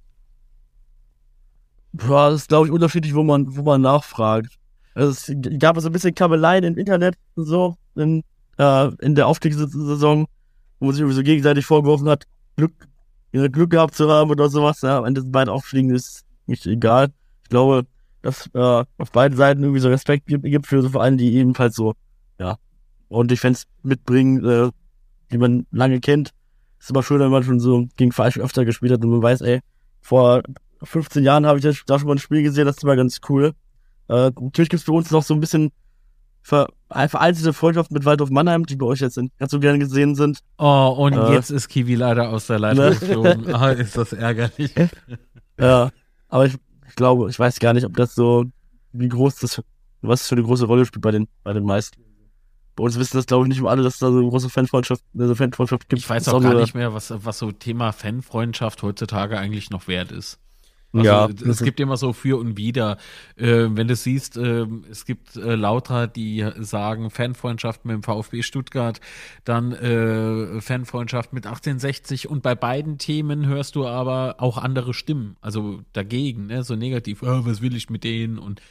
Boah, 1.93 2.31
das 2.31 2.41
ist, 2.41 2.47
glaube 2.49 2.67
ich, 2.67 2.73
unterschiedlich, 2.73 3.13
wo 3.15 3.23
man, 3.23 3.55
wo 3.55 3.61
man 3.63 3.81
nachfragt. 3.81 4.57
Also 4.95 5.11
es 5.11 5.59
gab 5.59 5.79
so 5.79 5.87
ein 5.89 5.91
bisschen 5.93 6.13
Kabeleien 6.13 6.63
im 6.63 6.77
Internet 6.77 7.15
und 7.35 7.45
so, 7.45 7.77
in, 7.95 8.23
äh, 8.57 8.89
in 9.01 9.15
der 9.15 9.27
Aufstiegssaison, 9.27 10.27
wo 10.83 10.87
man 10.87 10.95
sich 10.95 11.01
irgendwie 11.01 11.15
so 11.15 11.23
gegenseitig 11.23 11.65
vorgeworfen 11.65 12.09
hat, 12.09 12.25
Glück, 12.57 12.73
Glück 13.31 13.69
gehabt 13.69 13.95
zu 13.95 14.11
haben 14.11 14.29
oder 14.29 14.49
sowas. 14.49 14.81
Ja, 14.81 14.97
am 14.97 15.05
Ende 15.05 15.21
des 15.21 15.31
beiden 15.31 15.49
Aufstiegen 15.49 15.95
ist 15.95 16.25
nicht 16.45 16.65
egal. 16.65 17.13
Ich 17.43 17.49
glaube, 17.49 17.85
dass 18.21 18.49
äh, 18.53 18.83
auf 18.97 19.11
beiden 19.13 19.37
Seiten 19.37 19.63
irgendwie 19.63 19.79
so 19.79 19.87
Respekt 19.87 20.27
gibt, 20.27 20.43
gibt 20.43 20.67
für 20.67 20.81
so 20.81 20.89
Vereine, 20.89 21.15
die 21.15 21.33
ebenfalls 21.35 21.75
so, 21.75 21.93
ja, 22.37 22.57
ordentlich 23.07 23.39
Fans 23.39 23.63
mitbringen, 23.81 24.43
äh, 24.43 24.71
die 25.31 25.37
man 25.37 25.65
lange 25.71 26.01
kennt. 26.01 26.31
Ist 26.81 26.89
immer 26.89 27.01
schön, 27.01 27.21
wenn 27.21 27.31
man 27.31 27.43
schon 27.43 27.61
so 27.61 27.87
gegen 27.95 28.11
Vereine 28.11 28.43
öfter 28.43 28.65
gespielt 28.65 28.91
hat 28.91 29.05
und 29.05 29.09
man 29.09 29.21
weiß, 29.21 29.39
ey, 29.39 29.61
vor 30.01 30.41
15 30.83 31.23
Jahren 31.23 31.45
habe 31.45 31.59
ich 31.59 31.63
da 31.63 31.97
schon 31.97 32.07
mal 32.09 32.15
ein 32.15 32.19
Spiel 32.19 32.43
gesehen, 32.43 32.65
das 32.65 32.83
war 32.83 32.97
ganz 32.97 33.21
cool. 33.29 33.53
Äh, 34.09 34.31
natürlich 34.37 34.69
gibt 34.69 34.81
es 34.81 34.83
für 34.83 34.91
uns 34.91 35.11
noch 35.11 35.23
so 35.23 35.33
ein 35.33 35.39
bisschen 35.39 35.71
ver 36.43 36.67
äh, 36.89 37.07
vereinzelte 37.07 37.53
Freundschaft 37.53 37.91
mit 37.91 38.05
Waldorf 38.05 38.29
Mannheim, 38.29 38.65
die 38.65 38.75
bei 38.75 38.85
euch 38.85 38.99
jetzt 38.99 39.15
ganz 39.15 39.51
so 39.51 39.59
gerne 39.59 39.79
gesehen 39.79 40.13
sind. 40.13 40.39
Oh, 40.59 40.93
und 40.97 41.13
Äh. 41.13 41.33
jetzt 41.33 41.49
ist 41.49 41.69
Kiwi 41.69 41.95
leider 41.95 42.29
aus 42.29 42.47
der 42.47 42.59
Leitung 42.59 42.85
Ne? 42.85 42.91
geflogen. 42.91 43.45
Ah, 43.55 43.69
ist 43.71 43.97
das 43.97 44.13
ärgerlich. 44.13 44.73
Ja, 45.59 45.89
aber 46.29 46.45
ich, 46.45 46.55
ich 46.87 46.95
glaube, 46.95 47.29
ich 47.29 47.39
weiß 47.39 47.59
gar 47.59 47.73
nicht, 47.73 47.85
ob 47.85 47.95
das 47.95 48.13
so, 48.13 48.45
wie 48.91 49.07
groß 49.09 49.37
das, 49.37 49.61
was 50.01 50.19
das 50.21 50.27
für 50.29 50.35
eine 50.35 50.43
große 50.43 50.65
Rolle 50.65 50.85
spielt 50.85 51.01
bei 51.01 51.11
den, 51.11 51.27
bei 51.43 51.53
den 51.53 51.63
meisten. 51.63 52.01
Bei 52.75 52.83
uns 52.83 52.97
wissen 52.97 53.17
das, 53.17 53.27
glaube 53.27 53.45
ich, 53.45 53.49
nicht 53.49 53.63
alle, 53.63 53.83
dass 53.83 53.93
es 53.93 53.99
da 53.99 54.11
so 54.11 54.17
eine 54.17 54.27
große 54.29 54.49
Fanfreundschaft, 54.49 55.03
eine 55.13 55.35
Fanfreundschaft 55.35 55.87
gibt. 55.89 56.01
Ich 56.01 56.09
weiß 56.09 56.27
auch 56.29 56.39
ist 56.39 56.43
gar 56.43 56.55
nicht 56.55 56.73
mehr, 56.73 56.93
was, 56.93 57.13
was 57.23 57.37
so 57.37 57.51
Thema 57.51 57.91
Fanfreundschaft 57.91 58.81
heutzutage 58.81 59.37
eigentlich 59.37 59.69
noch 59.69 59.87
wert 59.87 60.11
ist. 60.11 60.39
Also, 60.95 61.05
Ja, 61.05 61.25
es 61.27 61.63
gibt 61.63 61.79
immer 61.79 61.97
so 61.97 62.13
für 62.13 62.37
und 62.37 62.55
wider. 62.55 62.97
Äh, 63.35 63.65
wenn 63.71 63.87
du 63.87 63.95
siehst, 63.95 64.37
äh, 64.37 64.67
es 64.91 65.05
gibt 65.05 65.35
äh, 65.35 65.55
Lauter, 65.55 66.05
die 66.07 66.45
sagen 66.59 67.09
Fanfreundschaft 67.09 67.83
mit 67.85 67.95
dem 67.95 68.03
VfB 68.03 68.43
Stuttgart, 68.43 68.99
dann 69.43 69.71
äh, 69.71 70.61
Fanfreundschaft 70.61 71.33
mit 71.33 71.45
1860 71.47 72.29
und 72.29 72.43
bei 72.43 72.53
beiden 72.55 72.99
Themen 72.99 73.47
hörst 73.47 73.75
du 73.75 73.87
aber 73.87 74.35
auch 74.37 74.57
andere 74.59 74.93
Stimmen, 74.93 75.35
also 75.41 75.81
dagegen, 75.93 76.45
ne? 76.47 76.63
so 76.63 76.75
negativ, 76.75 77.23
oh, 77.23 77.43
was 77.45 77.61
will 77.61 77.75
ich 77.75 77.89
mit 77.89 78.03
denen 78.03 78.37
und 78.37 78.61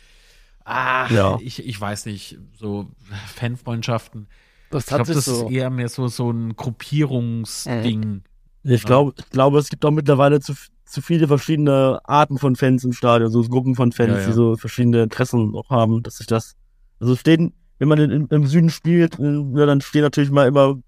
ah, 0.64 1.09
Ja. 1.12 1.39
ich, 1.41 1.66
ich 1.66 1.81
weiß 1.81 2.07
nicht, 2.07 2.39
so 2.59 2.89
Fanfreundschaften. 3.35 4.29
Das 4.70 4.87
Ich 4.87 4.93
hat 4.93 4.99
glaube, 4.99 5.14
das 5.14 5.25
so. 5.27 5.47
ist 5.47 5.53
eher 5.53 5.70
mehr 5.70 5.89
so, 5.89 6.09
so 6.09 6.31
ein 6.31 6.57
Gruppierungsding. 6.57 8.23
Ich 8.64 8.85
glaube, 8.85 9.12
ich 9.18 9.29
glaube, 9.31 9.59
es 9.59 9.68
gibt 9.68 9.85
auch 9.85 9.91
mittlerweile 9.91 10.41
zu, 10.41 10.55
zu 10.93 11.01
viele 11.01 11.26
verschiedene 11.26 12.01
Arten 12.05 12.38
von 12.38 12.55
Fans 12.55 12.84
im 12.84 12.93
Stadion, 12.93 13.30
so 13.30 13.43
Gruppen 13.43 13.74
von 13.74 13.93
Fans, 13.93 14.11
Ja, 14.12 14.20
ja. 14.20 14.26
die 14.26 14.32
so 14.32 14.57
verschiedene 14.57 15.03
Interessen 15.03 15.55
auch 15.55 15.70
haben, 15.70 16.03
dass 16.03 16.18
sich 16.18 16.26
das, 16.26 16.55
also 17.01 17.16
stehen, 17.16 17.55
wenn 17.78 17.88
man 17.88 17.99
in, 17.99 18.26
im 18.26 18.47
Süden 18.47 18.68
spielt, 18.68 19.18
äh, 19.18 19.66
dann 19.66 19.80
stehen 19.80 20.03
natürlich 20.03 20.30
mal 20.30 20.47
immer 20.47 20.78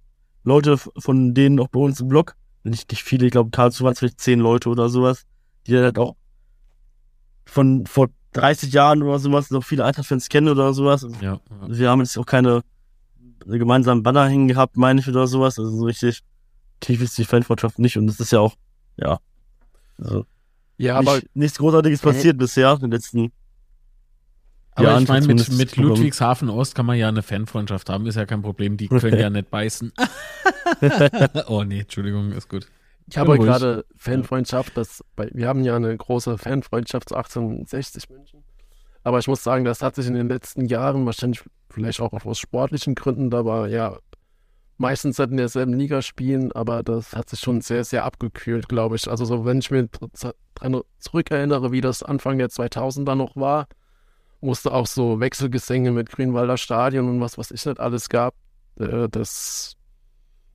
Leute 0.45 0.77
von 0.77 1.33
denen 1.33 1.59
auch 1.59 1.69
bei 1.69 1.81
uns 1.81 2.01
im 2.01 2.09
Block, 2.09 2.37
nicht, 2.65 2.91
nicht 2.91 3.03
viele, 3.03 3.25
ich 3.27 3.33
glaube, 3.33 3.51
Karlsruhe 3.51 3.91
es 3.91 3.99
vielleicht 3.99 4.21
zehn 4.21 4.41
Leute 4.41 4.69
oder 4.69 4.91
sowas, 4.91 5.25
die 5.67 5.73
dann 5.73 5.85
halt 5.85 5.99
auch 5.99 6.17
von 7.47 7.87
vor 7.87 8.09
30 8.33 8.73
Jahren 8.73 9.03
oder 9.03 9.19
sowas 9.19 9.51
noch 9.51 9.65
viele 9.65 9.85
Eintracht-Fans 9.85 10.29
kennen 10.29 10.49
oder 10.49 10.75
sowas. 10.75 11.07
Ja, 11.23 11.33
ja. 11.33 11.41
Wir 11.67 11.89
haben 11.89 12.01
jetzt 12.01 12.19
auch 12.19 12.27
keine 12.27 12.63
gemeinsamen 13.47 14.03
Banner 14.03 14.29
hängen 14.29 14.49
gehabt, 14.49 14.77
meine 14.77 15.01
ich, 15.01 15.09
oder 15.09 15.27
sowas. 15.27 15.59
Also 15.59 15.71
so 15.71 15.85
richtig 15.85 16.23
tief 16.81 17.01
ist 17.01 17.17
die 17.17 17.25
Fanfreundschaft 17.25 17.79
nicht 17.79 17.97
und 17.97 18.07
das 18.07 18.21
ist 18.21 18.33
ja 18.33 18.41
auch, 18.41 18.55
ja. 18.97 19.19
Also 19.99 20.27
Ja, 20.77 20.97
aber 20.99 21.17
nicht, 21.17 21.37
nichts 21.37 21.59
Großartiges 21.59 22.01
passiert 22.01 22.39
bisher 22.39 22.73
in 22.75 22.81
den 22.81 22.91
letzten 22.91 23.33
Aber 24.73 24.89
Jahren. 24.89 25.03
ich 25.05 25.09
meine, 25.09 25.27
mit, 25.27 25.53
mit 25.53 25.77
Ludwigshafen 25.77 26.49
Ost 26.51 26.75
kann 26.75 26.87
man 26.87 26.97
ja 26.99 27.09
eine 27.09 27.23
Fanfreundschaft 27.23 27.89
haben, 27.89 28.07
ist 28.07 28.17
ja 28.17 28.27
kein 28.27 28.43
Problem, 28.43 28.77
die 28.77 28.89
können 28.89 29.19
ja 29.19 29.31
nicht 29.31 29.51
beißen. 29.51 29.93
oh 31.47 31.63
nee, 31.65 31.81
Entschuldigung, 31.81 32.33
ist 32.33 32.49
gut. 32.49 32.67
ich 33.07 33.17
habe 33.19 33.33
Bin 33.33 33.41
ruhig. 33.43 33.51
gerade 33.51 33.85
Fanfreundschaft, 33.97 34.77
das, 34.77 35.05
wir 35.17 35.47
haben 35.49 35.65
ja 35.65 35.77
eine 35.77 35.97
große 35.97 36.39
Fanfreundschaft 36.39 37.09
zu 37.11 37.15
1860 37.17 38.09
München. 38.11 38.45
Aber 39.05 39.19
ich 39.19 39.29
muss 39.29 39.45
sagen, 39.45 39.65
das 39.65 39.83
hat 39.83 39.95
sich 39.97 40.07
in 40.07 40.15
den 40.15 40.29
letzten 40.29 40.65
Jahren 40.65 41.05
wahrscheinlich 41.05 41.43
vielleicht 41.69 42.01
auch 42.01 42.13
aus 42.13 42.39
sportlichen 42.39 42.95
Gründen, 42.95 43.31
da 43.31 43.45
war 43.45 43.69
ja 43.69 43.99
meistens 44.77 45.19
in 45.19 45.37
derselben 45.37 45.75
Liga 45.75 46.03
spielen, 46.03 46.53
aber 46.53 46.83
das 46.83 47.15
hat 47.15 47.31
sich 47.31 47.41
schon 47.41 47.61
sehr, 47.61 47.85
sehr 47.85 48.05
abgekühlt, 48.05 48.69
glaube 48.69 48.97
ich. 48.97 49.09
Also 49.09 49.25
so, 49.25 49.45
wenn 49.45 49.59
ich 49.59 49.71
mir 49.71 49.89
dran 50.55 50.81
zurückerinnere, 50.99 51.73
wie 51.73 51.81
das 51.81 52.03
Anfang 52.03 52.39
der 52.39 52.49
2000er 52.49 53.15
noch 53.15 53.37
war, 53.37 53.67
musste 54.41 54.73
auch 54.73 54.87
so 54.87 55.21
Wechselgesänge 55.21 55.91
mit 55.91 56.11
Grünwalder 56.11 56.57
Stadion 56.57 57.09
und 57.09 57.21
was, 57.21 57.39
was 57.39 57.51
ich 57.51 57.65
nicht 57.65 57.81
alles 57.81 58.09
gab. 58.09 58.35
Äh, 58.79 59.09
das 59.09 59.77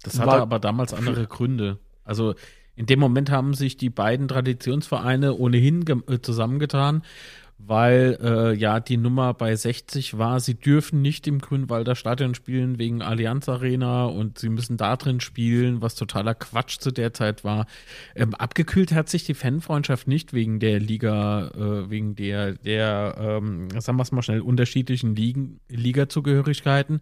Das 0.03 0.19
hatte 0.19 0.41
aber 0.41 0.59
damals 0.59 0.93
andere 0.93 1.25
Gründe. 1.27 1.79
Also 2.03 2.35
in 2.75 2.85
dem 2.85 2.99
Moment 2.99 3.29
haben 3.29 3.53
sich 3.53 3.77
die 3.77 3.89
beiden 3.89 4.27
Traditionsvereine 4.27 5.35
ohnehin 5.35 5.85
äh, 6.07 6.21
zusammengetan, 6.21 7.03
weil 7.59 8.17
äh, 8.21 8.53
ja 8.55 8.79
die 8.79 8.97
Nummer 8.97 9.33
bei 9.33 9.55
60 9.55 10.17
war, 10.17 10.39
sie 10.39 10.55
dürfen 10.55 11.01
nicht 11.01 11.27
im 11.27 11.39
Grünwalder 11.39 11.93
Stadion 11.95 12.33
spielen 12.33 12.79
wegen 12.79 13.01
Allianz 13.01 13.49
Arena 13.49 14.05
und 14.05 14.39
sie 14.39 14.49
müssen 14.49 14.77
da 14.77 14.95
drin 14.95 15.19
spielen, 15.19 15.81
was 15.81 15.95
totaler 15.95 16.35
Quatsch 16.35 16.79
zu 16.79 16.91
der 16.91 17.13
Zeit 17.13 17.43
war. 17.43 17.67
Ähm, 18.15 18.33
abgekühlt 18.33 18.93
hat 18.93 19.09
sich 19.09 19.25
die 19.25 19.33
Fanfreundschaft 19.33 20.07
nicht 20.07 20.33
wegen 20.33 20.59
der 20.59 20.79
Liga, 20.79 21.49
äh, 21.49 21.89
wegen 21.89 22.15
der, 22.15 22.53
der 22.53 23.15
ähm, 23.19 23.69
sagen 23.79 23.97
wir 23.97 24.03
es 24.03 24.11
mal 24.11 24.21
schnell, 24.21 24.41
unterschiedlichen 24.41 25.15
Liga-Zugehörigkeiten. 25.67 27.01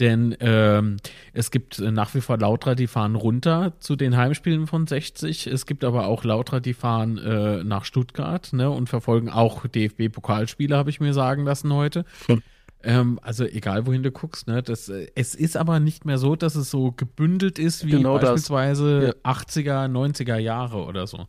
Denn 0.00 0.36
ähm, 0.40 0.98
es 1.32 1.50
gibt 1.50 1.78
äh, 1.78 1.90
nach 1.90 2.14
wie 2.14 2.20
vor 2.20 2.38
Lautra, 2.38 2.74
die 2.74 2.86
fahren 2.86 3.14
runter 3.14 3.72
zu 3.80 3.96
den 3.96 4.16
Heimspielen 4.16 4.66
von 4.66 4.86
60. 4.86 5.46
Es 5.46 5.64
gibt 5.66 5.82
aber 5.82 6.06
auch 6.06 6.24
Lautra, 6.24 6.60
die 6.60 6.74
fahren 6.74 7.16
äh, 7.18 7.64
nach 7.64 7.84
Stuttgart 7.84 8.52
ne, 8.52 8.70
und 8.70 8.88
verfolgen 8.88 9.30
auch 9.30 9.64
DFB-Pokalspiele, 9.96 10.76
habe 10.76 10.90
ich 10.90 11.00
mir 11.00 11.14
sagen 11.14 11.44
lassen 11.44 11.72
heute. 11.72 12.04
Hm. 12.26 12.42
Ähm, 12.82 13.18
also 13.22 13.44
egal, 13.44 13.86
wohin 13.86 14.02
du 14.02 14.10
guckst, 14.10 14.46
ne? 14.46 14.62
Das, 14.62 14.88
äh, 14.88 15.06
es 15.14 15.34
ist 15.34 15.56
aber 15.56 15.80
nicht 15.80 16.04
mehr 16.04 16.18
so, 16.18 16.36
dass 16.36 16.54
es 16.54 16.70
so 16.70 16.92
gebündelt 16.92 17.58
ist 17.58 17.86
wie 17.86 17.90
Genau 17.90 18.18
beispielsweise 18.18 19.14
80er, 19.24 19.88
90er 19.88 20.36
Jahre 20.36 20.84
oder 20.84 21.06
so. 21.06 21.26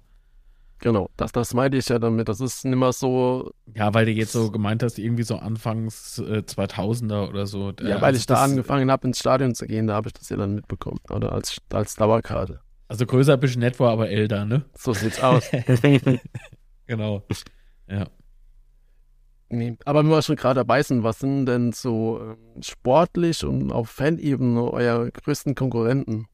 Genau, 0.80 1.10
das, 1.16 1.32
das 1.32 1.54
meinte 1.54 1.78
ich 1.78 1.88
ja 1.88 2.00
damit. 2.00 2.28
Das 2.28 2.42
ist 2.42 2.66
nicht 2.66 2.76
mehr 2.76 2.92
so, 2.92 3.52
Ja, 3.74 3.94
weil 3.94 4.06
du 4.06 4.12
jetzt 4.12 4.34
so 4.34 4.52
gemeint 4.52 4.84
hast, 4.84 5.00
irgendwie 5.00 5.24
so 5.24 5.38
anfangs 5.38 6.20
äh, 6.20 6.44
2000er 6.46 7.30
oder 7.30 7.48
so. 7.48 7.72
ja, 7.80 7.98
Äh, 7.98 8.02
weil 8.02 8.04
also 8.04 8.18
ich 8.18 8.26
da 8.26 8.44
angefangen 8.44 8.92
habe, 8.92 9.08
ins 9.08 9.20
Stadion 9.20 9.56
zu 9.56 9.66
gehen, 9.66 9.88
da 9.88 9.94
habe 9.94 10.10
ich 10.10 10.14
das 10.14 10.28
ja 10.30 10.36
dann 10.36 10.56
mitbekommen. 10.56 11.00
Oder 11.10 11.32
als, 11.32 11.58
als 11.72 11.96
Dauerkarte. 11.96 12.60
Also 12.90 13.06
größer 13.06 13.38
bist 13.38 13.56
du 13.56 13.60
nicht, 13.60 13.80
war 13.80 13.92
aber 13.92 14.10
älter, 14.10 14.46
ne? 14.46 14.66
So 14.78 14.94
sieht's 14.94 15.22
aus. 15.24 15.50
Genau. 16.88 17.24
Ja. 17.88 18.06
Nee. 19.56 19.78
Aber 19.86 20.04
wenn 20.04 20.10
wir 20.10 20.22
schon 20.22 20.36
gerade 20.36 20.60
dabei 20.60 20.84
sind, 20.84 21.04
was 21.04 21.20
sind 21.20 21.46
denn 21.46 21.72
so 21.72 22.20
ähm, 22.22 22.62
sportlich 22.62 23.46
und 23.46 23.72
auf 23.72 23.90
Fanebene 23.90 24.70
euer 24.70 25.10
größten 25.10 25.56
Konkurrenten? 25.56 26.28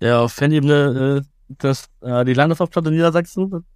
Ja, 0.00 0.22
auf 0.22 0.32
Fanebene, 0.32 1.22
äh, 1.22 1.28
das, 1.48 1.90
äh, 2.00 2.24
die 2.24 2.32
Landeshauptstadt 2.32 2.86
in 2.86 2.94
Niedersachsen. 2.94 3.66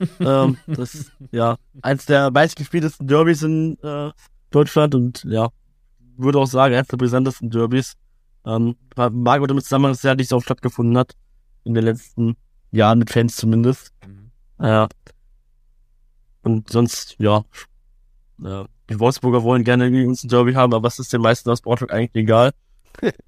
ähm, 0.20 0.58
das 0.66 0.94
ist, 0.94 1.12
ja, 1.30 1.56
eins 1.80 2.04
der 2.04 2.30
meistgespieltesten 2.30 3.06
Derbys 3.06 3.42
in 3.42 3.78
äh, 3.82 4.10
Deutschland 4.50 4.94
und 4.94 5.24
ja, 5.24 5.48
würde 6.18 6.40
auch 6.40 6.46
sagen, 6.46 6.74
eines 6.74 6.88
der 6.88 6.98
brisantesten 6.98 7.48
Derbys. 7.48 7.94
Ähm, 8.44 8.76
mag 8.96 9.40
auch 9.40 9.46
damit 9.46 9.64
zusammen, 9.64 9.86
dass 9.86 9.98
es 9.98 10.02
ja 10.02 10.14
nicht 10.14 10.28
so 10.28 10.36
oft 10.36 10.44
stattgefunden 10.44 10.98
hat. 10.98 11.14
In 11.64 11.72
den 11.72 11.84
letzten 11.84 12.36
Jahren 12.70 12.98
mit 12.98 13.08
Fans 13.08 13.36
zumindest. 13.36 13.92
Ja. 14.60 14.88
Und 16.42 16.70
sonst, 16.70 17.16
ja. 17.18 17.44
ja. 18.42 18.66
Die 18.90 18.98
Wolfsburger 19.00 19.42
wollen 19.42 19.64
gerne 19.64 19.90
gegen 19.90 20.08
uns 20.08 20.24
ein 20.24 20.28
Derby 20.28 20.52
haben, 20.54 20.74
aber 20.74 20.88
es 20.88 20.98
ist 20.98 21.12
den 21.12 21.20
meisten 21.20 21.48
aus 21.50 21.60
Braunschweig 21.62 21.92
eigentlich 21.92 22.14
egal. 22.24 22.50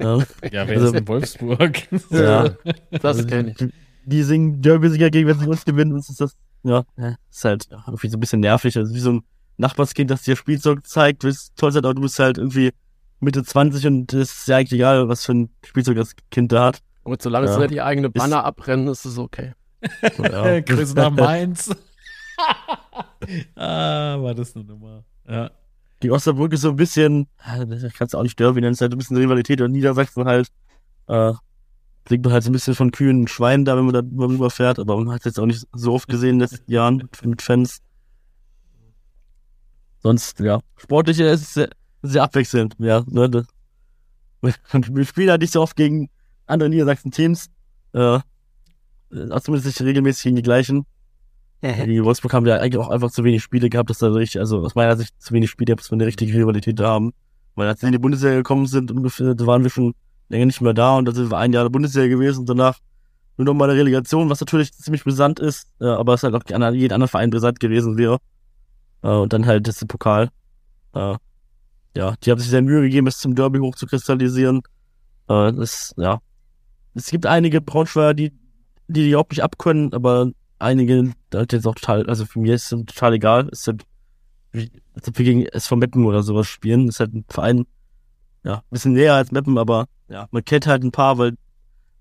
ja. 0.01 0.19
Ja, 0.53 0.67
wer 0.69 0.69
Also- 0.69 0.87
ist 0.89 0.95
in 0.95 1.09
Wolfsburg? 1.09 1.83
Ja. 2.11 2.49
Das 2.91 3.05
Also, 3.05 3.27
kenne 3.27 3.55
ich. 3.59 3.69
die- 4.05 4.23
singen 4.23 4.61
Derby-Sieger 4.61 5.11
gegen, 5.11 5.29
wenn 5.29 5.39
sie 5.39 5.47
uns 5.49 5.65
gewinnen, 5.65 5.93
uns 5.93 6.11
ist 6.11 6.21
das, 6.21 6.37
ja, 6.65 6.85
ist 7.31 7.45
halt 7.45 7.67
ja, 7.71 7.83
irgendwie 7.87 8.09
so 8.09 8.17
ein 8.17 8.21
bisschen 8.21 8.41
nervig. 8.41 8.77
Also 8.77 8.95
wie 8.95 9.01
so 9.01 9.13
ein 9.13 9.23
Nachbarskind, 9.57 10.11
das 10.11 10.23
dir 10.23 10.37
Spielzeug 10.37 10.87
zeigt, 10.87 11.25
willst 11.25 11.57
toll 11.57 11.73
sein, 11.73 11.85
aber 11.85 11.95
du 11.95 12.03
bist 12.03 12.19
halt 12.19 12.39
irgendwie 12.39 12.73
Mitte 13.21 13.43
20 13.45 13.87
und 13.87 14.13
es 14.13 14.33
ist 14.41 14.49
ja 14.49 14.57
eigentlich 14.57 14.73
egal, 14.73 15.09
was 15.09 15.25
für 15.25 15.33
ein 15.33 15.51
Spielzeug 15.65 15.97
das 15.97 16.15
Kind 16.31 16.53
da 16.53 16.67
hat. 16.67 16.81
Und 17.05 17.23
solange 17.23 17.47
Ja. 17.47 17.53
sie 17.55 17.59
nicht 17.61 17.71
die 17.71 17.81
eigene 17.83 18.11
Banner 18.11 18.45
abbrennen, 18.45 18.89
ist 18.89 19.05
es 19.07 19.17
okay. 19.19 19.53
Ja. 20.19 20.61
Grüße 20.61 20.95
nach 20.95 21.11
Mainz. 21.11 21.71
ah, 23.57 24.21
war 24.21 24.35
das 24.35 24.55
eine 24.55 24.65
Nummer. 24.65 25.05
Ja. 25.29 25.51
Die 26.03 26.11
Osnabrück 26.11 26.53
ist 26.53 26.63
so 26.63 26.71
ein 26.71 26.77
bisschen, 26.77 27.29
ah, 27.39 27.65
kannst 27.97 28.15
du 28.15 28.19
auch 28.19 28.23
nicht 28.23 28.39
Derby 28.39 28.61
nennen, 28.61 28.73
es 28.73 28.79
ist 28.79 28.83
halt 28.83 28.93
ein 28.93 28.99
bisschen 28.99 29.17
Rivalität 29.17 29.61
und 29.61 29.73
Niedersachsen 29.73 30.25
halt, 30.25 30.49
äh, 31.07 31.33
kriegt 32.05 32.25
man 32.25 32.33
halt 32.33 32.45
so 32.45 32.51
ein 32.51 32.53
bisschen 32.53 32.75
von 32.75 32.91
kühnen 32.91 33.23
und 33.23 33.31
Schweinen 33.31 33.65
da, 33.65 33.77
wenn 33.77 33.87
man 33.87 33.95
da 33.95 34.03
drüber 34.03 34.51
fährt, 34.51 34.79
aber 34.79 34.97
man 34.97 35.11
hat 35.15 35.21
es 35.21 35.25
jetzt 35.25 35.41
auch 35.41 35.47
nicht 35.47 35.67
so 35.73 35.95
oft 35.95 36.09
gesehen 36.09 36.31
in 36.31 36.39
den 36.41 36.49
letzten 36.49 36.71
Jahren 36.71 37.09
mit, 37.23 37.41
Fans. 37.41 37.81
Sonst, 40.01 40.41
ja, 40.41 40.61
sportlich 40.77 41.19
ist 41.21 41.41
es 41.41 41.55
sehr, 41.55 41.71
sehr 42.03 42.23
abwechselnd, 42.23 42.77
ja, 42.79 43.03
ne, 43.07 43.31
das, 43.31 43.47
und 44.73 44.95
wir 44.95 45.07
spielen 45.07 45.31
halt 45.31 45.41
nicht 45.41 45.55
so 45.55 45.63
oft 45.63 45.77
gegen 45.77 46.11
andere 46.47 46.69
Niedersachsen-Teams, 46.69 47.49
äh, 47.95 48.17
äh, 48.17 48.21
zumindest 49.41 49.67
nicht 49.67 49.81
regelmäßig 49.81 50.25
gegen 50.25 50.37
die 50.37 50.43
gleichen. 50.43 50.87
Die 51.65 52.05
Wolfsburg 52.05 52.35
haben 52.35 52.47
ja 52.47 52.57
eigentlich 52.57 52.77
auch 52.77 52.91
einfach 52.91 53.11
zu 53.11 53.25
wenig 53.25 53.43
Spiele 53.43 53.71
gehabt, 53.71 53.89
dass 53.89 53.99
da 53.99 54.09
richtig, 54.09 54.39
also 54.39 54.61
aus 54.61 54.75
meiner 54.75 54.99
Sicht 54.99 55.15
zu 55.19 55.33
wenig 55.33 55.49
Spiele, 55.49 55.75
dass 55.75 55.91
wir 55.91 55.95
eine 55.95 56.05
richtige 56.05 56.35
Rivalität 56.35 56.79
haben. 56.81 57.13
Weil 57.55 57.69
als 57.69 57.81
sie 57.81 57.87
in 57.87 57.93
die 57.93 57.99
Bundesliga 57.99 58.35
gekommen 58.35 58.67
sind, 58.67 58.91
ungefähr, 58.91 59.35
da 59.35 59.47
waren 59.47 59.63
wir 59.63 59.71
schon 59.71 59.95
länger 60.29 60.45
nicht 60.45 60.61
mehr 60.61 60.75
da 60.75 60.97
und 60.97 61.07
da 61.07 61.13
sind 61.13 61.31
wir 61.31 61.39
ein 61.39 61.55
Jahr 61.55 61.63
in 61.63 61.67
der 61.67 61.71
Bundesliga 61.71 62.09
gewesen 62.09 62.41
und 62.41 62.49
danach 62.51 62.79
nur 63.39 63.47
noch 63.47 63.55
mal 63.55 63.71
eine 63.71 63.79
Relegation, 63.79 64.29
was 64.29 64.41
natürlich 64.41 64.75
ziemlich 64.75 65.05
brisant 65.05 65.41
ist, 65.41 65.69
äh, 65.81 65.87
aber 65.87 66.15
es 66.15 66.23
halt 66.23 66.35
auch 66.35 66.43
jeden 66.47 66.93
anderen 66.93 67.09
Verein 67.09 67.31
brisant 67.31 67.59
gewesen 67.61 67.97
wäre. 67.97 68.19
Äh, 69.03 69.09
und 69.09 69.33
dann 69.33 69.47
halt 69.47 69.67
das 69.67 69.83
Pokal. 69.87 70.29
Äh, 70.95 71.17
ja, 71.97 72.15
die 72.23 72.31
haben 72.31 72.39
sich 72.39 72.51
sehr 72.51 72.63
Mühe 72.63 72.83
gegeben, 72.83 73.07
es 73.07 73.19
zum 73.19 73.35
Derby 73.35 73.59
hochzukristallisieren. 73.59 74.59
Äh, 75.29 75.53
das, 75.53 75.95
ja. 75.97 76.21
Es 76.95 77.11
gibt 77.11 77.25
einige 77.25 77.61
Braunschweiger, 77.61 78.15
die, 78.15 78.31
die 78.89 79.05
die 79.05 79.11
überhaupt 79.11 79.33
nicht 79.33 79.43
abkönnen, 79.43 79.93
aber 79.95 80.31
einige, 80.59 81.13
da 81.31 81.41
hat 81.41 81.53
jetzt 81.53 81.67
auch 81.67 81.75
total, 81.75 82.07
also 82.09 82.25
für 82.27 82.39
mich 82.41 82.51
ist 82.53 82.73
es 82.73 82.85
total 82.87 83.15
egal. 83.15 83.49
Es 83.53 83.61
ist 83.61 83.67
halt, 83.69 83.85
als 84.95 85.09
ob 85.09 85.19
wir 85.19 85.25
gegen 85.25 85.47
SV 85.47 85.77
Meppen 85.77 86.05
oder 86.05 86.23
sowas 86.23 86.47
spielen. 86.47 86.87
Das 86.87 86.97
ist 86.97 87.01
halt 87.01 87.15
ein 87.15 87.25
Verein, 87.29 87.67
ja, 88.45 88.57
ein 88.59 88.63
bisschen 88.71 88.93
näher 88.93 89.15
als 89.15 89.33
Meppen, 89.33 89.59
aber 89.59 89.87
ja, 90.09 90.29
man 90.31 90.45
kennt 90.45 90.67
halt 90.67 90.83
ein 90.85 90.93
paar, 90.93 91.19
weil 91.19 91.35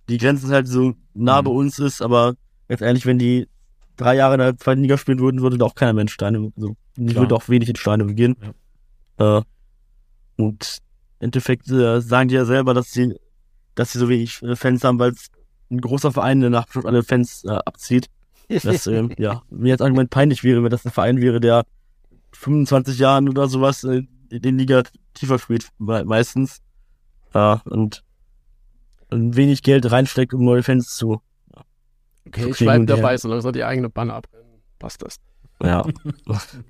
die 0.09 0.17
Grenzen 0.17 0.49
halt 0.51 0.67
so 0.67 0.93
nah 1.13 1.41
Mhm. 1.41 1.45
bei 1.45 1.51
uns 1.51 1.79
ist, 1.79 2.01
aber 2.01 2.35
ganz 2.67 2.81
ehrlich, 2.81 3.05
wenn 3.05 3.17
die 3.19 3.47
drei 3.95 4.15
Jahre 4.15 4.33
in 4.35 4.39
der 4.39 4.57
zweiten 4.57 4.81
Liga 4.81 4.97
spielen 4.97 5.19
würden, 5.19 5.41
würde 5.41 5.57
da 5.57 5.65
auch 5.65 5.75
keiner 5.75 5.93
mehr 5.93 6.01
in 6.03 6.07
Steine, 6.09 6.51
also 6.55 6.75
die 6.95 7.05
Klar. 7.07 7.23
würde 7.23 7.35
auch 7.35 7.47
wenig 7.49 7.69
in 7.69 7.75
Steine 7.75 8.05
gehen. 8.13 8.35
Äh, 9.17 9.41
und 10.37 10.79
im 11.19 11.25
Endeffekt 11.25 11.69
äh, 11.69 12.01
sagen 12.01 12.27
die 12.29 12.35
ja 12.35 12.45
selber, 12.45 12.73
dass 12.73 12.91
sie, 12.91 13.15
dass 13.75 13.93
sie 13.93 13.99
so 13.99 14.09
wenig 14.09 14.39
Fans 14.55 14.83
haben, 14.83 14.99
weil 14.99 15.11
es 15.11 15.27
ein 15.71 15.79
großer 15.79 16.11
Verein 16.11 16.41
danach 16.41 16.67
schon 16.71 16.85
alle 16.85 17.03
Fans 17.03 17.43
äh, 17.45 17.49
abzieht. 17.51 18.07
Das, 18.49 18.87
ähm, 18.87 19.11
ja, 19.17 19.41
mir 19.49 19.69
jetzt 19.69 19.81
Argument 19.81 20.09
peinlich 20.09 20.43
wäre, 20.43 20.63
wenn 20.63 20.69
das 20.69 20.85
ein 20.85 20.91
Verein 20.91 21.21
wäre, 21.21 21.39
der 21.39 21.63
25 22.33 22.99
Jahren 22.99 23.29
oder 23.29 23.47
sowas 23.47 23.83
äh, 23.83 24.03
in 24.29 24.41
den 24.41 24.57
Liga 24.57 24.83
tiefer 25.13 25.39
spielt, 25.39 25.69
me 25.77 26.03
meistens. 26.05 26.61
Ja, 27.33 27.61
und, 27.65 28.03
und 29.09 29.35
wenig 29.35 29.63
Geld 29.63 29.89
reinsteckt, 29.91 30.33
um 30.33 30.43
neue 30.43 30.63
Fans 30.63 30.95
zu. 30.95 31.21
Okay, 32.27 32.49
ich 32.49 32.57
kriegen 32.57 32.65
bleib 32.65 32.79
und 32.81 32.89
her. 32.89 32.97
dabei, 32.97 33.17
solange 33.17 33.41
sie 33.41 33.51
die 33.51 33.63
eigene 33.63 33.89
Banner 33.89 34.15
abbrennen. 34.15 34.61
Passt 34.79 35.01
das. 35.01 35.17
Ja. 35.61 35.85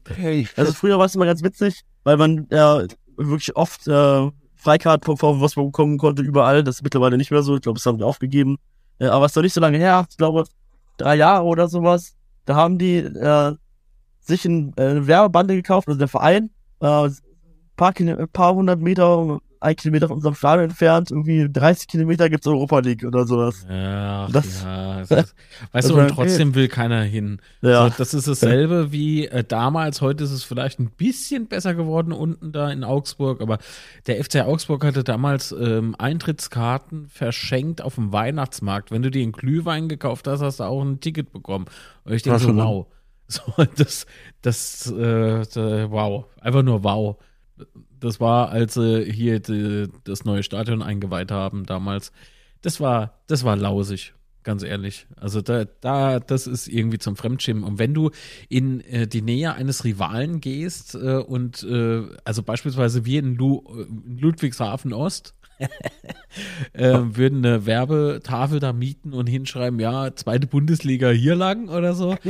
Okay. 0.10 0.48
Also 0.56 0.74
früher 0.74 1.00
war 1.00 1.06
es 1.06 1.16
immer 1.16 1.26
ganz 1.26 1.44
witzig, 1.44 1.82
weil 2.04 2.18
man 2.18 2.48
ja 2.52 2.84
wirklich 3.18 3.56
oft 3.56 3.88
äh, 3.88 4.30
Freikarten 4.56 5.04
vom 5.04 5.18
VfW 5.18 5.40
Wolfsburg 5.42 5.68
bekommen 5.72 5.98
konnte, 5.98 6.22
überall. 6.22 6.64
Das 6.64 6.78
ist 6.78 6.84
mittlerweile 6.84 7.18
nicht 7.18 7.32
mehr 7.32 7.44
so. 7.44 7.56
Ich 7.56 7.62
glaube, 7.62 7.78
das 7.78 7.86
haben 7.86 7.98
die 7.98 8.04
aufgegeben. 8.04 8.58
Äh, 9.00 9.08
aber 9.08 9.26
es 9.26 9.32
ist 9.32 9.36
noch 9.36 9.44
nicht 9.44 9.54
so 9.54 9.62
lange 9.62 9.78
her. 9.78 10.06
Ich 10.10 10.18
glaube, 10.18 10.46
drei 11.04 11.16
Jahre 11.16 11.44
oder 11.44 11.68
sowas. 11.68 12.16
Da 12.46 12.56
haben 12.56 12.78
die 12.78 12.98
äh, 12.98 13.56
sich 14.20 14.46
ein, 14.46 14.76
äh, 14.78 15.06
Werbebande 15.06 15.56
gekauft, 15.56 15.88
also 15.88 15.98
der 15.98 16.08
Verein, 16.08 16.50
äh, 16.80 17.10
paar, 17.76 17.94
paar 18.32 18.56
hundert 18.56 18.80
Meter, 18.80 19.40
ein 19.64 19.76
Kilometer 19.76 20.08
von 20.08 20.18
unserem 20.18 20.36
Stadion 20.36 20.66
entfernt, 20.70 21.10
irgendwie 21.12 21.48
30 21.52 21.88
Kilometer 21.88 22.30
gibt's 22.30 22.46
Europa 22.48 22.80
League 22.80 23.04
oder 23.04 23.26
sowas. 23.26 23.66
Ja, 23.70 24.28
Das- 24.28 24.64
ja. 24.64 24.84
Das 25.10 25.10
ist, 25.12 25.36
weißt 25.72 25.88
das 25.90 25.96
du, 25.96 26.00
und 26.00 26.08
trotzdem 26.10 26.56
will 26.56 26.68
keiner 26.68 27.02
hin. 27.02 27.40
Ja. 27.62 27.90
So, 27.90 27.96
das 27.98 28.14
ist 28.14 28.28
dasselbe 28.28 28.92
wie 28.92 29.28
äh, 29.28 29.44
damals. 29.44 30.02
Heute 30.02 30.24
ist 30.24 30.32
es 30.32 30.44
vielleicht 30.44 30.80
ein 30.80 30.92
bisschen 30.92 31.48
besser 31.48 31.74
geworden 31.76 32.12
unten 32.14 32.52
da 32.52 32.70
in 32.72 32.84
Augsburg, 32.84 33.42
aber 33.42 33.58
der 34.08 34.24
FC 34.24 34.42
Augsburg 34.42 34.86
hatte 34.86 35.04
damals 35.04 35.52
ähm, 35.52 35.96
Eintrittskarten 35.98 37.08
verschenkt 37.08 37.82
auf 37.82 37.96
dem 37.96 38.12
Weihnachtsmarkt. 38.14 38.92
Wenn 38.92 39.02
du 39.02 39.12
dir 39.12 39.24
einen 39.24 39.32
Glühwein 39.34 39.90
gekauft 39.90 40.28
hast, 40.28 40.42
hast 40.42 40.60
du 40.60 40.64
auch 40.64 40.82
ein 40.82 41.00
Ticket 41.00 41.32
bekommen. 41.32 41.66
Und 42.06 42.14
ich 42.14 42.24
denke 42.24 42.40
so, 42.40 42.48
schon 42.48 42.58
wow. 42.58 42.88
So, 43.28 43.42
das, 43.78 44.06
das, 44.42 44.92
äh, 44.92 45.90
wow. 45.90 46.26
Einfach 46.42 46.62
nur 46.62 46.84
wow. 46.84 47.18
Das 48.04 48.20
war, 48.20 48.50
als 48.50 48.74
sie 48.74 49.06
hier 49.10 49.40
die, 49.40 49.88
das 50.04 50.26
neue 50.26 50.44
Stadion 50.44 50.82
eingeweiht 50.82 51.32
haben 51.32 51.66
damals. 51.66 52.12
Das 52.62 52.82
war, 52.82 53.22
das 53.28 53.46
war 53.46 53.56
lausig, 53.56 54.14
ganz 54.44 54.62
ehrlich. 54.62 55.08
Also 55.16 55.42
da, 55.42 55.64
da, 55.80 56.20
das 56.20 56.46
ist 56.46 56.68
irgendwie 56.68 56.98
zum 56.98 57.16
Fremdschämen. 57.16 57.64
Und 57.64 57.80
wenn 57.80 57.94
du 57.94 58.12
in 58.50 58.82
äh, 58.82 59.08
die 59.08 59.22
Nähe 59.22 59.54
eines 59.54 59.86
Rivalen 59.86 60.42
gehst 60.42 60.96
äh, 60.96 61.16
und 61.16 61.64
äh, 61.64 62.04
also 62.26 62.44
beispielsweise 62.44 63.06
wir 63.06 63.20
in, 63.20 63.36
Lu 63.36 63.64
in 63.70 64.18
Ludwigshafen 64.18 64.92
Ost 64.92 65.34
äh, 66.74 66.98
würden 67.16 67.46
eine 67.46 67.66
Werbetafel 67.66 68.60
da 68.60 68.74
mieten 68.74 69.14
und 69.14 69.28
hinschreiben, 69.28 69.80
ja, 69.80 70.16
zweite 70.16 70.48
Bundesliga 70.48 71.10
hier 71.10 71.36
lang 71.36 71.70
oder 71.70 71.94
so. 71.94 72.18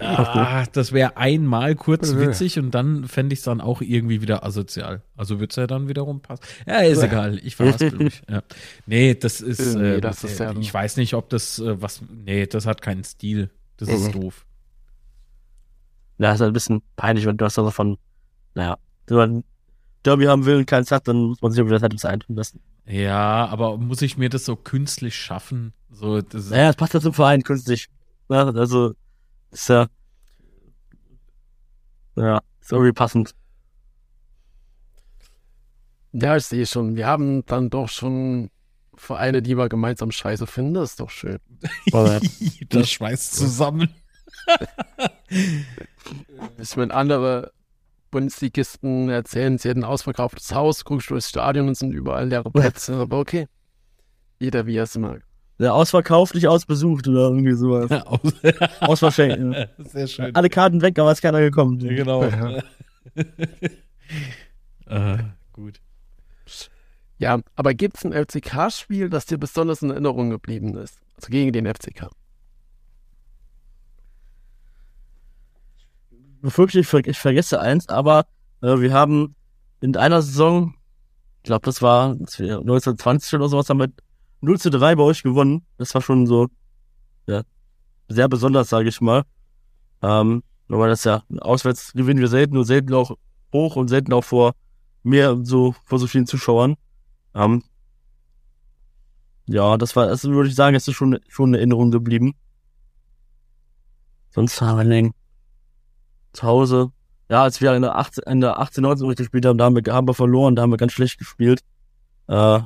Ah, 0.00 0.64
das 0.72 0.92
wäre 0.92 1.16
einmal 1.16 1.74
kurz 1.76 2.14
witzig 2.16 2.58
und 2.58 2.72
dann 2.72 3.06
fände 3.06 3.32
ich 3.32 3.40
es 3.40 3.44
dann 3.44 3.60
auch 3.60 3.80
irgendwie 3.80 4.20
wieder 4.22 4.44
asozial. 4.44 5.02
Also 5.16 5.40
wird 5.40 5.52
es 5.52 5.56
ja 5.56 5.66
dann 5.66 5.88
wiederum 5.88 6.20
passen. 6.20 6.42
Ja, 6.66 6.78
ist 6.80 7.02
egal, 7.02 7.38
ich 7.42 7.56
verhaspel 7.56 7.92
mich. 7.98 8.22
Ja. 8.28 8.42
Nee, 8.86 9.14
das 9.14 9.40
ist, 9.40 9.74
Nee, 9.76 9.94
äh, 9.96 10.00
das 10.00 10.24
ist 10.24 10.38
ja- 10.40 10.52
ich 10.58 10.72
weiß 10.72 10.96
nicht, 10.96 11.14
ob 11.14 11.28
das 11.30 11.58
äh, 11.58 11.80
was, 11.80 12.02
nee, 12.10 12.46
das 12.46 12.66
hat 12.66 12.82
keinen 12.82 13.04
Stil. 13.04 13.50
Das 13.76 13.88
ist 13.88 14.08
Mhm. 14.14 14.20
doof. 14.20 14.44
Ja, 16.18 16.32
ist 16.32 16.40
halt 16.40 16.50
ein 16.50 16.54
bisschen 16.54 16.82
peinlich, 16.96 17.26
wenn 17.26 17.36
du 17.36 17.44
das 17.44 17.58
also 17.58 17.70
von, 17.70 17.98
naja, 18.54 18.78
wenn 19.06 19.16
man 19.16 19.44
Derby 20.04 20.24
haben 20.24 20.44
will 20.44 20.56
und 20.56 20.66
keins 20.66 20.90
hat, 20.90 21.08
dann 21.08 21.16
muss 21.16 21.42
man 21.42 21.50
sich 21.50 21.58
irgendwie 21.58 21.74
das 21.74 21.82
halt 21.82 22.04
eintun 22.04 22.36
lassen. 22.36 22.60
Ja, 22.86 23.46
aber 23.46 23.78
muss 23.78 24.02
ich 24.02 24.18
mir 24.18 24.28
das 24.28 24.44
so 24.44 24.56
künstlich 24.56 25.16
schaffen? 25.16 25.72
So, 25.90 26.20
das 26.20 26.50
Naja, 26.50 26.70
es 26.70 26.76
passt 26.76 26.94
ja 26.94 27.00
zum 27.00 27.14
Verein 27.14 27.42
künstlich. 27.42 27.88
Ja, 28.28 28.48
also, 28.48 28.94
ist 29.50 29.68
ja, 29.68 29.86
ja, 32.16 32.42
ist 32.60 32.72
irgendwie 32.72 32.92
passend. 32.92 33.34
Ja, 36.12 36.36
ich 36.36 36.44
sehe 36.44 36.66
schon. 36.66 36.96
Wir 36.96 37.06
haben 37.06 37.44
dann 37.46 37.70
doch 37.70 37.88
schon 37.88 38.50
Vereine, 38.94 39.42
die 39.42 39.56
wir 39.56 39.68
gemeinsam 39.68 40.12
scheiße 40.12 40.46
finden. 40.46 40.74
Das 40.74 40.90
ist 40.90 41.00
doch 41.00 41.10
schön. 41.10 41.40
das 42.68 42.90
schweißt 42.90 43.34
zusammen. 43.34 43.88
ich 46.58 46.76
meine, 46.76 46.94
andere 46.94 47.52
Bundesligisten 48.14 49.08
erzählen, 49.08 49.58
sie 49.58 49.68
hätten 49.68 49.80
ein 49.80 49.90
ausverkauftes 49.90 50.54
Haus, 50.54 50.84
guckst 50.84 51.10
durchs 51.10 51.28
Stadion 51.28 51.66
und 51.66 51.76
sind 51.76 51.92
überall 51.92 52.28
leere 52.28 52.48
Plätze. 52.48 52.94
Aber 52.94 53.18
okay. 53.18 53.48
Jeder 54.38 54.66
wie 54.66 54.76
er 54.76 54.84
es 54.84 54.96
mag. 54.96 55.22
Der 55.58 55.74
ausverkauft, 55.74 56.36
nicht 56.36 56.46
ausbesucht 56.46 57.08
oder 57.08 57.22
irgendwie 57.22 57.54
sowas. 57.54 57.90
Aus 57.90 58.20
Ausverschenkt. 58.80 59.56
Ja. 59.56 59.66
Sehr 59.84 60.06
schön. 60.06 60.32
Alle 60.32 60.48
Karten 60.48 60.80
weg, 60.80 60.96
aber 60.96 61.10
es 61.10 61.18
ist 61.18 61.22
keiner 61.22 61.40
gekommen. 61.40 61.80
Ja, 61.80 61.92
genau. 61.92 62.24
Ja. 62.24 62.62
äh, 65.16 65.18
gut. 65.52 65.80
Ja, 67.18 67.40
aber 67.56 67.74
gibt 67.74 67.96
es 67.96 68.04
ein 68.04 68.12
FCK-Spiel, 68.12 69.10
das 69.10 69.26
dir 69.26 69.38
besonders 69.38 69.82
in 69.82 69.90
Erinnerung 69.90 70.30
geblieben 70.30 70.76
ist? 70.76 71.00
Also 71.16 71.30
gegen 71.30 71.52
den 71.52 71.66
FCK? 71.66 72.10
Befürchte 76.44 76.78
ich, 76.78 76.86
vergesse 76.86 77.58
eins, 77.58 77.88
aber 77.88 78.26
äh, 78.60 78.78
wir 78.78 78.92
haben 78.92 79.34
in 79.80 79.96
einer 79.96 80.20
Saison, 80.20 80.74
ich 81.38 81.44
glaube, 81.44 81.64
das 81.64 81.80
war 81.80 82.10
1920 82.10 83.32
oder 83.32 83.48
sowas, 83.48 83.70
haben 83.70 83.78
wir 83.78 83.88
0 84.42 84.60
zu 84.60 84.68
3 84.68 84.96
bei 84.96 85.02
euch 85.02 85.22
gewonnen. 85.22 85.64
Das 85.78 85.94
war 85.94 86.02
schon 86.02 86.26
so, 86.26 86.48
ja, 87.26 87.44
sehr 88.08 88.28
besonders, 88.28 88.68
sage 88.68 88.90
ich 88.90 89.00
mal. 89.00 89.22
Ähm, 90.02 90.42
weil 90.68 90.90
das 90.90 91.04
ja, 91.04 91.22
auswärts 91.40 91.94
gewinnen 91.94 92.20
wir 92.20 92.28
selten, 92.28 92.52
nur 92.52 92.66
selten 92.66 92.92
auch 92.92 93.16
hoch 93.50 93.76
und 93.76 93.88
selten 93.88 94.12
auch 94.12 94.24
vor 94.24 94.52
mehr 95.02 95.38
so, 95.44 95.74
vor 95.86 95.98
so 95.98 96.06
vielen 96.06 96.26
Zuschauern. 96.26 96.76
Ähm, 97.34 97.62
ja, 99.46 99.78
das 99.78 99.96
war, 99.96 100.08
das 100.08 100.24
würde 100.24 100.50
ich 100.50 100.54
sagen, 100.54 100.76
ist 100.76 100.92
schon, 100.92 101.18
schon 101.26 101.50
eine 101.50 101.56
Erinnerung 101.56 101.90
geblieben. 101.90 102.34
Sonst 104.28 104.60
haben 104.60 104.76
wir 104.76 104.84
den 104.84 105.14
zu 106.34 106.44
Hause. 106.44 106.90
Ja, 107.28 107.42
als 107.42 107.60
wir 107.60 107.74
in 107.74 107.82
der 107.82 107.96
18, 107.96 108.24
in 108.26 108.40
der 108.40 108.58
18, 108.58 108.82
19 108.82 109.14
gespielt 109.14 109.46
haben, 109.46 109.58
da 109.58 109.64
haben 109.64 109.76
wir, 109.76 109.92
haben 109.92 110.06
wir 110.06 110.14
verloren, 110.14 110.56
da 110.56 110.62
haben 110.62 110.70
wir 110.70 110.76
ganz 110.76 110.92
schlecht 110.92 111.18
gespielt. 111.18 111.60
Äh, 112.26 112.60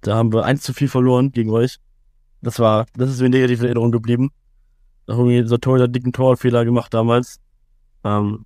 da 0.00 0.14
haben 0.14 0.32
wir 0.32 0.44
eins 0.44 0.62
zu 0.62 0.72
viel 0.72 0.88
verloren 0.88 1.32
gegen 1.32 1.50
euch. 1.50 1.78
Das 2.42 2.58
war, 2.58 2.86
das 2.96 3.10
ist 3.10 3.20
mir 3.20 3.28
negativ 3.28 3.60
in 3.60 3.66
Erinnerung 3.66 3.92
geblieben. 3.92 4.30
Da 5.06 5.14
haben 5.14 5.28
wir 5.28 5.46
so 5.46 5.56
toller, 5.56 5.88
dicken 5.88 6.12
Torfehler 6.12 6.64
gemacht 6.64 6.94
damals. 6.94 7.40
Ähm, 8.04 8.44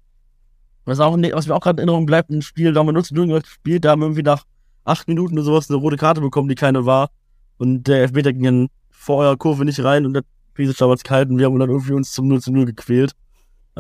was, 0.85 1.01
auch, 1.01 1.17
was 1.17 1.47
mir 1.47 1.55
auch 1.55 1.61
gerade 1.61 1.83
in 1.83 1.89
Erinnerung 1.89 2.07
bleibt, 2.07 2.31
ein 2.31 2.43
Spiel, 2.43 2.73
da 2.73 2.81
haben 2.81 2.87
wir 2.87 2.93
nur 2.93 3.05
zu 3.05 3.15
0 3.15 3.41
gespielt, 3.41 3.85
da 3.85 3.91
haben 3.91 4.01
wir 4.01 4.07
irgendwie 4.07 4.23
nach 4.23 4.45
acht 4.85 5.07
Minuten 5.09 5.35
oder 5.35 5.45
sowas 5.45 5.71
eine 5.71 5.79
rote 5.79 5.97
Karte 5.97 6.21
bekommen, 6.21 6.49
die 6.49 6.55
keine 6.55 6.87
war. 6.87 7.11
Und 7.59 7.85
der 7.85 8.01
Elfmeter 8.01 8.33
ging 8.33 8.43
dann 8.43 8.69
vor 8.91 9.19
eurer 9.19 9.37
Kurve 9.37 9.65
nicht 9.65 9.83
rein 9.83 10.07
und 10.07 10.15
der 10.15 10.25
Pisic 10.55 10.77
damals 10.79 11.03
kalt 11.03 11.31
und 11.31 11.39
wir 11.39 11.47
haben 11.47 11.59
dann 11.59 11.71
irgendwie 11.71 11.93
uns 11.93 12.13
zum 12.13 12.29
0 12.29 12.41
zu 12.41 12.53
0 12.53 12.67
gequält. 12.67 13.13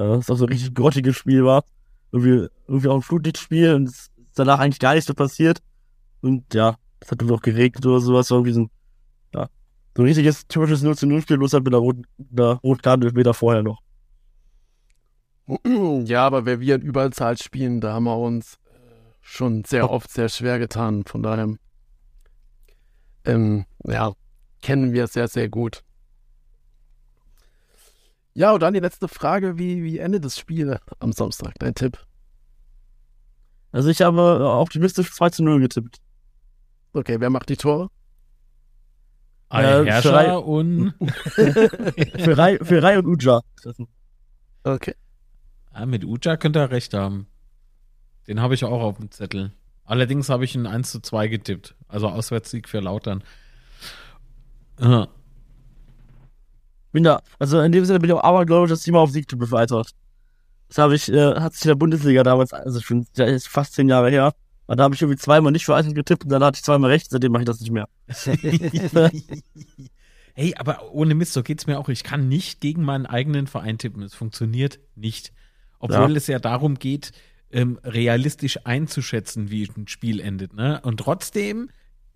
Äh, 0.00 0.16
das 0.16 0.30
auch 0.30 0.36
so 0.36 0.46
ein 0.46 0.52
richtig 0.52 0.74
grottiges 0.74 1.16
Spiel 1.16 1.44
war. 1.44 1.64
Irgendwie, 2.12 2.48
irgendwie 2.66 2.88
auch 2.88 2.96
ein 2.96 3.02
Flutlichtspiel 3.02 3.74
und 3.74 3.88
es 3.88 3.94
ist 3.94 4.38
danach 4.38 4.58
eigentlich 4.58 4.80
gar 4.80 4.94
nichts 4.94 5.06
so 5.06 5.14
passiert. 5.14 5.62
Und 6.22 6.52
ja, 6.54 6.76
es 7.00 7.10
hat 7.10 7.22
auch 7.30 7.42
geregnet 7.42 7.84
oder 7.86 8.00
sowas, 8.00 8.30
irgendwie 8.30 8.52
so 8.52 8.60
ein, 8.62 8.70
ja, 9.34 9.48
so 9.96 10.02
ein 10.02 10.06
richtiges 10.06 10.46
typisches 10.48 10.82
0 10.82 10.96
zu 10.96 11.06
0 11.06 11.22
Spiel, 11.22 11.38
bloß 11.38 11.52
halt 11.52 11.64
mit 11.64 11.72
einer 11.72 11.82
roten, 11.82 12.04
einer 12.32 12.54
roten 12.62 12.82
Karte 12.82 13.12
Meter 13.12 13.34
vorher 13.34 13.62
noch. 13.62 13.80
Ja, 16.04 16.26
aber 16.26 16.44
wenn 16.46 16.60
wir 16.60 16.76
in 16.76 16.82
Überzahl 16.82 17.36
spielen, 17.36 17.80
da 17.80 17.94
haben 17.94 18.04
wir 18.04 18.16
uns 18.16 18.54
äh, 18.54 18.78
schon 19.20 19.64
sehr 19.64 19.90
oft 19.90 20.10
sehr 20.10 20.28
schwer 20.28 20.58
getan. 20.58 21.04
Von 21.04 21.22
daher, 21.22 21.54
ähm, 23.24 23.64
ja, 23.84 24.12
kennen 24.62 24.92
wir 24.92 25.06
sehr, 25.08 25.26
sehr 25.26 25.48
gut. 25.48 25.82
Ja, 28.34 28.52
und 28.52 28.60
dann 28.60 28.74
die 28.74 28.80
letzte 28.80 29.08
Frage: 29.08 29.58
Wie, 29.58 29.82
wie 29.82 29.98
endet 29.98 30.24
das 30.24 30.38
Spiel 30.38 30.78
am 30.98 31.12
Samstag? 31.12 31.54
Dein 31.58 31.74
Tipp? 31.74 31.98
Also, 33.72 33.88
ich 33.88 34.02
habe 34.02 34.46
optimistisch 34.46 35.12
2 35.12 35.30
zu 35.30 35.44
0 35.44 35.60
getippt. 35.60 35.98
Okay, 36.92 37.20
wer 37.20 37.30
macht 37.30 37.48
die 37.48 37.56
Tore? 37.56 37.90
Äh, 39.50 39.84
Herrscher 39.84 40.44
und. 40.44 40.94
für 41.00 42.38
Rai, 42.38 42.58
für 42.62 42.82
Rai 42.82 42.98
und 42.98 43.06
Uja. 43.06 43.40
Okay. 44.62 44.94
Ja, 45.74 45.86
mit 45.86 46.04
Uja 46.04 46.36
könnt 46.36 46.56
ihr 46.56 46.70
recht 46.70 46.94
haben. 46.94 47.26
Den 48.26 48.40
habe 48.40 48.54
ich 48.54 48.64
auch 48.64 48.80
auf 48.80 48.98
dem 48.98 49.10
Zettel. 49.10 49.52
Allerdings 49.84 50.28
habe 50.28 50.44
ich 50.44 50.54
ein 50.54 50.66
1 50.66 50.92
zu 50.92 51.00
2 51.00 51.28
getippt. 51.28 51.74
Also 51.88 52.08
Auswärtssieg 52.08 52.68
für 52.68 52.80
Lautern. 52.80 53.24
Ja. 54.78 55.08
Bin 56.92 57.04
da, 57.04 57.22
also 57.38 57.60
in 57.60 57.72
dem 57.72 57.84
Sinne 57.84 58.00
bin 58.00 58.10
ich 58.10 58.14
auch 58.14 58.24
abergläubisch, 58.24 58.70
dass 58.70 58.82
ich 58.82 58.88
immer 58.88 59.00
auf 59.00 59.10
Sieg 59.10 59.28
tippe 59.28 59.46
für 59.46 59.58
Eintracht. 59.58 59.94
Das 60.68 60.78
habe 60.78 60.94
ich, 60.94 61.10
äh, 61.10 61.34
hat 61.34 61.54
sich 61.54 61.64
in 61.64 61.68
der 61.68 61.74
Bundesliga 61.76 62.22
damals, 62.22 62.52
also 62.52 62.80
schon 62.80 63.06
fast 63.40 63.74
zehn 63.74 63.88
Jahre 63.88 64.10
her, 64.10 64.34
und 64.70 64.76
da 64.76 64.84
habe 64.84 64.94
ich 64.94 65.02
irgendwie 65.02 65.18
zweimal 65.18 65.50
nicht 65.50 65.64
für 65.64 65.74
Eintracht 65.74 65.96
getippt 65.96 66.22
und 66.22 66.30
dann 66.30 66.44
hatte 66.44 66.58
ich 66.58 66.62
zweimal 66.62 66.92
recht, 66.92 67.10
seitdem 67.10 67.32
mache 67.32 67.42
ich 67.42 67.46
das 67.46 67.58
nicht 67.58 67.72
mehr. 67.72 67.88
hey, 70.34 70.54
aber 70.56 70.92
ohne 70.92 71.16
Mist, 71.16 71.32
so 71.32 71.42
geht's 71.42 71.66
mir 71.66 71.76
auch. 71.76 71.88
Ich 71.88 72.04
kann 72.04 72.28
nicht 72.28 72.60
gegen 72.60 72.84
meinen 72.84 73.04
eigenen 73.04 73.48
Verein 73.48 73.78
tippen. 73.78 74.00
Es 74.04 74.14
funktioniert 74.14 74.78
nicht. 74.94 75.32
Obwohl 75.80 76.12
ja. 76.12 76.16
es 76.16 76.28
ja 76.28 76.38
darum 76.38 76.76
geht, 76.76 77.10
ähm, 77.50 77.80
realistisch 77.82 78.64
einzuschätzen, 78.64 79.50
wie 79.50 79.68
ein 79.76 79.88
Spiel 79.88 80.20
endet. 80.20 80.54
Ne? 80.54 80.80
Und 80.84 80.98
trotzdem 80.98 81.70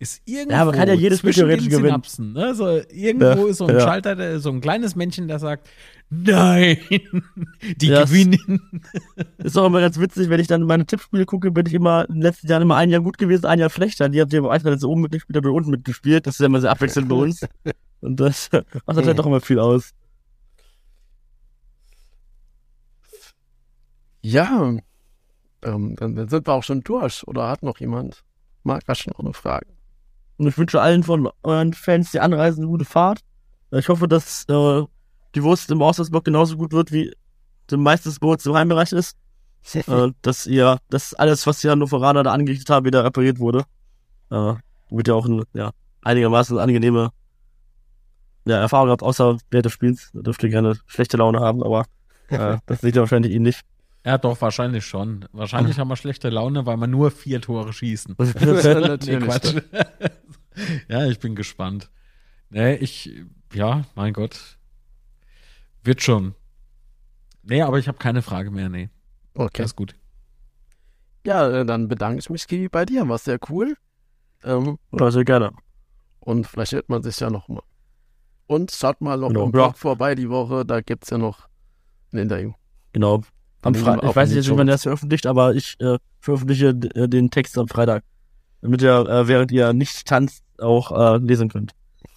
ist 0.05 0.23
irgendwo 0.27 0.53
ja, 0.53 0.65
man 0.65 0.75
kann 0.75 0.89
ja 0.89 0.95
jedes 0.95 1.21
zwischen 1.21 1.49
den 1.49 1.61
Synapsen, 1.61 2.33
ne? 2.33 2.55
so, 2.55 2.69
irgendwo 2.91 3.25
ja, 3.25 3.47
ist 3.47 3.59
so 3.59 3.67
ein 3.67 3.75
ja. 3.75 3.81
Schalter, 3.81 4.15
der, 4.15 4.39
so 4.39 4.51
ein 4.51 4.61
kleines 4.61 4.95
Männchen, 4.95 5.29
der 5.29 5.39
sagt, 5.39 5.69
nein, 6.11 6.77
die 7.77 7.87
ja, 7.87 8.05
gewinnen. 8.05 8.61
Ist 9.39 9.57
auch 9.57 9.67
immer 9.67 9.81
ganz 9.81 9.99
witzig, 9.99 10.29
wenn 10.29 10.41
ich 10.41 10.47
dann 10.47 10.63
meine 10.63 10.85
Tippspiele 10.85 11.25
gucke, 11.25 11.51
bin 11.51 11.67
ich 11.67 11.75
immer 11.75 12.07
in 12.09 12.17
den 12.17 12.23
letzten 12.23 12.49
Jahren 12.49 12.63
immer 12.63 12.77
ein 12.77 12.91
Jahr 12.91 13.01
gut 13.01 13.17
gewesen, 13.17 13.47
ein 13.47 13.59
Jahr 13.59 13.71
schlechter. 13.71 14.09
Die 14.09 14.21
haben 14.21 14.31
ja 14.31 14.49
einfach 14.49 14.71
jetzt 14.71 14.85
oben 14.85 15.01
mitgespielt 15.01 15.39
oder 15.39 15.53
unten 15.53 15.71
mitgespielt. 15.71 16.27
Das 16.27 16.35
ist 16.35 16.41
ja 16.41 16.47
immer 16.47 16.61
sehr 16.61 16.71
abwechselnd 16.71 17.09
bei 17.09 17.17
uns. 17.17 17.41
Und 18.01 18.21
das 18.21 18.51
macht 18.87 19.07
halt 19.07 19.19
doch 19.19 19.27
immer 19.27 19.41
viel 19.41 19.59
aus. 19.59 19.91
Ja, 24.21 24.77
ähm, 25.65 25.97
dann, 25.97 26.15
dann, 26.15 26.29
sind 26.29 26.47
wir 26.47 26.53
auch 26.53 26.63
schon 26.63 26.83
durch. 26.83 27.27
Oder 27.27 27.49
hat 27.49 27.63
noch 27.63 27.79
jemand? 27.81 28.25
Marc, 28.63 28.85
hast 28.89 29.07
du 29.07 29.11
noch 29.11 29.21
eine 29.21 29.35
Frage? 29.35 29.67
Und 30.37 30.49
ich 30.49 30.59
wünsche 30.59 30.81
allen 30.81 31.03
von 31.03 31.31
euren 31.43 31.73
Fans, 31.73 32.11
die 32.11 32.21
anreisen, 32.21 32.63
eine 32.63 32.71
gute 32.71 32.85
Fahrt. 32.85 33.21
Ich 33.71 33.89
hoffe, 33.89 34.09
dass 34.09 34.45
äh, 34.49 34.83
die 35.35 35.43
Wurst 35.43 35.71
im 35.71 35.83
Auswärtsblock 35.83 36.25
genauso 36.25 36.57
gut 36.57 36.73
wird, 36.73 36.93
wie 36.93 37.13
der 37.71 37.79
meiste 37.79 38.11
Wurst 38.21 38.47
im 38.47 38.55
Heimbereich 38.55 38.93
ist. 38.93 39.17
äh, 39.75 40.13
dass 40.23 40.47
ihr, 40.47 40.79
dass 40.91 41.15
alles, 41.15 41.47
was 41.47 41.61
die 41.61 41.71
Hannoveraner 41.71 42.23
da 42.23 42.33
angerichtet 42.33 42.69
haben, 42.71 42.85
wieder 42.85 43.05
repariert 43.05 43.39
wurde. 43.39 43.65
Äh, 44.31 44.55
wird 44.91 45.09
ja 45.09 45.15
auch 45.15 45.27
ein, 45.27 45.43
ja, 45.55 45.71
einigermaßen 46.03 46.59
angenehme 46.59 47.11
ja, 48.45 48.59
Erfahrung 48.59 48.87
gehabt, 48.87 49.03
außer 49.03 49.39
während 49.51 49.65
des 49.65 49.73
Spiels. 49.73 50.11
Da 50.13 50.21
dürft 50.21 50.43
ihr 50.43 50.51
gerne 50.51 50.79
schlechte 50.87 51.17
Laune 51.17 51.41
haben, 51.41 51.63
aber 51.63 51.87
äh, 52.29 52.59
das 52.67 52.81
seht 52.81 52.97
ihr 52.97 53.01
wahrscheinlich 53.01 53.33
ihn 53.33 53.43
nicht. 53.43 53.63
Ja, 54.05 54.19
doch, 54.19 54.41
wahrscheinlich 54.41 54.85
schon. 54.85 55.27
Wahrscheinlich 55.33 55.79
haben 55.79 55.89
wir 55.89 55.97
schlechte 55.97 56.29
Laune, 56.29 56.67
weil 56.67 56.77
wir 56.77 56.87
nur 56.87 57.11
vier 57.11 57.41
Tore 57.41 57.73
schießen. 57.73 58.17
nee, 58.19 59.17
Quatsch. 59.19 59.55
ja, 60.89 61.07
ich 61.07 61.19
bin 61.19 61.35
gespannt. 61.35 61.91
Nee, 62.51 62.75
ich, 62.75 63.11
ja, 63.55 63.85
mein 63.95 64.13
Gott. 64.13 64.59
Wird 65.83 66.03
schon. 66.03 66.35
Nee, 67.43 67.63
aber 67.63 67.79
ich 67.79 67.89
habe 67.89 67.99
keine 67.99 68.21
Frage 68.21 68.51
mehr, 68.51 68.69
nee. 68.69 68.91
Okay. 69.35 69.63
Alles 69.63 69.75
gut. 69.75 69.95
Ja, 71.27 71.49
äh, 71.51 71.65
dann 71.65 71.89
bedanke 71.89 72.19
ich 72.19 72.29
mich, 72.29 72.47
Kiwi, 72.47 72.69
bei 72.69 72.85
dir. 72.85 73.09
War 73.09 73.19
sehr 73.19 73.39
cool. 73.49 73.75
Ähm, 74.45 74.79
ja, 74.93 75.11
sehr 75.11 75.25
gerne. 75.25 75.53
Und 76.21 76.47
vielleicht 76.47 76.73
hört 76.73 76.91
man 76.91 77.03
sich 77.03 77.19
ja 77.21 77.31
noch 77.31 77.49
mal. 77.49 77.63
Und 78.47 78.71
schaut 78.71 79.01
mal 79.01 79.17
noch 79.17 79.29
genau. 79.29 79.45
im 79.45 79.53
Blog 79.53 79.79
vorbei 79.79 80.15
die 80.15 80.29
Woche, 80.29 80.67
da 80.67 80.83
gibt 80.83 81.05
es 81.05 81.11
ja 81.11 81.17
noch 81.17 81.49
ein 82.13 82.19
Interview. 82.19 82.53
Genau, 82.93 83.23
am 83.65 83.75
Freitag. 83.75 84.11
Ich 84.11 84.17
weiß 84.17 84.31
nicht, 84.33 84.49
wie 84.49 84.55
man 84.55 84.67
das 84.67 84.83
veröffentlicht, 84.83 85.27
aber 85.27 85.55
ich 85.55 85.77
äh, 85.81 85.99
veröffentliche 86.21 86.69
äh, 86.69 87.09
den 87.09 87.31
Text 87.31 87.59
am 87.59 87.69
Freitag. 87.69 88.05
Damit 88.61 88.83
ihr, 88.83 89.07
äh, 89.09 89.29
während 89.29 89.53
ihr 89.53 89.73
nicht 89.73 90.07
tanzt, 90.07 90.43
auch 90.59 90.93
äh, 90.93 91.19
lesen 91.19 91.49
könnt. 91.49 91.73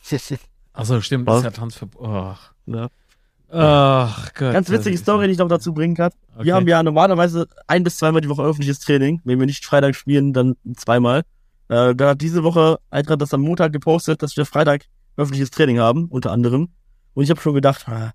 Achso, 0.73 1.01
stimmt, 1.01 1.27
das 1.27 1.39
ist 1.39 1.43
ja 1.43 1.51
Tanzverbot. 1.51 2.01
Oh. 2.01 2.35
Ja. 2.67 2.89
Ach 3.49 4.33
Gott. 4.33 4.53
Ganz 4.53 4.69
witzige 4.69 4.97
Story, 4.97 5.27
die 5.27 5.33
ich 5.33 5.39
noch 5.39 5.47
dazu 5.47 5.73
bringen 5.73 5.95
kann. 5.95 6.11
Okay. 6.35 6.45
Wir 6.45 6.55
haben 6.55 6.67
ja 6.67 6.83
normalerweise 6.83 7.47
ein 7.65 7.83
bis 7.83 7.97
zweimal 7.97 8.21
die 8.21 8.29
Woche 8.29 8.43
öffentliches 8.43 8.79
Training. 8.79 9.21
Wenn 9.23 9.39
wir 9.39 9.45
nicht 9.45 9.65
Freitag 9.65 9.95
spielen, 9.95 10.33
dann 10.33 10.55
zweimal. 10.75 11.23
Äh, 11.69 11.95
da 11.95 12.09
hat 12.09 12.21
diese 12.21 12.43
Woche 12.43 12.79
Eintracht 12.89 13.21
das 13.21 13.33
am 13.33 13.41
Montag 13.41 13.73
gepostet, 13.73 14.21
dass 14.21 14.35
wir 14.37 14.45
Freitag 14.45 14.85
öffentliches 15.15 15.49
Training 15.51 15.79
haben, 15.79 16.05
unter 16.05 16.31
anderem. 16.31 16.69
Und 17.13 17.23
ich 17.23 17.29
habe 17.29 17.41
schon 17.41 17.53
gedacht, 17.53 17.87
ah, 17.87 18.11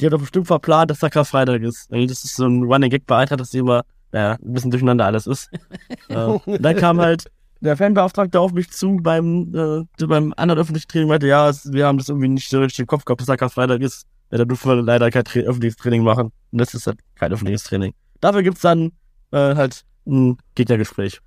die 0.00 0.06
hat 0.06 0.12
doch 0.12 0.20
bestimmt 0.20 0.46
verplant, 0.46 0.90
dass 0.90 0.98
da 1.00 1.08
Karfreitag 1.08 1.62
ist. 1.62 1.90
Das 1.90 2.24
ist 2.24 2.36
so 2.36 2.46
ein 2.46 2.62
Running 2.64 2.90
Gag 2.90 3.06
bei 3.06 3.16
Eintracht, 3.18 3.40
dass 3.40 3.50
sie 3.50 3.58
immer 3.58 3.84
ja, 4.12 4.32
ein 4.32 4.52
bisschen 4.52 4.70
durcheinander 4.70 5.04
alles 5.06 5.26
ist. 5.26 5.50
äh, 6.08 6.38
dann 6.58 6.76
kam 6.76 7.00
halt 7.00 7.24
der 7.60 7.76
Fanbeauftragte 7.76 8.38
auf 8.38 8.52
mich 8.52 8.70
zu 8.70 8.98
beim, 9.00 9.52
äh, 9.54 10.06
beim 10.06 10.32
anderen 10.36 10.60
öffentlichen 10.60 10.88
Training 10.88 11.08
meinte, 11.08 11.26
ja, 11.26 11.48
es, 11.48 11.72
wir 11.72 11.86
haben 11.86 11.98
das 11.98 12.08
irgendwie 12.08 12.28
nicht 12.28 12.48
so 12.48 12.60
richtig 12.60 12.80
im 12.80 12.86
Kopf 12.86 13.04
gehabt, 13.04 13.26
dass 13.26 13.52
Freitag 13.52 13.80
ist. 13.80 14.06
Ja, 14.30 14.38
da 14.38 14.44
dürfen 14.44 14.68
wir 14.68 14.82
leider 14.82 15.10
kein 15.10 15.24
Tra 15.24 15.40
öffentliches 15.40 15.76
Training 15.76 16.02
machen. 16.02 16.32
Und 16.52 16.60
das 16.60 16.74
ist 16.74 16.86
halt 16.86 16.98
kein 17.14 17.32
öffentliches 17.32 17.64
Training. 17.64 17.94
Dafür 18.20 18.42
gibt's 18.42 18.60
dann 18.60 18.92
äh, 19.32 19.54
halt 19.54 19.84
ein 20.06 20.36
Gegnergespräch. 20.54 21.20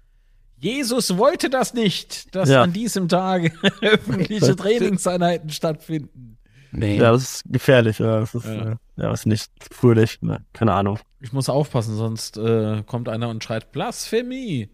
Jesus 0.57 1.17
wollte 1.17 1.49
das 1.49 1.73
nicht, 1.73 2.35
dass 2.35 2.49
Ja. 2.49 2.63
an 2.63 2.73
diesem 2.73 3.07
Tag 3.07 3.51
öffentliche 3.81 4.55
Trainingseinheiten 4.55 5.49
stattfinden. 5.49 6.37
Nee. 6.71 6.97
Ja, 6.97 7.11
das 7.11 7.23
ist 7.23 7.43
gefährlich. 7.47 7.99
Ja, 7.99 8.19
das 8.19 8.35
ist, 8.35 8.45
Ja. 8.45 8.53
ja, 8.55 8.75
ja 8.97 9.11
ist 9.11 9.25
nicht 9.25 9.51
fröhlich. 9.71 10.21
Ne? 10.21 10.43
Keine 10.53 10.73
Ahnung. 10.73 10.99
Ich 11.19 11.33
muss 11.33 11.49
aufpassen, 11.49 11.95
sonst 11.95 12.37
äh, 12.37 12.83
kommt 12.85 13.09
einer 13.09 13.29
und 13.29 13.43
schreit 13.43 13.71
Blasphemie 13.71 14.69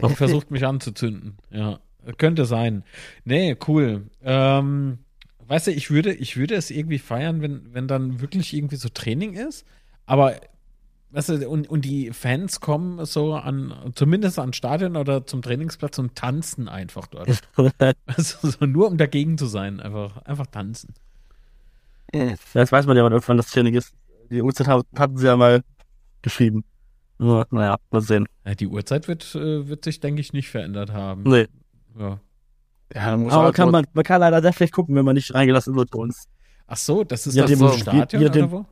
und 0.00 0.16
versucht 0.16 0.50
mich 0.50 0.66
anzuzünden. 0.66 1.36
Ja, 1.50 1.78
könnte 2.18 2.44
sein. 2.46 2.84
Nee, 3.24 3.56
cool. 3.68 4.10
Ähm, 4.22 4.98
weißt 5.46 5.68
du, 5.68 5.70
ich 5.72 5.90
würde, 5.90 6.12
ich 6.12 6.36
würde 6.36 6.54
es 6.54 6.70
irgendwie 6.70 6.98
feiern, 6.98 7.40
wenn, 7.42 7.72
wenn 7.72 7.88
dann 7.88 8.20
wirklich 8.20 8.54
irgendwie 8.54 8.76
so 8.76 8.88
Training 8.88 9.34
ist. 9.34 9.64
Aber 10.04 10.36
weißt 11.10 11.28
du, 11.30 11.48
und, 11.48 11.68
und 11.68 11.84
die 11.84 12.12
Fans 12.12 12.60
kommen 12.60 13.04
so 13.06 13.34
an, 13.34 13.92
zumindest 13.94 14.38
an 14.38 14.52
Stadion 14.52 14.96
oder 14.96 15.26
zum 15.26 15.42
Trainingsplatz 15.42 15.98
und 15.98 16.14
tanzen 16.14 16.68
einfach 16.68 17.06
dort. 17.06 17.28
Also 18.06 18.50
so 18.50 18.66
nur 18.66 18.88
um 18.88 18.98
dagegen 18.98 19.38
zu 19.38 19.46
sein, 19.46 19.80
einfach, 19.80 20.18
einfach 20.22 20.46
tanzen. 20.46 20.94
Jetzt 22.12 22.72
weiß 22.72 22.86
man 22.86 22.96
ja, 22.96 23.04
wann 23.04 23.12
irgendwann 23.12 23.36
das 23.36 23.50
Training 23.50 23.74
ist. 23.74 23.92
Die 24.30 24.42
Uhrzeit 24.42 24.66
hat- 24.68 24.86
hatten 24.96 25.16
sie 25.16 25.26
ja 25.26 25.36
mal 25.36 25.62
geschrieben. 26.22 26.64
Nur, 27.18 27.46
naja, 27.50 27.76
mal 27.90 28.00
sehen. 28.00 28.26
Ja, 28.44 28.54
die 28.54 28.66
Uhrzeit 28.66 29.08
wird, 29.08 29.34
äh, 29.34 29.68
wird 29.68 29.84
sich, 29.84 30.00
denke 30.00 30.20
ich, 30.20 30.32
nicht 30.32 30.48
verändert 30.50 30.92
haben. 30.92 31.22
Nee. 31.24 31.46
Ja. 31.98 32.20
Ja, 32.94 33.10
dann 33.10 33.22
muss 33.24 33.32
Aber 33.32 33.44
halt 33.44 33.54
kann 33.56 33.70
man, 33.70 33.86
man 33.94 34.04
kann 34.04 34.20
leider 34.20 34.40
sehr 34.42 34.52
schlecht 34.52 34.72
gucken, 34.72 34.94
wenn 34.94 35.04
man 35.04 35.14
nicht 35.14 35.32
reingelassen 35.34 35.74
wird 35.74 35.90
bei 35.90 35.98
uns. 35.98 36.24
Ach 36.66 36.76
so, 36.76 37.04
das 37.04 37.26
ist 37.26 37.36
das 37.36 37.46
dem- 37.50 37.58
so 37.58 37.70
je- 37.70 37.78
Stadion 37.78 38.20
je- 38.22 38.28
oder 38.28 38.34
dem- 38.40 38.50
wo? 38.50 38.66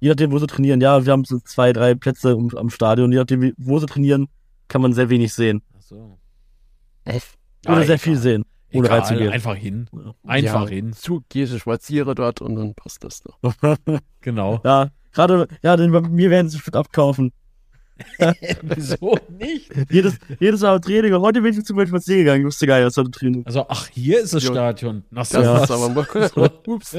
Je 0.00 0.08
nachdem, 0.10 0.30
wo 0.32 0.38
sie 0.38 0.46
trainieren. 0.46 0.80
Ja, 0.80 1.04
wir 1.04 1.12
haben 1.12 1.24
so 1.24 1.38
zwei, 1.38 1.72
drei 1.72 1.94
Plätze 1.94 2.36
um, 2.36 2.54
am 2.56 2.68
Stadion. 2.70 3.10
Je 3.12 3.18
nachdem, 3.18 3.52
wo 3.56 3.78
sie 3.78 3.86
trainieren, 3.86 4.28
kann 4.68 4.82
man 4.82 4.92
sehr 4.92 5.08
wenig 5.08 5.32
sehen. 5.32 5.62
Ach 5.76 5.80
so. 5.80 6.18
Oder 7.06 7.16
Ah, 7.66 7.74
sehr 7.76 7.84
egal. 7.84 7.98
viel 7.98 8.16
sehen, 8.18 8.44
ohne 8.76 8.86
Egal, 8.86 9.00
reinzugehen. 9.00 9.32
Einfach 9.32 9.56
hin. 9.56 9.88
Ja. 9.92 10.14
Einfach 10.24 10.62
ja, 10.64 10.68
hin. 10.68 10.92
Zu, 10.92 11.22
gehst 11.28 11.58
spaziere 11.58 12.14
dort 12.14 12.40
und 12.40 12.56
dann 12.56 12.74
passt 12.74 13.04
das 13.04 13.22
doch. 13.22 13.38
Genau. 14.20 14.60
Ja, 14.64 14.90
gerade, 15.12 15.46
ja, 15.62 15.76
denn 15.76 15.92
bei 15.92 16.00
mir 16.00 16.30
werden 16.30 16.48
sie 16.48 16.56
bestimmt 16.56 16.76
abkaufen. 16.76 17.32
Wieso 18.62 19.16
nicht? 19.30 19.72
Jedes, 19.90 20.18
jedes 20.38 20.60
Mal 20.60 20.80
Training. 20.80 21.14
Und 21.14 21.22
heute 21.22 21.40
bin 21.40 21.58
ich 21.58 21.64
zum 21.64 21.76
Beispiel 21.76 21.96
spazieren 21.96 22.20
gegangen. 22.20 22.40
Ich 22.40 22.46
wusste 22.46 22.66
gar 22.66 22.76
nicht, 22.78 22.86
was 22.86 22.96
heute 22.96 23.10
Training 23.10 23.46
Also, 23.46 23.64
ach, 23.68 23.88
hier 23.88 24.20
ist 24.20 24.34
das 24.34 24.42
Jo. 24.44 24.52
Stadion. 24.52 25.04
Das 25.10 25.30
so 25.30 25.40
ist 25.40 25.46
was. 25.46 25.70
aber 25.70 25.88
mal. 25.88 26.50
Ups. 26.66 26.96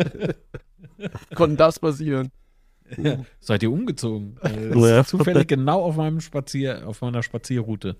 Konnte 1.36 1.55
das 1.57 1.80
passieren? 1.80 2.32
Seid 3.39 3.63
ihr 3.63 3.71
umgezogen? 3.71 4.38
Äh, 4.41 4.69
Ja. 4.69 4.97
das 4.97 5.07
ist 5.07 5.09
zufällig 5.09 5.47
genau 5.47 5.82
auf 5.84 5.97
meinem 5.97 6.19
Spazier, 6.21 6.88
auf 6.88 7.01
meiner 7.01 7.21
Spazierroute. 7.21 7.97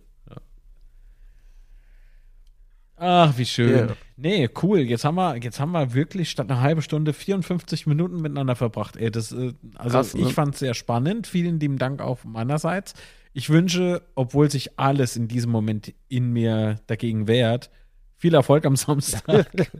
Ach, 2.99 3.37
wie 3.37 3.45
schön. 3.45 3.89
Ja. 3.89 3.95
Nee, 4.15 4.49
cool. 4.63 4.79
Jetzt 4.79 5.05
haben 5.05 5.15
wir, 5.15 5.35
jetzt 5.37 5.59
haben 5.59 5.71
wir 5.71 5.93
wirklich 5.93 6.31
statt 6.31 6.49
einer 6.49 6.61
halben 6.61 6.81
Stunde 6.81 7.13
54 7.13 7.85
Minuten 7.85 8.17
miteinander 8.21 8.55
verbracht. 8.55 8.97
Ey, 8.97 9.11
das, 9.11 9.31
äh, 9.31 9.53
also 9.75 9.97
Krass, 9.97 10.13
ne? 10.15 10.21
ich 10.21 10.33
fand 10.33 10.55
es 10.55 10.59
sehr 10.59 10.73
spannend. 10.73 11.27
Vielen 11.27 11.59
lieben 11.59 11.77
Dank 11.77 12.01
auch 12.01 12.23
meinerseits. 12.23 12.95
Ich 13.33 13.51
wünsche, 13.51 14.01
obwohl 14.15 14.49
sich 14.49 14.79
alles 14.79 15.15
in 15.15 15.27
diesem 15.27 15.51
Moment 15.51 15.93
in 16.07 16.33
mir 16.33 16.79
dagegen 16.87 17.27
wehrt, 17.27 17.69
viel 18.15 18.33
Erfolg 18.33 18.65
am 18.65 18.75
Samstag. 18.77 19.47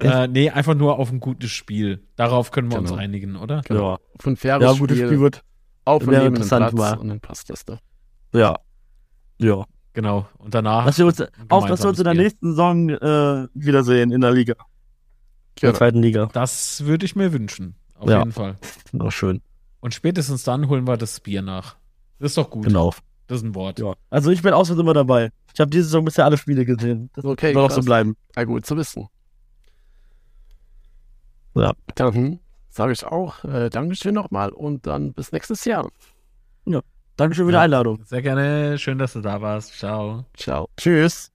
äh, 0.00 0.26
nee, 0.28 0.50
einfach 0.50 0.74
nur 0.74 0.98
auf 0.98 1.12
ein 1.12 1.20
gutes 1.20 1.50
Spiel. 1.52 2.02
Darauf 2.16 2.50
können 2.50 2.70
wir 2.72 2.78
uns 2.78 2.90
Genau. 2.90 3.00
einigen, 3.00 3.36
oder? 3.36 3.62
Ja. 3.70 3.98
Von 4.18 4.36
faires 4.36 4.62
Ja, 4.62 4.72
gutes 4.72 4.98
Spiel 4.98 5.20
wird. 5.20 5.44
auf 5.84 6.04
neben 6.04 6.34
Platz 6.34 6.98
und 6.98 7.08
dann 7.08 7.20
passt 7.20 7.48
das 7.50 7.64
doch. 7.64 7.78
Ja. 8.32 8.56
Ja. 9.40 9.64
Genau. 9.98 10.28
Und 10.38 10.54
danach. 10.54 10.86
Dass 10.86 10.96
wir 10.98 11.06
uns, 11.06 11.20
auch, 11.48 11.66
dass 11.66 11.82
wir 11.82 11.88
uns 11.88 11.98
in 11.98 12.04
der 12.04 12.14
nächsten 12.14 12.50
Saison 12.50 12.88
äh, 12.88 13.48
wiedersehen 13.52 14.12
in 14.12 14.20
der 14.20 14.30
Liga. 14.30 14.54
In 15.56 15.62
der 15.62 15.74
zweiten 15.74 16.00
Liga. 16.00 16.28
Das 16.32 16.84
würde 16.84 17.04
ich 17.04 17.16
mir 17.16 17.32
wünschen. 17.32 17.74
Auf 17.96 18.08
Ja. 18.08 18.20
jeden 18.20 18.30
Fall. 18.30 18.54
Auch 19.00 19.10
schön. 19.10 19.42
Und 19.80 19.94
spätestens 19.94 20.44
dann 20.44 20.68
holen 20.68 20.86
wir 20.86 20.96
das 20.98 21.18
Bier 21.18 21.42
nach. 21.42 21.74
Das 22.20 22.30
ist 22.30 22.38
doch 22.38 22.48
gut. 22.48 22.62
Genau. 22.66 22.94
Das 23.26 23.38
ist 23.38 23.42
ein 23.44 23.56
Wort. 23.56 23.80
Ja. 23.80 23.94
Also 24.08 24.30
ich 24.30 24.40
bin 24.40 24.52
auswärts 24.52 24.80
immer 24.80 24.94
dabei. 24.94 25.32
Ich 25.52 25.58
habe 25.58 25.68
diese 25.68 25.82
Saison 25.86 26.04
bisher 26.04 26.26
alle 26.26 26.38
Spiele 26.38 26.64
gesehen. 26.64 27.10
Das 27.14 27.24
Okay, 27.24 27.52
soll 27.52 27.64
auch 27.64 27.70
so 27.72 27.80
bleiben. 27.80 28.16
Ja, 28.36 28.44
gut 28.44 28.66
zu 28.66 28.76
wissen. 28.76 29.08
Ja. 31.56 31.72
Dann 31.96 32.38
sage 32.68 32.92
ich 32.92 33.04
auch 33.04 33.42
äh, 33.42 33.68
Dankeschön 33.68 34.14
nochmal 34.14 34.50
und 34.50 34.86
dann 34.86 35.12
bis 35.12 35.32
nächstes 35.32 35.64
Jahr. 35.64 35.90
Dankeschön 37.18 37.44
für 37.46 37.50
die 37.52 37.56
Ja. 37.56 37.62
Einladung. 37.62 38.02
Sehr 38.06 38.22
gerne. 38.22 38.78
Schön, 38.78 38.96
dass 38.98 39.12
du 39.12 39.20
da 39.20 39.42
warst. 39.42 39.78
Ciao. 39.78 40.24
Ciao. 40.36 40.68
Tschüss. 40.78 41.30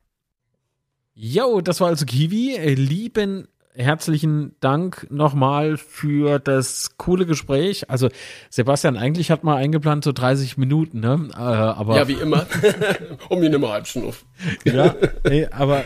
Jo, 1.13 1.61
das 1.61 1.79
war 1.81 1.89
also 1.89 2.05
Kiwi. 2.05 2.55
Äh, 2.55 2.73
Lieben 2.73 3.47
herzlichen 3.75 4.55
Dank 4.59 5.07
nochmal 5.09 5.77
für 5.77 6.39
das 6.39 6.95
coole 6.97 7.25
Gespräch. 7.25 7.89
Also 7.89 8.09
Sebastian, 8.49 8.97
eigentlich 8.97 9.31
hat 9.31 9.43
man 9.43 9.57
eingeplant 9.57 10.03
so 10.03 10.11
30 10.11 10.57
Minuten, 10.57 10.99
ne? 10.99 11.29
Äh, 11.33 11.37
aber 11.39 11.97
Ja, 11.97 12.07
wie 12.07 12.13
immer. 12.13 12.45
um 13.29 13.41
die 13.41 13.49
Nummer 13.49 13.71
halb 13.71 13.87
Schnuff. 13.87 14.25
Ja, 14.63 14.95
nee, 15.27 15.47
aber 15.47 15.85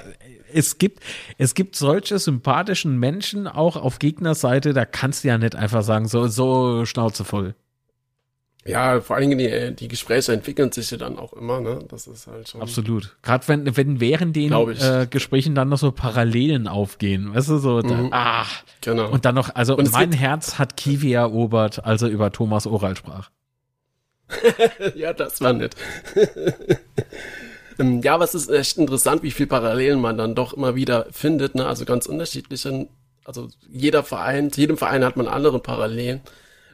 es 0.53 0.77
gibt, 0.77 1.01
es 1.37 1.53
gibt 1.55 1.75
solche 1.75 2.19
sympathischen 2.19 2.97
Menschen 2.99 3.47
auch 3.47 3.75
auf 3.77 3.99
Gegnerseite, 3.99 4.73
da 4.73 4.85
kannst 4.85 5.23
du 5.23 5.29
ja 5.29 5.37
nicht 5.37 5.55
einfach 5.55 5.83
sagen, 5.83 6.07
so, 6.07 6.27
so 6.27 6.85
Schnauze 6.85 7.23
voll. 7.23 7.55
Ja, 8.67 9.01
vor 9.01 9.15
allen 9.15 9.29
Dingen 9.29 9.37
die, 9.39 9.75
die 9.75 9.87
Gespräche 9.87 10.33
entwickeln 10.33 10.71
sich 10.71 10.91
ja 10.91 10.97
dann 10.97 11.17
auch 11.17 11.33
immer, 11.33 11.61
ne? 11.61 11.79
Das 11.89 12.05
ist 12.07 12.27
halt 12.27 12.49
schon. 12.49 12.61
Absolut. 12.61 13.15
Gerade 13.23 13.47
wenn, 13.47 13.77
wenn 13.77 13.99
während 13.99 14.35
den 14.35 14.51
äh, 14.51 15.07
Gesprächen 15.09 15.55
dann 15.55 15.69
noch 15.69 15.77
so 15.77 15.91
Parallelen 15.91 16.67
aufgehen, 16.67 17.33
weißt 17.33 17.49
du, 17.49 17.57
so, 17.57 17.81
da, 17.81 17.95
Mhm. 17.95 18.09
ah, 18.11 18.45
Genau. 18.81 19.09
und 19.09 19.25
dann 19.25 19.35
noch, 19.35 19.55
also 19.55 19.77
mein 19.91 20.11
Herz 20.11 20.59
hat 20.59 20.77
Kiwi 20.77 21.13
erobert, 21.13 21.83
als 21.85 22.01
er 22.01 22.09
über 22.09 22.31
Thomas 22.31 22.67
Oral 22.67 22.95
sprach. 22.95 23.29
ja, 24.95 25.13
das 25.13 25.39
war 25.41 25.53
nett. 25.53 25.75
Ähm, 27.79 28.01
ja, 28.01 28.15
aber 28.15 28.23
es 28.23 28.33
ist 28.33 28.49
echt 28.49 28.77
interessant, 28.79 29.21
wie 29.23 29.29
viel 29.29 29.45
Parallelen 29.45 30.01
man 30.01 30.17
dann 30.17 30.33
doch 30.33 30.53
immer 30.53 30.73
wieder 30.73 31.05
findet, 31.11 31.53
ne? 31.53 31.67
Also 31.67 31.85
ganz 31.85 32.07
unterschiedliche. 32.07 32.87
Also 33.23 33.49
jeder 33.69 34.03
Verein, 34.03 34.51
zu 34.51 34.61
jedem 34.61 34.77
Verein 34.77 35.03
hat 35.05 35.15
man 35.15 35.27
andere 35.27 35.59
Parallelen, 35.59 36.21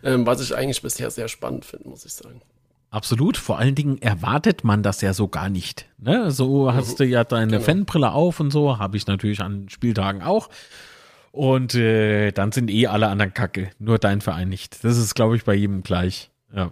ähm, 0.03 0.25
was 0.25 0.41
ich 0.41 0.55
eigentlich 0.55 0.81
bisher 0.81 1.09
sehr 1.11 1.27
spannend 1.27 1.65
finde, 1.65 1.89
muss 1.89 2.05
ich 2.05 2.13
sagen. 2.13 2.41
Absolut. 2.89 3.37
Vor 3.37 3.57
allen 3.57 3.73
Dingen 3.73 3.99
erwartet 4.01 4.63
man 4.63 4.83
das 4.83 5.01
ja 5.01 5.13
so 5.13 5.27
gar 5.27 5.49
nicht. 5.49 5.87
Ne? 5.97 6.29
So 6.29 6.71
hast 6.73 6.99
du 6.99 7.05
ja 7.05 7.23
deine 7.23 7.53
Genau. 7.53 7.63
Fanbrille 7.63 8.11
auf 8.11 8.39
und 8.39 8.51
so, 8.51 8.77
habe 8.77 8.97
ich 8.97 9.07
natürlich 9.07 9.41
an 9.41 9.67
Spieltagen 9.69 10.21
auch. 10.21 10.49
Und 11.31 11.73
äh, 11.73 12.31
dann 12.31 12.51
sind 12.51 12.69
eh 12.69 12.85
alle 12.85 13.07
anderen 13.07 13.33
Kacke, 13.33 13.71
nur 13.79 13.97
dein 13.97 14.21
Verein 14.21 14.49
nicht. 14.49 14.83
Das 14.83 14.97
ist, 14.97 15.15
glaube 15.15 15.35
ich, 15.35 15.43
bei 15.43 15.55
jedem 15.55 15.81
gleich. 15.81 16.29
Ja. 16.55 16.71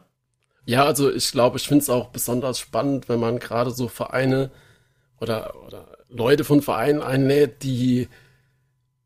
Ja, 0.66 0.86
also 0.86 1.12
ich 1.12 1.32
glaube, 1.32 1.58
ich 1.58 1.68
finde 1.68 1.82
es 1.82 1.90
auch 1.90 2.10
besonders 2.10 2.60
spannend, 2.60 3.10
wenn 3.10 3.20
man 3.20 3.40
gerade 3.40 3.72
so 3.72 3.88
Vereine 3.88 4.52
oder, 5.20 5.56
oder 5.66 5.88
Leute 6.08 6.44
von 6.44 6.62
Vereinen 6.62 7.02
einlädt, 7.02 7.64
die 7.64 8.08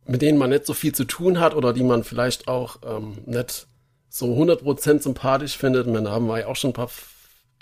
mit 0.05 0.21
denen 0.21 0.37
man 0.37 0.49
nicht 0.49 0.65
so 0.65 0.73
viel 0.73 0.93
zu 0.93 1.05
tun 1.05 1.39
hat 1.39 1.55
oder 1.55 1.71
die 1.71 1.83
man 1.83 2.03
vielleicht 2.03 2.47
auch 2.49 2.77
ähm, 2.85 3.19
nicht 3.25 3.67
so 4.15 4.27
100% 4.27 5.01
sympathisch 5.01 5.57
findet. 5.57 5.87
Und 5.87 5.93
dann 5.93 6.07
haben 6.07 6.27
wir 6.27 6.39
ja 6.39 6.47
auch 6.47 6.55
schon 6.55 6.69
ein 6.69 6.73
paar 6.73 6.89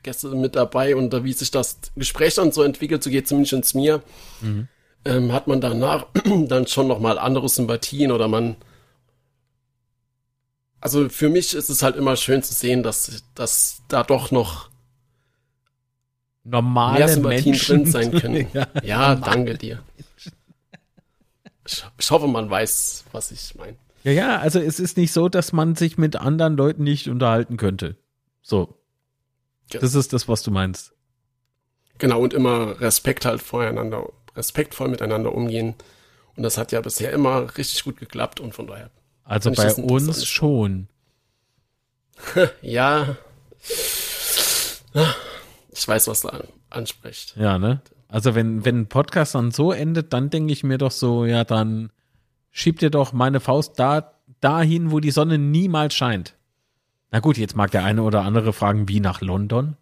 Gäste 0.03 0.27
mit 0.29 0.55
dabei 0.55 0.95
und 0.95 1.11
da, 1.11 1.23
wie 1.23 1.33
sich 1.33 1.49
das 1.49 1.79
Gespräch 1.95 2.35
dann 2.35 2.51
so 2.51 2.61
entwickelt, 2.61 3.01
so 3.01 3.09
geht 3.09 3.27
zumindest 3.27 3.73
mir, 3.73 4.03
ähm, 5.05 5.31
hat 5.31 5.47
man 5.47 5.61
danach 5.61 6.07
dann 6.47 6.67
schon 6.67 6.87
nochmal 6.87 7.17
andere 7.17 7.49
Sympathien 7.49 8.11
oder 8.11 8.27
man 8.27 8.57
also 10.79 11.07
für 11.07 11.29
mich 11.29 11.53
ist 11.53 11.69
es 11.69 11.81
halt 11.81 11.95
immer 11.95 12.17
schön 12.17 12.43
zu 12.43 12.53
sehen, 12.53 12.83
dass, 12.83 13.23
dass 13.35 13.81
da 13.87 14.03
doch 14.03 14.31
noch 14.31 14.69
Normale 16.43 16.99
mehr 16.99 17.07
Sympathien 17.07 17.51
Menschen 17.51 17.83
drin 17.83 17.91
sein 17.91 18.11
können. 18.11 18.47
ja. 18.53 18.67
Ja, 18.83 19.15
danke 19.15 19.57
dir. 19.57 19.81
Ich, 21.65 21.85
ich 21.97 22.11
hoffe, 22.11 22.27
man 22.27 22.49
weiß, 22.49 23.05
was 23.13 23.31
ich 23.31 23.55
meine. 23.55 23.77
Ja, 24.03 24.11
ja, 24.11 24.39
also 24.39 24.59
es 24.59 24.79
ist 24.79 24.97
nicht 24.97 25.11
so, 25.11 25.29
dass 25.29 25.53
man 25.53 25.75
sich 25.75 25.97
mit 25.97 26.15
anderen 26.15 26.55
Leuten 26.55 26.83
nicht 26.83 27.07
unterhalten 27.07 27.57
könnte. 27.57 27.97
So. 28.41 28.77
Ja. 29.71 29.79
Das 29.79 29.95
ist 29.95 30.13
das, 30.13 30.27
was 30.27 30.43
du 30.43 30.51
meinst. 30.51 30.93
Genau, 31.97 32.21
und 32.21 32.33
immer 32.33 32.79
Respekt 32.81 33.25
halt 33.25 33.41
voreinander, 33.41 34.09
respektvoll 34.35 34.89
miteinander 34.89 35.33
umgehen. 35.33 35.75
Und 36.35 36.43
das 36.43 36.57
hat 36.57 36.71
ja 36.71 36.81
bisher 36.81 37.11
immer 37.11 37.57
richtig 37.57 37.83
gut 37.83 37.97
geklappt 37.97 38.39
und 38.39 38.53
von 38.53 38.67
daher. 38.67 38.89
Also 39.23 39.51
bei 39.51 39.73
uns 39.73 40.25
schon. 40.25 40.87
Ja, 42.61 43.17
Ich 45.71 45.87
weiß, 45.87 46.07
was 46.07 46.21
du 46.21 46.29
an, 46.29 46.43
anspricht. 46.69 47.35
Ja, 47.35 47.57
ne? 47.57 47.81
Also 48.07 48.35
wenn, 48.35 48.63
wenn 48.63 48.81
ein 48.81 48.87
Podcast 48.87 49.33
dann 49.33 49.51
so 49.51 49.71
endet, 49.71 50.13
dann 50.13 50.29
denke 50.29 50.53
ich 50.53 50.63
mir 50.63 50.77
doch 50.77 50.91
so, 50.91 51.25
ja, 51.25 51.43
dann 51.43 51.91
schiebt 52.53 52.81
ihr 52.81 52.89
doch 52.89 53.11
meine 53.11 53.41
Faust 53.41 53.77
da, 53.77 54.13
dahin, 54.39 54.91
wo 54.91 55.01
die 55.01 55.11
Sonne 55.11 55.37
niemals 55.37 55.93
scheint. 55.93 56.35
Na 57.11 57.19
gut, 57.19 57.37
jetzt 57.37 57.55
mag 57.57 57.71
der 57.71 57.83
eine 57.83 58.03
oder 58.03 58.21
andere 58.21 58.53
fragen, 58.53 58.87
wie 58.87 59.01
nach 59.01 59.19
London? 59.19 59.75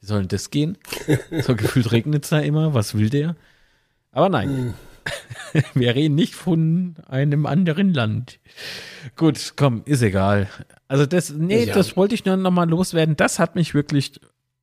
Wie 0.00 0.06
soll 0.06 0.20
denn 0.20 0.28
das 0.28 0.50
gehen? 0.50 0.76
So 1.42 1.56
gefühlt 1.56 1.90
regnet 1.92 2.24
es 2.24 2.30
da 2.30 2.40
immer, 2.40 2.74
was 2.74 2.94
will 2.96 3.08
der? 3.08 3.34
Aber 4.12 4.28
nein. 4.28 4.74
Wir 5.74 5.94
reden 5.94 6.14
nicht 6.14 6.34
von 6.34 6.96
einem 7.08 7.46
anderen 7.46 7.94
Land. 7.94 8.38
Gut, 9.16 9.54
komm, 9.56 9.82
ist 9.86 10.02
egal. 10.02 10.48
Also 10.86 11.06
das, 11.06 11.30
nee, 11.30 11.64
Ja. 11.64 11.74
das 11.74 11.96
wollte 11.96 12.14
ich 12.14 12.24
nur 12.24 12.36
noch 12.36 12.50
mal 12.50 12.68
loswerden. 12.68 13.16
Das 13.16 13.38
hat 13.38 13.54
mich 13.54 13.74
wirklich 13.74 14.20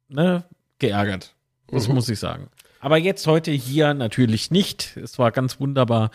ne, 0.08 0.44
geärgert. 0.80 1.36
Das 1.68 1.88
muss 1.88 2.10
ich 2.10 2.20
sagen. 2.20 2.48
Aber 2.80 2.98
jetzt 2.98 3.26
heute 3.26 3.52
hier 3.52 3.94
natürlich 3.96 4.52
nicht. 4.52 4.96
Es 4.98 5.18
war 5.18 5.32
ganz 5.32 5.60
wunderbar. 5.60 6.12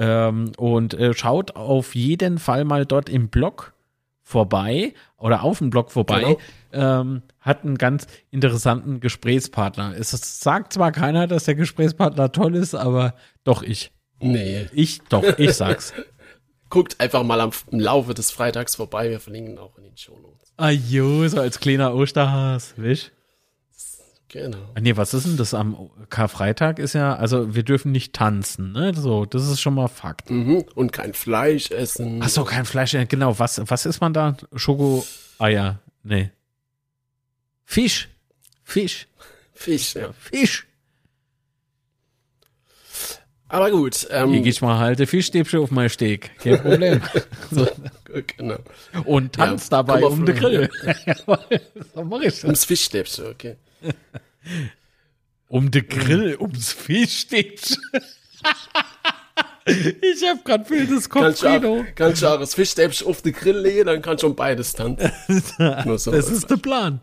Ähm, 0.00 0.52
und 0.56 0.94
äh, 0.94 1.12
schaut 1.12 1.56
auf 1.56 1.94
jeden 1.94 2.38
Fall 2.38 2.64
mal 2.64 2.86
dort 2.86 3.10
im 3.10 3.28
Blog 3.28 3.74
vorbei 4.22 4.94
oder 5.18 5.42
auf 5.42 5.58
dem 5.58 5.68
Blog 5.68 5.90
vorbei. 5.90 6.38
Genau. 6.72 7.00
Ähm, 7.02 7.22
hat 7.38 7.64
einen 7.64 7.76
ganz 7.76 8.06
interessanten 8.30 9.00
Gesprächspartner. 9.00 9.94
Es 9.98 10.10
sagt 10.10 10.72
zwar 10.72 10.90
keiner, 10.90 11.26
dass 11.26 11.44
der 11.44 11.54
Gesprächspartner 11.54 12.32
toll 12.32 12.56
ist, 12.56 12.74
aber 12.74 13.14
doch 13.44 13.62
ich. 13.62 13.92
Nee. 14.20 14.68
Ich, 14.72 15.02
doch, 15.10 15.38
ich 15.38 15.52
sag's. 15.52 15.92
Guckt 16.70 16.98
einfach 16.98 17.22
mal 17.22 17.40
am, 17.40 17.50
im 17.70 17.80
Laufe 17.80 18.14
des 18.14 18.30
Freitags 18.30 18.76
vorbei. 18.76 19.10
Wir 19.10 19.20
verlinken 19.20 19.58
auch 19.58 19.76
in 19.76 19.84
den 19.84 19.98
Shownotes. 19.98 20.54
Ajo, 20.56 21.28
so 21.28 21.40
als 21.40 21.60
kleiner 21.60 21.94
Osterhas, 21.94 22.72
wisch? 22.78 23.10
Genau. 24.32 24.58
Ah, 24.74 24.80
Nee, 24.80 24.96
was 24.96 25.12
ist 25.12 25.26
denn 25.26 25.36
das 25.36 25.54
am 25.54 25.90
Karfreitag? 26.08 26.78
Ist 26.78 26.92
ja, 26.92 27.14
also 27.16 27.54
wir 27.54 27.64
dürfen 27.64 27.90
nicht 27.90 28.12
tanzen, 28.12 28.70
ne? 28.72 28.94
So, 28.94 29.24
das 29.26 29.48
ist 29.48 29.60
schon 29.60 29.74
mal 29.74 29.88
Fakt. 29.88 30.30
Mhm. 30.30 30.64
Und 30.76 30.92
kein 30.92 31.14
Fleisch 31.14 31.70
essen. 31.72 32.20
Ach 32.22 32.28
so, 32.28 32.44
kein 32.44 32.64
Fleisch, 32.64 32.92
ja, 32.94 33.04
genau. 33.04 33.38
Was, 33.40 33.60
was 33.66 33.86
ist 33.86 34.00
man 34.00 34.12
da? 34.12 34.36
Schoko-Eier? 34.54 35.80
Nee. 36.04 36.30
Fisch. 37.64 38.08
Fisch. 38.62 39.08
Fisch, 39.52 39.94
ja. 39.94 40.10
Fisch. 40.18 40.66
Aber 43.48 43.72
gut. 43.72 44.06
Ähm, 44.10 44.30
Hier 44.30 44.42
gehst 44.42 44.62
mal 44.62 44.78
halt 44.78 45.06
Fischstäbchen 45.08 45.58
auf 45.58 45.72
mein 45.72 45.88
Steak. 45.88 46.38
Kein 46.38 46.58
Problem. 46.62 47.02
so. 47.50 47.66
genau. 48.36 48.58
Und 49.04 49.32
tanz 49.32 49.64
Ja, 49.64 49.82
dabei 49.82 50.04
um 50.04 50.24
den 50.24 50.36
Grill. 50.36 50.70
so 51.94 52.04
mach 52.04 52.20
ich 52.20 52.34
das. 52.34 52.44
Ums 52.44 52.64
Fischstäbchen, 52.64 53.26
okay. 53.26 53.56
Um 55.48 55.70
den 55.72 55.88
Grill, 55.88 56.36
ums 56.38 56.72
Fischstäbchen. 56.72 57.76
ich 59.66 60.22
hab 60.24 60.44
grad 60.44 60.70
du, 60.70 61.00
Kopfkino. 61.08 61.84
kannst 61.96 62.22
du 62.22 62.28
auch 62.28 62.38
das 62.38 62.54
Fischstäbchen 62.54 63.08
auf 63.08 63.20
den 63.22 63.32
Grill 63.32 63.58
legen, 63.58 63.86
dann 63.86 64.00
kannst 64.00 64.22
du 64.22 64.28
schon 64.28 64.36
beides 64.36 64.72
tanzen. 64.74 65.10
Nur 65.84 65.98
so. 65.98 66.12
Das 66.12 66.30
ist 66.30 66.48
der 66.48 66.56
Plan. 66.56 67.00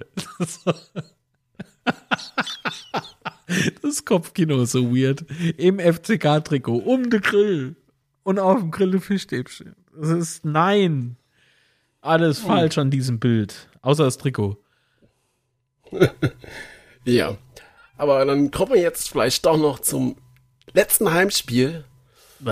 Das 3.81 4.05
Kopfkino 4.05 4.61
ist 4.61 4.71
so 4.71 4.95
weird. 4.95 5.25
Im 5.57 5.79
FCK-Trikot, 5.79 6.77
um 6.77 7.09
den 7.09 7.21
Grill. 7.21 7.75
Und 8.23 8.39
auf 8.39 8.59
dem 8.59 8.71
Grill 8.71 8.95
ein 8.95 9.01
Fischstäbchen. 9.01 9.75
Das 9.93 10.09
ist, 10.09 10.45
nein. 10.45 11.17
Alles 12.01 12.39
falsch 12.39 12.77
an 12.77 12.91
diesem 12.91 13.19
Bild. 13.19 13.67
Außer 13.81 14.03
das 14.05 14.17
Trikot. 14.17 14.57
Ja. 17.05 17.37
Aber 17.97 18.25
dann 18.25 18.51
kommen 18.51 18.73
wir 18.73 18.81
jetzt 18.81 19.09
vielleicht 19.09 19.45
doch 19.45 19.55
noch 19.57 19.79
zum 19.79 20.17
letzten 20.73 21.11
Heimspiel. 21.11 21.85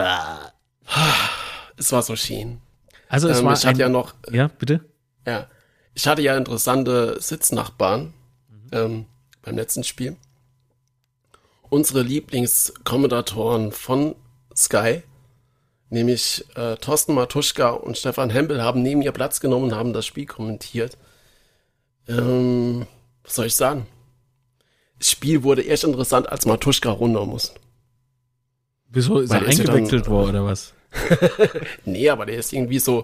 Es 1.77 1.91
war 1.91 2.01
so 2.03 2.15
schön. 2.15 2.61
Also 3.09 3.27
es 3.27 3.39
Ähm, 3.39 3.45
war 3.45 3.53
ich 3.53 3.65
hatte 3.65 3.75
ein, 3.75 3.79
ja 3.79 3.89
noch, 3.89 4.13
ja, 4.31 4.47
bitte? 4.47 4.85
ja, 5.27 5.47
ich 5.93 6.07
hatte 6.07 6.21
ja 6.21 6.37
interessante 6.37 7.17
Sitznachbarn 7.21 8.13
ähm, 8.71 9.05
beim 9.41 9.55
letzten 9.57 9.83
Spiel. 9.83 10.15
Unsere 11.69 12.01
Lieblingskommentatoren 12.01 13.73
von 13.73 14.15
Sky, 14.55 15.03
nämlich 15.89 16.45
äh, 16.55 16.77
Thorsten 16.77 17.13
Matuschka 17.13 17.71
und 17.71 17.97
Stefan 17.97 18.29
Hempel, 18.29 18.63
haben 18.63 18.81
neben 18.81 19.01
ihr 19.01 19.11
Platz 19.11 19.41
genommen 19.41 19.65
und 19.65 19.75
haben 19.75 19.91
das 19.91 20.05
Spiel 20.05 20.25
kommentiert. 20.25 20.97
Ähm, 22.07 22.87
was 23.25 23.35
soll 23.35 23.47
ich 23.47 23.55
sagen? 23.55 23.87
Das 24.99 25.11
Spiel 25.11 25.43
wurde 25.43 25.61
erst 25.61 25.83
interessant, 25.83 26.29
als 26.29 26.45
Matuschka 26.45 26.89
runter 26.89 27.25
muss. 27.25 27.53
Wieso 28.87 29.19
ist 29.19 29.29
Weil 29.29 29.43
er 29.43 29.49
eingewechselt 29.49 30.07
worden 30.07 30.29
oder 30.29 30.45
was? 30.45 30.73
Nee, 31.85 32.09
aber 32.09 32.25
der 32.25 32.37
ist 32.37 32.53
irgendwie 32.53 32.79
so, 32.79 33.03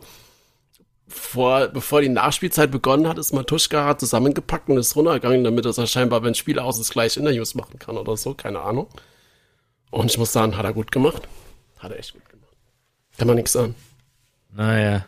vor, 1.11 1.67
bevor 1.67 2.01
die 2.01 2.09
Nachspielzeit 2.09 2.71
begonnen 2.71 3.07
hat, 3.07 3.17
ist 3.17 3.33
Matuschka 3.33 3.97
zusammengepackt 3.97 4.69
und 4.69 4.77
ist 4.77 4.95
runtergegangen, 4.95 5.43
damit 5.43 5.65
er 5.65 5.87
scheinbar, 5.87 6.23
wenn 6.23 6.31
das 6.31 6.37
Spiel 6.37 6.59
aus 6.59 6.79
ist, 6.79 6.91
gleich 6.91 7.17
Interviews 7.17 7.55
machen 7.55 7.77
kann 7.79 7.97
oder 7.97 8.15
so, 8.15 8.33
keine 8.33 8.61
Ahnung. 8.61 8.87
Und 9.89 10.09
ich 10.09 10.17
muss 10.17 10.31
sagen, 10.31 10.55
hat 10.55 10.63
er 10.63 10.73
gut 10.73 10.91
gemacht. 10.91 11.27
Hat 11.79 11.91
er 11.91 11.99
echt 11.99 12.13
gut 12.13 12.27
gemacht. 12.29 12.55
Kann 13.17 13.27
man 13.27 13.35
nichts 13.35 13.51
sagen. 13.51 13.75
Naja. 14.53 15.05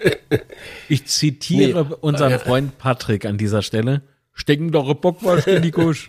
Ich 0.88 1.06
zitiere 1.06 1.84
Nee, 1.84 1.94
unseren 2.00 2.30
ja. 2.32 2.38
Freund 2.38 2.78
Patrick 2.78 3.24
an 3.24 3.38
dieser 3.38 3.62
Stelle. 3.62 4.02
Stecken 4.32 4.72
doch 4.72 4.92
Bockwurst 4.94 5.46
in 5.46 5.62
die 5.62 5.70
Kusch. 5.70 6.08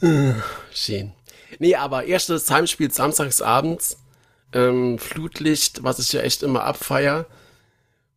Schön. 0.72 1.12
Nee, 1.58 1.74
aber 1.76 2.04
erstes 2.04 2.50
Heimspiel 2.50 2.90
samstagsabends, 2.90 3.98
ähm, 4.52 4.98
Flutlicht, 4.98 5.82
was 5.84 5.98
ich 5.98 6.12
ja 6.12 6.20
echt 6.22 6.42
immer 6.42 6.64
abfeier. 6.64 7.26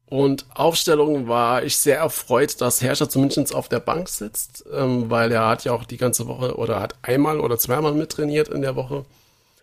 Und 0.08 0.46
Aufstellung 0.54 1.28
war 1.28 1.64
ich 1.64 1.78
sehr 1.78 1.98
erfreut, 1.98 2.62
dass 2.62 2.82
Herrscher 2.82 3.10
zumindest 3.10 3.56
auf 3.56 3.70
der 3.70 3.80
Bank 3.80 4.08
sitzt, 4.10 4.66
ähm, 4.72 5.10
weil 5.10 5.32
er 5.32 5.48
hat 5.48 5.66
ja 5.66 5.72
auch 5.74 5.84
die 5.84 5.98
ganze 5.98 6.28
Woche 6.28 6.58
oder 6.58 6.80
hat 6.80 6.96
einmal 7.02 7.40
oder 7.40 7.58
zweimal 7.58 7.94
mittrainiert 7.94 8.50
in 8.50 8.62
der 8.62 8.76
Woche. 8.76 9.06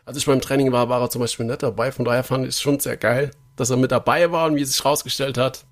Als 0.04 0.16
ich 0.16 0.26
beim 0.26 0.40
Training 0.40 0.72
war, 0.72 0.88
war 0.88 1.00
er 1.00 1.10
zum 1.10 1.20
Beispiel 1.20 1.46
nicht 1.46 1.62
dabei. 1.62 1.92
Von 1.92 2.04
daher 2.04 2.24
fand 2.24 2.44
ich 2.44 2.50
es 2.50 2.60
schon 2.60 2.80
sehr 2.80 2.96
geil, 2.96 3.30
dass 3.56 3.70
er 3.70 3.76
mit 3.76 3.92
dabei 3.92 4.30
war 4.32 4.46
und 4.46 4.56
wie 4.56 4.62
es 4.62 4.72
sich 4.72 4.84
rausgestellt 4.84 5.38
hat, 5.38 5.64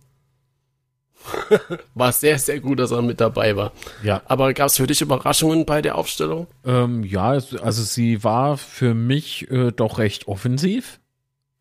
war 1.95 2.11
es 2.11 2.21
sehr, 2.21 2.39
sehr 2.39 2.61
gut, 2.61 2.79
dass 2.79 2.93
er 2.93 3.03
mit 3.03 3.21
dabei 3.21 3.57
war. 3.57 3.73
Ja. 4.03 4.23
Aber 4.27 4.53
gab 4.55 4.69
es 4.69 4.77
für 4.77 4.87
dich 4.87 5.01
Überraschungen 5.01 5.67
bei 5.67 5.83
der 5.83 5.97
Aufstellung? 5.97 6.47
Ähm, 6.65 7.05
ja, 7.05 7.31
also 7.31 7.83
sie 7.83 8.25
war 8.25 8.57
für 8.57 8.95
mich 8.95 9.51
äh, 9.51 9.73
doch 9.73 9.99
recht 9.99 10.29
offensiv, 10.29 11.01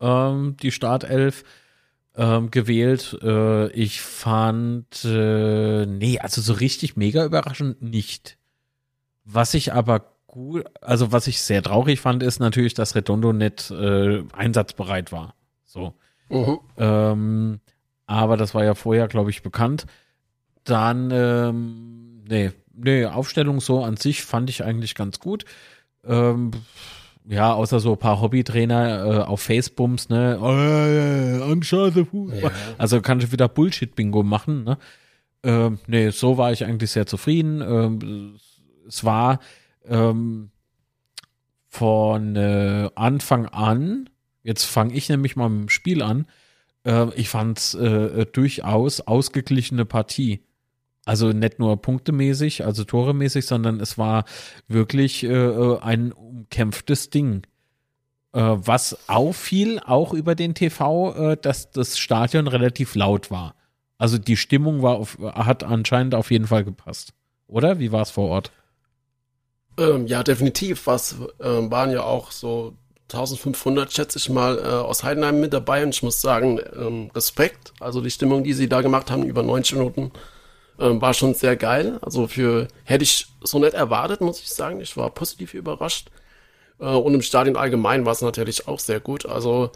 ähm, 0.00 0.56
die 0.62 0.72
Startelf 0.72 1.44
ähm, 2.16 2.50
gewählt. 2.50 3.18
Äh, 3.22 3.70
ich 3.72 4.00
fand, 4.00 5.04
äh, 5.04 5.86
nee, 5.86 6.18
also 6.18 6.40
so 6.40 6.52
richtig 6.54 6.96
mega 6.96 7.24
überraschend 7.24 7.82
nicht. 7.82 8.38
Was 9.24 9.54
ich 9.54 9.72
aber 9.72 10.12
gut, 10.30 10.64
also 10.80 11.10
was 11.12 11.26
ich 11.26 11.42
sehr 11.42 11.62
traurig 11.62 12.00
fand, 12.00 12.22
ist 12.22 12.38
natürlich, 12.38 12.74
dass 12.74 12.94
Redondo 12.94 13.32
nicht 13.32 13.70
äh, 13.70 14.22
einsatzbereit 14.32 15.10
war. 15.12 15.34
So. 15.64 15.94
Mhm. 16.28 16.58
Ähm, 16.78 17.60
aber 18.06 18.36
das 18.36 18.54
war 18.54 18.64
ja 18.64 18.74
vorher, 18.74 19.08
glaube 19.08 19.30
ich, 19.30 19.42
bekannt. 19.42 19.86
Dann, 20.64 21.10
ähm, 21.12 22.22
nee, 22.28 22.52
nee, 22.72 23.06
Aufstellung 23.06 23.60
so 23.60 23.82
an 23.82 23.96
sich 23.96 24.22
fand 24.22 24.50
ich 24.50 24.64
eigentlich 24.64 24.94
ganz 24.94 25.18
gut. 25.18 25.44
Ähm, 26.04 26.52
ja, 27.26 27.52
außer 27.52 27.80
so 27.80 27.92
ein 27.92 27.98
paar 27.98 28.20
Hobbytrainer 28.20 29.04
äh, 29.04 29.18
auf 29.22 29.42
Facebooks, 29.42 30.08
ne? 30.08 30.38
Oh, 30.40 30.52
ja, 30.52 30.86
ja. 30.86 31.44
Ja. 32.32 32.50
Also 32.78 33.00
kann 33.00 33.18
ich 33.20 33.32
wieder 33.32 33.48
Bullshit-Bingo 33.48 34.22
machen, 34.22 34.64
ne? 34.64 34.78
Ähm, 35.42 35.78
nee, 35.86 36.10
so 36.10 36.38
war 36.38 36.52
ich 36.52 36.64
eigentlich 36.64 36.90
sehr 36.90 37.06
zufrieden. 37.06 37.62
Ähm, 37.62 38.36
es 38.86 39.04
war 39.04 39.40
ähm, 39.90 40.50
von 41.68 42.36
äh, 42.36 42.90
Anfang 42.94 43.46
an, 43.46 44.08
jetzt 44.42 44.64
fange 44.64 44.94
ich 44.94 45.08
nämlich 45.08 45.36
mal 45.36 45.48
mit 45.48 45.60
dem 45.60 45.68
Spiel 45.68 46.02
an, 46.02 46.26
äh, 46.84 47.12
ich 47.14 47.28
fand 47.28 47.58
es 47.58 47.74
äh, 47.74 48.26
durchaus 48.26 49.00
ausgeglichene 49.00 49.84
Partie. 49.84 50.44
Also 51.04 51.32
nicht 51.32 51.58
nur 51.58 51.80
punktemäßig, 51.80 52.64
also 52.64 52.84
toremäßig, 52.84 53.46
sondern 53.46 53.80
es 53.80 53.98
war 53.98 54.24
wirklich 54.68 55.24
äh, 55.24 55.28
äh, 55.28 55.78
ein 55.80 56.12
umkämpftes 56.12 57.10
Ding. 57.10 57.42
Äh, 58.32 58.40
was 58.40 59.08
auffiel, 59.08 59.80
auch 59.80 60.12
über 60.12 60.34
den 60.34 60.54
TV, 60.54 61.14
äh, 61.32 61.36
dass 61.36 61.70
das 61.70 61.98
Stadion 61.98 62.46
relativ 62.46 62.94
laut 62.94 63.30
war. 63.30 63.54
Also 63.98 64.18
die 64.18 64.36
Stimmung 64.36 64.82
war 64.82 64.96
auf, 64.96 65.18
hat 65.20 65.64
anscheinend 65.64 66.14
auf 66.14 66.30
jeden 66.30 66.46
Fall 66.46 66.64
gepasst. 66.64 67.12
Oder? 67.46 67.78
Wie 67.78 67.92
war 67.92 68.02
es 68.02 68.10
vor 68.10 68.28
Ort? 68.28 68.52
Ähm, 69.78 70.06
ja, 70.06 70.22
definitiv. 70.22 70.86
Was 70.86 71.16
ähm, 71.40 71.70
waren 71.70 71.90
ja 71.90 72.02
auch 72.02 72.30
so 72.30 72.74
1500, 73.12 73.92
schätze 73.92 74.18
ich 74.18 74.28
mal, 74.28 74.58
äh, 74.58 74.62
aus 74.62 75.02
Heidenheim 75.02 75.40
mit 75.40 75.52
dabei 75.52 75.82
und 75.82 75.90
ich 75.90 76.02
muss 76.02 76.20
sagen, 76.20 76.60
ähm, 76.76 77.10
Respekt. 77.14 77.72
Also 77.80 78.00
die 78.00 78.10
Stimmung, 78.10 78.44
die 78.44 78.52
sie 78.52 78.68
da 78.68 78.82
gemacht 78.82 79.10
haben, 79.10 79.24
über 79.24 79.42
90 79.42 79.76
Minuten, 79.76 80.12
ähm, 80.78 81.00
war 81.00 81.14
schon 81.14 81.34
sehr 81.34 81.56
geil. 81.56 81.98
Also 82.02 82.28
für, 82.28 82.68
hätte 82.84 83.04
ich 83.04 83.26
so 83.42 83.58
nicht 83.58 83.74
erwartet, 83.74 84.20
muss 84.20 84.40
ich 84.40 84.50
sagen. 84.50 84.80
Ich 84.80 84.96
war 84.96 85.10
positiv 85.10 85.54
überrascht. 85.54 86.10
Äh, 86.78 86.84
und 86.84 87.14
im 87.14 87.22
Stadion 87.22 87.56
allgemein 87.56 88.06
war 88.06 88.12
es 88.12 88.22
natürlich 88.22 88.68
auch 88.68 88.78
sehr 88.78 89.00
gut. 89.00 89.26
Also 89.26 89.70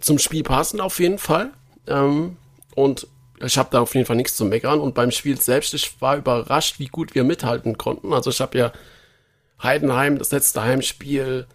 zum 0.00 0.18
Spiel 0.18 0.42
passen 0.42 0.80
auf 0.80 0.98
jeden 0.98 1.18
Fall. 1.18 1.50
Ähm, 1.86 2.36
und 2.74 3.06
ich 3.42 3.58
habe 3.58 3.70
da 3.70 3.80
auf 3.80 3.94
jeden 3.94 4.06
Fall 4.06 4.16
nichts 4.16 4.36
zu 4.36 4.44
meckern. 4.44 4.80
Und 4.80 4.94
beim 4.94 5.10
Spiel 5.10 5.40
selbst, 5.40 5.74
ich 5.74 6.00
war 6.00 6.16
überrascht, 6.16 6.78
wie 6.78 6.88
gut 6.88 7.14
wir 7.14 7.24
mithalten 7.24 7.78
konnten. 7.78 8.12
Also 8.12 8.30
ich 8.30 8.40
habe 8.40 8.58
ja 8.58 8.72
Heidenheim, 9.62 10.18
das 10.18 10.30
letzte 10.30 10.62
Heimspiel, 10.62 11.46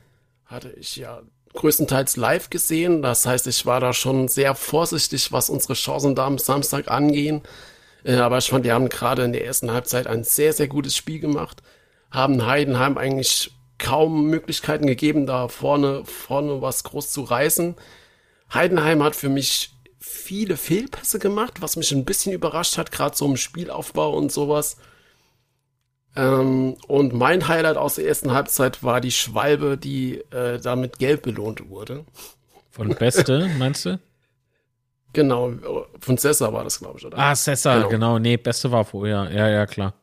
hatte 0.45 0.71
ich 0.77 0.95
ja 0.95 1.21
größtenteils 1.53 2.17
live 2.17 2.49
gesehen. 2.49 3.01
Das 3.01 3.25
heißt, 3.25 3.47
ich 3.47 3.65
war 3.65 3.79
da 3.79 3.93
schon 3.93 4.27
sehr 4.27 4.55
vorsichtig, 4.55 5.31
was 5.31 5.49
unsere 5.49 5.73
Chancen 5.73 6.15
da 6.15 6.25
am 6.25 6.37
Samstag 6.37 6.89
angehen. 6.89 7.41
Äh, 8.03 8.15
aber 8.15 8.37
ich 8.37 8.49
fand, 8.49 8.65
die 8.65 8.71
haben 8.71 8.89
gerade 8.89 9.23
in 9.23 9.33
der 9.33 9.45
ersten 9.45 9.71
Halbzeit 9.71 10.07
ein 10.07 10.23
sehr, 10.23 10.53
sehr 10.53 10.67
gutes 10.67 10.95
Spiel 10.95 11.19
gemacht. 11.19 11.61
Haben 12.11 12.45
Heidenheim 12.45 12.97
eigentlich 12.97 13.51
kaum 13.77 14.29
Möglichkeiten 14.29 14.87
gegeben, 14.87 15.25
da 15.25 15.47
vorne, 15.47 16.05
vorne 16.05 16.61
was 16.61 16.83
groß 16.83 17.11
zu 17.11 17.23
reißen. 17.23 17.75
Heidenheim 18.53 19.03
hat 19.03 19.15
für 19.15 19.29
mich 19.29 19.74
viele 20.07 20.55
Fehlpässe 20.55 21.19
gemacht, 21.19 21.61
was 21.61 21.75
mich 21.75 21.91
ein 21.91 22.05
bisschen 22.05 22.31
überrascht 22.31 22.77
hat, 22.77 22.91
gerade 22.91 23.15
so 23.17 23.25
im 23.25 23.37
Spielaufbau 23.37 24.15
und 24.15 24.31
sowas. 24.31 24.77
Ähm, 26.15 26.77
und 26.87 27.13
mein 27.13 27.47
Highlight 27.47 27.75
aus 27.75 27.95
der 27.95 28.07
ersten 28.07 28.31
Halbzeit 28.31 28.83
war 28.83 29.01
die 29.01 29.11
Schwalbe, 29.11 29.77
die 29.77 30.19
äh, 30.31 30.59
damit 30.59 30.99
gelb 30.99 31.23
belohnt 31.23 31.69
wurde. 31.69 32.05
Von 32.69 32.89
Beste, 32.89 33.49
meinst 33.57 33.85
du? 33.85 33.99
Genau, 35.13 35.53
von 35.99 36.17
Sessa 36.17 36.51
war 36.53 36.63
das, 36.63 36.79
glaube 36.79 36.99
ich, 36.99 37.05
oder? 37.05 37.17
Ah, 37.17 37.35
Sessa, 37.35 37.75
genau. 37.75 37.89
genau. 37.89 38.19
Nee, 38.19 38.37
Beste 38.37 38.71
war 38.71 38.85
vorher. 38.85 39.29
Ja, 39.33 39.49
ja, 39.49 39.65
klar. 39.65 39.93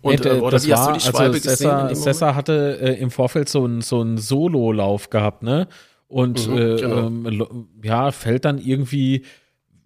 Und, 0.00 0.24
nee, 0.24 0.30
äh, 0.30 0.38
oder 0.38 0.52
das 0.52 0.66
wie 0.66 0.72
hast 0.72 0.86
war, 0.86 0.92
du 0.92 0.98
die 0.98 1.04
Schwalbe 1.04 1.34
also 1.34 1.48
Sessa, 1.48 1.88
gesehen? 1.88 2.02
Sessa 2.02 2.34
hatte 2.34 2.78
äh, 2.80 3.00
im 3.00 3.10
Vorfeld 3.10 3.48
so 3.48 3.64
einen 3.64 3.80
so 3.80 4.00
einen 4.00 4.18
Solo-Lauf 4.18 5.10
gehabt, 5.10 5.42
ne? 5.42 5.66
Und 6.08 6.48
Mhm, 6.48 6.56
äh, 6.56 6.76
genau. 6.80 7.06
ähm, 7.06 7.68
ja, 7.82 8.10
fällt 8.12 8.44
dann 8.46 8.58
irgendwie, 8.58 9.24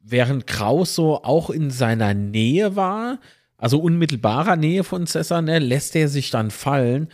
während 0.04 0.46
Kraus 0.46 0.94
so 0.94 1.22
auch 1.24 1.50
in 1.50 1.70
seiner 1.70 2.14
Nähe 2.14 2.76
war, 2.76 3.18
also 3.58 3.78
unmittelbarer 3.78 4.56
Nähe 4.56 4.84
von 4.84 5.06
Cesar, 5.06 5.42
ne, 5.42 5.58
lässt 5.58 5.94
er 5.96 6.08
sich 6.08 6.30
dann 6.30 6.50
fallen. 6.50 7.08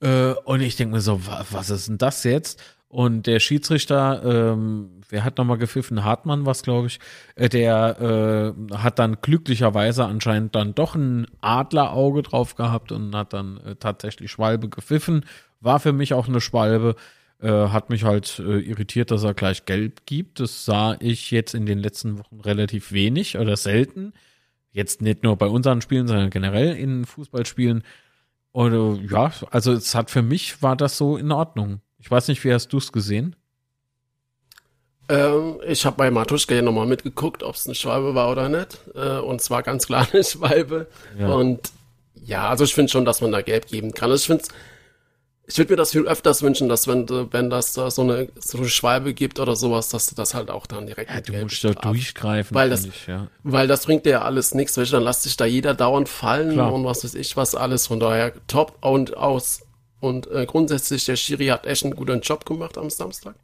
Äh, 0.00 0.32
und 0.44 0.60
ich 0.60 0.76
denke 0.76 0.96
mir 0.96 1.00
so, 1.00 1.26
wa 1.26 1.44
was 1.50 1.70
ist 1.70 1.88
denn 1.88 1.98
das 1.98 2.24
jetzt? 2.24 2.62
Und 2.88 3.26
der 3.26 3.40
Schiedsrichter, 3.40 4.22
ähm, 4.52 5.00
wer 5.08 5.24
hat 5.24 5.36
nochmal 5.38 5.58
gepfiffen? 5.58 6.04
Hartmann 6.04 6.46
was, 6.46 6.62
glaube 6.62 6.86
ich. 6.86 7.00
Äh, 7.34 7.48
der 7.48 8.54
äh, 8.70 8.74
hat 8.76 8.98
dann 8.98 9.16
glücklicherweise 9.20 10.04
anscheinend 10.04 10.54
dann 10.54 10.74
doch 10.74 10.94
ein 10.94 11.26
Adlerauge 11.40 12.22
drauf 12.22 12.54
gehabt 12.54 12.92
und 12.92 13.14
hat 13.16 13.32
dann 13.32 13.58
äh, 13.58 13.76
tatsächlich 13.76 14.30
Schwalbe 14.30 14.68
gepfiffen. 14.68 15.24
War 15.60 15.80
für 15.80 15.92
mich 15.92 16.14
auch 16.14 16.28
eine 16.28 16.40
Schwalbe. 16.40 16.94
Äh, 17.44 17.68
hat 17.68 17.90
mich 17.90 18.04
halt 18.04 18.38
äh, 18.38 18.60
irritiert, 18.60 19.10
dass 19.10 19.22
er 19.22 19.34
gleich 19.34 19.66
gelb 19.66 20.06
gibt. 20.06 20.40
Das 20.40 20.64
sah 20.64 20.96
ich 20.98 21.30
jetzt 21.30 21.52
in 21.52 21.66
den 21.66 21.78
letzten 21.78 22.18
Wochen 22.18 22.40
relativ 22.40 22.90
wenig 22.90 23.36
oder 23.36 23.58
selten. 23.58 24.14
Jetzt 24.72 25.02
nicht 25.02 25.22
nur 25.22 25.36
bei 25.36 25.48
unseren 25.48 25.82
Spielen, 25.82 26.08
sondern 26.08 26.30
generell 26.30 26.74
in 26.74 27.04
Fußballspielen. 27.04 27.84
Und 28.52 28.72
äh, 28.72 29.12
ja, 29.12 29.30
also 29.50 29.74
es 29.74 29.94
hat 29.94 30.10
für 30.10 30.22
mich 30.22 30.62
war 30.62 30.74
das 30.74 30.96
so 30.96 31.18
in 31.18 31.30
Ordnung. 31.32 31.82
Ich 31.98 32.10
weiß 32.10 32.28
nicht, 32.28 32.42
wie 32.44 32.52
hast 32.54 32.68
du 32.68 32.78
es 32.78 32.92
gesehen? 32.92 33.36
Ähm, 35.10 35.60
ich 35.66 35.84
habe 35.84 35.98
bei 35.98 36.10
Matuschka 36.10 36.54
ja 36.54 36.62
nochmal 36.62 36.86
mitgeguckt, 36.86 37.42
ob 37.42 37.56
es 37.56 37.66
eine 37.66 37.74
Schwalbe 37.74 38.14
war 38.14 38.30
oder 38.30 38.48
nicht. 38.48 38.78
Äh, 38.94 39.18
und 39.18 39.42
zwar 39.42 39.62
ganz 39.62 39.84
klar 39.86 40.08
eine 40.14 40.24
Schwalbe. 40.24 40.86
Ja. 41.18 41.28
Und 41.28 41.72
ja, 42.24 42.48
also 42.48 42.64
ich 42.64 42.72
finde 42.72 42.90
schon, 42.90 43.04
dass 43.04 43.20
man 43.20 43.32
da 43.32 43.42
Gelb 43.42 43.66
geben 43.66 43.92
kann. 43.92 44.10
Also 44.10 44.22
ich 44.22 44.26
finde 44.28 44.44
ich 45.46 45.58
würde 45.58 45.72
mir 45.72 45.76
das 45.76 45.92
viel 45.92 46.06
öfters 46.06 46.42
wünschen, 46.42 46.68
dass 46.70 46.88
wenn, 46.88 47.04
du- 47.06 47.30
wenn 47.32 47.50
das 47.50 47.74
da 47.74 47.90
so 47.90 48.00
eine, 48.02 48.28
so 48.38 48.56
eine 48.58 48.68
Schwalbe 48.68 49.12
gibt 49.12 49.38
oder 49.40 49.56
sowas, 49.56 49.90
dass 49.90 50.06
du 50.06 50.14
das 50.14 50.32
halt 50.34 50.50
auch 50.50 50.66
dann 50.66 50.86
direkt 50.86 51.10
Ja, 51.10 51.20
du 51.20 51.32
Gelb 51.32 51.44
musst 51.44 51.62
da 51.64 51.72
durchgreifen. 51.72 52.54
Weil 52.54 52.70
das- 52.70 52.86
ich, 52.86 53.06
ja. 53.06 53.28
Weil 53.42 53.66
das 53.68 53.84
bringt 53.86 54.06
dir 54.06 54.10
ja 54.10 54.22
alles 54.22 54.54
nichts, 54.54 54.76
weißt 54.78 54.90
du, 54.92 54.96
dann 54.96 55.04
lässt 55.04 55.22
sich 55.24 55.36
da 55.36 55.44
jeder 55.44 55.74
dauernd 55.74 56.08
fallen 56.08 56.52
Klar. 56.54 56.72
und 56.72 56.84
was 56.84 57.04
weiß 57.04 57.14
ich 57.14 57.36
was 57.36 57.54
alles. 57.54 57.86
Von 57.86 58.00
daher 58.00 58.32
top 58.46 58.78
und 58.80 59.16
aus. 59.16 59.60
Und 60.00 60.30
äh, 60.30 60.46
grundsätzlich, 60.46 61.04
der 61.04 61.16
Schiri 61.16 61.46
hat 61.46 61.66
echt 61.66 61.84
einen 61.84 61.94
guten 61.96 62.20
Job 62.20 62.44
gemacht 62.46 62.76
am 62.78 62.88
Samstag. 62.90 63.34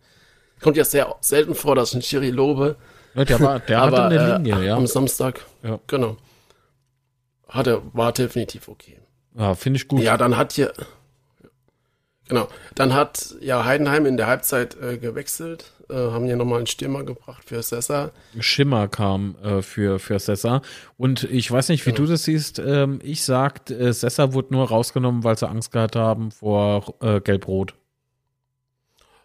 Kommt 0.63 0.77
ja 0.77 0.85
sehr 0.85 1.15
selten 1.21 1.55
vor, 1.55 1.75
dass 1.75 1.91
ich 1.91 1.95
einen 1.97 2.03
Schiri 2.03 2.31
lobe. 2.31 2.77
ja 3.15 3.25
der 3.25 3.41
war, 3.41 3.61
der 3.61 3.81
hatte 3.83 3.97
aber 3.97 4.07
eine 4.07 4.37
Linie, 4.39 4.59
äh, 4.63 4.67
ja. 4.69 4.77
am 4.77 4.87
Samstag, 4.87 5.41
Ja. 5.63 5.79
genau. 5.87 6.17
Hatte, 7.49 7.83
war 7.93 8.13
definitiv 8.13 8.69
okay. 8.69 9.01
Ja, 9.37 9.55
finde 9.55 9.79
ich 9.79 9.89
gut. 9.89 10.03
Ja, 10.03 10.17
dann 10.17 10.37
hat 10.37 10.53
hier, 10.53 10.73
genau, 12.31 12.48
dann 12.74 12.94
hat 12.94 13.35
ja 13.43 13.66
Heidenheim 13.66 14.07
in 14.07 14.16
der 14.16 14.27
Halbzeit 14.28 14.74
äh, 14.81 14.97
gewechselt, 14.97 15.73
äh, 15.90 15.94
haben 15.94 16.24
hier 16.24 16.36
nochmal 16.36 16.59
einen 16.59 16.66
Stürmer 16.66 17.05
gebracht 17.05 17.43
für 17.44 17.62
Sessa. 17.62 18.12
Schimmer 18.39 18.89
kam 18.89 19.35
äh, 19.43 19.61
für, 19.61 19.98
für 19.98 20.19
Sessa. 20.19 20.62
Und 20.97 21.24
ich 21.24 21.51
weiß 21.51 21.69
nicht, 21.69 21.85
wie 21.85 21.90
Genau. 21.90 22.07
du 22.07 22.12
das 22.12 22.24
siehst. 22.24 22.59
Ähm, 22.59 23.01
ich 23.02 23.24
sag, 23.24 23.69
äh, 23.70 23.93
Sessa 23.93 24.32
wurde 24.32 24.55
nur 24.55 24.69
rausgenommen, 24.69 25.24
weil 25.24 25.36
sie 25.36 25.47
Angst 25.48 25.73
gehabt 25.73 25.97
haben 25.97 26.31
vor 26.31 26.94
äh, 27.02 27.20
Gelb-Rot. 27.20 27.74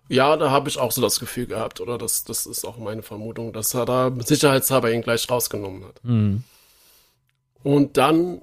Ja, 0.09 0.35
da 0.37 0.51
habe 0.51 0.69
ich 0.69 0.77
auch 0.77 0.91
so 0.91 1.01
das 1.01 1.19
Gefühl 1.19 1.47
gehabt, 1.47 1.81
oder 1.81 1.97
das, 1.97 2.25
das 2.25 2.45
ist 2.45 2.65
auch 2.65 2.77
meine 2.77 3.01
Vermutung, 3.01 3.53
dass 3.53 3.73
er 3.73 3.85
da 3.85 4.11
sicherheitshalber 4.19 4.91
ihn 4.91 5.01
gleich 5.01 5.29
rausgenommen 5.29 5.83
hat. 5.85 6.01
Hm. 6.03 6.43
Und 7.63 7.97
dann 7.97 8.41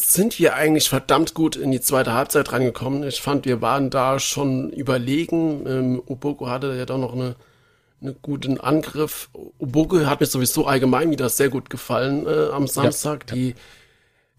sind 0.00 0.38
wir 0.38 0.54
eigentlich 0.54 0.88
verdammt 0.88 1.34
gut 1.34 1.56
in 1.56 1.70
die 1.70 1.80
zweite 1.80 2.12
Halbzeit 2.12 2.52
reingekommen. 2.52 3.02
Ich 3.02 3.20
fand, 3.20 3.44
wir 3.44 3.60
waren 3.60 3.90
da 3.90 4.18
schon 4.18 4.70
überlegen. 4.70 5.66
Ähm, 5.66 6.02
Uboko 6.06 6.48
hatte 6.48 6.74
ja 6.74 6.86
doch 6.86 6.98
noch 6.98 7.14
eine, 7.14 7.36
einen 8.00 8.16
guten 8.22 8.60
Angriff. 8.60 9.28
Uboko 9.58 10.06
hat 10.06 10.20
mir 10.20 10.26
sowieso 10.26 10.66
allgemein 10.66 11.10
wieder 11.10 11.28
sehr 11.28 11.48
gut 11.48 11.68
gefallen 11.68 12.26
äh, 12.26 12.50
am 12.52 12.66
Samstag. 12.66 13.26
Die, 13.28 13.54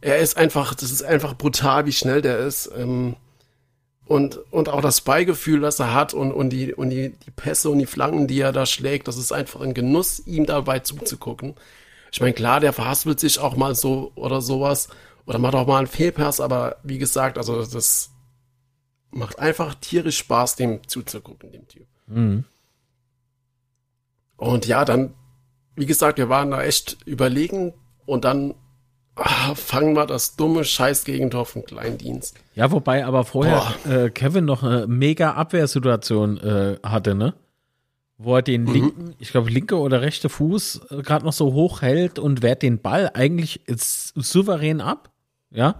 er 0.01 0.19
ist 0.19 0.37
einfach, 0.37 0.73
das 0.73 0.91
ist 0.91 1.03
einfach 1.03 1.37
brutal, 1.37 1.85
wie 1.85 1.91
schnell 1.91 2.21
der 2.21 2.39
ist. 2.39 2.71
Ähm, 2.77 3.15
und, 4.05 4.39
und 4.51 4.69
auch 4.69 4.81
das 4.81 5.01
Beigefühl, 5.01 5.59
das 5.59 5.79
er 5.79 5.93
hat 5.93 6.15
und, 6.15 6.31
und, 6.31 6.49
die, 6.49 6.73
und 6.73 6.89
die, 6.89 7.09
die 7.09 7.31
Pässe 7.31 7.69
und 7.69 7.77
die 7.77 7.85
Flanken, 7.85 8.27
die 8.27 8.39
er 8.39 8.51
da 8.51 8.65
schlägt, 8.65 9.07
das 9.07 9.17
ist 9.17 9.31
einfach 9.31 9.61
ein 9.61 9.75
Genuss, 9.75 10.23
ihm 10.25 10.47
dabei 10.47 10.79
zuzugucken. 10.79 11.53
Ich 12.11 12.19
meine, 12.19 12.33
klar, 12.33 12.59
der 12.59 12.73
verhaspelt 12.73 13.19
sich 13.19 13.37
auch 13.37 13.55
mal 13.55 13.75
so 13.75 14.11
oder 14.15 14.41
sowas 14.41 14.89
oder 15.29 15.37
macht 15.37 15.53
auch 15.53 15.67
mal 15.67 15.77
einen 15.77 15.85
Fehlpass, 15.85 16.41
aber 16.41 16.77
wie 16.81 16.97
gesagt, 16.97 17.37
also 17.37 17.63
das 17.63 18.09
macht 19.11 19.37
einfach 19.37 19.75
tierisch 19.75 20.17
Spaß, 20.17 20.55
dem 20.55 20.87
zuzugucken, 20.87 21.51
dem 21.51 21.67
Typ. 21.67 21.85
Mhm. 22.07 22.45
Und 24.37 24.65
ja, 24.65 24.85
dann, 24.85 25.13
wie 25.75 25.85
gesagt, 25.85 26.17
wir 26.17 26.29
waren 26.29 26.49
da 26.49 26.63
echt 26.63 26.97
überlegen 27.05 27.75
und 28.07 28.25
dann 28.25 28.55
ah, 29.13 29.53
fangen 29.53 29.93
wir 29.93 30.07
das 30.07 30.35
dumme 30.35 30.63
Scheiß-Gegentor 30.63 31.45
von 31.45 31.63
Kleindienst. 31.63 32.35
Ja, 32.55 32.71
wobei 32.71 33.05
aber 33.05 33.23
vorher 33.23 33.75
äh, 33.87 34.09
Kevin 34.09 34.45
noch 34.45 34.63
eine 34.63 34.87
mega 34.87 35.33
Abwehrsituation 35.33 36.37
äh, 36.39 36.77
hatte, 36.81 37.13
ne? 37.13 37.35
Wo 38.17 38.35
er 38.35 38.41
den 38.41 38.65
linken, 38.65 39.13
ich 39.19 39.29
glaube, 39.29 39.51
linke 39.51 39.77
oder 39.77 40.01
rechte 40.01 40.27
Fuß 40.27 40.87
äh, 40.89 41.03
gerade 41.03 41.23
noch 41.23 41.33
so 41.33 41.53
hoch 41.53 41.83
hält 41.83 42.17
und 42.17 42.41
wehrt 42.41 42.63
den 42.63 42.81
Ball 42.81 43.11
eigentlich 43.13 43.61
souverän 43.67 44.81
ab. 44.81 45.11
Ja. 45.51 45.75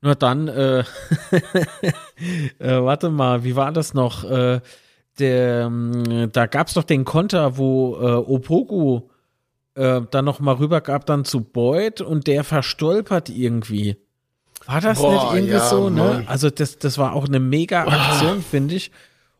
Nur 0.00 0.14
dann, 0.14 0.48
äh, 0.48 0.80
äh, 2.58 2.82
warte 2.82 3.10
mal, 3.10 3.44
wie 3.44 3.56
war 3.56 3.72
das 3.72 3.94
noch? 3.94 4.24
Äh, 4.24 4.60
der, 5.18 5.62
ähm, 5.66 6.28
da 6.32 6.46
gab 6.46 6.66
es 6.68 6.74
doch 6.74 6.82
den 6.84 7.04
Konter, 7.04 7.56
wo 7.56 7.96
äh, 8.00 8.14
Opoku 8.16 9.02
äh, 9.76 10.00
dann 10.10 10.24
noch 10.24 10.40
mal 10.40 10.56
rüber 10.56 10.80
gab 10.80 11.06
dann 11.06 11.24
zu 11.24 11.40
Boyd 11.40 12.00
und 12.00 12.26
der 12.26 12.44
verstolpert 12.44 13.28
irgendwie. 13.28 13.96
War 14.66 14.80
das 14.80 14.98
Boah, 14.98 15.12
nicht 15.12 15.34
irgendwie 15.34 15.54
ja, 15.54 15.68
so, 15.68 15.88
ne? 15.90 16.02
Mann. 16.02 16.28
Also 16.28 16.50
das, 16.50 16.78
das 16.78 16.98
war 16.98 17.12
auch 17.14 17.26
eine 17.26 17.38
mega 17.40 17.84
Aktion, 17.86 18.42
finde 18.42 18.74
ich. 18.74 18.90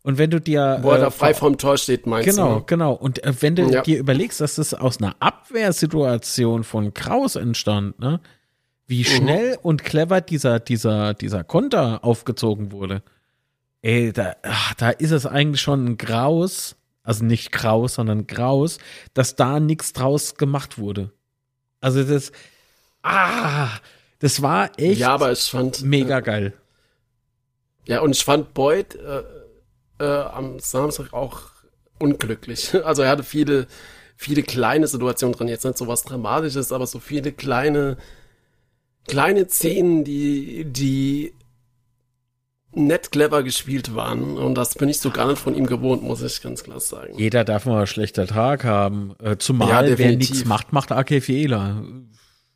Und 0.02 0.18
wenn 0.18 0.30
du 0.30 0.38
dir 0.40 0.78
Wo 0.82 0.90
er 0.90 0.98
äh, 0.98 1.00
da 1.00 1.10
frei 1.10 1.32
vom 1.34 1.56
Tor 1.56 1.78
steht, 1.78 2.06
meinst 2.06 2.28
Genau, 2.28 2.60
du? 2.60 2.66
genau. 2.66 2.92
Und 2.92 3.24
äh, 3.24 3.32
wenn 3.40 3.56
du 3.56 3.62
Ja. 3.64 3.82
dir 3.82 3.98
überlegst, 3.98 4.40
dass 4.40 4.56
das 4.56 4.74
aus 4.74 4.98
einer 5.00 5.16
Abwehrsituation 5.20 6.62
von 6.62 6.92
Kraus 6.94 7.36
entstand, 7.36 7.98
ne? 7.98 8.20
Wie 8.86 9.00
Mhm. 9.00 9.04
schnell 9.04 9.58
und 9.62 9.82
clever 9.84 10.20
dieser, 10.20 10.60
dieser, 10.60 11.14
dieser 11.14 11.42
Konter 11.44 12.04
aufgezogen 12.04 12.70
wurde. 12.72 13.02
Ey, 13.82 14.12
da, 14.12 14.36
ach, 14.42 14.74
da 14.74 14.90
ist 14.90 15.10
es 15.10 15.26
eigentlich 15.26 15.60
schon 15.60 15.84
ein 15.84 15.96
Graus, 15.98 16.76
also 17.02 17.24
nicht 17.24 17.52
Kraus, 17.52 17.94
sondern 17.94 18.26
Graus, 18.26 18.78
dass 19.14 19.36
da 19.36 19.60
nichts 19.60 19.92
draus 19.92 20.36
gemacht 20.36 20.78
wurde. 20.78 21.10
Also 21.80 22.02
das, 22.02 22.32
ah, 23.02 23.68
das 24.20 24.40
war 24.42 24.70
echt 24.78 25.00
Ja, 25.00 25.14
aber 25.14 25.32
ich 25.32 25.42
fand. 25.50 25.82
mega 25.82 26.20
geil. 26.20 26.54
Ja, 27.86 28.00
und 28.00 28.12
ich 28.12 28.24
fand 28.24 28.54
Boyd, 28.54 28.94
äh, 28.94 29.22
äh, 29.98 30.22
am 30.22 30.58
Samstag 30.60 31.12
auch 31.12 31.42
unglücklich. 31.98 32.72
Also 32.84 33.02
er 33.02 33.10
hatte 33.10 33.22
viele, 33.24 33.66
viele 34.16 34.42
kleine 34.42 34.86
Situationen 34.86 35.34
drin. 35.36 35.48
Jetzt 35.48 35.64
nicht 35.64 35.76
so 35.78 35.86
was 35.86 36.02
Dramatisches, 36.04 36.72
aber 36.72 36.86
so 36.86 36.98
viele 37.00 37.32
kleine, 37.32 37.98
kleine 39.06 39.48
Szenen, 39.48 40.04
die, 40.04 40.64
die 40.66 41.32
nett 42.72 43.12
clever 43.12 43.42
gespielt 43.42 43.94
waren. 43.94 44.36
Und 44.36 44.56
das 44.56 44.74
bin 44.74 44.88
ich 44.88 44.98
so 44.98 45.10
gar 45.10 45.28
nicht 45.28 45.38
von 45.38 45.54
ihm 45.54 45.66
gewohnt, 45.66 46.02
muss 46.02 46.22
ich 46.22 46.42
ganz 46.42 46.64
klar 46.64 46.80
sagen. 46.80 47.14
Jeder 47.16 47.44
darf 47.44 47.66
mal 47.66 47.78
einen 47.78 47.86
schlechten 47.86 48.26
Tag 48.26 48.64
haben. 48.64 49.14
Äh, 49.22 49.36
zumal 49.38 49.88
Ja, 49.90 49.98
wer 49.98 50.16
nichts 50.16 50.44
macht, 50.44 50.72
macht 50.72 50.92
AK 50.92 51.22
Fehler. 51.22 51.84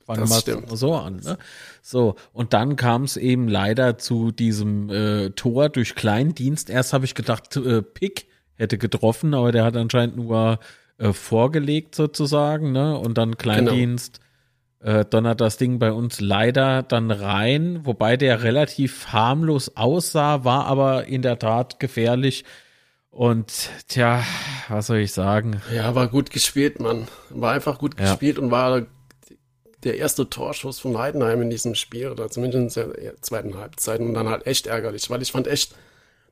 Fangen 0.05 0.29
wir 0.29 0.61
mal 0.63 0.77
so 0.77 0.95
an. 0.95 1.17
Ne? 1.17 1.37
So, 1.83 2.17
und 2.33 2.55
dann 2.55 2.77
kam 2.77 3.05
es 3.05 3.19
eben 3.19 3.47
leider 3.47 3.99
zu 3.99 4.33
diesem 4.33 4.89
äh, 4.89 5.31
Tor 5.31 5.69
durch 5.69 5.95
Kleindienst. 5.95 6.71
Erst 6.71 6.95
habe 6.95 7.05
ich 7.05 7.15
gedacht, 7.15 7.55
äh, 7.57 7.83
Pick 7.83 8.27
hätte 8.55 8.79
getroffen, 8.79 9.35
aber 9.35 9.53
der 9.53 9.65
hat 9.65 9.77
anscheinend 9.77 10.17
nur 10.17 10.61
äh, 10.97 11.13
vorgelegt 11.13 11.95
sozusagen, 11.95 12.73
ne? 12.73 12.99
Und 12.99 13.19
dann 13.19 13.37
Kleindienst 13.37 14.21
äh, 14.81 15.05
donnert 15.05 15.41
das 15.41 15.57
Ding 15.57 15.79
bei 15.79 15.93
uns 15.93 16.21
leider 16.21 16.83
dann 16.83 17.11
rein, 17.11 17.81
wobei 17.85 18.17
der 18.17 18.43
relativ 18.43 19.09
harmlos 19.09 19.77
aussah, 19.77 20.45
war 20.45 20.67
aber 20.67 21.07
in 21.07 21.23
der 21.23 21.39
Tat 21.39 21.81
gefährlich. 21.81 22.45
Und 23.11 23.71
tja, 23.89 24.23
was 24.69 24.87
soll 24.87 24.99
ich 24.99 25.13
sagen? 25.13 25.61
Ja, 25.75 25.95
war 25.95 26.07
gut 26.09 26.31
gespielt, 26.31 26.79
Mann. 26.79 27.09
War 27.31 27.53
einfach 27.53 27.79
gut 27.79 27.99
Ja. 27.99 28.11
gespielt 28.11 28.39
und 28.39 28.51
war 28.51 28.83
der 29.85 29.97
erste 29.99 30.29
Torschuss 30.29 30.79
von 30.79 30.99
Heidenheim 30.99 31.43
in 31.43 31.51
diesem 31.51 31.75
Spiel 31.75 32.09
oder 32.09 32.29
zumindest 32.31 32.77
in 32.77 32.93
der 32.93 33.21
zweiten 33.23 33.57
Halbzeit 33.57 34.01
und 34.01 34.15
dann 34.15 34.29
halt 34.29 34.47
echt 34.47 34.67
ärgerlich, 34.67 35.09
weil 35.11 35.23
ich 35.23 35.33
fand 35.33 35.47
echt, 35.47 35.75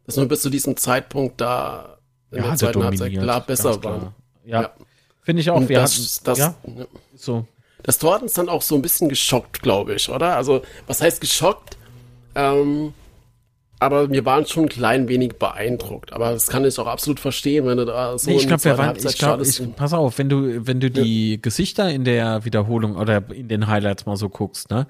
dass 0.04 0.16
wir 0.16 0.26
bis 0.26 0.42
zu 0.42 0.50
diesem 0.50 0.76
Zeitpunkt 0.76 1.40
da 1.40 1.98
in 2.30 2.38
der 2.38 2.44
hat 2.44 2.52
er 2.52 2.56
zweiten 2.58 2.84
Halbzeit 2.84 3.12
klar 3.12 3.40
besser 3.40 3.78
klar. 3.78 3.92
waren. 4.02 4.14
Ja, 4.44 4.62
Ja. 4.62 4.70
finde 5.22 5.42
ich 5.42 5.50
auch. 5.50 5.56
Und 5.56 5.68
wir 5.68 5.78
das, 5.78 5.94
hatten, 5.94 6.24
das, 6.24 6.38
ja, 6.38 6.54
ja. 6.76 6.84
so. 7.14 7.46
Das 7.86 7.98
Tor 7.98 8.14
hat 8.16 8.22
uns 8.22 8.34
dann 8.34 8.48
auch 8.50 8.62
so 8.62 8.74
ein 8.74 8.82
bisschen 8.82 9.08
geschockt, 9.08 9.62
glaube 9.62 9.94
ich, 9.94 10.08
oder? 10.10 10.36
Also, 10.36 10.62
was 10.86 11.00
heißt 11.00 11.20
geschockt? 11.20 11.76
Ähm, 12.34 12.92
aber 13.78 14.10
wir 14.10 14.24
waren 14.24 14.46
schon 14.46 14.64
ein 14.64 14.68
klein 14.68 15.06
wenig 15.08 15.34
beeindruckt. 15.38 16.12
Aber 16.12 16.32
das 16.32 16.46
kann 16.46 16.64
ich 16.64 16.78
auch 16.78 16.86
absolut 16.86 17.20
verstehen, 17.20 17.66
wenn 17.66 17.76
du 17.76 17.84
da 17.84 18.18
so 18.18 18.30
Nee, 18.30 18.36
ich 18.38 18.46
glaube, 18.46 18.64
wir 18.64 18.78
waren, 18.78 18.96
ich 18.96 19.18
glaube, 19.18 19.44
pass 19.76 19.92
auf, 19.92 20.18
wenn 20.18 20.28
du, 20.28 20.66
wenn 20.66 20.80
du 20.80 20.90
die 20.90 21.40
Gesichter 21.40 21.90
in 21.90 22.04
der 22.04 22.44
Wiederholung 22.44 22.96
oder 22.96 23.22
in 23.30 23.48
den 23.48 23.66
Highlights 23.66 24.06
mal 24.06 24.16
so 24.16 24.28
guckst, 24.30 24.70
ne, 24.70 24.86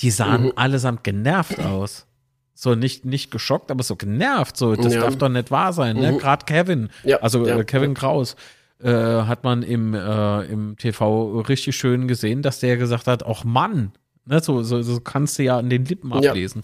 die 0.00 0.10
sahen 0.10 0.44
Mhm. 0.44 0.52
allesamt 0.56 1.04
genervt 1.04 1.60
aus. 1.60 2.06
So 2.54 2.74
nicht, 2.74 3.04
nicht 3.04 3.30
geschockt, 3.30 3.70
aber 3.70 3.82
so 3.82 3.96
genervt. 3.96 4.56
So, 4.56 4.74
das 4.74 4.94
Ja. 4.94 5.00
darf 5.02 5.16
doch 5.16 5.28
nicht 5.28 5.50
wahr 5.50 5.72
sein, 5.72 5.96
ne? 5.96 6.12
Mhm. 6.12 6.18
Gerade 6.18 6.46
Kevin, 6.46 6.88
Ja, 7.02 7.18
also 7.18 7.46
ja, 7.46 7.58
äh, 7.58 7.64
Kevin 7.64 7.90
ja. 7.90 7.94
Kraus, 8.00 8.36
äh, 8.84 9.22
hat 9.22 9.44
man 9.44 9.62
im, 9.62 9.94
äh, 9.94 10.42
im 10.44 10.76
TV 10.76 11.40
richtig 11.40 11.74
schön 11.76 12.06
gesehen, 12.06 12.42
dass 12.42 12.60
der 12.60 12.76
gesagt 12.76 13.06
hat, 13.06 13.24
ach 13.26 13.42
Mann, 13.42 13.92
ne, 14.26 14.40
so, 14.40 14.62
so, 14.62 14.82
so 14.82 15.00
kannst 15.00 15.38
du 15.38 15.42
ja 15.44 15.58
an 15.58 15.70
den 15.70 15.84
Lippen 15.86 16.10
Ja. 16.22 16.30
ablesen. 16.30 16.62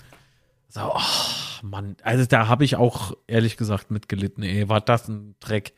So, 0.68 0.80
ach 0.80 1.62
Mann, 1.62 1.96
also 2.02 2.26
da 2.26 2.46
habe 2.46 2.64
ich 2.64 2.76
auch 2.76 3.14
ehrlich 3.26 3.56
gesagt 3.56 3.90
mitgelitten, 3.90 4.44
ey, 4.44 4.68
war 4.68 4.80
das 4.80 5.08
ein 5.08 5.34
Dreck. 5.40 5.72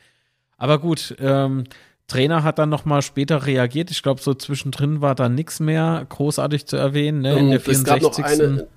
Aber 0.56 0.78
gut, 0.78 1.14
ähm, 1.20 1.64
Trainer 2.08 2.42
hat 2.42 2.58
dann 2.58 2.68
noch 2.68 2.84
mal 2.84 3.02
später 3.02 3.46
reagiert. 3.46 3.90
Ich 3.90 4.02
glaube, 4.02 4.20
so 4.20 4.34
zwischendrin 4.34 5.00
war 5.00 5.14
da 5.14 5.28
nichts 5.28 5.60
mehr 5.60 6.04
großartig 6.08 6.66
zu 6.66 6.76
erwähnen. 6.76 7.22
Ne? 7.22 7.38
In 7.38 7.50
der 7.50 7.60
Und 7.60 7.68
es 7.68 7.84
gab 7.84 8.02
noch 8.02 8.14
64. 8.14 8.24
eine, 8.44 8.68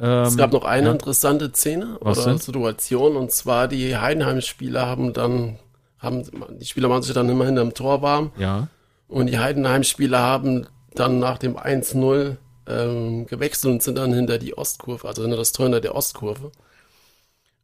ähm, 0.00 0.24
Es 0.26 0.36
gab 0.36 0.52
noch 0.52 0.64
eine 0.64 0.86
ja. 0.86 0.92
interessante 0.92 1.52
Szene 1.52 1.98
Was 2.00 2.18
oder 2.18 2.28
denn? 2.30 2.38
Situation 2.38 3.16
und 3.16 3.30
zwar 3.30 3.68
die 3.68 3.96
Heidenheim-Spieler 3.96 4.86
haben 4.86 5.12
dann, 5.12 5.58
haben, 6.04 6.24
die 6.58 6.66
Spieler 6.66 6.88
machen 6.88 7.02
sich 7.02 7.14
dann 7.14 7.28
immer 7.28 7.46
hinterm 7.46 7.74
Tor 7.74 8.02
warm 8.02 8.32
Ja, 8.36 8.68
und 9.08 9.26
die 9.26 9.38
Heidenheim-Spieler 9.38 10.18
haben 10.18 10.66
dann 10.94 11.18
nach 11.18 11.38
dem 11.38 11.56
1-0 11.56 12.36
ähm, 12.66 13.26
gewechselt 13.26 13.72
und 13.72 13.82
sind 13.82 13.98
dann 13.98 14.12
hinter 14.12 14.38
die 14.38 14.56
Ostkurve, 14.56 15.06
also 15.06 15.22
hinter 15.22 15.36
das 15.36 15.52
Tor 15.52 15.66
hinter 15.66 15.80
der 15.80 15.94
Ostkurve. 15.94 16.52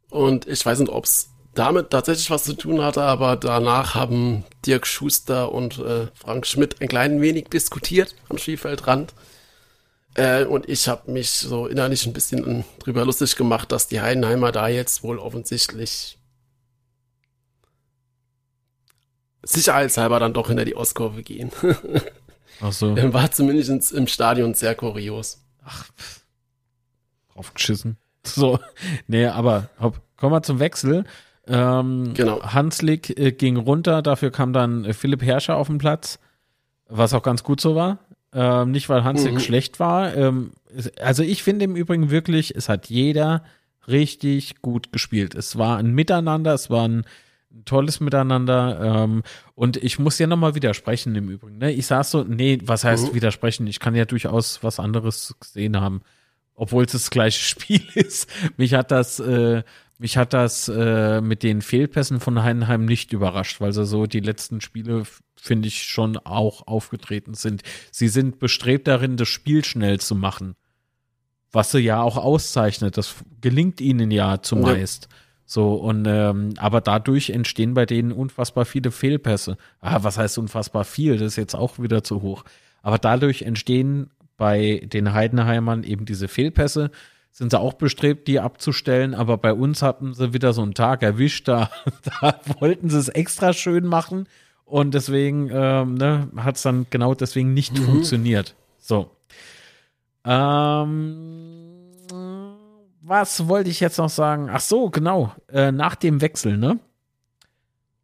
Und 0.09 0.47
ich 0.47 0.65
weiß 0.65 0.79
nicht, 0.79 0.91
ob 0.91 1.05
es 1.05 1.29
damit 1.53 1.89
tatsächlich 1.89 2.29
was 2.29 2.43
zu 2.43 2.53
tun 2.53 2.81
hatte, 2.81 3.01
aber 3.01 3.35
danach 3.35 3.95
haben 3.95 4.45
Dirk 4.65 4.87
Schuster 4.87 5.51
und 5.51 5.79
äh, 5.79 6.07
Frank 6.13 6.45
Schmidt 6.47 6.81
ein 6.81 6.87
klein 6.87 7.21
wenig 7.21 7.49
diskutiert 7.49 8.15
am 8.29 8.37
Spielfeldrand. 8.37 9.13
Äh, 10.13 10.45
und 10.45 10.69
ich 10.69 10.87
habe 10.87 11.11
mich 11.11 11.31
so 11.31 11.67
innerlich 11.67 12.05
ein 12.05 12.13
bisschen 12.13 12.63
drüber 12.79 13.05
lustig 13.05 13.35
gemacht, 13.35 13.71
dass 13.71 13.87
die 13.87 14.01
Heidenheimer 14.01 14.51
da 14.51 14.67
jetzt 14.67 15.03
wohl 15.03 15.17
offensichtlich 15.19 16.17
sicherheitshalber 19.43 20.19
dann 20.19 20.33
doch 20.33 20.47
hinter 20.47 20.65
die 20.65 20.75
Ostkurve 20.75 21.23
gehen. 21.23 21.51
ach 22.61 22.71
so, 22.71 22.95
War 23.13 23.31
zumindest 23.31 23.91
im 23.91 24.07
Stadion 24.07 24.53
sehr 24.53 24.75
kurios. 24.75 25.43
draufgeschissen. 27.33 27.97
So, 28.23 28.59
nee, 29.07 29.25
aber 29.25 29.69
hopp, 29.79 29.99
kommen 30.17 30.33
wir 30.33 30.43
zum 30.43 30.59
Wechsel. 30.59 31.05
Ähm, 31.47 32.13
Genau. 32.13 32.41
Hanslik 32.43 33.17
äh, 33.17 33.31
ging 33.31 33.57
runter, 33.57 34.01
dafür 34.01 34.31
kam 34.31 34.53
dann 34.53 34.85
äh, 34.85 34.93
Philipp 34.93 35.23
Herrscher 35.23 35.55
auf 35.57 35.67
den 35.67 35.79
Platz, 35.79 36.19
was 36.87 37.13
auch 37.13 37.23
ganz 37.23 37.43
gut 37.43 37.59
so 37.59 37.75
war. 37.75 37.97
Ähm, 38.33 38.71
nicht, 38.71 38.89
weil 38.89 39.03
Hanslik 39.03 39.33
Mhm. 39.33 39.39
schlecht 39.39 39.79
war. 39.79 40.15
Ähm, 40.15 40.51
also 41.01 41.23
ich 41.23 41.41
finde 41.43 41.65
im 41.65 41.75
Übrigen 41.75 42.11
wirklich, 42.11 42.55
es 42.55 42.69
hat 42.69 42.87
jeder 42.89 43.43
richtig 43.87 44.61
gut 44.61 44.93
gespielt. 44.93 45.33
Es 45.33 45.57
war 45.57 45.77
ein 45.77 45.91
Miteinander, 45.91 46.53
es 46.53 46.69
war 46.69 46.87
ein 46.87 47.05
tolles 47.65 47.99
Miteinander. 47.99 49.03
Ähm, 49.03 49.23
und 49.55 49.77
ich 49.77 49.99
muss 49.99 50.19
ja 50.19 50.27
nochmal 50.27 50.55
widersprechen 50.55 51.15
im 51.15 51.29
Übrigen. 51.29 51.57
Ne? 51.57 51.71
Ich 51.71 51.87
saß 51.87 52.11
so, 52.11 52.23
nee, 52.23 52.59
was 52.63 52.83
heißt 52.83 53.09
Mhm. 53.09 53.15
widersprechen? 53.15 53.67
Ich 53.67 53.79
kann 53.79 53.95
ja 53.95 54.05
durchaus 54.05 54.63
was 54.63 54.79
anderes 54.79 55.35
gesehen 55.39 55.79
haben 55.79 56.01
obwohl 56.61 56.85
es 56.85 56.91
das 56.91 57.09
gleiche 57.09 57.43
Spiel 57.43 57.81
ist. 57.95 58.29
Mich 58.55 58.75
hat 58.75 58.91
das, 58.91 59.19
äh, 59.19 59.63
mich 59.97 60.15
hat 60.17 60.33
das 60.33 60.67
äh, 60.67 61.19
mit 61.19 61.41
den 61.41 61.63
Fehlpässen 61.63 62.19
von 62.19 62.43
Heidenheim 62.43 62.85
nicht 62.85 63.13
überrascht, 63.13 63.61
weil 63.61 63.73
sie 63.73 63.85
so 63.85 64.05
die 64.05 64.19
letzten 64.19 64.61
Spiele, 64.61 65.03
finde 65.35 65.67
ich, 65.67 65.83
schon 65.83 66.17
auch 66.17 66.67
aufgetreten 66.67 67.33
sind. 67.33 67.63
Sie 67.91 68.09
sind 68.09 68.37
bestrebt 68.37 68.87
darin, 68.87 69.17
das 69.17 69.27
Spiel 69.27 69.65
schnell 69.65 69.99
zu 69.99 70.13
machen. 70.13 70.55
Was 71.51 71.71
sie 71.71 71.79
ja 71.79 72.01
auch 72.01 72.17
auszeichnet. 72.17 72.95
Das 72.95 73.15
gelingt 73.41 73.81
ihnen 73.81 74.11
ja 74.11 74.41
zumeist. 74.41 75.09
So, 75.51 75.73
und 75.73 76.05
ähm, 76.07 76.53
aber 76.59 76.79
dadurch 76.79 77.29
entstehen 77.29 77.73
bei 77.73 77.85
denen 77.85 78.13
unfassbar 78.13 78.63
viele 78.63 78.89
Fehlpässe. 78.89 79.57
Ah, 79.81 79.99
was 80.01 80.17
heißt 80.17 80.37
unfassbar 80.37 80.85
viel? 80.85 81.17
Das 81.17 81.33
ist 81.33 81.35
jetzt 81.35 81.55
auch 81.55 81.77
wieder 81.77 82.05
zu 82.05 82.21
hoch. 82.21 82.45
Aber 82.81 82.97
dadurch 82.97 83.41
entstehen 83.41 84.11
bei 84.37 84.81
den 84.85 85.11
Heidenheimern 85.11 85.83
eben 85.83 86.05
diese 86.05 86.29
Fehlpässe. 86.29 86.89
Sind 87.31 87.51
sie 87.51 87.59
auch 87.59 87.73
bestrebt, 87.73 88.29
die 88.29 88.39
abzustellen, 88.39 89.13
aber 89.13 89.37
bei 89.37 89.51
uns 89.51 89.81
hatten 89.81 90.13
sie 90.13 90.31
wieder 90.31 90.53
so 90.53 90.61
einen 90.61 90.73
Tag 90.73 91.03
erwischt, 91.03 91.49
da, 91.49 91.69
da 92.21 92.39
wollten 92.61 92.89
sie 92.89 92.99
es 92.99 93.09
extra 93.09 93.51
schön 93.51 93.85
machen 93.85 94.29
und 94.63 94.93
deswegen 94.93 95.49
ähm, 95.51 95.95
ne, 95.95 96.29
hat 96.37 96.55
es 96.55 96.61
dann 96.61 96.85
genau 96.89 97.13
deswegen 97.13 97.53
nicht 97.53 97.77
funktioniert. 97.77 98.55
So. 98.79 99.11
Ähm, 100.23 101.60
was 103.11 103.49
wollte 103.49 103.69
ich 103.69 103.81
jetzt 103.81 103.97
noch 103.97 104.09
sagen? 104.09 104.49
Ach 104.49 104.61
so, 104.61 104.89
genau. 104.89 105.33
Äh, 105.51 105.73
nach 105.73 105.95
dem 105.95 106.21
Wechsel, 106.21 106.57
ne? 106.57 106.79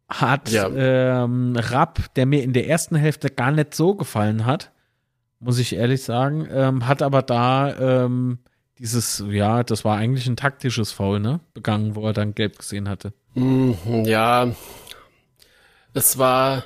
Hat 0.06 0.50
Ja. 0.50 0.68
ähm, 0.68 1.56
Rapp, 1.56 2.14
der 2.14 2.26
mir 2.26 2.42
in 2.42 2.52
der 2.52 2.68
ersten 2.68 2.94
Hälfte 2.94 3.30
gar 3.30 3.50
nicht 3.50 3.74
so 3.74 3.94
gefallen 3.94 4.44
hat, 4.44 4.70
muss 5.40 5.58
ich 5.58 5.74
ehrlich 5.74 6.02
sagen, 6.04 6.46
ähm, 6.50 6.86
hat 6.86 7.00
aber 7.00 7.22
da 7.22 8.04
ähm, 8.04 8.38
dieses, 8.78 9.24
ja, 9.30 9.62
das 9.62 9.82
war 9.86 9.96
eigentlich 9.96 10.26
ein 10.26 10.36
taktisches 10.36 10.92
Foul, 10.92 11.20
ne? 11.20 11.40
Begangen, 11.54 11.94
wo 11.96 12.06
er 12.06 12.12
dann 12.12 12.34
gelb 12.34 12.58
gesehen 12.58 12.86
hatte. 12.88 13.14
Mhm, 13.34 14.04
ja, 14.04 14.48
es 15.94 16.18
war. 16.18 16.64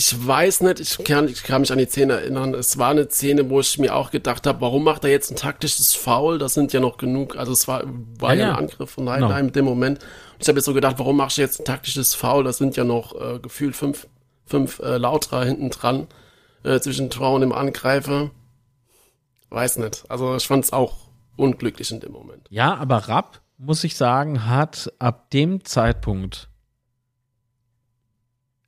Ich 0.00 0.26
weiß 0.26 0.62
nicht, 0.62 0.80
ich 0.80 1.04
kann, 1.04 1.28
ich 1.28 1.42
kann 1.42 1.60
mich 1.60 1.70
an 1.70 1.76
die 1.76 1.84
Szene 1.84 2.14
erinnern. 2.14 2.54
Es 2.54 2.78
war 2.78 2.88
eine 2.88 3.10
Szene, 3.10 3.50
wo 3.50 3.60
ich 3.60 3.76
mir 3.76 3.94
auch 3.94 4.10
gedacht 4.10 4.46
habe, 4.46 4.62
warum 4.62 4.82
macht 4.82 5.04
er 5.04 5.10
jetzt 5.10 5.30
ein 5.30 5.36
taktisches 5.36 5.94
Foul? 5.94 6.38
Das 6.38 6.54
sind 6.54 6.72
ja 6.72 6.80
noch 6.80 6.96
genug. 6.96 7.36
Also 7.36 7.52
es 7.52 7.68
war, 7.68 7.82
war 8.18 8.32
Ja, 8.32 8.40
ja, 8.40 8.50
ein 8.52 8.60
Angriff 8.60 8.92
von 8.92 9.10
Heidenheim 9.10 9.48
in 9.48 9.52
dem 9.52 9.66
Moment. 9.66 9.98
Und 9.98 10.40
ich 10.40 10.48
habe 10.48 10.56
jetzt 10.56 10.64
so 10.64 10.72
gedacht, 10.72 10.98
warum 10.98 11.18
machst 11.18 11.36
du 11.36 11.42
jetzt 11.42 11.60
ein 11.60 11.66
taktisches 11.66 12.14
Foul? 12.14 12.44
Das 12.44 12.56
sind 12.56 12.78
ja 12.78 12.84
noch 12.84 13.14
äh, 13.20 13.40
gefühlt 13.40 13.76
fünf, 13.76 14.06
fünf 14.46 14.78
äh, 14.78 14.96
Lauter 14.96 15.44
hinten 15.44 15.68
dran 15.68 16.06
äh, 16.64 16.80
zwischen 16.80 17.10
Tor 17.10 17.34
und 17.34 17.42
dem 17.42 17.52
Angreifer. 17.52 18.30
Weiß 19.50 19.76
nicht. 19.76 20.04
Also 20.08 20.34
ich 20.34 20.46
fand 20.46 20.64
es 20.64 20.72
auch 20.72 20.94
unglücklich 21.36 21.90
in 21.90 22.00
dem 22.00 22.12
Moment. 22.12 22.46
Ja, 22.48 22.74
aber 22.74 23.06
Rapp, 23.06 23.42
muss 23.58 23.84
ich 23.84 23.98
sagen, 23.98 24.46
hat 24.46 24.90
ab 24.98 25.28
dem 25.28 25.62
Zeitpunkt 25.66 26.48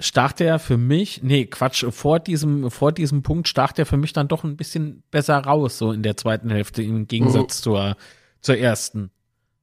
stach 0.02 0.32
der 0.32 0.58
für 0.58 0.76
mich, 0.76 1.22
nee, 1.22 1.46
Quatsch, 1.46 1.84
vor 1.90 2.20
diesem, 2.20 2.70
vor 2.70 2.92
diesem 2.92 3.22
Punkt 3.22 3.48
stach 3.48 3.72
der 3.72 3.86
für 3.86 3.96
mich 3.96 4.12
dann 4.12 4.28
doch 4.28 4.44
ein 4.44 4.56
bisschen 4.56 5.02
besser 5.10 5.38
raus, 5.38 5.78
so 5.78 5.92
in 5.92 6.02
der 6.02 6.16
zweiten 6.16 6.50
Hälfte, 6.50 6.82
im 6.82 7.06
Gegensatz 7.06 7.62
zur, 7.62 7.96
zur 8.40 8.58
ersten 8.58 9.10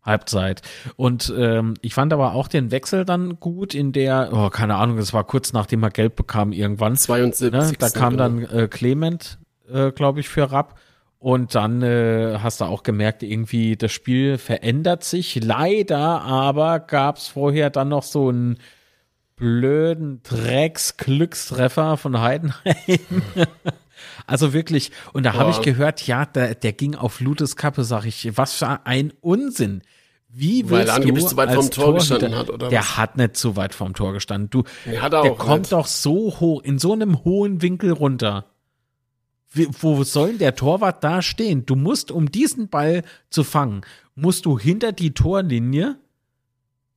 Halbzeit. 0.02 0.61
Und 0.95 1.34
ähm, 1.38 1.76
ich 1.82 1.94
fand 1.94 2.14
aber 2.14 2.34
auch 2.34 2.48
den 2.48 2.72
Wechsel 2.72 3.06
dann 3.06 3.40
gut 3.40 3.76
in 3.76 3.91
der, 3.91 4.30
oh, 4.32 4.49
keine 4.49 4.76
Ahnung, 4.76 4.98
es 4.98 5.14
war 5.14 5.26
kurz 5.26 5.53
nachdem 5.53 5.84
er 5.84 5.91
Gelb 5.91 6.16
bekam 6.16 6.52
irgendwann. 6.52 6.95
72. 6.95 7.52
Ne? 7.52 7.74
Da 7.78 7.90
kam 7.90 8.18
genau. 8.18 8.24
dann 8.24 8.44
äh, 8.45 8.68
Clement, 8.68 9.40
äh, 9.72 9.91
glaube 9.91 10.22
ich, 10.22 10.30
für 10.30 10.52
Rapp. 10.52 10.80
Und 11.20 11.53
dann 11.53 11.82
äh, 11.82 12.40
hast 12.41 12.61
du 12.61 12.66
auch 12.66 12.82
gemerkt, 12.82 13.24
irgendwie 13.24 13.76
das 13.76 13.91
Spiel 13.91 14.38
verändert 14.38 15.03
sich. 15.03 15.44
Leider 15.44 16.22
aber 16.22 16.80
gab 16.80 17.18
es 17.18 17.28
vorher 17.28 17.70
dann 17.70 17.90
noch 17.90 18.03
so 18.03 18.30
einen 18.30 18.57
blöden 19.40 20.22
Drecks-Glückstreffer 20.24 21.98
von 21.98 22.20
Heidenheim. 22.20 23.24
also 24.28 24.53
wirklich, 24.53 24.91
und 25.14 25.24
da 25.24 25.34
habe 25.34 25.52
ich 25.52 25.61
gehört, 25.61 26.06
ja, 26.06 26.26
der, 26.26 26.56
der 26.56 26.74
ging 26.74 26.95
auf 26.95 27.20
Lutes 27.22 27.56
Kappe, 27.56 27.84
sag 27.84 28.06
ich, 28.06 28.38
was 28.38 28.53
für 28.53 28.86
ein 28.86 29.14
Unsinn. 29.22 29.82
Wie 30.32 30.66
Weil 30.70 30.80
willst 30.82 30.90
er 30.90 30.95
angeblich 30.95 31.24
du 31.24 31.30
zu 31.32 31.38
weit 31.38 31.49
als 31.49 31.57
vorm 31.57 31.70
Tor 31.72 31.94
gestanden 31.95 32.36
hat, 32.36 32.49
oder 32.52 32.70
Der 32.70 32.82
was? 32.82 32.98
hat 32.98 33.18
nicht 33.18 33.36
zu 33.36 33.56
weit 33.56 33.74
vom 33.74 33.94
Tor 33.95 34.14
gestanden. 34.14 34.49
Du, 34.52 34.64
Nee, 34.86 34.99
hat 34.99 35.14
er 35.14 35.24
der 35.24 35.32
auch 35.32 35.38
kommt 35.40 35.61
nicht. 35.61 35.72
doch 35.72 35.88
so 35.88 36.40
hoch, 36.40 36.61
in 36.61 36.78
so 36.78 36.94
einem 36.94 37.24
hohen 37.24 37.64
Winkel 37.64 37.91
runter. 37.91 38.45
Wie, 39.52 39.68
wo 39.82 40.03
soll 40.03 40.38
der 40.38 40.53
Torwart 40.56 41.03
da 41.03 41.24
stehen? 41.24 41.66
Du 41.66 41.76
musst, 41.76 42.11
um 42.11 42.32
diesen 42.32 42.70
Ball 42.70 43.02
zu 43.32 43.44
fangen, 43.44 43.82
musst 44.14 44.45
du 44.45 44.60
hinter 44.60 44.91
die 44.91 45.16
Torlinie 45.16 45.98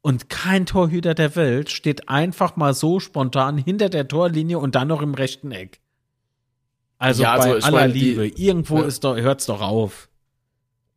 und 0.03 0.29
kein 0.29 0.67
Torhüter 0.67 1.15
der 1.15 1.35
Welt 1.37 1.71
steht 1.71 2.09
einfach 2.09 2.57
mal 2.57 2.75
so 2.75 3.01
spontan 3.01 3.57
hinter 3.59 3.89
der 3.89 4.07
Torlinie 4.09 4.59
und 4.59 4.75
dann 4.75 4.89
noch 4.89 5.01
im 5.03 5.15
rechten 5.15 5.51
Eck. 5.53 5.81
Also 6.99 7.23
Ja, 7.23 7.33
also 7.33 7.49
bei 7.51 7.59
ich 7.59 7.65
aller 7.65 7.77
meine, 7.81 7.93
die- 7.93 8.01
Liebe, 8.01 8.27
irgendwo 8.29 8.79
Ja. 8.79 8.85
ist 8.87 9.03
doch, 9.05 9.17
hört's 9.17 9.47
doch 9.47 9.61
auf. 9.61 10.09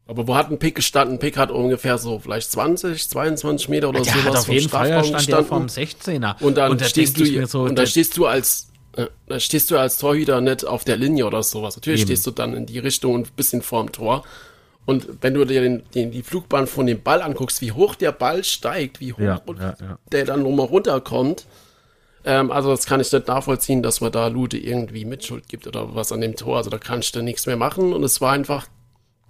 Aber 0.08 0.28
wo 0.28 0.36
hat 0.36 0.52
ein 0.52 0.60
Pick 0.60 0.76
gestanden? 0.76 1.18
Pick 1.18 1.36
hat 1.36 1.50
ungefähr 1.50 1.98
so 1.98 2.20
vielleicht 2.20 2.52
20, 2.52 3.10
22 3.10 3.70
Meter 3.70 3.90
oder 3.90 4.02
Der 4.02 4.14
sowas 4.14 4.26
hat 4.26 4.36
auf 4.38 4.46
vom 4.46 4.54
jeden 4.54 4.70
Fall 4.70 5.04
stand 5.04 5.28
der 5.30 5.44
vom 5.44 5.64
gestanden. 5.64 6.24
16er. 6.24 6.42
Und 6.44 6.58
dann 6.58 6.78
da 6.78 6.86
stehst 6.86 7.20
du 7.20 7.46
so, 7.48 7.64
und 7.64 7.76
der- 7.78 7.88
stehst 7.88 8.16
du 8.18 8.28
als 8.28 8.68
äh, 8.98 9.08
dann 9.28 9.40
stehst 9.40 9.72
du 9.72 9.78
als 9.78 9.98
Torhüter 9.98 10.40
nicht 10.42 10.64
auf 10.66 10.84
der 10.86 10.96
Linie 10.96 11.26
oder 11.26 11.42
sowas. 11.44 11.76
Natürlich 11.76 12.02
Eben. 12.02 12.08
stehst 12.10 12.28
du 12.28 12.32
dann 12.32 12.54
in 12.54 12.66
die 12.68 12.80
Richtung 12.80 13.14
und 13.16 13.28
ein 13.28 13.34
bisschen 13.36 13.62
vorm 13.64 13.92
Tor. 13.92 14.24
Und 14.86 15.08
wenn 15.22 15.34
du 15.34 15.46
dir 15.46 15.62
den, 15.62 15.84
den, 15.96 16.12
die 16.12 16.22
Flugbahn 16.22 16.68
von 16.68 16.86
dem 16.86 17.02
Ball 17.02 17.22
anguckst, 17.22 17.62
wie 17.62 17.72
hoch 17.72 17.96
der 17.96 18.12
Ball 18.12 18.44
steigt, 18.44 19.00
wie 19.00 19.14
hoch 19.14 19.20
Ja, 19.20 19.42
ja, 19.48 19.76
ja. 19.80 20.00
der 20.12 20.26
dann 20.26 20.44
nochmal 20.44 20.68
runterkommt, 20.68 21.46
ähm, 22.26 22.52
also 22.52 22.70
das 22.70 22.86
kann 22.86 23.00
ich 23.00 23.12
nicht 23.12 23.28
nachvollziehen, 23.28 23.84
dass 23.84 24.02
man 24.02 24.12
da 24.12 24.28
Lute 24.28 24.58
irgendwie 24.58 25.06
Mitschuld 25.06 25.48
gibt 25.48 25.68
oder 25.68 25.96
was 25.96 26.12
an 26.12 26.22
dem 26.22 26.36
Tor. 26.36 26.58
Also 26.58 26.70
da 26.70 26.78
kannst 26.78 27.16
du 27.16 27.22
nichts 27.22 27.46
mehr 27.46 27.58
machen 27.58 27.94
und 27.94 28.04
es 28.04 28.20
war 28.22 28.32
einfach 28.34 28.68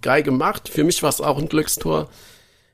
geil 0.02 0.22
gemacht. 0.22 0.68
Für 0.68 0.84
mich 0.84 1.02
war 1.02 1.10
es 1.10 1.20
auch 1.20 1.38
ein 1.38 1.48
Glückstor. 1.48 2.08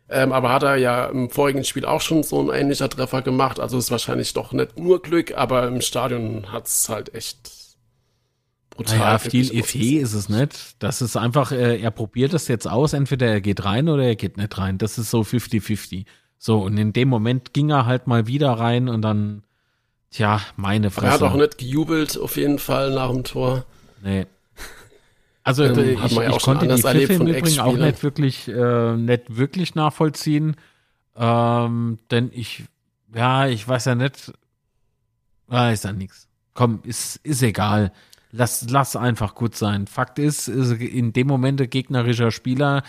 Ähm, 0.08 0.32
aber 0.32 0.52
hat 0.52 0.62
er 0.62 0.76
ja 0.76 1.06
im 1.06 1.30
vorigen 1.30 1.64
Spiel 1.64 1.86
auch 1.86 2.02
schon 2.02 2.22
so 2.22 2.40
ein 2.40 2.54
ähnlicher 2.54 2.88
Treffer 2.88 3.22
gemacht. 3.22 3.58
Also 3.58 3.78
ist 3.78 3.90
wahrscheinlich 3.90 4.34
doch 4.34 4.52
nicht 4.52 4.78
nur 4.78 5.00
Glück, 5.02 5.36
aber 5.36 5.66
im 5.66 5.80
Stadion 5.80 6.52
hat 6.52 6.66
es 6.66 6.88
halt 6.88 7.14
echt 7.14 7.61
brutal. 8.74 8.98
Naja, 8.98 9.18
viel 9.18 9.50
Effet 9.56 10.00
ist 10.00 10.14
es 10.14 10.28
nicht. 10.28 10.76
Das 10.82 11.02
ist 11.02 11.16
einfach, 11.16 11.52
äh, 11.52 11.80
er 11.80 11.90
probiert 11.90 12.34
es 12.34 12.48
jetzt 12.48 12.66
aus, 12.68 12.92
entweder 12.92 13.26
er 13.28 13.40
geht 13.40 13.64
rein 13.64 13.88
oder 13.88 14.04
er 14.04 14.16
geht 14.16 14.36
nicht 14.36 14.56
rein. 14.58 14.78
Das 14.78 14.98
ist 14.98 15.10
so 15.10 15.20
50-50. 15.22 16.04
So, 16.38 16.60
und 16.60 16.76
in 16.76 16.92
dem 16.92 17.08
Moment 17.08 17.52
ging 17.54 17.70
er 17.70 17.86
halt 17.86 18.06
mal 18.06 18.26
wieder 18.26 18.52
rein 18.52 18.88
und 18.88 19.02
dann, 19.02 19.44
tja, 20.10 20.40
meine 20.56 20.88
Aber 20.88 20.96
er 21.02 21.10
hat 21.12 21.20
Fresse. 21.20 21.30
auch 21.32 21.36
nicht 21.36 21.58
gejubelt, 21.58 22.18
auf 22.18 22.36
jeden 22.36 22.58
Fall 22.58 22.92
nach 22.92 23.10
dem 23.10 23.24
Tor. 23.24 23.64
Nee. 24.02 24.26
Also 25.44 25.64
Ähm, 25.64 25.78
äh, 25.78 25.92
ich, 25.92 26.12
ja 26.12 26.28
ich 26.28 26.40
schon 26.40 26.58
konnte 26.58 26.74
die 26.74 26.82
erlebt 26.82 27.06
Pfiffe 27.08 27.22
im 27.22 27.26
Übrigen 27.28 27.60
auch 27.60 27.76
nicht 27.76 28.02
wirklich, 28.02 28.48
äh, 28.48 28.96
nicht 28.96 29.36
wirklich 29.36 29.74
nachvollziehen. 29.74 30.56
Ähm, 31.16 31.98
denn 32.10 32.30
ich, 32.32 32.64
ja, 33.14 33.46
ich 33.46 33.66
weiß 33.66 33.84
ja 33.86 33.94
nicht, 33.94 34.32
weiß 35.48 35.82
ja 35.84 35.92
nix. 35.92 36.28
Komm, 36.54 36.80
ist, 36.84 37.16
ist 37.24 37.42
egal. 37.42 37.92
Lass, 38.34 38.66
lass 38.70 38.96
einfach 38.96 39.34
gut 39.34 39.54
sein. 39.54 39.86
Fakt 39.86 40.18
ist, 40.18 40.48
ist 40.48 40.72
in 40.80 41.12
dem 41.12 41.26
Moment 41.26 41.60
der 41.60 41.66
gegnerischer 41.68 42.30
Spieler, 42.30 42.82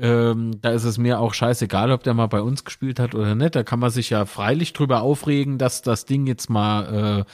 ähm, 0.00 0.60
da 0.60 0.70
ist 0.70 0.84
es 0.84 0.98
mir 0.98 1.20
auch 1.20 1.34
scheißegal, 1.34 1.90
ob 1.92 2.02
der 2.04 2.14
mal 2.14 2.26
bei 2.26 2.40
uns 2.40 2.64
gespielt 2.64 2.98
hat 3.00 3.14
oder 3.14 3.34
nicht. 3.34 3.54
Da 3.56 3.62
kann 3.64 3.78
man 3.80 3.90
sich 3.90 4.10
ja 4.10 4.24
freilich 4.24 4.72
drüber 4.72 5.02
aufregen, 5.02 5.58
dass 5.58 5.82
das 5.82 6.04
Ding 6.04 6.26
jetzt 6.26 6.48
mal 6.50 7.20
äh, 7.20 7.24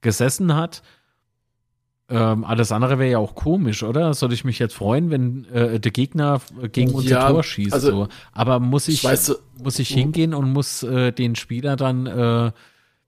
gesessen 0.00 0.54
hat. 0.54 0.82
Ähm, 2.08 2.44
alles 2.44 2.72
andere 2.72 2.98
wäre 2.98 3.10
ja 3.12 3.18
auch 3.18 3.34
komisch, 3.34 3.82
oder? 3.82 4.12
Soll 4.12 4.32
ich 4.34 4.44
mich 4.44 4.58
jetzt 4.58 4.74
freuen, 4.74 5.10
wenn 5.10 5.46
äh, 5.46 5.80
der 5.80 5.92
Gegner 5.92 6.40
äh, 6.60 6.68
gegen 6.68 6.92
unser 6.92 7.08
Ja, 7.10 7.30
Tor 7.30 7.42
schießt? 7.42 7.72
also, 7.72 7.90
so. 7.90 8.08
Aber 8.32 8.60
muss 8.60 8.88
ich, 8.88 9.02
weiß, 9.02 9.26
so- 9.26 9.36
muss 9.62 9.78
ich 9.78 9.88
hingehen 9.88 10.34
und 10.34 10.52
muss 10.52 10.82
äh, 10.82 11.12
den 11.12 11.34
Spieler 11.36 11.76
dann, 11.76 12.06
äh, 12.06 12.52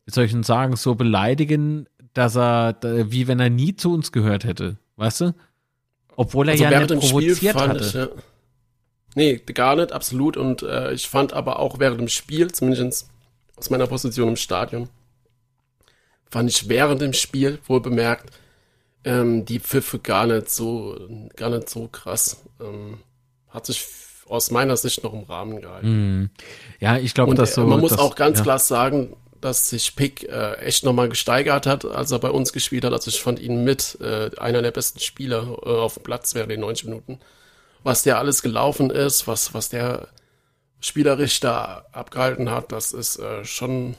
wie 0.07 0.11
soll 0.11 0.25
ich 0.25 0.33
denn 0.33 0.43
sagen, 0.45 0.77
so 0.77 0.95
beleidigen, 0.95 1.87
dass 2.15 2.37
er, 2.37 2.77
wie 2.83 3.29
wenn 3.29 3.41
er 3.41 3.51
nie 3.51 3.77
zu 3.77 3.93
uns 3.93 4.13
gehört 4.13 4.45
hätte, 4.45 4.79
weißt 4.97 5.21
du? 5.21 5.35
Obwohl 6.17 6.49
er 6.49 6.53
Also 6.53 6.65
ja 6.65 6.71
während 6.71 6.91
nicht 6.91 7.03
dem 7.03 7.09
Spiel 7.09 7.29
provoziert 7.29 7.57
fand 7.59 7.75
hatte. 7.75 7.85
ich, 7.85 7.93
ja. 7.95 8.09
Nee, 9.17 9.37
gar 9.37 9.77
nicht, 9.77 9.93
absolut. 9.93 10.37
Und 10.37 10.63
äh, 10.63 10.93
ich 10.93 11.09
fand 11.09 11.33
aber 11.33 11.59
auch 11.59 11.79
während 11.79 12.01
dem 12.01 12.09
Spiel, 12.09 12.51
zumindest 12.51 13.09
aus 13.57 13.71
meiner 13.71 13.87
Position 13.87 14.31
im 14.31 14.37
Stadion, 14.37 14.89
fand 16.31 16.51
ich 16.51 16.69
während 16.69 17.01
dem 17.01 17.13
Spiel, 17.13 17.59
wohl 17.67 17.81
bemerkt, 17.81 18.31
ähm, 19.05 19.45
die 19.45 19.61
Pfiffe 19.61 19.99
gar 19.99 20.27
nicht 20.27 20.51
so, 20.51 20.99
gar 21.37 21.51
nicht 21.51 21.69
so 21.69 21.89
krass. 21.89 22.43
Ähm, 22.61 22.99
hat 23.49 23.67
sich 23.67 23.87
aus 24.29 24.51
meiner 24.51 24.77
Sicht 24.77 25.05
noch 25.05 25.13
im 25.13 25.25
Rahmen 25.25 25.61
gehalten. 25.61 25.87
Hm. 25.87 26.31
Ja, 26.81 26.97
ich 26.97 27.15
glaube, 27.15 27.35
dass 27.35 27.53
äh, 27.53 27.55
so. 27.55 27.67
man 27.67 27.81
muss 27.81 27.91
das, 27.91 28.01
auch 28.01 28.17
ganz 28.17 28.39
ja. 28.39 28.45
klar 28.45 28.59
sagen, 28.59 29.15
dass 29.45 29.69
sich 29.69 29.95
Pick 29.95 30.23
äh, 30.25 30.55
echt 30.55 30.85
nochmal 30.85 31.11
gesteigert 31.11 31.67
hat, 31.67 31.85
als 31.85 32.11
er 32.11 32.19
bei 32.19 32.31
uns 32.31 32.55
gespielt 32.55 32.85
hat. 32.85 32.95
Also 32.95 33.11
ich 33.11 33.21
fand 33.21 33.39
ihn 33.39 33.63
mit 33.63 33.99
äh, 34.01 34.31
einer 34.39 34.63
der 34.63 34.71
besten 34.71 35.01
Spieler 35.01 35.59
äh, 35.63 35.69
auf 35.69 35.95
dem 35.95 36.03
Platz 36.03 36.35
während 36.35 36.51
den 36.51 36.61
90 36.61 36.87
Minuten. 36.87 37.21
Was 37.83 38.03
der 38.03 38.19
alles 38.19 38.41
gelaufen 38.41 38.89
ist, 38.89 39.27
was, 39.29 39.53
was 39.53 39.69
der 39.69 40.09
spielerisch 40.81 41.41
da 41.41 41.85
abgehalten 41.93 42.51
hat, 42.51 42.73
das 42.73 42.93
ist 42.93 43.19
äh, 43.19 43.45
schon, 43.45 43.97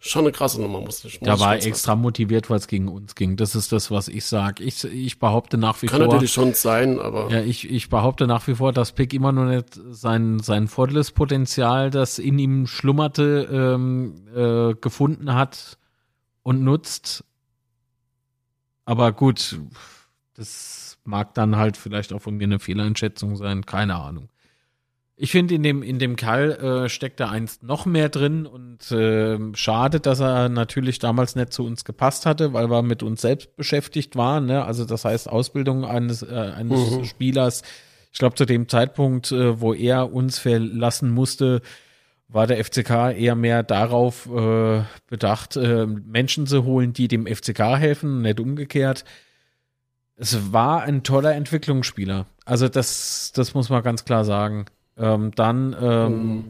schon 0.00 0.24
eine 0.24 0.32
krasse 0.32 0.60
Nummer, 0.60 0.80
muss 0.80 1.04
ich 1.04 1.20
muss 1.20 1.26
Da 1.26 1.38
war 1.38 1.56
er 1.56 1.66
extra 1.66 1.94
motiviert, 1.94 2.48
weil 2.48 2.56
es 2.56 2.66
gegen 2.66 2.88
uns 2.88 3.14
ging. 3.14 3.36
Das 3.36 3.54
ist 3.54 3.70
das, 3.70 3.90
was 3.90 4.08
ich 4.08 4.24
sage. 4.24 4.64
Ich, 4.64 4.82
ich 4.84 5.18
behaupte 5.18 5.58
nach 5.58 5.80
wie 5.82 5.86
sagen. 5.86 5.98
Kann 5.98 6.06
vor. 6.06 6.14
natürlich 6.14 6.32
schon 6.32 6.54
sein, 6.54 6.98
aber 6.98 7.30
Ja, 7.30 7.42
ich, 7.42 7.70
ich 7.70 7.90
behaupte 7.90 8.26
nach 8.26 8.46
wie 8.46 8.54
vor, 8.54 8.72
dass 8.72 8.92
Pick 8.92 9.12
immer 9.12 9.32
noch 9.32 9.44
nicht 9.44 9.78
sein, 9.90 10.40
sein 10.40 10.68
volles 10.68 11.12
Potenzial, 11.12 11.90
das 11.90 12.18
in 12.18 12.38
ihm 12.38 12.66
schlummerte, 12.66 13.48
ähm, 13.52 14.14
äh, 14.34 14.74
gefunden 14.74 15.34
hat 15.34 15.78
und 16.42 16.64
nutzt. 16.64 17.24
Aber 18.86 19.12
gut, 19.12 19.60
das 20.34 20.98
mag 21.04 21.34
dann 21.34 21.56
halt 21.56 21.76
vielleicht 21.76 22.12
auch 22.12 22.22
von 22.22 22.36
mir 22.36 22.44
eine 22.44 22.58
Fehleinschätzung 22.58 23.36
sein, 23.36 23.66
keine 23.66 23.96
Ahnung. 23.96 24.30
Ich 25.22 25.32
finde, 25.32 25.54
in 25.54 25.62
dem, 25.62 25.82
in 25.82 25.98
dem 25.98 26.16
Kerl 26.16 26.52
äh, 26.52 26.88
steckt 26.88 27.20
da 27.20 27.28
eins 27.28 27.60
noch 27.60 27.84
mehr 27.84 28.08
drin 28.08 28.46
und 28.46 28.90
äh, 28.90 29.38
schade, 29.54 30.00
dass 30.00 30.18
er 30.20 30.48
natürlich 30.48 30.98
damals 30.98 31.36
nicht 31.36 31.52
zu 31.52 31.66
uns 31.66 31.84
gepasst 31.84 32.24
hatte, 32.24 32.54
weil 32.54 32.70
wir 32.70 32.80
mit 32.80 33.02
uns 33.02 33.20
selbst 33.20 33.54
beschäftigt 33.54 34.16
waren. 34.16 34.46
Ne? 34.46 34.64
Also 34.64 34.86
das 34.86 35.04
heißt, 35.04 35.28
Ausbildung 35.28 35.84
eines, 35.84 36.22
äh, 36.22 36.52
eines 36.56 36.90
Mhm. 36.90 37.04
Spielers, 37.04 37.62
ich 38.12 38.18
glaube, 38.18 38.34
zu 38.34 38.46
dem 38.46 38.66
Zeitpunkt, 38.66 39.30
äh, 39.30 39.60
wo 39.60 39.74
er 39.74 40.10
uns 40.10 40.38
verlassen 40.38 41.10
musste, 41.10 41.60
war 42.28 42.46
der 42.46 42.56
FCK 42.64 43.10
eher 43.12 43.34
mehr 43.34 43.62
darauf 43.62 44.26
äh, 44.26 44.84
bedacht, 45.08 45.54
äh, 45.56 45.84
Menschen 45.84 46.46
zu 46.46 46.64
holen, 46.64 46.94
die 46.94 47.08
dem 47.08 47.26
FCK 47.26 47.76
helfen, 47.76 48.22
nicht 48.22 48.40
umgekehrt. 48.40 49.04
Es 50.16 50.52
war 50.52 50.82
ein 50.82 51.02
toller 51.02 51.34
Entwicklungsspieler. 51.34 52.24
Also 52.46 52.68
das, 52.68 53.32
das 53.34 53.52
muss 53.52 53.68
man 53.68 53.82
ganz 53.82 54.06
klar 54.06 54.24
sagen. 54.24 54.64
Ähm, 55.00 55.30
dann, 55.34 55.74
ähm, 55.80 56.44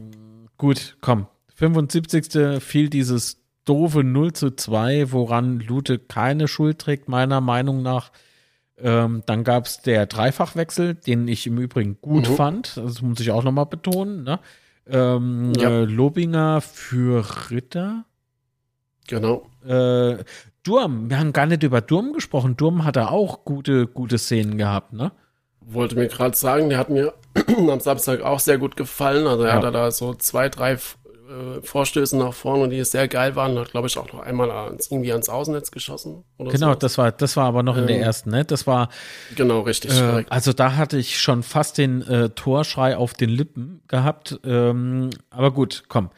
gut, 0.57 0.97
komm. 1.01 1.27
75. 1.55 2.59
fiel 2.61 2.89
dieses 2.89 3.41
doofe 3.65 4.03
0 4.03 4.33
zu 4.33 4.51
2, 4.55 5.11
woran 5.11 5.59
Lute 5.59 5.99
keine 5.99 6.47
Schuld 6.47 6.79
trägt, 6.79 7.07
meiner 7.07 7.39
Meinung 7.41 7.81
nach. 7.81 8.11
Ähm, 8.77 9.21
dann 9.27 9.43
gab 9.43 9.67
es 9.67 9.81
der 9.81 10.07
Dreifachwechsel, 10.07 10.95
den 10.95 11.27
ich 11.27 11.45
im 11.47 11.57
Übrigen 11.59 11.97
gut 12.01 12.27
Mhm. 12.29 12.33
fand. 12.35 12.77
Das 12.77 13.01
muss 13.01 13.19
ich 13.19 13.31
auch 13.31 13.43
nochmal 13.43 13.67
betonen. 13.67 14.23
Ne? 14.23 14.39
Ähm, 14.87 15.53
Ja. 15.55 15.69
äh, 15.69 15.83
Lobinger 15.85 16.61
für 16.61 17.23
Ritter. 17.51 18.05
genau. 19.07 19.45
Äh, 19.65 20.17
Durm, 20.63 21.09
wir 21.09 21.19
haben 21.19 21.33
gar 21.33 21.45
nicht 21.47 21.63
über 21.63 21.81
Durm 21.81 22.13
gesprochen. 22.13 22.55
Durm 22.57 22.83
hat 22.85 22.95
er 22.95 23.11
auch 23.11 23.45
gute, 23.45 23.87
gute 23.87 24.17
Szenen 24.19 24.57
gehabt, 24.57 24.93
ne? 24.93 25.11
Wollte 25.61 25.95
mir 25.95 26.07
gerade 26.07 26.35
sagen, 26.35 26.69
der 26.69 26.77
hat 26.77 26.89
mir 26.89 27.13
am 27.57 27.79
Samstag 27.79 28.21
auch 28.21 28.39
sehr 28.39 28.57
gut 28.57 28.75
gefallen. 28.75 29.27
Also 29.27 29.43
er 29.43 29.59
Ja. 29.59 29.65
hat 29.65 29.73
da 29.73 29.91
so 29.91 30.13
zwei, 30.13 30.49
drei 30.49 30.73
äh, 31.31 31.61
Vorstößen 31.63 32.19
nach 32.19 32.33
vorne, 32.33 32.67
die 32.67 32.83
sehr 32.83 33.07
geil 33.07 33.35
waren. 33.35 33.57
Hat, 33.57 33.71
glaube 33.71 33.87
ich, 33.87 33.97
auch 33.97 34.11
noch 34.11 34.19
einmal 34.19 34.51
ans, 34.51 34.91
irgendwie 34.91 35.11
ans 35.11 35.29
Außennetz 35.29 35.71
geschossen. 35.71 36.23
genau, 36.37 36.73
so. 36.73 36.75
das 36.75 36.97
war, 36.97 37.11
das 37.11 37.37
war 37.37 37.45
aber 37.45 37.63
noch 37.63 37.75
ähm, 37.75 37.83
in 37.83 37.87
der 37.87 37.95
ähm, 37.97 38.03
ersten, 38.03 38.29
ne? 38.31 38.43
Das 38.43 38.67
war. 38.67 38.89
Genau, 39.35 39.61
richtig. 39.61 39.91
Äh, 39.97 40.25
also 40.29 40.51
da 40.51 40.75
hatte 40.75 40.97
ich 40.97 41.19
schon 41.21 41.43
fast 41.43 41.77
den 41.77 42.01
äh, 42.01 42.29
Torschrei 42.31 42.97
auf 42.97 43.13
den 43.13 43.29
Lippen 43.29 43.81
gehabt. 43.87 44.39
Ähm, 44.43 45.11
aber 45.29 45.51
gut, 45.51 45.83
komm. 45.87 46.09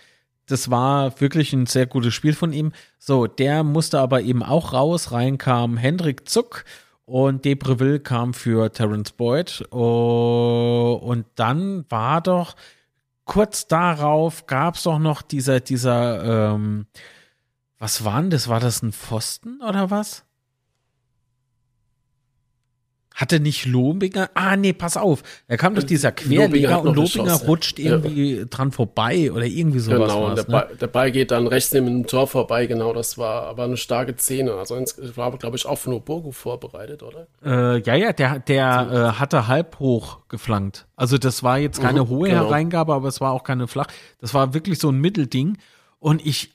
Das 0.48 0.70
war 0.70 1.20
wirklich 1.22 1.54
ein 1.54 1.68
sehr 1.68 1.86
gutes 1.86 2.14
Spiel 2.14 2.34
von 2.34 2.52
ihm. 2.52 2.74
So, 3.00 3.28
der 3.28 3.64
musste 3.64 4.00
aber 4.00 4.22
eben 4.22 4.44
auch 4.44 4.74
raus. 4.74 5.12
Rein 5.12 5.38
kam 5.38 5.78
Hendrik 5.78 6.28
Zuck 6.28 6.66
und 7.06 7.46
Debreville 7.46 8.00
kam 8.00 8.34
für 8.34 8.72
Terence 8.72 9.12
Boyd. 9.12 9.66
Oh, 9.72 11.00
und 11.02 11.26
dann 11.36 11.86
war 11.90 12.22
doch 12.22 12.56
kurz 13.26 13.68
darauf 13.68 14.48
gab 14.48 14.76
es 14.76 14.84
doch 14.84 15.00
noch 15.00 15.22
dieser, 15.22 15.60
dieser, 15.60 16.54
ähm, 16.54 16.88
was 17.80 18.04
war 18.06 18.22
denn 18.22 18.30
das? 18.30 18.48
War 18.48 18.60
das 18.60 18.82
ein 18.82 18.94
Pfosten 18.94 19.62
oder 19.62 19.90
was? 19.90 20.26
Hatte 23.14 23.40
nicht 23.40 23.66
Lobinger? 23.68 24.32
Ah, 24.34 24.56
nee, 24.56 24.74
pass 24.74 24.98
auf. 24.98 25.22
Er 25.48 25.58
kam 25.58 25.76
durch 25.76 25.86
dieser 25.86 26.12
Querliga 26.12 26.78
und 26.78 26.96
Lobinger 26.96 27.36
rutscht 27.44 27.78
irgendwie 27.78 28.38
ja. 28.38 28.46
dran 28.46 28.72
vorbei 28.72 29.32
oder 29.32 29.46
irgendwie 29.46 29.80
sowas. 29.80 30.10
Genau, 30.10 30.28
und 30.30 30.38
der, 30.38 30.46
ne? 30.46 30.52
Ball, 30.52 30.76
der, 30.82 30.88
Ball, 30.88 31.12
geht 31.12 31.30
dann 31.30 31.46
rechts 31.46 31.72
neben 31.74 31.86
dem 31.86 32.08
Tor 32.08 32.28
vorbei. 32.28 32.66
Genau, 32.66 32.92
das 32.92 33.20
war 33.20 33.44
aber 33.44 33.66
eine 33.66 33.78
starke 33.78 34.16
Szene. 34.18 34.54
Also, 34.54 34.76
war, 35.16 35.38
glaube 35.38 35.58
ich, 35.58 35.66
auch 35.68 35.78
von 35.78 35.94
Obogo 35.94 36.32
vorbereitet, 36.32 37.04
oder? 37.04 37.28
Äh, 37.46 37.82
ja, 37.82 37.96
ja, 37.96 38.14
der, 38.14 38.40
der 38.40 39.14
äh, 39.16 39.20
hatte 39.20 39.48
halb 39.48 39.80
hoch 39.80 40.20
geflankt. 40.28 40.88
Also, 40.96 41.20
das 41.20 41.44
war 41.44 41.60
jetzt 41.60 41.82
keine 41.82 42.06
mhm, 42.06 42.10
hohe 42.10 42.30
genau. 42.30 42.46
Hereingabe, 42.46 42.94
aber 42.96 43.08
es 43.08 43.22
war 43.22 43.32
auch 43.32 43.44
keine 43.44 43.68
flach. 43.68 43.88
Das 44.22 44.34
war 44.34 44.56
wirklich 44.56 44.80
so 44.80 44.90
ein 44.90 45.00
Mittelding. 45.00 45.58
Und 46.00 46.26
ich 46.26 46.52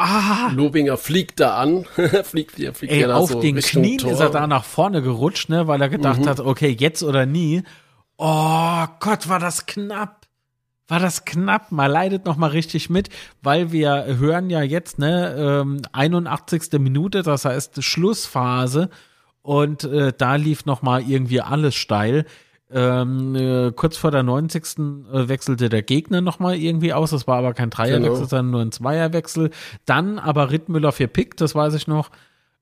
Ah. 0.00 0.52
Lobinger 0.54 0.96
fliegt 0.96 1.40
da 1.40 1.56
an, 1.56 1.84
fliegt, 2.22 2.52
fliegt 2.52 2.82
Ey, 2.82 3.04
auf 3.06 3.30
so 3.30 3.40
den 3.40 3.56
Richtung 3.56 3.82
Knien 3.82 3.98
Tor. 3.98 4.12
ist 4.12 4.20
er 4.20 4.30
da 4.30 4.46
nach 4.46 4.62
vorne 4.62 5.02
gerutscht, 5.02 5.48
ne, 5.48 5.66
weil 5.66 5.82
er 5.82 5.88
gedacht 5.88 6.20
mhm. 6.20 6.28
hat, 6.28 6.38
okay, 6.38 6.76
jetzt 6.78 7.02
oder 7.02 7.26
nie. 7.26 7.64
Oh 8.16 8.84
Gott, 9.00 9.28
war 9.28 9.40
das 9.40 9.66
knapp. 9.66 10.28
War 10.86 11.00
das 11.00 11.24
knapp, 11.24 11.72
mal 11.72 11.86
leidet 11.86 12.26
noch 12.26 12.36
mal 12.36 12.50
richtig 12.50 12.88
mit, 12.88 13.08
weil 13.42 13.72
wir 13.72 14.04
hören 14.06 14.50
ja 14.50 14.62
jetzt, 14.62 15.00
ne, 15.00 15.34
ähm, 15.36 15.82
81. 15.90 16.78
Minute, 16.78 17.24
das 17.24 17.44
heißt 17.44 17.82
Schlussphase 17.82 18.90
und 19.42 19.82
äh, 19.82 20.12
da 20.16 20.36
lief 20.36 20.64
noch 20.64 20.80
mal 20.80 21.02
irgendwie 21.02 21.40
alles 21.40 21.74
steil. 21.74 22.24
Ähm, 22.70 23.34
äh, 23.34 23.72
kurz 23.72 23.96
vor 23.96 24.10
der 24.10 24.22
90. 24.22 24.62
Äh, 24.62 25.28
wechselte 25.28 25.70
der 25.70 25.82
Gegner 25.82 26.20
nochmal 26.20 26.56
irgendwie 26.56 26.92
aus. 26.92 27.10
Das 27.10 27.26
war 27.26 27.38
aber 27.38 27.54
kein 27.54 27.70
Dreierwechsel, 27.70 28.14
genau. 28.14 28.26
sondern 28.26 28.50
nur 28.50 28.60
ein 28.60 28.72
Zweierwechsel. 28.72 29.50
Dann 29.86 30.18
aber 30.18 30.50
Rittmüller 30.50 30.92
für 30.92 31.08
Pick, 31.08 31.36
das 31.38 31.54
weiß 31.54 31.74
ich 31.74 31.86
noch. 31.86 32.10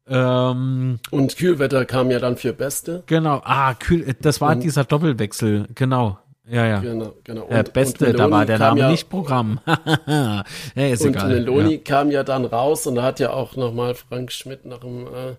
Ähm, 0.08 1.00
und 1.10 1.36
Kühlwetter 1.36 1.84
kam 1.84 2.10
ja 2.12 2.20
dann 2.20 2.36
für 2.36 2.52
Beste. 2.52 3.02
Genau, 3.06 3.42
ah, 3.44 3.74
Kühl, 3.74 4.08
äh, 4.08 4.14
das 4.20 4.40
war 4.40 4.52
und, 4.52 4.62
dieser 4.62 4.84
Doppelwechsel, 4.84 5.66
genau. 5.74 6.18
Ja, 6.48 6.64
ja. 6.64 6.78
Genau, 6.78 7.12
genau. 7.24 7.42
Und, 7.42 7.50
der 7.50 7.64
Beste, 7.64 8.12
da 8.12 8.30
war 8.30 8.46
der 8.46 8.60
Name 8.60 8.80
ja, 8.80 8.90
nicht 8.90 9.10
Programm. 9.10 9.58
ja, 10.06 10.44
ist 10.76 11.02
und 11.02 11.08
egal. 11.08 11.28
Meloni 11.28 11.74
ja. 11.74 11.80
kam 11.82 12.12
ja 12.12 12.22
dann 12.22 12.44
raus 12.44 12.86
und 12.86 12.94
da 12.94 13.02
hat 13.02 13.18
ja 13.18 13.30
auch 13.30 13.56
nochmal 13.56 13.96
Frank 13.96 14.30
Schmidt 14.30 14.64
nach 14.64 14.78
dem 14.78 15.06
äh, 15.06 15.34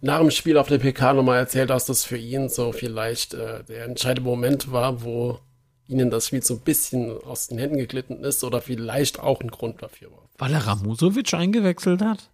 nach 0.00 0.20
dem 0.20 0.30
Spiel 0.30 0.56
auf 0.58 0.68
der 0.68 0.78
PK 0.78 1.14
nochmal 1.14 1.38
erzählt, 1.38 1.70
dass 1.70 1.86
das 1.86 2.04
für 2.04 2.16
ihn 2.16 2.48
so 2.48 2.72
vielleicht 2.72 3.34
äh, 3.34 3.64
der 3.64 3.84
entscheidende 3.84 4.22
Moment 4.28 4.70
war, 4.70 5.02
wo 5.02 5.40
ihnen 5.88 6.10
das 6.10 6.28
Spiel 6.28 6.42
so 6.42 6.54
ein 6.54 6.60
bisschen 6.60 7.20
aus 7.22 7.48
den 7.48 7.58
Händen 7.58 7.78
geglitten 7.78 8.22
ist 8.22 8.44
oder 8.44 8.60
vielleicht 8.60 9.18
auch 9.18 9.40
ein 9.40 9.50
Grund 9.50 9.82
dafür 9.82 10.12
war. 10.12 10.28
Weil 10.36 10.52
er 10.52 10.66
Ramusovic 10.66 11.34
eingewechselt 11.34 12.02
hat? 12.02 12.30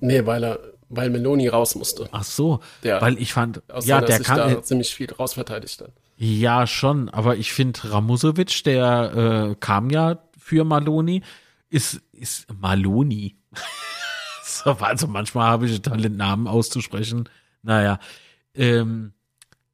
Nee, 0.00 0.24
weil 0.24 0.44
er, 0.44 0.60
weil 0.88 1.10
Meloni 1.10 1.48
raus 1.48 1.74
musste. 1.74 2.08
Ach 2.12 2.22
so, 2.22 2.60
der, 2.84 3.02
weil 3.02 3.18
ich 3.18 3.32
fand, 3.32 3.62
ja, 3.82 4.00
der 4.00 4.20
kann 4.20 4.36
da 4.38 4.62
ziemlich 4.62 4.94
viel 4.94 5.12
rausverteidigt 5.12 5.80
dann. 5.80 5.92
Ja, 6.16 6.66
schon, 6.66 7.08
aber 7.08 7.36
ich 7.36 7.52
finde 7.52 7.92
Ramusovic, 7.92 8.64
der 8.64 9.50
äh, 9.50 9.56
kam 9.60 9.90
ja 9.90 10.18
für 10.38 10.64
Maloni, 10.64 11.22
ist, 11.68 12.00
ist 12.12 12.46
Maloni. 12.52 13.36
also 14.80 15.06
manchmal 15.06 15.48
habe 15.48 15.66
ich 15.66 15.82
Talent, 15.82 16.16
Namen 16.16 16.46
auszusprechen. 16.46 17.28
Naja, 17.62 17.98
ähm, 18.54 19.12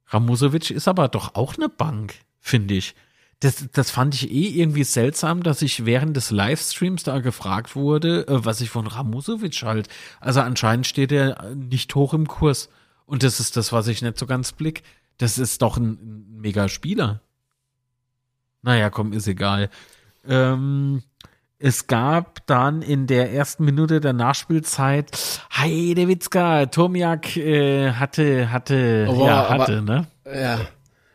Ramusovic 0.07 0.71
ist 0.71 0.87
aber 0.87 1.07
doch 1.07 1.35
auch 1.35 1.55
eine 1.55 1.69
Bank, 1.69 2.15
finde 2.39 2.75
ich. 2.75 2.95
Das, 3.39 3.67
das 3.71 3.91
fand 3.91 4.15
ich 4.15 4.31
eh 4.31 4.47
irgendwie 4.47 4.83
seltsam, 4.83 5.43
dass 5.43 5.61
ich 5.61 5.85
während 5.85 6.15
des 6.15 6.31
Livestreams 6.31 7.03
da 7.03 7.19
gefragt 7.19 7.75
wurde, 7.75 8.27
äh, 8.27 8.45
was 8.45 8.61
ich 8.61 8.69
von 8.69 8.87
Ramusovic 8.87 9.63
halt. 9.63 9.89
Also 10.19 10.41
anscheinend 10.41 10.87
steht 10.87 11.11
er 11.11 11.53
nicht 11.53 11.93
hoch 11.95 12.13
im 12.13 12.27
Kurs. 12.27 12.69
Und 13.05 13.23
das 13.23 13.39
ist 13.39 13.57
das, 13.57 13.71
was 13.71 13.87
ich 13.87 14.01
nicht 14.01 14.17
so 14.17 14.25
ganz 14.25 14.51
blick. 14.51 14.83
Das 15.17 15.37
ist 15.37 15.61
doch 15.61 15.77
ein, 15.77 15.93
ein 15.93 16.39
mega 16.41 16.69
Spieler. 16.69 17.21
Naja, 18.61 18.89
komm, 18.89 19.13
ist 19.13 19.27
egal. 19.27 19.69
Ähm, 20.27 21.03
es 21.57 21.87
gab 21.87 22.45
dann 22.47 22.81
in 22.81 23.07
der 23.07 23.31
ersten 23.31 23.65
Minute 23.65 24.01
der 24.01 24.13
Nachspielzeit 24.13 25.17
Heidewitzka, 25.55 26.65
Tomiak 26.65 27.37
äh, 27.37 27.91
hatte, 27.91 28.51
hatte, 28.51 29.07
oh, 29.09 29.25
ja, 29.25 29.49
hatte, 29.49 29.77
aber, 29.77 29.81
ne? 29.81 30.07
Ja. 30.25 30.59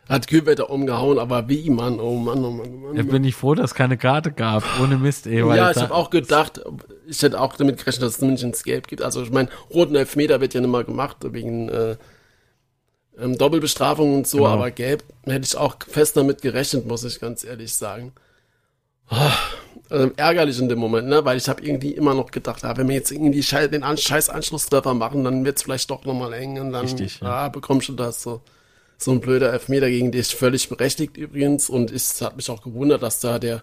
Hat 0.09 0.27
Kühlwetter 0.27 0.69
umgehauen, 0.69 1.19
aber 1.19 1.47
wie, 1.47 1.69
Mann, 1.69 1.99
oh 1.99 2.17
Mann, 2.17 2.43
oh 2.43 2.51
Mann, 2.51 2.67
oh 2.73 2.87
Mann. 2.87 2.95
Da 2.97 3.03
bin 3.03 3.23
ich 3.23 3.35
froh, 3.35 3.55
dass 3.55 3.71
es 3.71 3.75
keine 3.75 3.97
Karte 3.97 4.31
gab, 4.31 4.63
ohne 4.81 4.97
Mist, 4.97 5.25
ey. 5.25 5.39
ja, 5.39 5.71
ich 5.71 5.77
habe 5.77 5.93
auch 5.93 6.09
gedacht, 6.09 6.59
ich 7.07 7.21
hätte 7.21 7.39
auch 7.39 7.55
damit 7.55 7.77
gerechnet, 7.77 8.03
dass 8.03 8.15
es 8.15 8.21
Münchens 8.21 8.63
Gelb 8.63 8.87
gibt. 8.87 9.03
Also 9.03 9.21
ich 9.21 9.31
meine, 9.31 9.47
roten 9.73 9.95
Elfmeter 9.95 10.41
wird 10.41 10.53
ja 10.53 10.59
nicht 10.59 10.69
mal 10.69 10.83
gemacht, 10.83 11.17
wegen 11.21 11.69
äh, 11.69 11.95
ähm, 13.17 13.37
Doppelbestrafung 13.37 14.15
und 14.15 14.27
so, 14.27 14.39
genau. 14.39 14.49
aber 14.49 14.71
Gelb 14.71 15.03
hätte 15.23 15.45
ich 15.45 15.55
auch 15.55 15.77
fest 15.87 16.17
damit 16.17 16.41
gerechnet, 16.41 16.87
muss 16.87 17.03
ich 17.03 17.19
ganz 17.19 17.45
ehrlich 17.45 17.73
sagen. 17.73 18.11
Oh 19.11 19.29
äh, 19.91 20.09
ärgerlich 20.15 20.57
in 20.57 20.69
dem 20.69 20.79
Moment, 20.79 21.07
ne? 21.09 21.23
Weil 21.25 21.37
ich 21.37 21.49
habe 21.49 21.61
irgendwie 21.61 21.91
immer 21.91 22.13
noch 22.13 22.31
gedacht, 22.31 22.63
ja, 22.63 22.75
wenn 22.77 22.87
wir 22.87 22.95
jetzt 22.95 23.11
irgendwie 23.11 23.41
den 23.41 23.83
An 23.83 23.97
scheiß 23.97 24.29
Anschlusstreffer 24.29 24.93
machen, 24.93 25.23
dann 25.23 25.43
wird's 25.43 25.63
vielleicht 25.63 25.89
doch 25.89 26.05
nochmal 26.05 26.33
eng 26.33 26.59
und 26.59 26.71
dann 26.71 26.85
Richtig, 26.85 27.19
ja. 27.19 27.27
ah, 27.27 27.49
bekommst 27.49 27.89
du 27.89 27.93
das 27.93 28.21
so. 28.21 28.41
So 28.97 29.11
ein 29.11 29.19
blöder 29.19 29.51
Elfmeter 29.51 29.89
gegen 29.89 30.11
dich, 30.11 30.35
völlig 30.35 30.69
berechtigt 30.69 31.17
übrigens. 31.17 31.69
Und 31.69 31.91
es 31.91 32.21
hat 32.21 32.37
mich 32.37 32.49
auch 32.49 32.61
gewundert, 32.61 33.01
dass 33.01 33.19
da 33.19 33.39
der, 33.39 33.61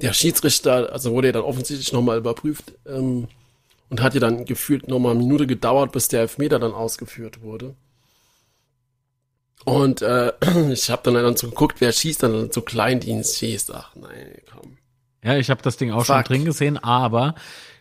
der 0.00 0.12
Schiedsrichter, 0.14 0.92
also 0.92 1.12
wurde 1.12 1.28
ja 1.28 1.32
dann 1.32 1.42
offensichtlich 1.42 1.92
nochmal 1.92 2.18
überprüft 2.18 2.72
ähm, 2.86 3.28
und 3.90 4.02
hat 4.02 4.14
ja 4.14 4.20
dann 4.20 4.46
gefühlt 4.46 4.88
nochmal 4.88 5.12
eine 5.12 5.20
Minute 5.20 5.46
gedauert, 5.46 5.92
bis 5.92 6.08
der 6.08 6.22
Elfmeter 6.22 6.58
dann 6.58 6.72
ausgeführt 6.72 7.42
wurde. 7.42 7.74
Und 9.66 10.00
äh, 10.02 10.32
ich 10.72 10.90
habe 10.90 11.02
dann, 11.04 11.14
dann 11.22 11.36
so 11.36 11.48
geguckt, 11.50 11.76
wer 11.80 11.92
schießt, 11.92 12.22
dann 12.22 12.50
so 12.50 12.62
Kleindienst 12.62 13.36
schießt. 13.36 13.72
Ach 13.74 13.94
nein, 13.94 14.40
komm. 14.50 14.78
Ja, 15.22 15.36
ich 15.36 15.50
habe 15.50 15.62
das 15.62 15.76
Ding 15.76 15.90
auch 15.90 16.04
Fuck. 16.04 16.16
schon 16.16 16.24
drin 16.24 16.44
gesehen, 16.44 16.78
aber 16.78 17.34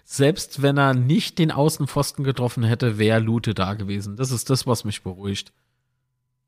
selbst 0.04 0.62
wenn 0.62 0.78
er 0.78 0.94
nicht 0.94 1.38
den 1.38 1.52
Außenpfosten 1.52 2.24
getroffen 2.24 2.64
hätte, 2.64 2.98
wäre 2.98 3.20
Lute 3.20 3.54
da 3.54 3.76
gewesen. 3.76 4.16
Das 4.16 4.32
ist 4.32 4.50
das, 4.50 4.66
was 4.66 4.84
mich 4.84 5.04
beruhigt. 5.04 5.54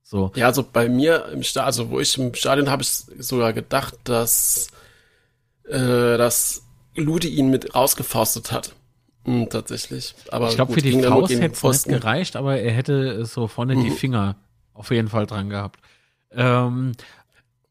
So. 0.03 0.31
Ja, 0.35 0.47
also 0.47 0.63
bei 0.63 0.89
mir 0.89 1.27
im 1.27 1.43
Stadion, 1.43 1.67
also 1.67 1.89
wo 1.89 1.99
ich 1.99 2.17
im 2.17 2.33
Stadion 2.33 2.69
habe 2.69 2.81
ich 2.81 2.89
sogar 2.89 3.53
gedacht, 3.53 3.95
dass, 4.03 4.69
äh, 5.65 6.17
dass 6.17 6.63
Lute 6.95 7.27
ihn 7.27 7.49
mit 7.49 7.75
rausgefaustet 7.75 8.51
hat. 8.51 8.75
Hm, 9.25 9.49
tatsächlich. 9.49 10.15
Aber 10.31 10.49
ich 10.49 10.55
glaube, 10.55 10.73
für 10.73 10.81
die 10.81 11.01
Faust 11.01 11.31
hätte 11.31 11.67
es 11.67 11.85
nicht 11.85 12.01
gereicht, 12.01 12.35
aber 12.35 12.57
er 12.57 12.71
hätte 12.71 13.25
so 13.25 13.47
vorne 13.47 13.75
mhm. 13.75 13.83
die 13.83 13.91
Finger 13.91 14.35
auf 14.73 14.89
jeden 14.89 15.07
Fall 15.07 15.27
dran 15.27 15.49
gehabt. 15.49 15.79
Ähm, 16.31 16.93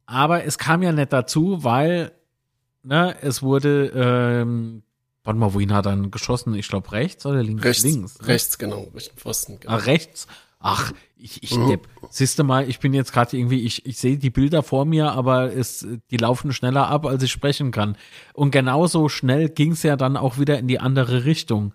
aber 0.06 0.44
es 0.44 0.58
kam 0.58 0.82
ja 0.82 0.92
nicht 0.92 1.12
dazu, 1.12 1.64
weil 1.64 2.12
ne, 2.82 3.16
es 3.22 3.42
wurde, 3.42 3.92
ähm, 3.94 4.82
warte 5.24 5.38
mal, 5.38 5.54
wohin 5.54 5.72
hat 5.72 5.86
er 5.86 5.90
dann 5.90 6.10
geschossen? 6.10 6.54
Ich 6.54 6.68
glaube 6.68 6.92
rechts 6.92 7.26
oder 7.26 7.42
links? 7.42 7.64
Rechts, 7.64 7.82
links, 7.84 8.20
ne? 8.20 8.28
rechts 8.28 8.58
genau, 8.58 8.88
Richtung 8.94 9.16
Pfosten. 9.16 9.60
Genau. 9.60 9.72
Ah, 9.72 9.76
rechts? 9.76 10.26
Ach, 10.62 10.92
ich, 11.16 11.42
ich 11.42 11.56
mhm. 11.56 11.78
siehst 12.10 12.38
du 12.38 12.44
mal, 12.44 12.68
ich 12.68 12.80
bin 12.80 12.92
jetzt 12.92 13.12
gerade 13.12 13.36
irgendwie, 13.36 13.64
ich, 13.64 13.86
ich 13.86 13.96
sehe 13.96 14.18
die 14.18 14.28
Bilder 14.28 14.62
vor 14.62 14.84
mir, 14.84 15.12
aber 15.12 15.54
es, 15.54 15.86
die 16.10 16.16
laufen 16.18 16.52
schneller 16.52 16.88
ab, 16.88 17.06
als 17.06 17.22
ich 17.22 17.32
sprechen 17.32 17.70
kann. 17.70 17.96
Und 18.34 18.50
genauso 18.50 19.08
schnell 19.08 19.48
ging 19.48 19.72
es 19.72 19.82
ja 19.82 19.96
dann 19.96 20.18
auch 20.18 20.38
wieder 20.38 20.58
in 20.58 20.68
die 20.68 20.78
andere 20.78 21.24
Richtung. 21.24 21.72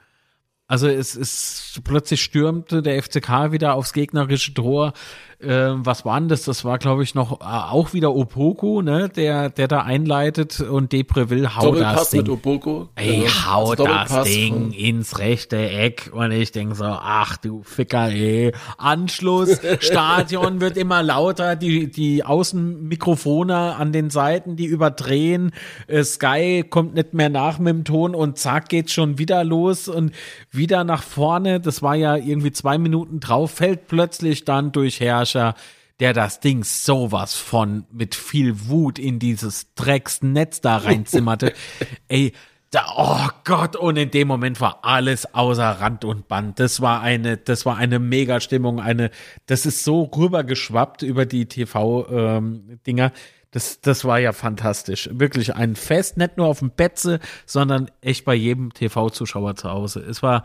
Also 0.68 0.88
es 0.88 1.16
ist 1.16 1.82
plötzlich 1.84 2.24
stürmte 2.24 2.82
der 2.82 3.02
FCK 3.02 3.52
wieder 3.52 3.76
aufs 3.76 3.94
gegnerische 3.94 4.54
Tor. 4.54 4.94
Ähm, 5.42 5.86
was 5.86 6.06
war 6.06 6.18
denn 6.20 6.30
das? 6.30 6.44
Das 6.46 6.64
war, 6.66 6.80
glaube 6.80 7.04
ich, 7.04 7.14
noch 7.14 7.42
äh, 7.42 7.44
auch 7.44 7.94
wieder 7.94 8.16
Opoku, 8.16 8.82
ne, 8.82 9.10
der, 9.10 9.50
der 9.50 9.68
da 9.68 9.82
einleitet 9.82 10.62
und 10.62 10.92
Depreville 10.94 11.56
haut 11.56 11.66
Doppelpass 11.66 11.96
das 12.00 12.10
Ding. 12.12 12.22
mit 12.22 12.30
Opoku. 12.30 12.86
Ey, 12.96 13.20
Genau. 13.20 13.46
haut 13.52 13.80
Also 13.82 14.16
das 14.16 14.24
Ding 14.24 14.72
ins 14.72 15.20
rechte 15.20 15.58
Eck 15.58 16.10
und 16.14 16.32
ich 16.32 16.52
denk 16.54 16.76
so, 16.76 16.86
ach 16.86 17.38
du 17.38 17.62
Ficker, 17.64 18.10
ey. 18.10 18.54
Anschluss, 18.78 19.60
Stadion 19.82 20.62
wird 20.62 20.78
immer 20.78 21.04
lauter, 21.04 21.56
die, 21.58 21.92
die 21.92 22.24
Außenmikrofone 22.24 23.76
an 23.76 23.92
den 23.92 24.10
Seiten, 24.10 24.56
die 24.56 24.66
überdrehen, 24.66 25.52
äh, 25.88 26.04
Sky 26.04 26.64
kommt 26.68 26.96
nicht 26.96 27.14
mehr 27.14 27.30
nach 27.30 27.60
mit 27.60 27.74
dem 27.74 27.84
Ton 27.84 28.16
und 28.16 28.38
zack 28.40 28.70
geht's 28.70 28.94
schon 28.94 29.18
wieder 29.18 29.44
los 29.44 29.88
und 29.90 30.12
wieder 30.56 30.84
nach 30.84 31.04
vorne. 31.04 31.60
Das 31.60 31.82
war 31.82 31.96
ja 31.96 32.16
irgendwie 32.16 32.52
zwei 32.52 32.78
Minuten 32.78 33.20
drauf, 33.20 33.52
fällt 33.52 33.88
plötzlich 33.88 34.46
dann 34.46 34.72
durch 34.72 35.00
Herrscher 35.00 35.56
der 36.00 36.14
das 36.14 36.40
Ding 36.40 36.64
sowas 36.64 37.36
von 37.36 37.86
mit 37.92 38.16
viel 38.16 38.68
Wut 38.68 39.00
in 39.00 39.20
dieses 39.20 39.74
Drecksnetz 39.76 40.62
da 40.62 40.78
reinzimmerte. 40.78 41.54
Ey, 42.08 42.34
da, 42.72 42.86
oh 42.98 43.30
Gott, 43.46 43.78
und 43.78 43.96
in 43.96 44.12
dem 44.12 44.28
Moment 44.28 44.60
war 44.60 44.80
alles 44.84 45.34
außer 45.34 45.64
Rand 45.64 46.04
und 46.04 46.28
Band. 46.28 46.60
Das 46.60 46.82
war 46.82 47.02
eine, 47.02 47.38
das 47.38 47.66
war 47.66 47.78
eine 47.78 48.00
Mega-Stimmung, 48.00 48.82
eine, 48.82 49.12
das 49.46 49.66
ist 49.66 49.86
so 49.86 50.04
rübergeschwappt 50.04 51.02
über 51.02 51.26
die 51.26 51.46
TV-Dinger. 51.46 53.12
Das, 53.56 53.80
das 53.80 54.04
war 54.04 54.20
ja 54.20 54.34
fantastisch. 54.34 55.10
Wirklich 55.14 55.56
ein 55.56 55.78
Fest, 55.78 56.18
nicht 56.18 56.36
nur 56.36 56.48
auf 56.48 56.60
dem 56.60 56.72
Betze, 56.72 57.22
sondern 57.46 57.90
echt 58.02 58.26
bei 58.26 58.36
jedem 58.36 58.74
TV-Zuschauer 58.74 59.56
zu 59.56 59.70
Hause. 59.70 60.02
Es 60.02 60.22
war, 60.22 60.44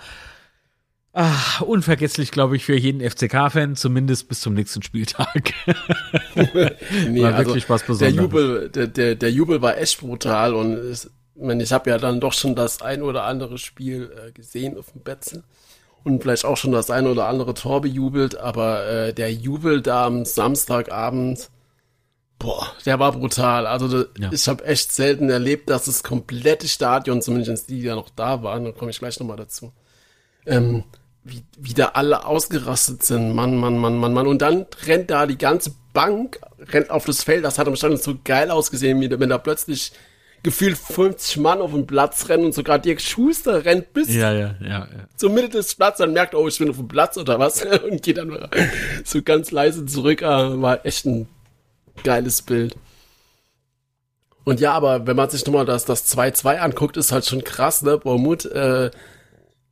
Ah, 1.12 1.60
unvergesslich, 1.66 2.30
glaube 2.30 2.54
ich, 2.54 2.64
für 2.64 2.76
jeden 2.76 3.00
FCK-Fan, 3.00 3.74
zumindest 3.74 4.28
bis 4.28 4.40
zum 4.40 4.54
nächsten 4.54 4.82
Spieltag. 4.82 5.52
Nee, 7.08 7.22
War 7.24 7.36
wirklich 7.36 7.68
was 7.68 7.80
Der 7.80 7.88
Besonderes. 7.88 8.16
Jubel, 8.22 8.68
der, 8.70 8.86
der, 8.86 9.14
der 9.16 9.32
Jubel 9.32 9.60
war 9.60 9.76
echt 9.76 9.98
brutal 10.00 10.54
und 10.54 10.72
es, 10.74 11.06
ich, 11.34 11.42
meine, 11.42 11.64
ich 11.64 11.72
habe 11.72 11.90
ja 11.90 11.98
dann 11.98 12.20
doch 12.20 12.32
schon 12.32 12.54
das 12.54 12.80
ein 12.80 13.02
oder 13.02 13.24
andere 13.24 13.58
Spiel 13.58 14.12
äh, 14.24 14.30
gesehen 14.30 14.78
auf 14.78 14.92
dem 14.92 15.02
Betze 15.02 15.42
und 16.04 16.22
vielleicht 16.22 16.44
auch 16.44 16.56
schon 16.56 16.70
das 16.70 16.90
ein 16.90 17.08
oder 17.08 17.26
andere 17.26 17.54
Tor 17.54 17.80
bejubelt, 17.80 18.36
aber 18.36 18.86
äh, 18.86 19.12
der 19.12 19.32
Jubel 19.32 19.82
da 19.82 20.06
am 20.06 20.24
Samstagabend, 20.24 21.50
boah, 22.40 22.72
der 22.84 22.98
war 22.98 23.12
brutal. 23.12 23.68
Also 23.68 24.06
Ja. 24.18 24.30
ich 24.32 24.48
habe 24.48 24.64
echt 24.64 24.92
selten 24.92 25.30
erlebt, 25.30 25.70
dass 25.70 25.84
das 25.84 26.02
komplette 26.02 26.66
Stadion, 26.66 27.22
zumindest 27.22 27.68
die, 27.70 27.76
die 27.80 27.86
ja 27.86 27.94
noch 27.94 28.08
da 28.10 28.42
waren, 28.42 28.64
da 28.64 28.72
komme 28.72 28.90
ich 28.90 28.98
gleich 28.98 29.20
nochmal 29.20 29.36
dazu, 29.36 29.72
ähm, 30.46 30.82
wie, 31.22 31.44
wie 31.58 31.74
da 31.74 31.90
alle 31.94 32.24
ausgerastet 32.24 33.04
sind. 33.04 33.34
Mann, 33.34 33.56
Mann, 33.56 33.76
Mann, 33.78 33.96
Mann, 33.98 34.14
Mann. 34.14 34.26
Und 34.26 34.42
dann 34.42 34.66
rennt 34.86 35.10
da 35.10 35.26
die 35.26 35.38
ganze 35.38 35.72
Bank, 35.92 36.40
rennt 36.72 36.90
auf 36.90 37.04
das 37.04 37.22
Feld. 37.22 37.44
Das 37.44 37.58
hat 37.58 37.68
am 37.68 37.76
Stadion 37.76 38.00
so 38.00 38.16
geil 38.24 38.50
ausgesehen, 38.50 39.00
wie 39.00 39.10
wenn 39.10 39.28
da 39.28 39.38
plötzlich 39.38 39.92
gefühlt 40.42 40.78
50 40.78 41.36
Mann 41.36 41.60
auf 41.60 41.72
dem 41.72 41.86
Platz 41.86 42.30
rennen 42.30 42.46
und 42.46 42.54
sogar 42.54 42.78
Dirk 42.78 43.02
Schuster 43.02 43.66
rennt 43.66 43.92
bis 43.92 44.08
ja, 44.08 44.32
ja, 44.32 44.54
ja, 44.62 44.68
ja. 44.68 44.88
zur 45.14 45.28
Mitte 45.28 45.50
des 45.50 45.74
Platzes 45.74 46.06
und 46.06 46.14
merkt, 46.14 46.34
oh, 46.34 46.48
ich 46.48 46.58
bin 46.58 46.70
auf 46.70 46.76
dem 46.78 46.88
Platz 46.88 47.18
oder 47.18 47.38
was 47.38 47.62
und 47.90 48.02
geht 48.02 48.16
dann 48.16 48.48
so 49.04 49.20
ganz 49.20 49.50
leise 49.50 49.84
zurück. 49.84 50.22
Ah, 50.22 50.58
War 50.62 50.86
echt 50.86 51.04
ein 51.04 51.28
geiles 52.02 52.42
Bild. 52.42 52.76
Und 54.44 54.60
ja, 54.60 54.72
aber 54.72 55.06
wenn 55.06 55.16
man 55.16 55.30
sich 55.30 55.44
nochmal 55.46 55.66
das, 55.66 55.84
das 55.84 56.06
2-2 56.16 56.56
anguckt, 56.58 56.96
ist 56.96 57.12
halt 57.12 57.26
schon 57.26 57.44
krass, 57.44 57.82
ne? 57.82 57.98
Bormut 57.98 58.46
äh, 58.46 58.90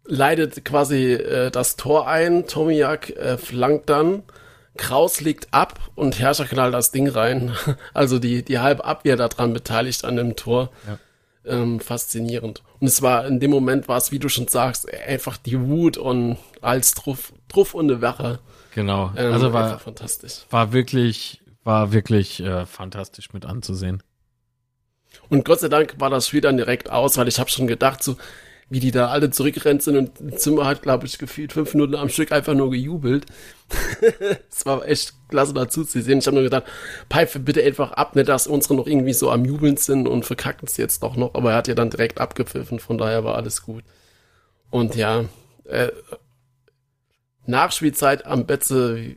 leidet 0.04 0.64
quasi 0.64 1.12
äh, 1.14 1.50
das 1.50 1.76
Tor 1.76 2.08
ein, 2.08 2.46
Tomiak 2.46 3.10
äh, 3.10 3.38
flankt 3.38 3.88
dann, 3.88 4.22
Kraus 4.76 5.20
legt 5.20 5.48
ab 5.52 5.80
und 5.94 6.18
Herrscher 6.18 6.44
knallt 6.44 6.74
das 6.74 6.92
Ding 6.92 7.08
rein. 7.08 7.52
Also 7.94 8.18
die, 8.18 8.44
die 8.44 8.58
halbe 8.58 8.84
Abwehr 8.84 9.16
daran 9.16 9.52
beteiligt 9.52 10.04
an 10.04 10.16
dem 10.16 10.36
Tor. 10.36 10.70
Ähm, 11.44 11.80
faszinierend. 11.80 12.62
Und 12.78 12.86
es 12.86 13.00
war, 13.00 13.26
in 13.26 13.40
dem 13.40 13.50
Moment 13.50 13.88
war 13.88 13.96
es, 13.96 14.12
wie 14.12 14.18
du 14.18 14.28
schon 14.28 14.48
sagst, 14.48 14.86
einfach 14.92 15.36
die 15.38 15.58
Wut 15.60 15.96
und 15.96 16.36
als 16.60 16.92
Truff, 16.92 17.32
Truff 17.48 17.74
und 17.74 17.90
eine 17.90 18.02
Wache. 18.02 18.38
Genau. 18.74 19.12
Ähm, 19.16 19.32
also 19.32 19.52
war, 19.52 19.78
fantastisch. 19.78 20.44
war 20.50 20.72
wirklich, 20.72 21.37
war 21.64 21.92
wirklich 21.92 22.40
äh, 22.40 22.66
fantastisch 22.66 23.32
mit 23.32 23.44
anzusehen. 23.44 24.02
Und 25.28 25.44
Gott 25.44 25.60
sei 25.60 25.68
Dank 25.68 25.94
war 25.98 26.10
das 26.10 26.28
Spiel 26.28 26.40
dann 26.40 26.56
direkt 26.56 26.90
aus, 26.90 27.16
weil 27.16 27.28
ich 27.28 27.38
habe 27.38 27.50
schon 27.50 27.66
gedacht, 27.66 28.02
so 28.02 28.16
wie 28.70 28.80
die 28.80 28.90
da 28.90 29.08
alle 29.08 29.30
zurückgerannt 29.30 29.82
sind 29.82 29.96
und 29.96 30.20
im 30.20 30.36
Zimmer 30.36 30.66
hat, 30.66 30.82
glaube 30.82 31.06
ich, 31.06 31.18
gefühlt 31.18 31.54
fünf 31.54 31.72
Minuten 31.72 31.94
am 31.94 32.10
Stück 32.10 32.32
einfach 32.32 32.54
nur 32.54 32.70
gejubelt. 32.70 33.26
Es 34.50 34.66
war 34.66 34.86
echt 34.86 35.14
klasse 35.28 35.54
dazu 35.54 35.84
zu 35.84 36.02
sehen. 36.02 36.18
Ich 36.18 36.26
habe 36.26 36.34
nur 36.34 36.44
gedacht, 36.44 36.64
pfeife 37.10 37.38
bitte 37.38 37.62
einfach 37.62 37.92
ab, 37.92 38.14
nicht, 38.14 38.28
dass 38.28 38.46
unsere 38.46 38.74
noch 38.74 38.86
irgendwie 38.86 39.12
so 39.12 39.30
am 39.30 39.44
Jubeln 39.44 39.76
sind 39.76 40.06
und 40.06 40.24
verkacken 40.24 40.66
es 40.66 40.76
jetzt 40.76 41.02
doch 41.02 41.16
noch. 41.16 41.34
Aber 41.34 41.52
er 41.52 41.56
hat 41.56 41.68
ja 41.68 41.74
dann 41.74 41.90
direkt 41.90 42.20
abgepfiffen, 42.20 42.78
von 42.78 42.98
daher 42.98 43.24
war 43.24 43.36
alles 43.36 43.62
gut. 43.62 43.84
Und 44.70 44.96
ja, 44.96 45.24
äh, 45.64 45.88
Nachspielzeit 47.46 48.26
am 48.26 48.44
Betze, 48.44 49.16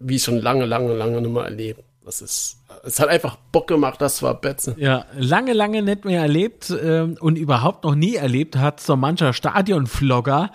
wie- 0.00 0.18
schon 0.18 0.38
lange, 0.40 0.66
lange, 0.66 0.94
lange 0.94 1.20
nicht 1.20 1.30
mehr 1.32 1.44
erlebt. 1.44 1.84
Das 2.04 2.22
ist, 2.22 2.56
es 2.82 2.98
hat 2.98 3.08
einfach 3.08 3.36
Bock 3.52 3.68
gemacht, 3.68 4.00
das 4.00 4.22
war 4.22 4.34
Betze. 4.40 4.74
Ja, 4.78 5.04
lange, 5.16 5.52
lange 5.52 5.82
nicht 5.82 6.04
mehr 6.04 6.22
erlebt 6.22 6.72
ähm, 6.82 7.16
und 7.20 7.36
überhaupt 7.36 7.84
noch 7.84 7.94
nie 7.94 8.16
erlebt 8.16 8.56
hat 8.56 8.80
so 8.80 8.96
mancher 8.96 9.32
Stadionvlogger. 9.32 10.50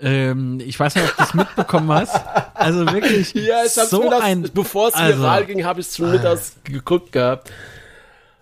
Ähm, 0.00 0.60
ich 0.60 0.78
weiß 0.78 0.96
nicht, 0.96 1.04
ob 1.06 1.10
du 1.16 1.22
das 1.22 1.34
mitbekommen 1.34 1.90
hast. 1.92 2.20
Also 2.54 2.86
wirklich 2.92 3.32
Ja, 3.34 3.64
ich 3.64 3.76
hab's 3.78 3.90
so 3.90 4.02
mir 4.02 4.10
das, 4.10 4.20
ein 4.22 4.50
bevor 4.52 4.88
es 4.88 4.94
also- 4.94 5.18
viral 5.22 5.46
ging, 5.46 5.64
habe 5.64 5.80
ich 5.80 5.86
es 5.86 5.96
schon 5.96 6.10
mittags 6.10 6.56
geguckt 6.64 7.12
gehabt. 7.12 7.50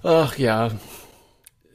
Ach 0.02 0.36
ja, 0.38 0.70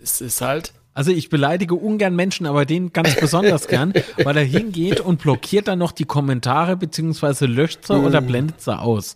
es 0.02 0.20
ist 0.22 0.42
halt. 0.42 0.74
Also 0.94 1.12
ich 1.12 1.30
beleidige 1.30 1.76
ungern 1.76 2.16
Menschen, 2.16 2.46
aber 2.46 2.66
den 2.66 2.92
ganz 2.92 3.16
besonders 3.16 3.68
gern, 3.68 3.94
weil 4.24 4.38
er 4.38 4.44
hingeht 4.44 5.00
und 5.00 5.22
blockiert 5.22 5.68
dann 5.68 5.80
noch 5.80 5.92
die 5.94 6.06
Kommentare 6.06 6.76
beziehungsweise 6.76 7.46
löscht 7.46 7.86
sie 7.86 7.98
oder 7.98 8.22
blendet 8.22 8.62
sie 8.62 8.78
aus. 8.78 9.16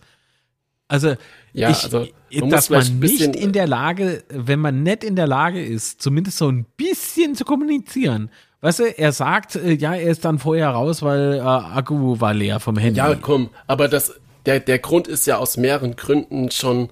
Also, 0.87 1.15
Mm. 1.55 1.59
Ja, 1.59 1.69
ich, 1.69 1.83
also, 1.85 2.07
man 2.39 2.49
dass 2.49 2.69
man 2.69 2.99
nicht 2.99 3.35
in 3.35 3.53
der 3.53 3.65
Lage, 3.65 4.23
wenn 4.29 4.59
man 4.59 4.83
nicht 4.83 5.03
in 5.05 5.15
der 5.15 5.25
Lage 5.25 5.63
ist, 5.63 6.01
zumindest 6.01 6.37
so 6.37 6.49
ein 6.49 6.65
bisschen 6.75 7.33
zu 7.35 7.45
kommunizieren. 7.45 8.29
Weißt 8.59 8.79
du, 8.79 8.83
er 8.97 9.13
sagt, 9.13 9.55
äh, 9.55 9.73
ja, 9.73 9.93
er 9.93 10.11
ist 10.11 10.25
dann 10.25 10.37
vorher 10.37 10.69
raus, 10.69 11.01
weil 11.01 11.35
äh, 11.35 11.39
Akku 11.39 12.19
war 12.19 12.33
leer 12.33 12.59
vom 12.59 12.77
Handy. 12.77 12.97
Ja, 12.97 13.15
komm, 13.15 13.49
aber 13.67 13.87
das, 13.87 14.15
der, 14.45 14.59
der 14.59 14.79
Grund 14.79 15.07
ist 15.07 15.25
ja 15.27 15.37
aus 15.37 15.55
mehreren 15.55 15.95
Gründen 15.95 16.51
schon 16.51 16.89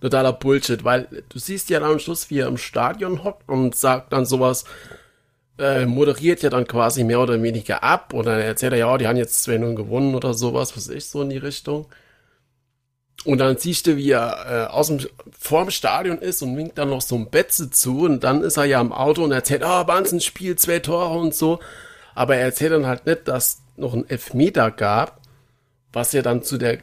totaler 0.00 0.32
Bullshit, 0.32 0.84
weil 0.84 1.24
du 1.28 1.38
siehst 1.38 1.70
ja 1.70 1.80
dann 1.80 1.92
am 1.92 1.98
Schluss, 1.98 2.30
wie 2.30 2.38
er 2.38 2.48
im 2.48 2.56
Stadion 2.56 3.24
hockt 3.24 3.48
und 3.48 3.74
sagt 3.74 4.12
dann 4.12 4.24
sowas, 4.24 4.64
äh, 5.58 5.84
moderiert 5.84 6.42
ja 6.42 6.50
dann 6.50 6.66
quasi 6.66 7.04
mehr 7.04 7.20
oder 7.20 7.40
weniger 7.42 7.82
ab 7.82 8.14
und 8.14 8.26
dann 8.26 8.40
erzählt 8.40 8.72
er 8.72 8.78
ja, 8.78 8.98
die 8.98 9.06
haben 9.06 9.16
jetzt 9.16 9.46
2-0 9.46 9.74
gewonnen 9.74 10.14
oder 10.14 10.32
sowas, 10.32 10.76
was 10.76 10.88
ich, 10.88 11.06
so 11.06 11.22
in 11.22 11.30
die 11.30 11.36
Richtung. 11.36 11.86
Und 13.26 13.38
dann 13.38 13.58
siehst 13.58 13.86
du, 13.86 13.96
wie 13.96 14.10
er 14.10 14.46
äh, 14.48 14.72
aus 14.72 14.86
dem, 14.86 15.00
vorm 15.38 15.70
Stadion 15.70 16.18
ist 16.18 16.40
und 16.42 16.56
winkt 16.56 16.78
dann 16.78 16.88
noch 16.88 17.02
so 17.02 17.16
ein 17.16 17.28
Betze 17.28 17.70
zu 17.70 18.04
und 18.04 18.24
dann 18.24 18.42
ist 18.42 18.56
er 18.56 18.64
ja 18.64 18.80
im 18.80 18.92
Auto 18.92 19.22
und 19.22 19.32
erzählt, 19.32 19.62
ah, 19.62 19.82
oh, 19.82 19.86
Wahnsinnsspiel, 19.86 20.56
zwei 20.56 20.78
Tore 20.78 21.18
und 21.18 21.34
so. 21.34 21.60
Aber 22.14 22.36
er 22.36 22.44
erzählt 22.44 22.72
dann 22.72 22.86
halt 22.86 23.04
nicht, 23.04 23.28
dass 23.28 23.60
noch 23.76 23.92
ein 23.92 24.08
Elfmeter 24.08 24.70
gab, 24.70 25.20
was 25.92 26.12
ja 26.12 26.22
dann 26.22 26.42
zu 26.42 26.56
der 26.56 26.78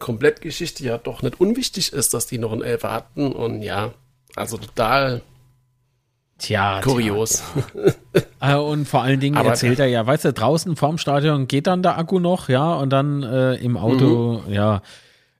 Komplettgeschichte 0.00 0.82
ja 0.82 0.98
doch 0.98 1.22
nicht 1.22 1.40
unwichtig 1.40 1.92
ist, 1.92 2.12
dass 2.14 2.26
die 2.26 2.38
noch 2.38 2.50
einen 2.52 2.62
Elfer 2.62 2.90
hatten 2.92 3.30
und 3.32 3.62
ja, 3.62 3.92
also 4.34 4.56
total 4.58 5.22
Tja, 6.38 6.80
kurios. 6.82 7.42
Äh, 8.42 8.54
und 8.56 8.88
vor 8.88 9.02
allen 9.02 9.20
Dingen 9.20 9.36
Aber- 9.36 9.50
erzählt 9.50 9.78
er 9.78 9.86
ja, 9.86 10.06
weißt 10.06 10.24
du, 10.24 10.32
draußen 10.32 10.74
vorm 10.74 10.96
Stadion 10.96 11.46
geht 11.46 11.66
dann 11.66 11.82
der 11.82 11.98
Akku 11.98 12.18
noch, 12.18 12.48
ja, 12.48 12.72
und 12.72 12.88
dann 12.90 13.22
äh, 13.22 13.54
im 13.56 13.76
Auto, 13.76 14.42
Mhm. 14.46 14.52
ja. 14.52 14.82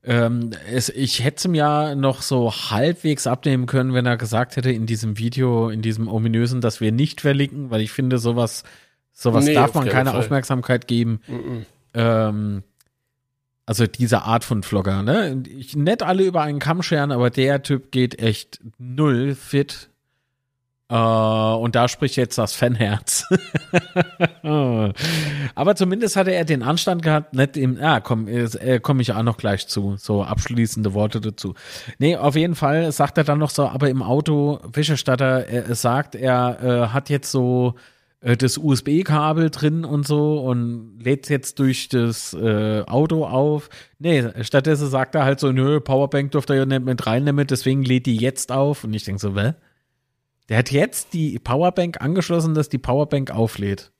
Ähm, 0.05 0.51
es, 0.70 0.91
ich 0.91 1.24
hätte 1.24 1.37
es 1.39 1.45
ihm 1.47 1.55
ja 1.55 1.95
noch 1.95 2.20
so 2.23 2.53
halbwegs 2.53 3.27
abnehmen 3.27 3.65
können, 3.66 3.95
wenn 3.95 4.05
er 4.07 4.19
gesagt 4.19 4.57
hätte 4.57 4.70
in 4.70 4.85
diesem 4.87 5.16
Video, 5.19 5.70
in 5.70 5.81
diesem 5.82 6.09
ominösen, 6.09 6.61
dass 6.61 6.81
wir 6.82 6.93
nicht 6.93 7.23
verlinken, 7.23 7.70
weil 7.70 7.81
ich 7.81 7.91
finde, 7.91 8.19
sowas, 8.19 8.65
sowas 9.12 9.45
Nee, 9.47 9.55
darf 9.55 9.73
man 9.74 9.89
keine 9.89 10.11
Fall. 10.11 10.20
Aufmerksamkeit 10.20 10.87
geben. 10.87 11.20
Mhm. 11.27 11.66
Ähm, 11.95 12.62
also 13.70 13.86
diese 13.86 14.22
Art 14.22 14.42
von 14.42 14.64
Vlogger, 14.64 15.05
ne? 15.05 15.44
Ich 15.56 15.76
nicht 15.76 16.02
alle 16.02 16.24
über 16.24 16.42
einen 16.42 16.59
Kamm 16.59 16.82
scheren, 16.82 17.12
aber 17.12 17.30
der 17.30 17.62
Typ 17.62 17.92
geht 17.92 18.18
echt 18.20 18.59
null 18.78 19.36
fit. 19.36 19.90
Äh, 20.88 20.97
und 20.97 21.76
da 21.76 21.86
spricht 21.86 22.16
jetzt 22.16 22.36
das 22.36 22.52
Fanherz. 22.52 23.28
aber 24.42 25.76
zumindest 25.76 26.16
hatte 26.16 26.32
er 26.32 26.44
den 26.44 26.64
Anstand 26.64 27.05
gehabt, 27.05 27.32
nicht 27.32 27.56
im, 27.56 27.78
ja, 27.78 28.01
komm, 28.01 28.26
äh, 28.26 28.80
komme 28.80 29.02
ich 29.02 29.12
auch 29.12 29.22
noch 29.22 29.36
gleich 29.36 29.68
zu, 29.68 29.94
so 29.97 30.24
abschließende 30.24 30.92
Worte 30.92 31.20
dazu. 31.20 31.55
Nee, 32.01 32.16
auf 32.16 32.34
jeden 32.34 32.56
Fall 32.56 32.90
sagt 32.90 33.18
er 33.18 33.24
dann 33.24 33.38
noch 33.38 33.51
so, 33.51 33.68
aber 33.68 33.88
im 33.88 34.02
Auto, 34.02 34.59
Wäschestatter, 34.64 35.47
er, 35.47 35.66
er 35.66 35.74
sagt, 35.76 36.16
er 36.16 36.59
äh, 36.60 36.88
hat 36.88 37.09
jetzt 37.09 37.30
so 37.30 37.76
das 38.20 38.59
USB-Kabel 38.59 39.48
drin 39.51 39.84
und 39.84 40.06
so 40.06 40.40
und 40.40 40.98
lädt 41.02 41.30
jetzt 41.30 41.59
durch 41.59 41.88
das 41.88 42.34
äh, 42.34 42.82
Auto 42.86 43.24
auf. 43.24 43.70
Nee, 43.98 44.24
stattdessen 44.42 44.88
sagt 44.88 45.14
er 45.14 45.24
halt 45.24 45.40
so, 45.40 45.52
nö, 45.52 45.80
Powerbank 45.80 46.30
durfte 46.32 46.52
er 46.52 46.60
ja 46.60 46.66
nicht 46.66 46.84
mit 46.84 47.06
reinnehmen, 47.06 47.47
deswegen 47.47 47.82
lädt 47.82 48.06
die 48.06 48.16
jetzt 48.16 48.52
auf. 48.52 48.84
Und 48.84 48.92
ich 48.92 49.05
denke 49.05 49.20
so, 49.20 49.34
wä? 49.34 49.55
Der 50.51 50.59
hat 50.59 50.70
jetzt 50.70 51.14
die 51.14 51.38
Powerbank 51.38 52.01
angeschlossen, 52.02 52.55
dass 52.55 52.68
die 52.68 52.78
Powerbank 52.78 53.30
auflädt. 53.30 53.92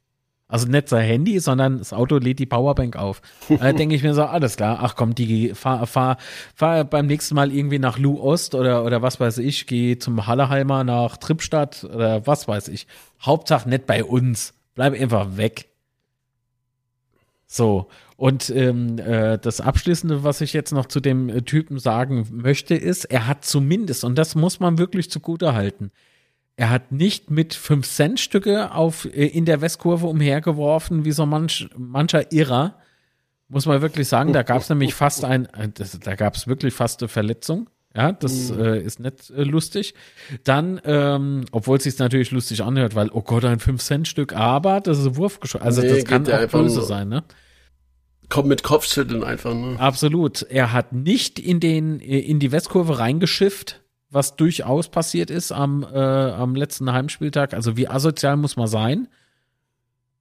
Also 0.51 0.67
nicht 0.67 0.89
sein 0.89 1.07
Handy, 1.07 1.39
sondern 1.39 1.79
das 1.79 1.93
Auto 1.93 2.17
lädt 2.17 2.41
die 2.41 2.47
Powerbank 2.47 2.97
auf. 2.97 3.23
Da 3.49 3.73
denke 3.73 3.95
ich 3.95 4.03
mir 4.03 4.15
so, 4.15 4.25
alles 4.25 4.57
klar, 4.57 4.81
ach 4.83 4.97
komm, 4.97 5.15
die 5.15 5.55
fahr, 5.55 5.87
fahr, 5.87 6.17
fahr 6.57 6.85
beim 6.85 7.07
nächsten 7.07 7.37
Mal 7.37 7.53
irgendwie 7.53 7.79
nach 7.79 7.99
Lu 7.99 8.21
Ost 8.21 8.57
oder, 8.57 8.85
oder 8.85 9.01
was 9.01 9.21
weiß 9.21 9.39
ich, 9.39 9.69
geh 9.69 9.97
zum 9.97 10.27
Hallerheimer 10.27 10.83
nach 10.83 11.17
Trippstadt 11.19 11.85
oder 11.85 12.27
was 12.27 12.49
weiß 12.49 12.67
ich. 12.67 12.89
Hauptsache 13.23 13.69
nicht 13.69 13.87
bei 13.87 14.05
uns. 14.05 14.55
Bleib 14.75 14.95
einfach 14.95 15.37
weg. 15.37 15.69
So, 17.47 17.89
und 18.17 18.51
ähm, 18.51 18.99
äh, 18.99 19.39
das 19.39 19.61
Abschließende, 19.61 20.23
was 20.23 20.41
ich 20.41 20.53
jetzt 20.53 20.73
noch 20.73 20.87
zu 20.87 21.01
dem 21.01 21.29
äh, 21.29 21.43
Typen 21.43 21.79
sagen 21.79 22.29
möchte, 22.31 22.75
ist, 22.75 23.07
er 23.07 23.27
hat 23.27 23.45
zumindest, 23.45 24.05
und 24.05 24.17
das 24.17 24.35
muss 24.35 24.61
man 24.61 24.79
wirklich 24.79 25.11
zugute 25.11 25.55
halten, 25.55 25.91
er 26.57 26.69
hat 26.69 26.93
nicht 26.93 27.31
mit 27.31 27.55
5-Cent-Stücke 27.55 28.75
auf, 28.75 29.07
äh, 29.07 29.27
in 29.27 29.47
der 29.47 29.63
Westkurve 29.63 30.07
umhergeworfen, 30.07 31.07
wie 31.07 31.13
so 31.13 31.25
manch, 31.25 31.71
mancher 31.77 32.31
Irrer. 32.31 32.77
Muss 33.49 33.65
man 33.65 33.81
wirklich 33.81 34.07
sagen, 34.07 34.35
da 34.35 34.43
gab 34.43 34.61
es 34.61 34.69
nämlich 34.69 34.95
fast 34.95 35.25
ein, 35.25 35.47
äh, 35.55 35.71
das, 35.71 35.99
da 35.99 36.15
gab 36.15 36.37
es 36.37 36.47
wirklich 36.47 36.75
fast 36.75 37.01
eine 37.01 37.09
Verletzung. 37.09 37.71
Ja, 37.95 38.13
das 38.13 38.51
mhm. 38.51 38.61
äh, 38.61 38.81
ist 38.81 39.01
nicht 39.01 39.31
äh, 39.31 39.43
lustig. 39.43 39.95
Dann, 40.45 40.81
ähm, 40.85 41.45
obwohl 41.51 41.79
es 41.79 41.85
sich 41.85 41.99
natürlich 41.99 42.31
lustig 42.31 42.63
anhört, 42.63 42.95
weil, 42.95 43.11
oh 43.13 43.23
Gott, 43.23 43.45
ein 43.45 43.59
5-Cent-Stück, 43.59 44.33
aber 44.33 44.81
das 44.81 44.99
ist 44.99 45.07
ein 45.07 45.17
Wurfgeschoss. 45.17 45.61
Also 45.61 45.81
nee, 45.83 45.89
das 45.89 46.05
kann 46.05 46.31
auch 46.31 46.47
böse 46.49 46.83
sein, 46.83 47.09
ne? 47.09 47.25
Kommt 48.29 48.47
mit 48.47 48.63
Kopfschütteln 48.63 49.25
einfach, 49.25 49.55
ne? 49.55 49.75
Absolut. 49.81 50.43
Er 50.43 50.73
hat 50.73 50.93
nicht 50.93 51.41
in 51.41 51.59
den, 51.59 51.99
in 51.99 52.39
die 52.39 52.53
Westkurve 52.53 53.01
reingeschifft 53.01 53.81
was 54.11 54.37
durchaus 54.37 54.89
passiert 54.89 55.31
ist 55.31 55.53
am, 55.53 55.85
äh, 55.85 55.99
am 55.99 56.55
letzten 56.55 56.93
Heimspieltag. 56.93 57.55
Also 57.55 57.77
wie 57.77 57.89
asozial 57.89 58.37
muss 58.37 58.57
man 58.57 58.67
sein? 58.67 59.09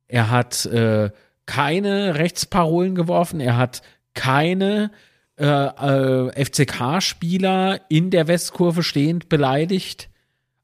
Er 0.08 0.30
hat 0.30 0.66
äh, 0.68 1.12
keine 1.46 2.16
Rechtsparolen 2.16 2.96
geworfen, 2.96 3.40
er 3.40 3.58
hat 3.58 3.82
keine 4.14 4.92
äh, 5.40 5.46
äh, 5.46 6.46
FCK-Spieler 6.46 7.82
in 7.90 8.12
der 8.12 8.28
Westkurve 8.28 8.84
stehend 8.84 9.30
beleidigt. 9.30 10.10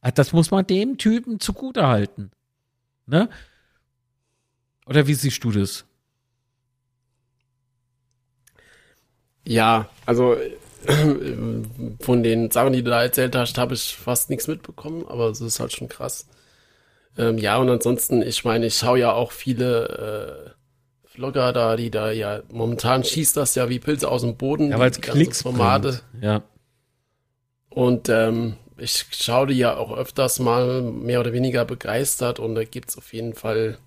Ah, 0.02 0.12
das 0.12 0.34
muss 0.34 0.52
man 0.52 0.68
dem 0.68 0.98
Typen 0.98 1.40
zugute 1.40 1.88
halten. 1.88 2.32
Ne? 3.08 3.30
Oder 4.86 5.08
wie 5.08 5.14
siehst 5.14 5.44
du 5.44 5.52
das? 5.52 5.86
Ja, 9.48 9.90
also 10.06 10.36
von 12.02 12.22
den 12.24 12.52
Sachen, 12.52 12.74
die 12.74 12.84
du 12.84 12.92
da 12.92 13.02
erzählt 13.02 13.36
hast, 13.36 13.58
habe 13.58 13.74
ich 13.74 13.96
fast 13.96 14.30
nichts 14.30 14.48
mitbekommen, 14.48 15.06
aber 15.08 15.30
es 15.30 15.42
ist 15.42 15.60
halt 15.60 15.74
schon 15.74 15.88
krass. 15.90 16.28
Ähm, 17.18 17.38
ja, 17.38 17.58
und 17.58 17.70
ansonsten, 17.70 18.22
ich 18.22 18.44
meine, 18.44 18.66
ich 18.68 18.78
schaue 18.78 19.00
ja 19.00 19.14
auch 19.14 19.32
viele 19.32 20.55
Vlogger 21.16 21.54
da, 21.54 21.76
die 21.76 21.90
da 21.90 22.12
ja 22.12 22.42
momentan 22.52 23.04
schießt 23.04 23.38
das 23.38 23.56
ja 23.56 23.70
wie 23.70 23.80
Pilze 23.80 24.10
aus 24.10 24.22
dem 24.22 24.36
Boden. 24.36 24.70
Ja, 24.70 24.80
weil 24.80 24.92
es 24.92 25.00
Klicks 25.00 25.42
Formate. 25.42 26.02
Bringt. 26.12 26.24
Ja. 26.24 26.44
Und 27.70 28.10
ähm, 28.10 28.58
ich 28.78 29.06
schaue 29.12 29.48
die 29.48 29.56
ja 29.56 29.78
auch 29.78 29.96
öfters 29.96 30.40
mal 30.40 30.82
mehr 30.82 31.20
oder 31.22 31.34
weniger 31.34 31.66
begeistert 31.66 32.40
und 32.40 32.56
da 32.56 32.64
gibt's 32.64 32.98
auf 32.98 33.14
jeden 33.14 33.34
Fall 33.34 33.78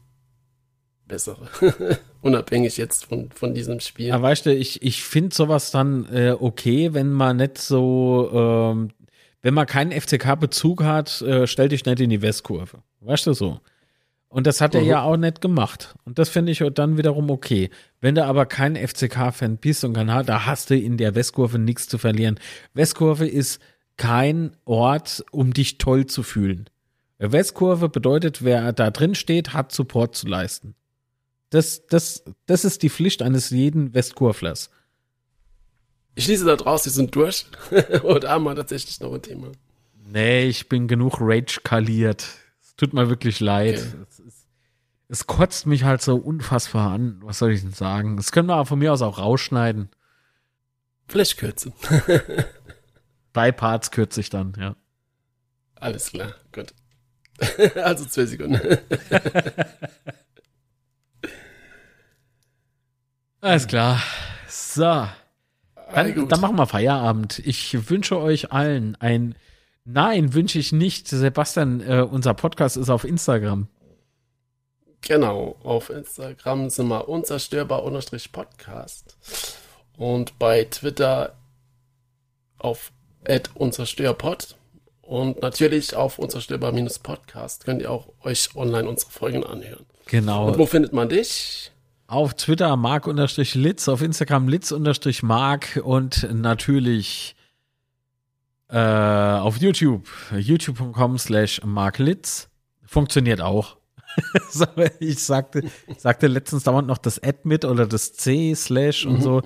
bessere. 1.06 1.48
Unabhängig 2.22 2.76
jetzt 2.76 3.06
von, 3.06 3.30
von 3.30 3.54
diesem 3.54 3.80
Spiel. 3.80 4.12
Aber 4.12 4.24
weißt 4.24 4.46
du, 4.46 4.54
ich, 4.54 4.82
ich 4.82 5.02
finde 5.02 5.34
sowas 5.34 5.70
dann 5.70 6.06
äh, 6.12 6.34
okay, 6.38 6.94
wenn 6.94 7.10
man 7.10 7.38
nicht 7.38 7.58
so, 7.58 8.30
ähm, 8.32 8.90
wenn 9.42 9.54
man 9.54 9.66
keinen 9.66 9.92
FCK-Bezug 9.92 10.84
hat, 10.84 11.22
äh, 11.22 11.46
stell 11.46 11.68
dich 11.68 11.84
nicht 11.84 12.00
in 12.00 12.10
die 12.10 12.22
Westkurve. 12.22 12.82
Weißt 13.00 13.26
du 13.26 13.32
so? 13.32 13.60
Und 14.28 14.46
das 14.46 14.60
hat 14.60 14.74
er 14.74 14.82
mhm. 14.82 14.86
ja 14.86 15.02
auch 15.02 15.16
nicht 15.16 15.40
gemacht. 15.40 15.94
Und 16.04 16.18
das 16.18 16.28
finde 16.28 16.52
ich 16.52 16.62
dann 16.74 16.98
wiederum 16.98 17.30
okay. 17.30 17.70
Wenn 18.00 18.14
du 18.14 18.24
aber 18.24 18.44
kein 18.46 18.76
FCK-Fan 18.76 19.56
bist 19.56 19.84
und 19.84 19.94
kann, 19.94 20.08
da 20.26 20.46
hast 20.46 20.70
du 20.70 20.76
in 20.76 20.98
der 20.98 21.14
Westkurve 21.14 21.58
nichts 21.58 21.88
zu 21.88 21.96
verlieren. 21.96 22.38
Westkurve 22.74 23.26
ist 23.26 23.60
kein 23.96 24.52
Ort, 24.64 25.24
um 25.30 25.52
dich 25.52 25.78
toll 25.78 26.06
zu 26.06 26.22
fühlen. 26.22 26.68
Westkurve 27.18 27.88
bedeutet, 27.88 28.44
wer 28.44 28.72
da 28.72 28.90
drin 28.90 29.14
steht, 29.14 29.54
hat 29.54 29.72
Support 29.72 30.14
zu 30.14 30.28
leisten. 30.28 30.74
Das, 31.50 31.86
das, 31.86 32.22
das 32.46 32.64
ist 32.64 32.82
die 32.82 32.90
Pflicht 32.90 33.22
eines 33.22 33.50
jeden 33.50 33.94
Westkurflers. 33.94 34.70
Ich 36.14 36.24
schließe 36.24 36.44
da 36.44 36.56
draus, 36.56 36.82
die 36.82 36.90
sind 36.90 37.14
durch. 37.14 37.46
Oder 38.02 38.30
haben 38.30 38.44
wir 38.44 38.54
tatsächlich 38.54 39.00
noch 39.00 39.14
ein 39.14 39.22
Thema? 39.22 39.52
Nee, 40.10 40.46
ich 40.46 40.68
bin 40.68 40.86
genug 40.86 41.18
rage-kaliert. 41.20 42.26
Es 42.62 42.76
tut 42.76 42.92
mir 42.92 43.08
wirklich 43.08 43.40
leid. 43.40 43.78
Okay. 43.78 44.17
Es, 45.08 45.26
kotzt 45.26 45.66
mich 45.66 45.84
halt 45.84 46.02
so 46.02 46.16
unfassbar 46.16 46.92
an. 46.92 47.18
Was 47.22 47.38
soll 47.38 47.52
ich 47.52 47.62
denn 47.62 47.72
sagen? 47.72 48.16
Das 48.16 48.30
können 48.32 48.48
wir 48.48 48.66
von 48.66 48.78
mir 48.78 48.92
aus 48.92 49.02
auch 49.02 49.18
rausschneiden. 49.18 49.88
Vielleicht 51.06 51.38
kürzen. 51.38 51.72
Drei 53.32 53.52
Parts 53.52 53.90
kürze 53.90 54.20
ich 54.20 54.28
dann, 54.30 54.52
ja. 54.58 54.76
Alles 55.76 56.10
klar, 56.10 56.34
gut. 56.52 56.74
also 57.76 58.04
zwei 58.04 58.26
Sekunden. 58.26 58.60
Alles 63.40 63.68
klar. 63.68 64.02
So. 64.48 65.06
Dann, 65.94 66.28
dann 66.28 66.40
machen 66.40 66.56
wir 66.56 66.66
Feierabend. 66.66 67.38
Ich 67.38 67.88
wünsche 67.88 68.18
euch 68.18 68.52
allen 68.52 68.96
ein. 68.96 69.36
Nein, 69.84 70.34
wünsche 70.34 70.58
ich 70.58 70.72
nicht. 70.72 71.08
Sebastian, 71.08 71.80
äh, 71.80 72.02
unser 72.02 72.34
Podcast 72.34 72.76
ist 72.76 72.90
auf 72.90 73.04
Instagram. 73.04 73.68
Genau, 75.02 75.56
auf 75.62 75.90
Instagram 75.90 76.70
sind 76.70 76.88
wir 76.88 77.08
unzerstörbar-podcast. 77.08 79.16
Und 79.96 80.36
bei 80.38 80.64
Twitter 80.64 81.34
auf 82.58 82.90
unzerstörpod. 83.54 84.56
Und 85.02 85.40
natürlich 85.40 85.94
auf 85.96 86.18
unzerstörbar-podcast 86.18 87.64
könnt 87.64 87.80
ihr 87.82 87.90
auch 87.90 88.08
euch 88.22 88.54
online 88.54 88.88
unsere 88.88 89.10
Folgen 89.10 89.44
anhören. 89.44 89.86
Genau. 90.06 90.46
Und 90.48 90.58
wo 90.58 90.66
findet 90.66 90.92
man 90.92 91.08
dich? 91.08 91.72
Auf 92.06 92.34
Twitter 92.34 92.76
mark-litz, 92.76 93.88
auf 93.88 94.02
Instagram 94.02 94.48
litz-mark 94.48 95.80
und 95.82 96.28
natürlich 96.32 97.34
äh, 98.68 98.78
auf 98.78 99.58
YouTube, 99.58 100.06
youtube.com 100.36 101.18
slash 101.18 101.62
marklitz. 101.64 102.48
Funktioniert 102.84 103.40
auch. 103.40 103.77
ich 105.00 105.24
sagte, 105.24 105.62
sagte 105.96 106.26
letztens 106.26 106.64
dauernd 106.64 106.88
noch 106.88 106.98
das 106.98 107.22
Ad 107.22 107.40
mit 107.44 107.64
oder 107.64 107.86
das 107.86 108.12
C 108.14 108.54
slash 108.54 109.06
und 109.06 109.18
mhm. 109.18 109.22
so. 109.22 109.42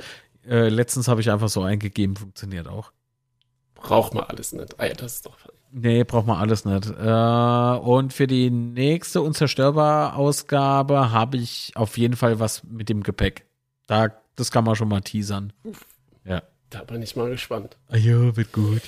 Äh, 0.47 0.69
letztens 0.69 1.09
habe 1.09 1.20
ich 1.20 1.31
einfach 1.31 1.49
so 1.49 1.62
eingegeben, 1.62 2.16
funktioniert 2.16 2.66
auch. 2.66 2.93
Braucht 3.74 4.15
man 4.15 4.24
alles 4.24 4.53
nicht. 4.53 4.78
Ah 4.78 4.86
ja, 4.86 4.94
das 4.94 5.15
ist 5.15 5.27
doch 5.27 5.36
Nee, 5.74 6.05
braucht 6.05 6.27
man 6.27 6.39
alles 6.39 6.66
nicht. 6.66 6.86
Äh, 6.86 7.78
und 7.78 8.12
für 8.12 8.27
die 8.27 8.51
nächste 8.51 9.23
Unzerstörbar-Ausgabe 9.23 11.12
habe 11.12 11.39
ich 11.39 11.73
auf 11.77 11.97
jeden 11.97 12.15
Fall 12.15 12.39
was 12.39 12.62
mit 12.65 12.90
dem 12.90 13.03
Gepäck. 13.03 13.47
Da, 13.86 14.09
das 14.36 14.51
kann 14.51 14.65
man 14.65 14.77
schon 14.77 14.89
mal 14.89 15.01
teasern. 15.01 15.55
Ja. 16.24 16.43
Da 16.69 16.85
bin 16.85 17.01
ich 17.01 17.16
mal 17.16 17.31
gespannt. 17.31 17.78
Ah 17.89 17.97
ja, 17.97 18.36
wird 18.36 18.53
gut. 18.53 18.82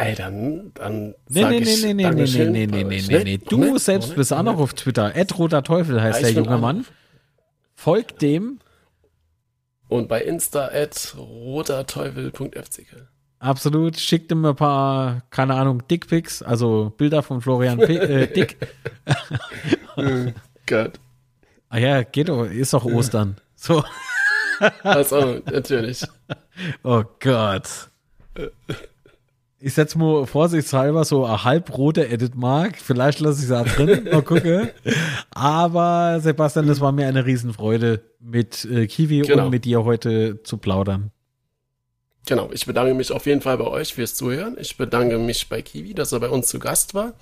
Ey, 0.00 0.14
dann, 0.14 0.72
dann 0.74 1.14
nee, 1.28 1.42
sag 1.42 1.50
nee, 1.50 1.58
ich 1.58 1.84
nee, 1.84 1.92
nee, 1.92 2.10
nee, 2.10 2.24
nee, 2.24 2.66
nee, 2.66 2.66
nee, 2.66 3.02
nee, 3.06 3.24
nee, 3.24 3.36
Du 3.36 3.58
Moment, 3.58 3.80
selbst 3.80 4.06
Moment, 4.06 4.16
bist 4.16 4.30
Moment. 4.30 4.48
auch 4.48 4.52
noch 4.54 4.60
auf 4.60 4.72
Twitter. 4.72 5.14
Edroter 5.14 5.62
Teufel 5.62 6.00
heißt 6.00 6.22
ja, 6.22 6.28
der 6.28 6.42
junge 6.42 6.56
Mann. 6.56 6.86
Folgt 7.74 8.22
dem. 8.22 8.60
Und 9.88 10.08
bei 10.08 10.22
Insta 10.22 10.68
at 10.68 11.14
roterteufel.fck. 11.18 13.08
Absolut. 13.40 13.98
Schickt 13.98 14.32
ihm 14.32 14.46
ein 14.46 14.56
paar, 14.56 15.22
keine 15.28 15.54
Ahnung, 15.54 15.86
Dickpics, 15.86 16.42
also 16.42 16.94
Bilder 16.96 17.22
von 17.22 17.42
Florian 17.42 17.78
P 17.78 17.96
äh, 17.96 18.26
Dick. 18.32 18.56
Oh 19.96 20.32
Gott. 20.66 20.98
Ah 21.68 21.78
ja, 21.78 22.02
geht 22.04 22.30
doch, 22.30 22.44
ist 22.44 22.72
doch 22.72 22.86
Ostern. 22.86 23.36
So. 23.54 23.84
also, 24.82 25.40
natürlich. 25.44 26.02
Oh 26.82 27.04
Gott. 27.20 27.90
Ich 29.62 29.74
setze 29.74 29.98
mal 29.98 30.26
vorsichtshalber 30.26 31.04
so 31.04 31.26
eine 31.26 31.44
halbrote 31.44 32.08
Edit 32.08 32.34
Mark. 32.34 32.78
Vielleicht 32.78 33.20
lasse 33.20 33.40
ich 33.40 33.50
es 33.50 33.52
auch 33.52 33.66
drin. 33.66 34.04
Mal 34.10 34.22
gucken. 34.22 34.70
Aber 35.32 36.18
Sebastian, 36.20 36.66
das 36.66 36.80
war 36.80 36.92
mir 36.92 37.06
eine 37.06 37.26
Riesenfreude, 37.26 38.00
mit 38.20 38.64
äh, 38.64 38.86
Kiwi 38.86 39.20
genau. 39.20 39.44
und 39.44 39.50
mit 39.50 39.66
dir 39.66 39.84
heute 39.84 40.42
zu 40.44 40.56
plaudern. 40.56 41.10
Genau, 42.24 42.48
ich 42.52 42.64
bedanke 42.64 42.94
mich 42.94 43.12
auf 43.12 43.26
jeden 43.26 43.42
Fall 43.42 43.58
bei 43.58 43.66
euch 43.66 43.92
fürs 43.92 44.14
Zuhören. 44.14 44.56
Ich 44.58 44.78
bedanke 44.78 45.18
mich 45.18 45.48
bei 45.50 45.60
Kiwi, 45.60 45.92
dass 45.92 46.12
er 46.12 46.20
bei 46.20 46.30
uns 46.30 46.48
zu 46.48 46.58
Gast 46.58 46.94
war. 46.94 47.12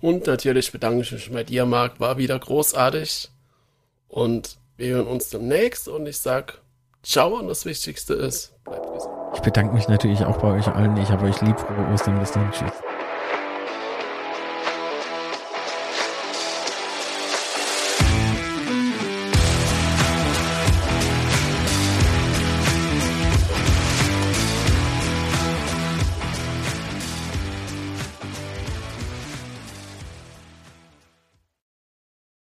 Und 0.00 0.26
natürlich 0.26 0.72
bedanke 0.72 1.02
ich 1.02 1.12
mich 1.12 1.30
bei 1.30 1.44
dir, 1.44 1.66
Marc. 1.66 2.00
War 2.00 2.16
wieder 2.16 2.38
großartig. 2.38 3.28
Und 4.08 4.56
wir 4.78 4.94
hören 4.94 5.06
uns 5.06 5.28
demnächst. 5.28 5.88
Und 5.88 6.06
ich 6.06 6.16
sag 6.16 6.62
Ciao. 7.02 7.38
Und 7.38 7.48
das 7.48 7.66
Wichtigste 7.66 8.14
ist, 8.14 8.54
bleibt 8.64 8.90
gesund. 8.94 9.13
Ich 9.34 9.42
bedanke 9.42 9.74
mich 9.74 9.88
natürlich 9.88 10.24
auch 10.24 10.38
bei 10.38 10.48
euch 10.48 10.68
allen. 10.68 10.96
Ich 10.96 11.10
habe 11.10 11.26
euch 11.26 11.40
lieb. 11.42 11.58
Frohe 11.58 11.92
Ostern. 11.92 12.18
Bis 12.18 12.32
dann. 12.32 12.50
Tschüss. 12.50 12.93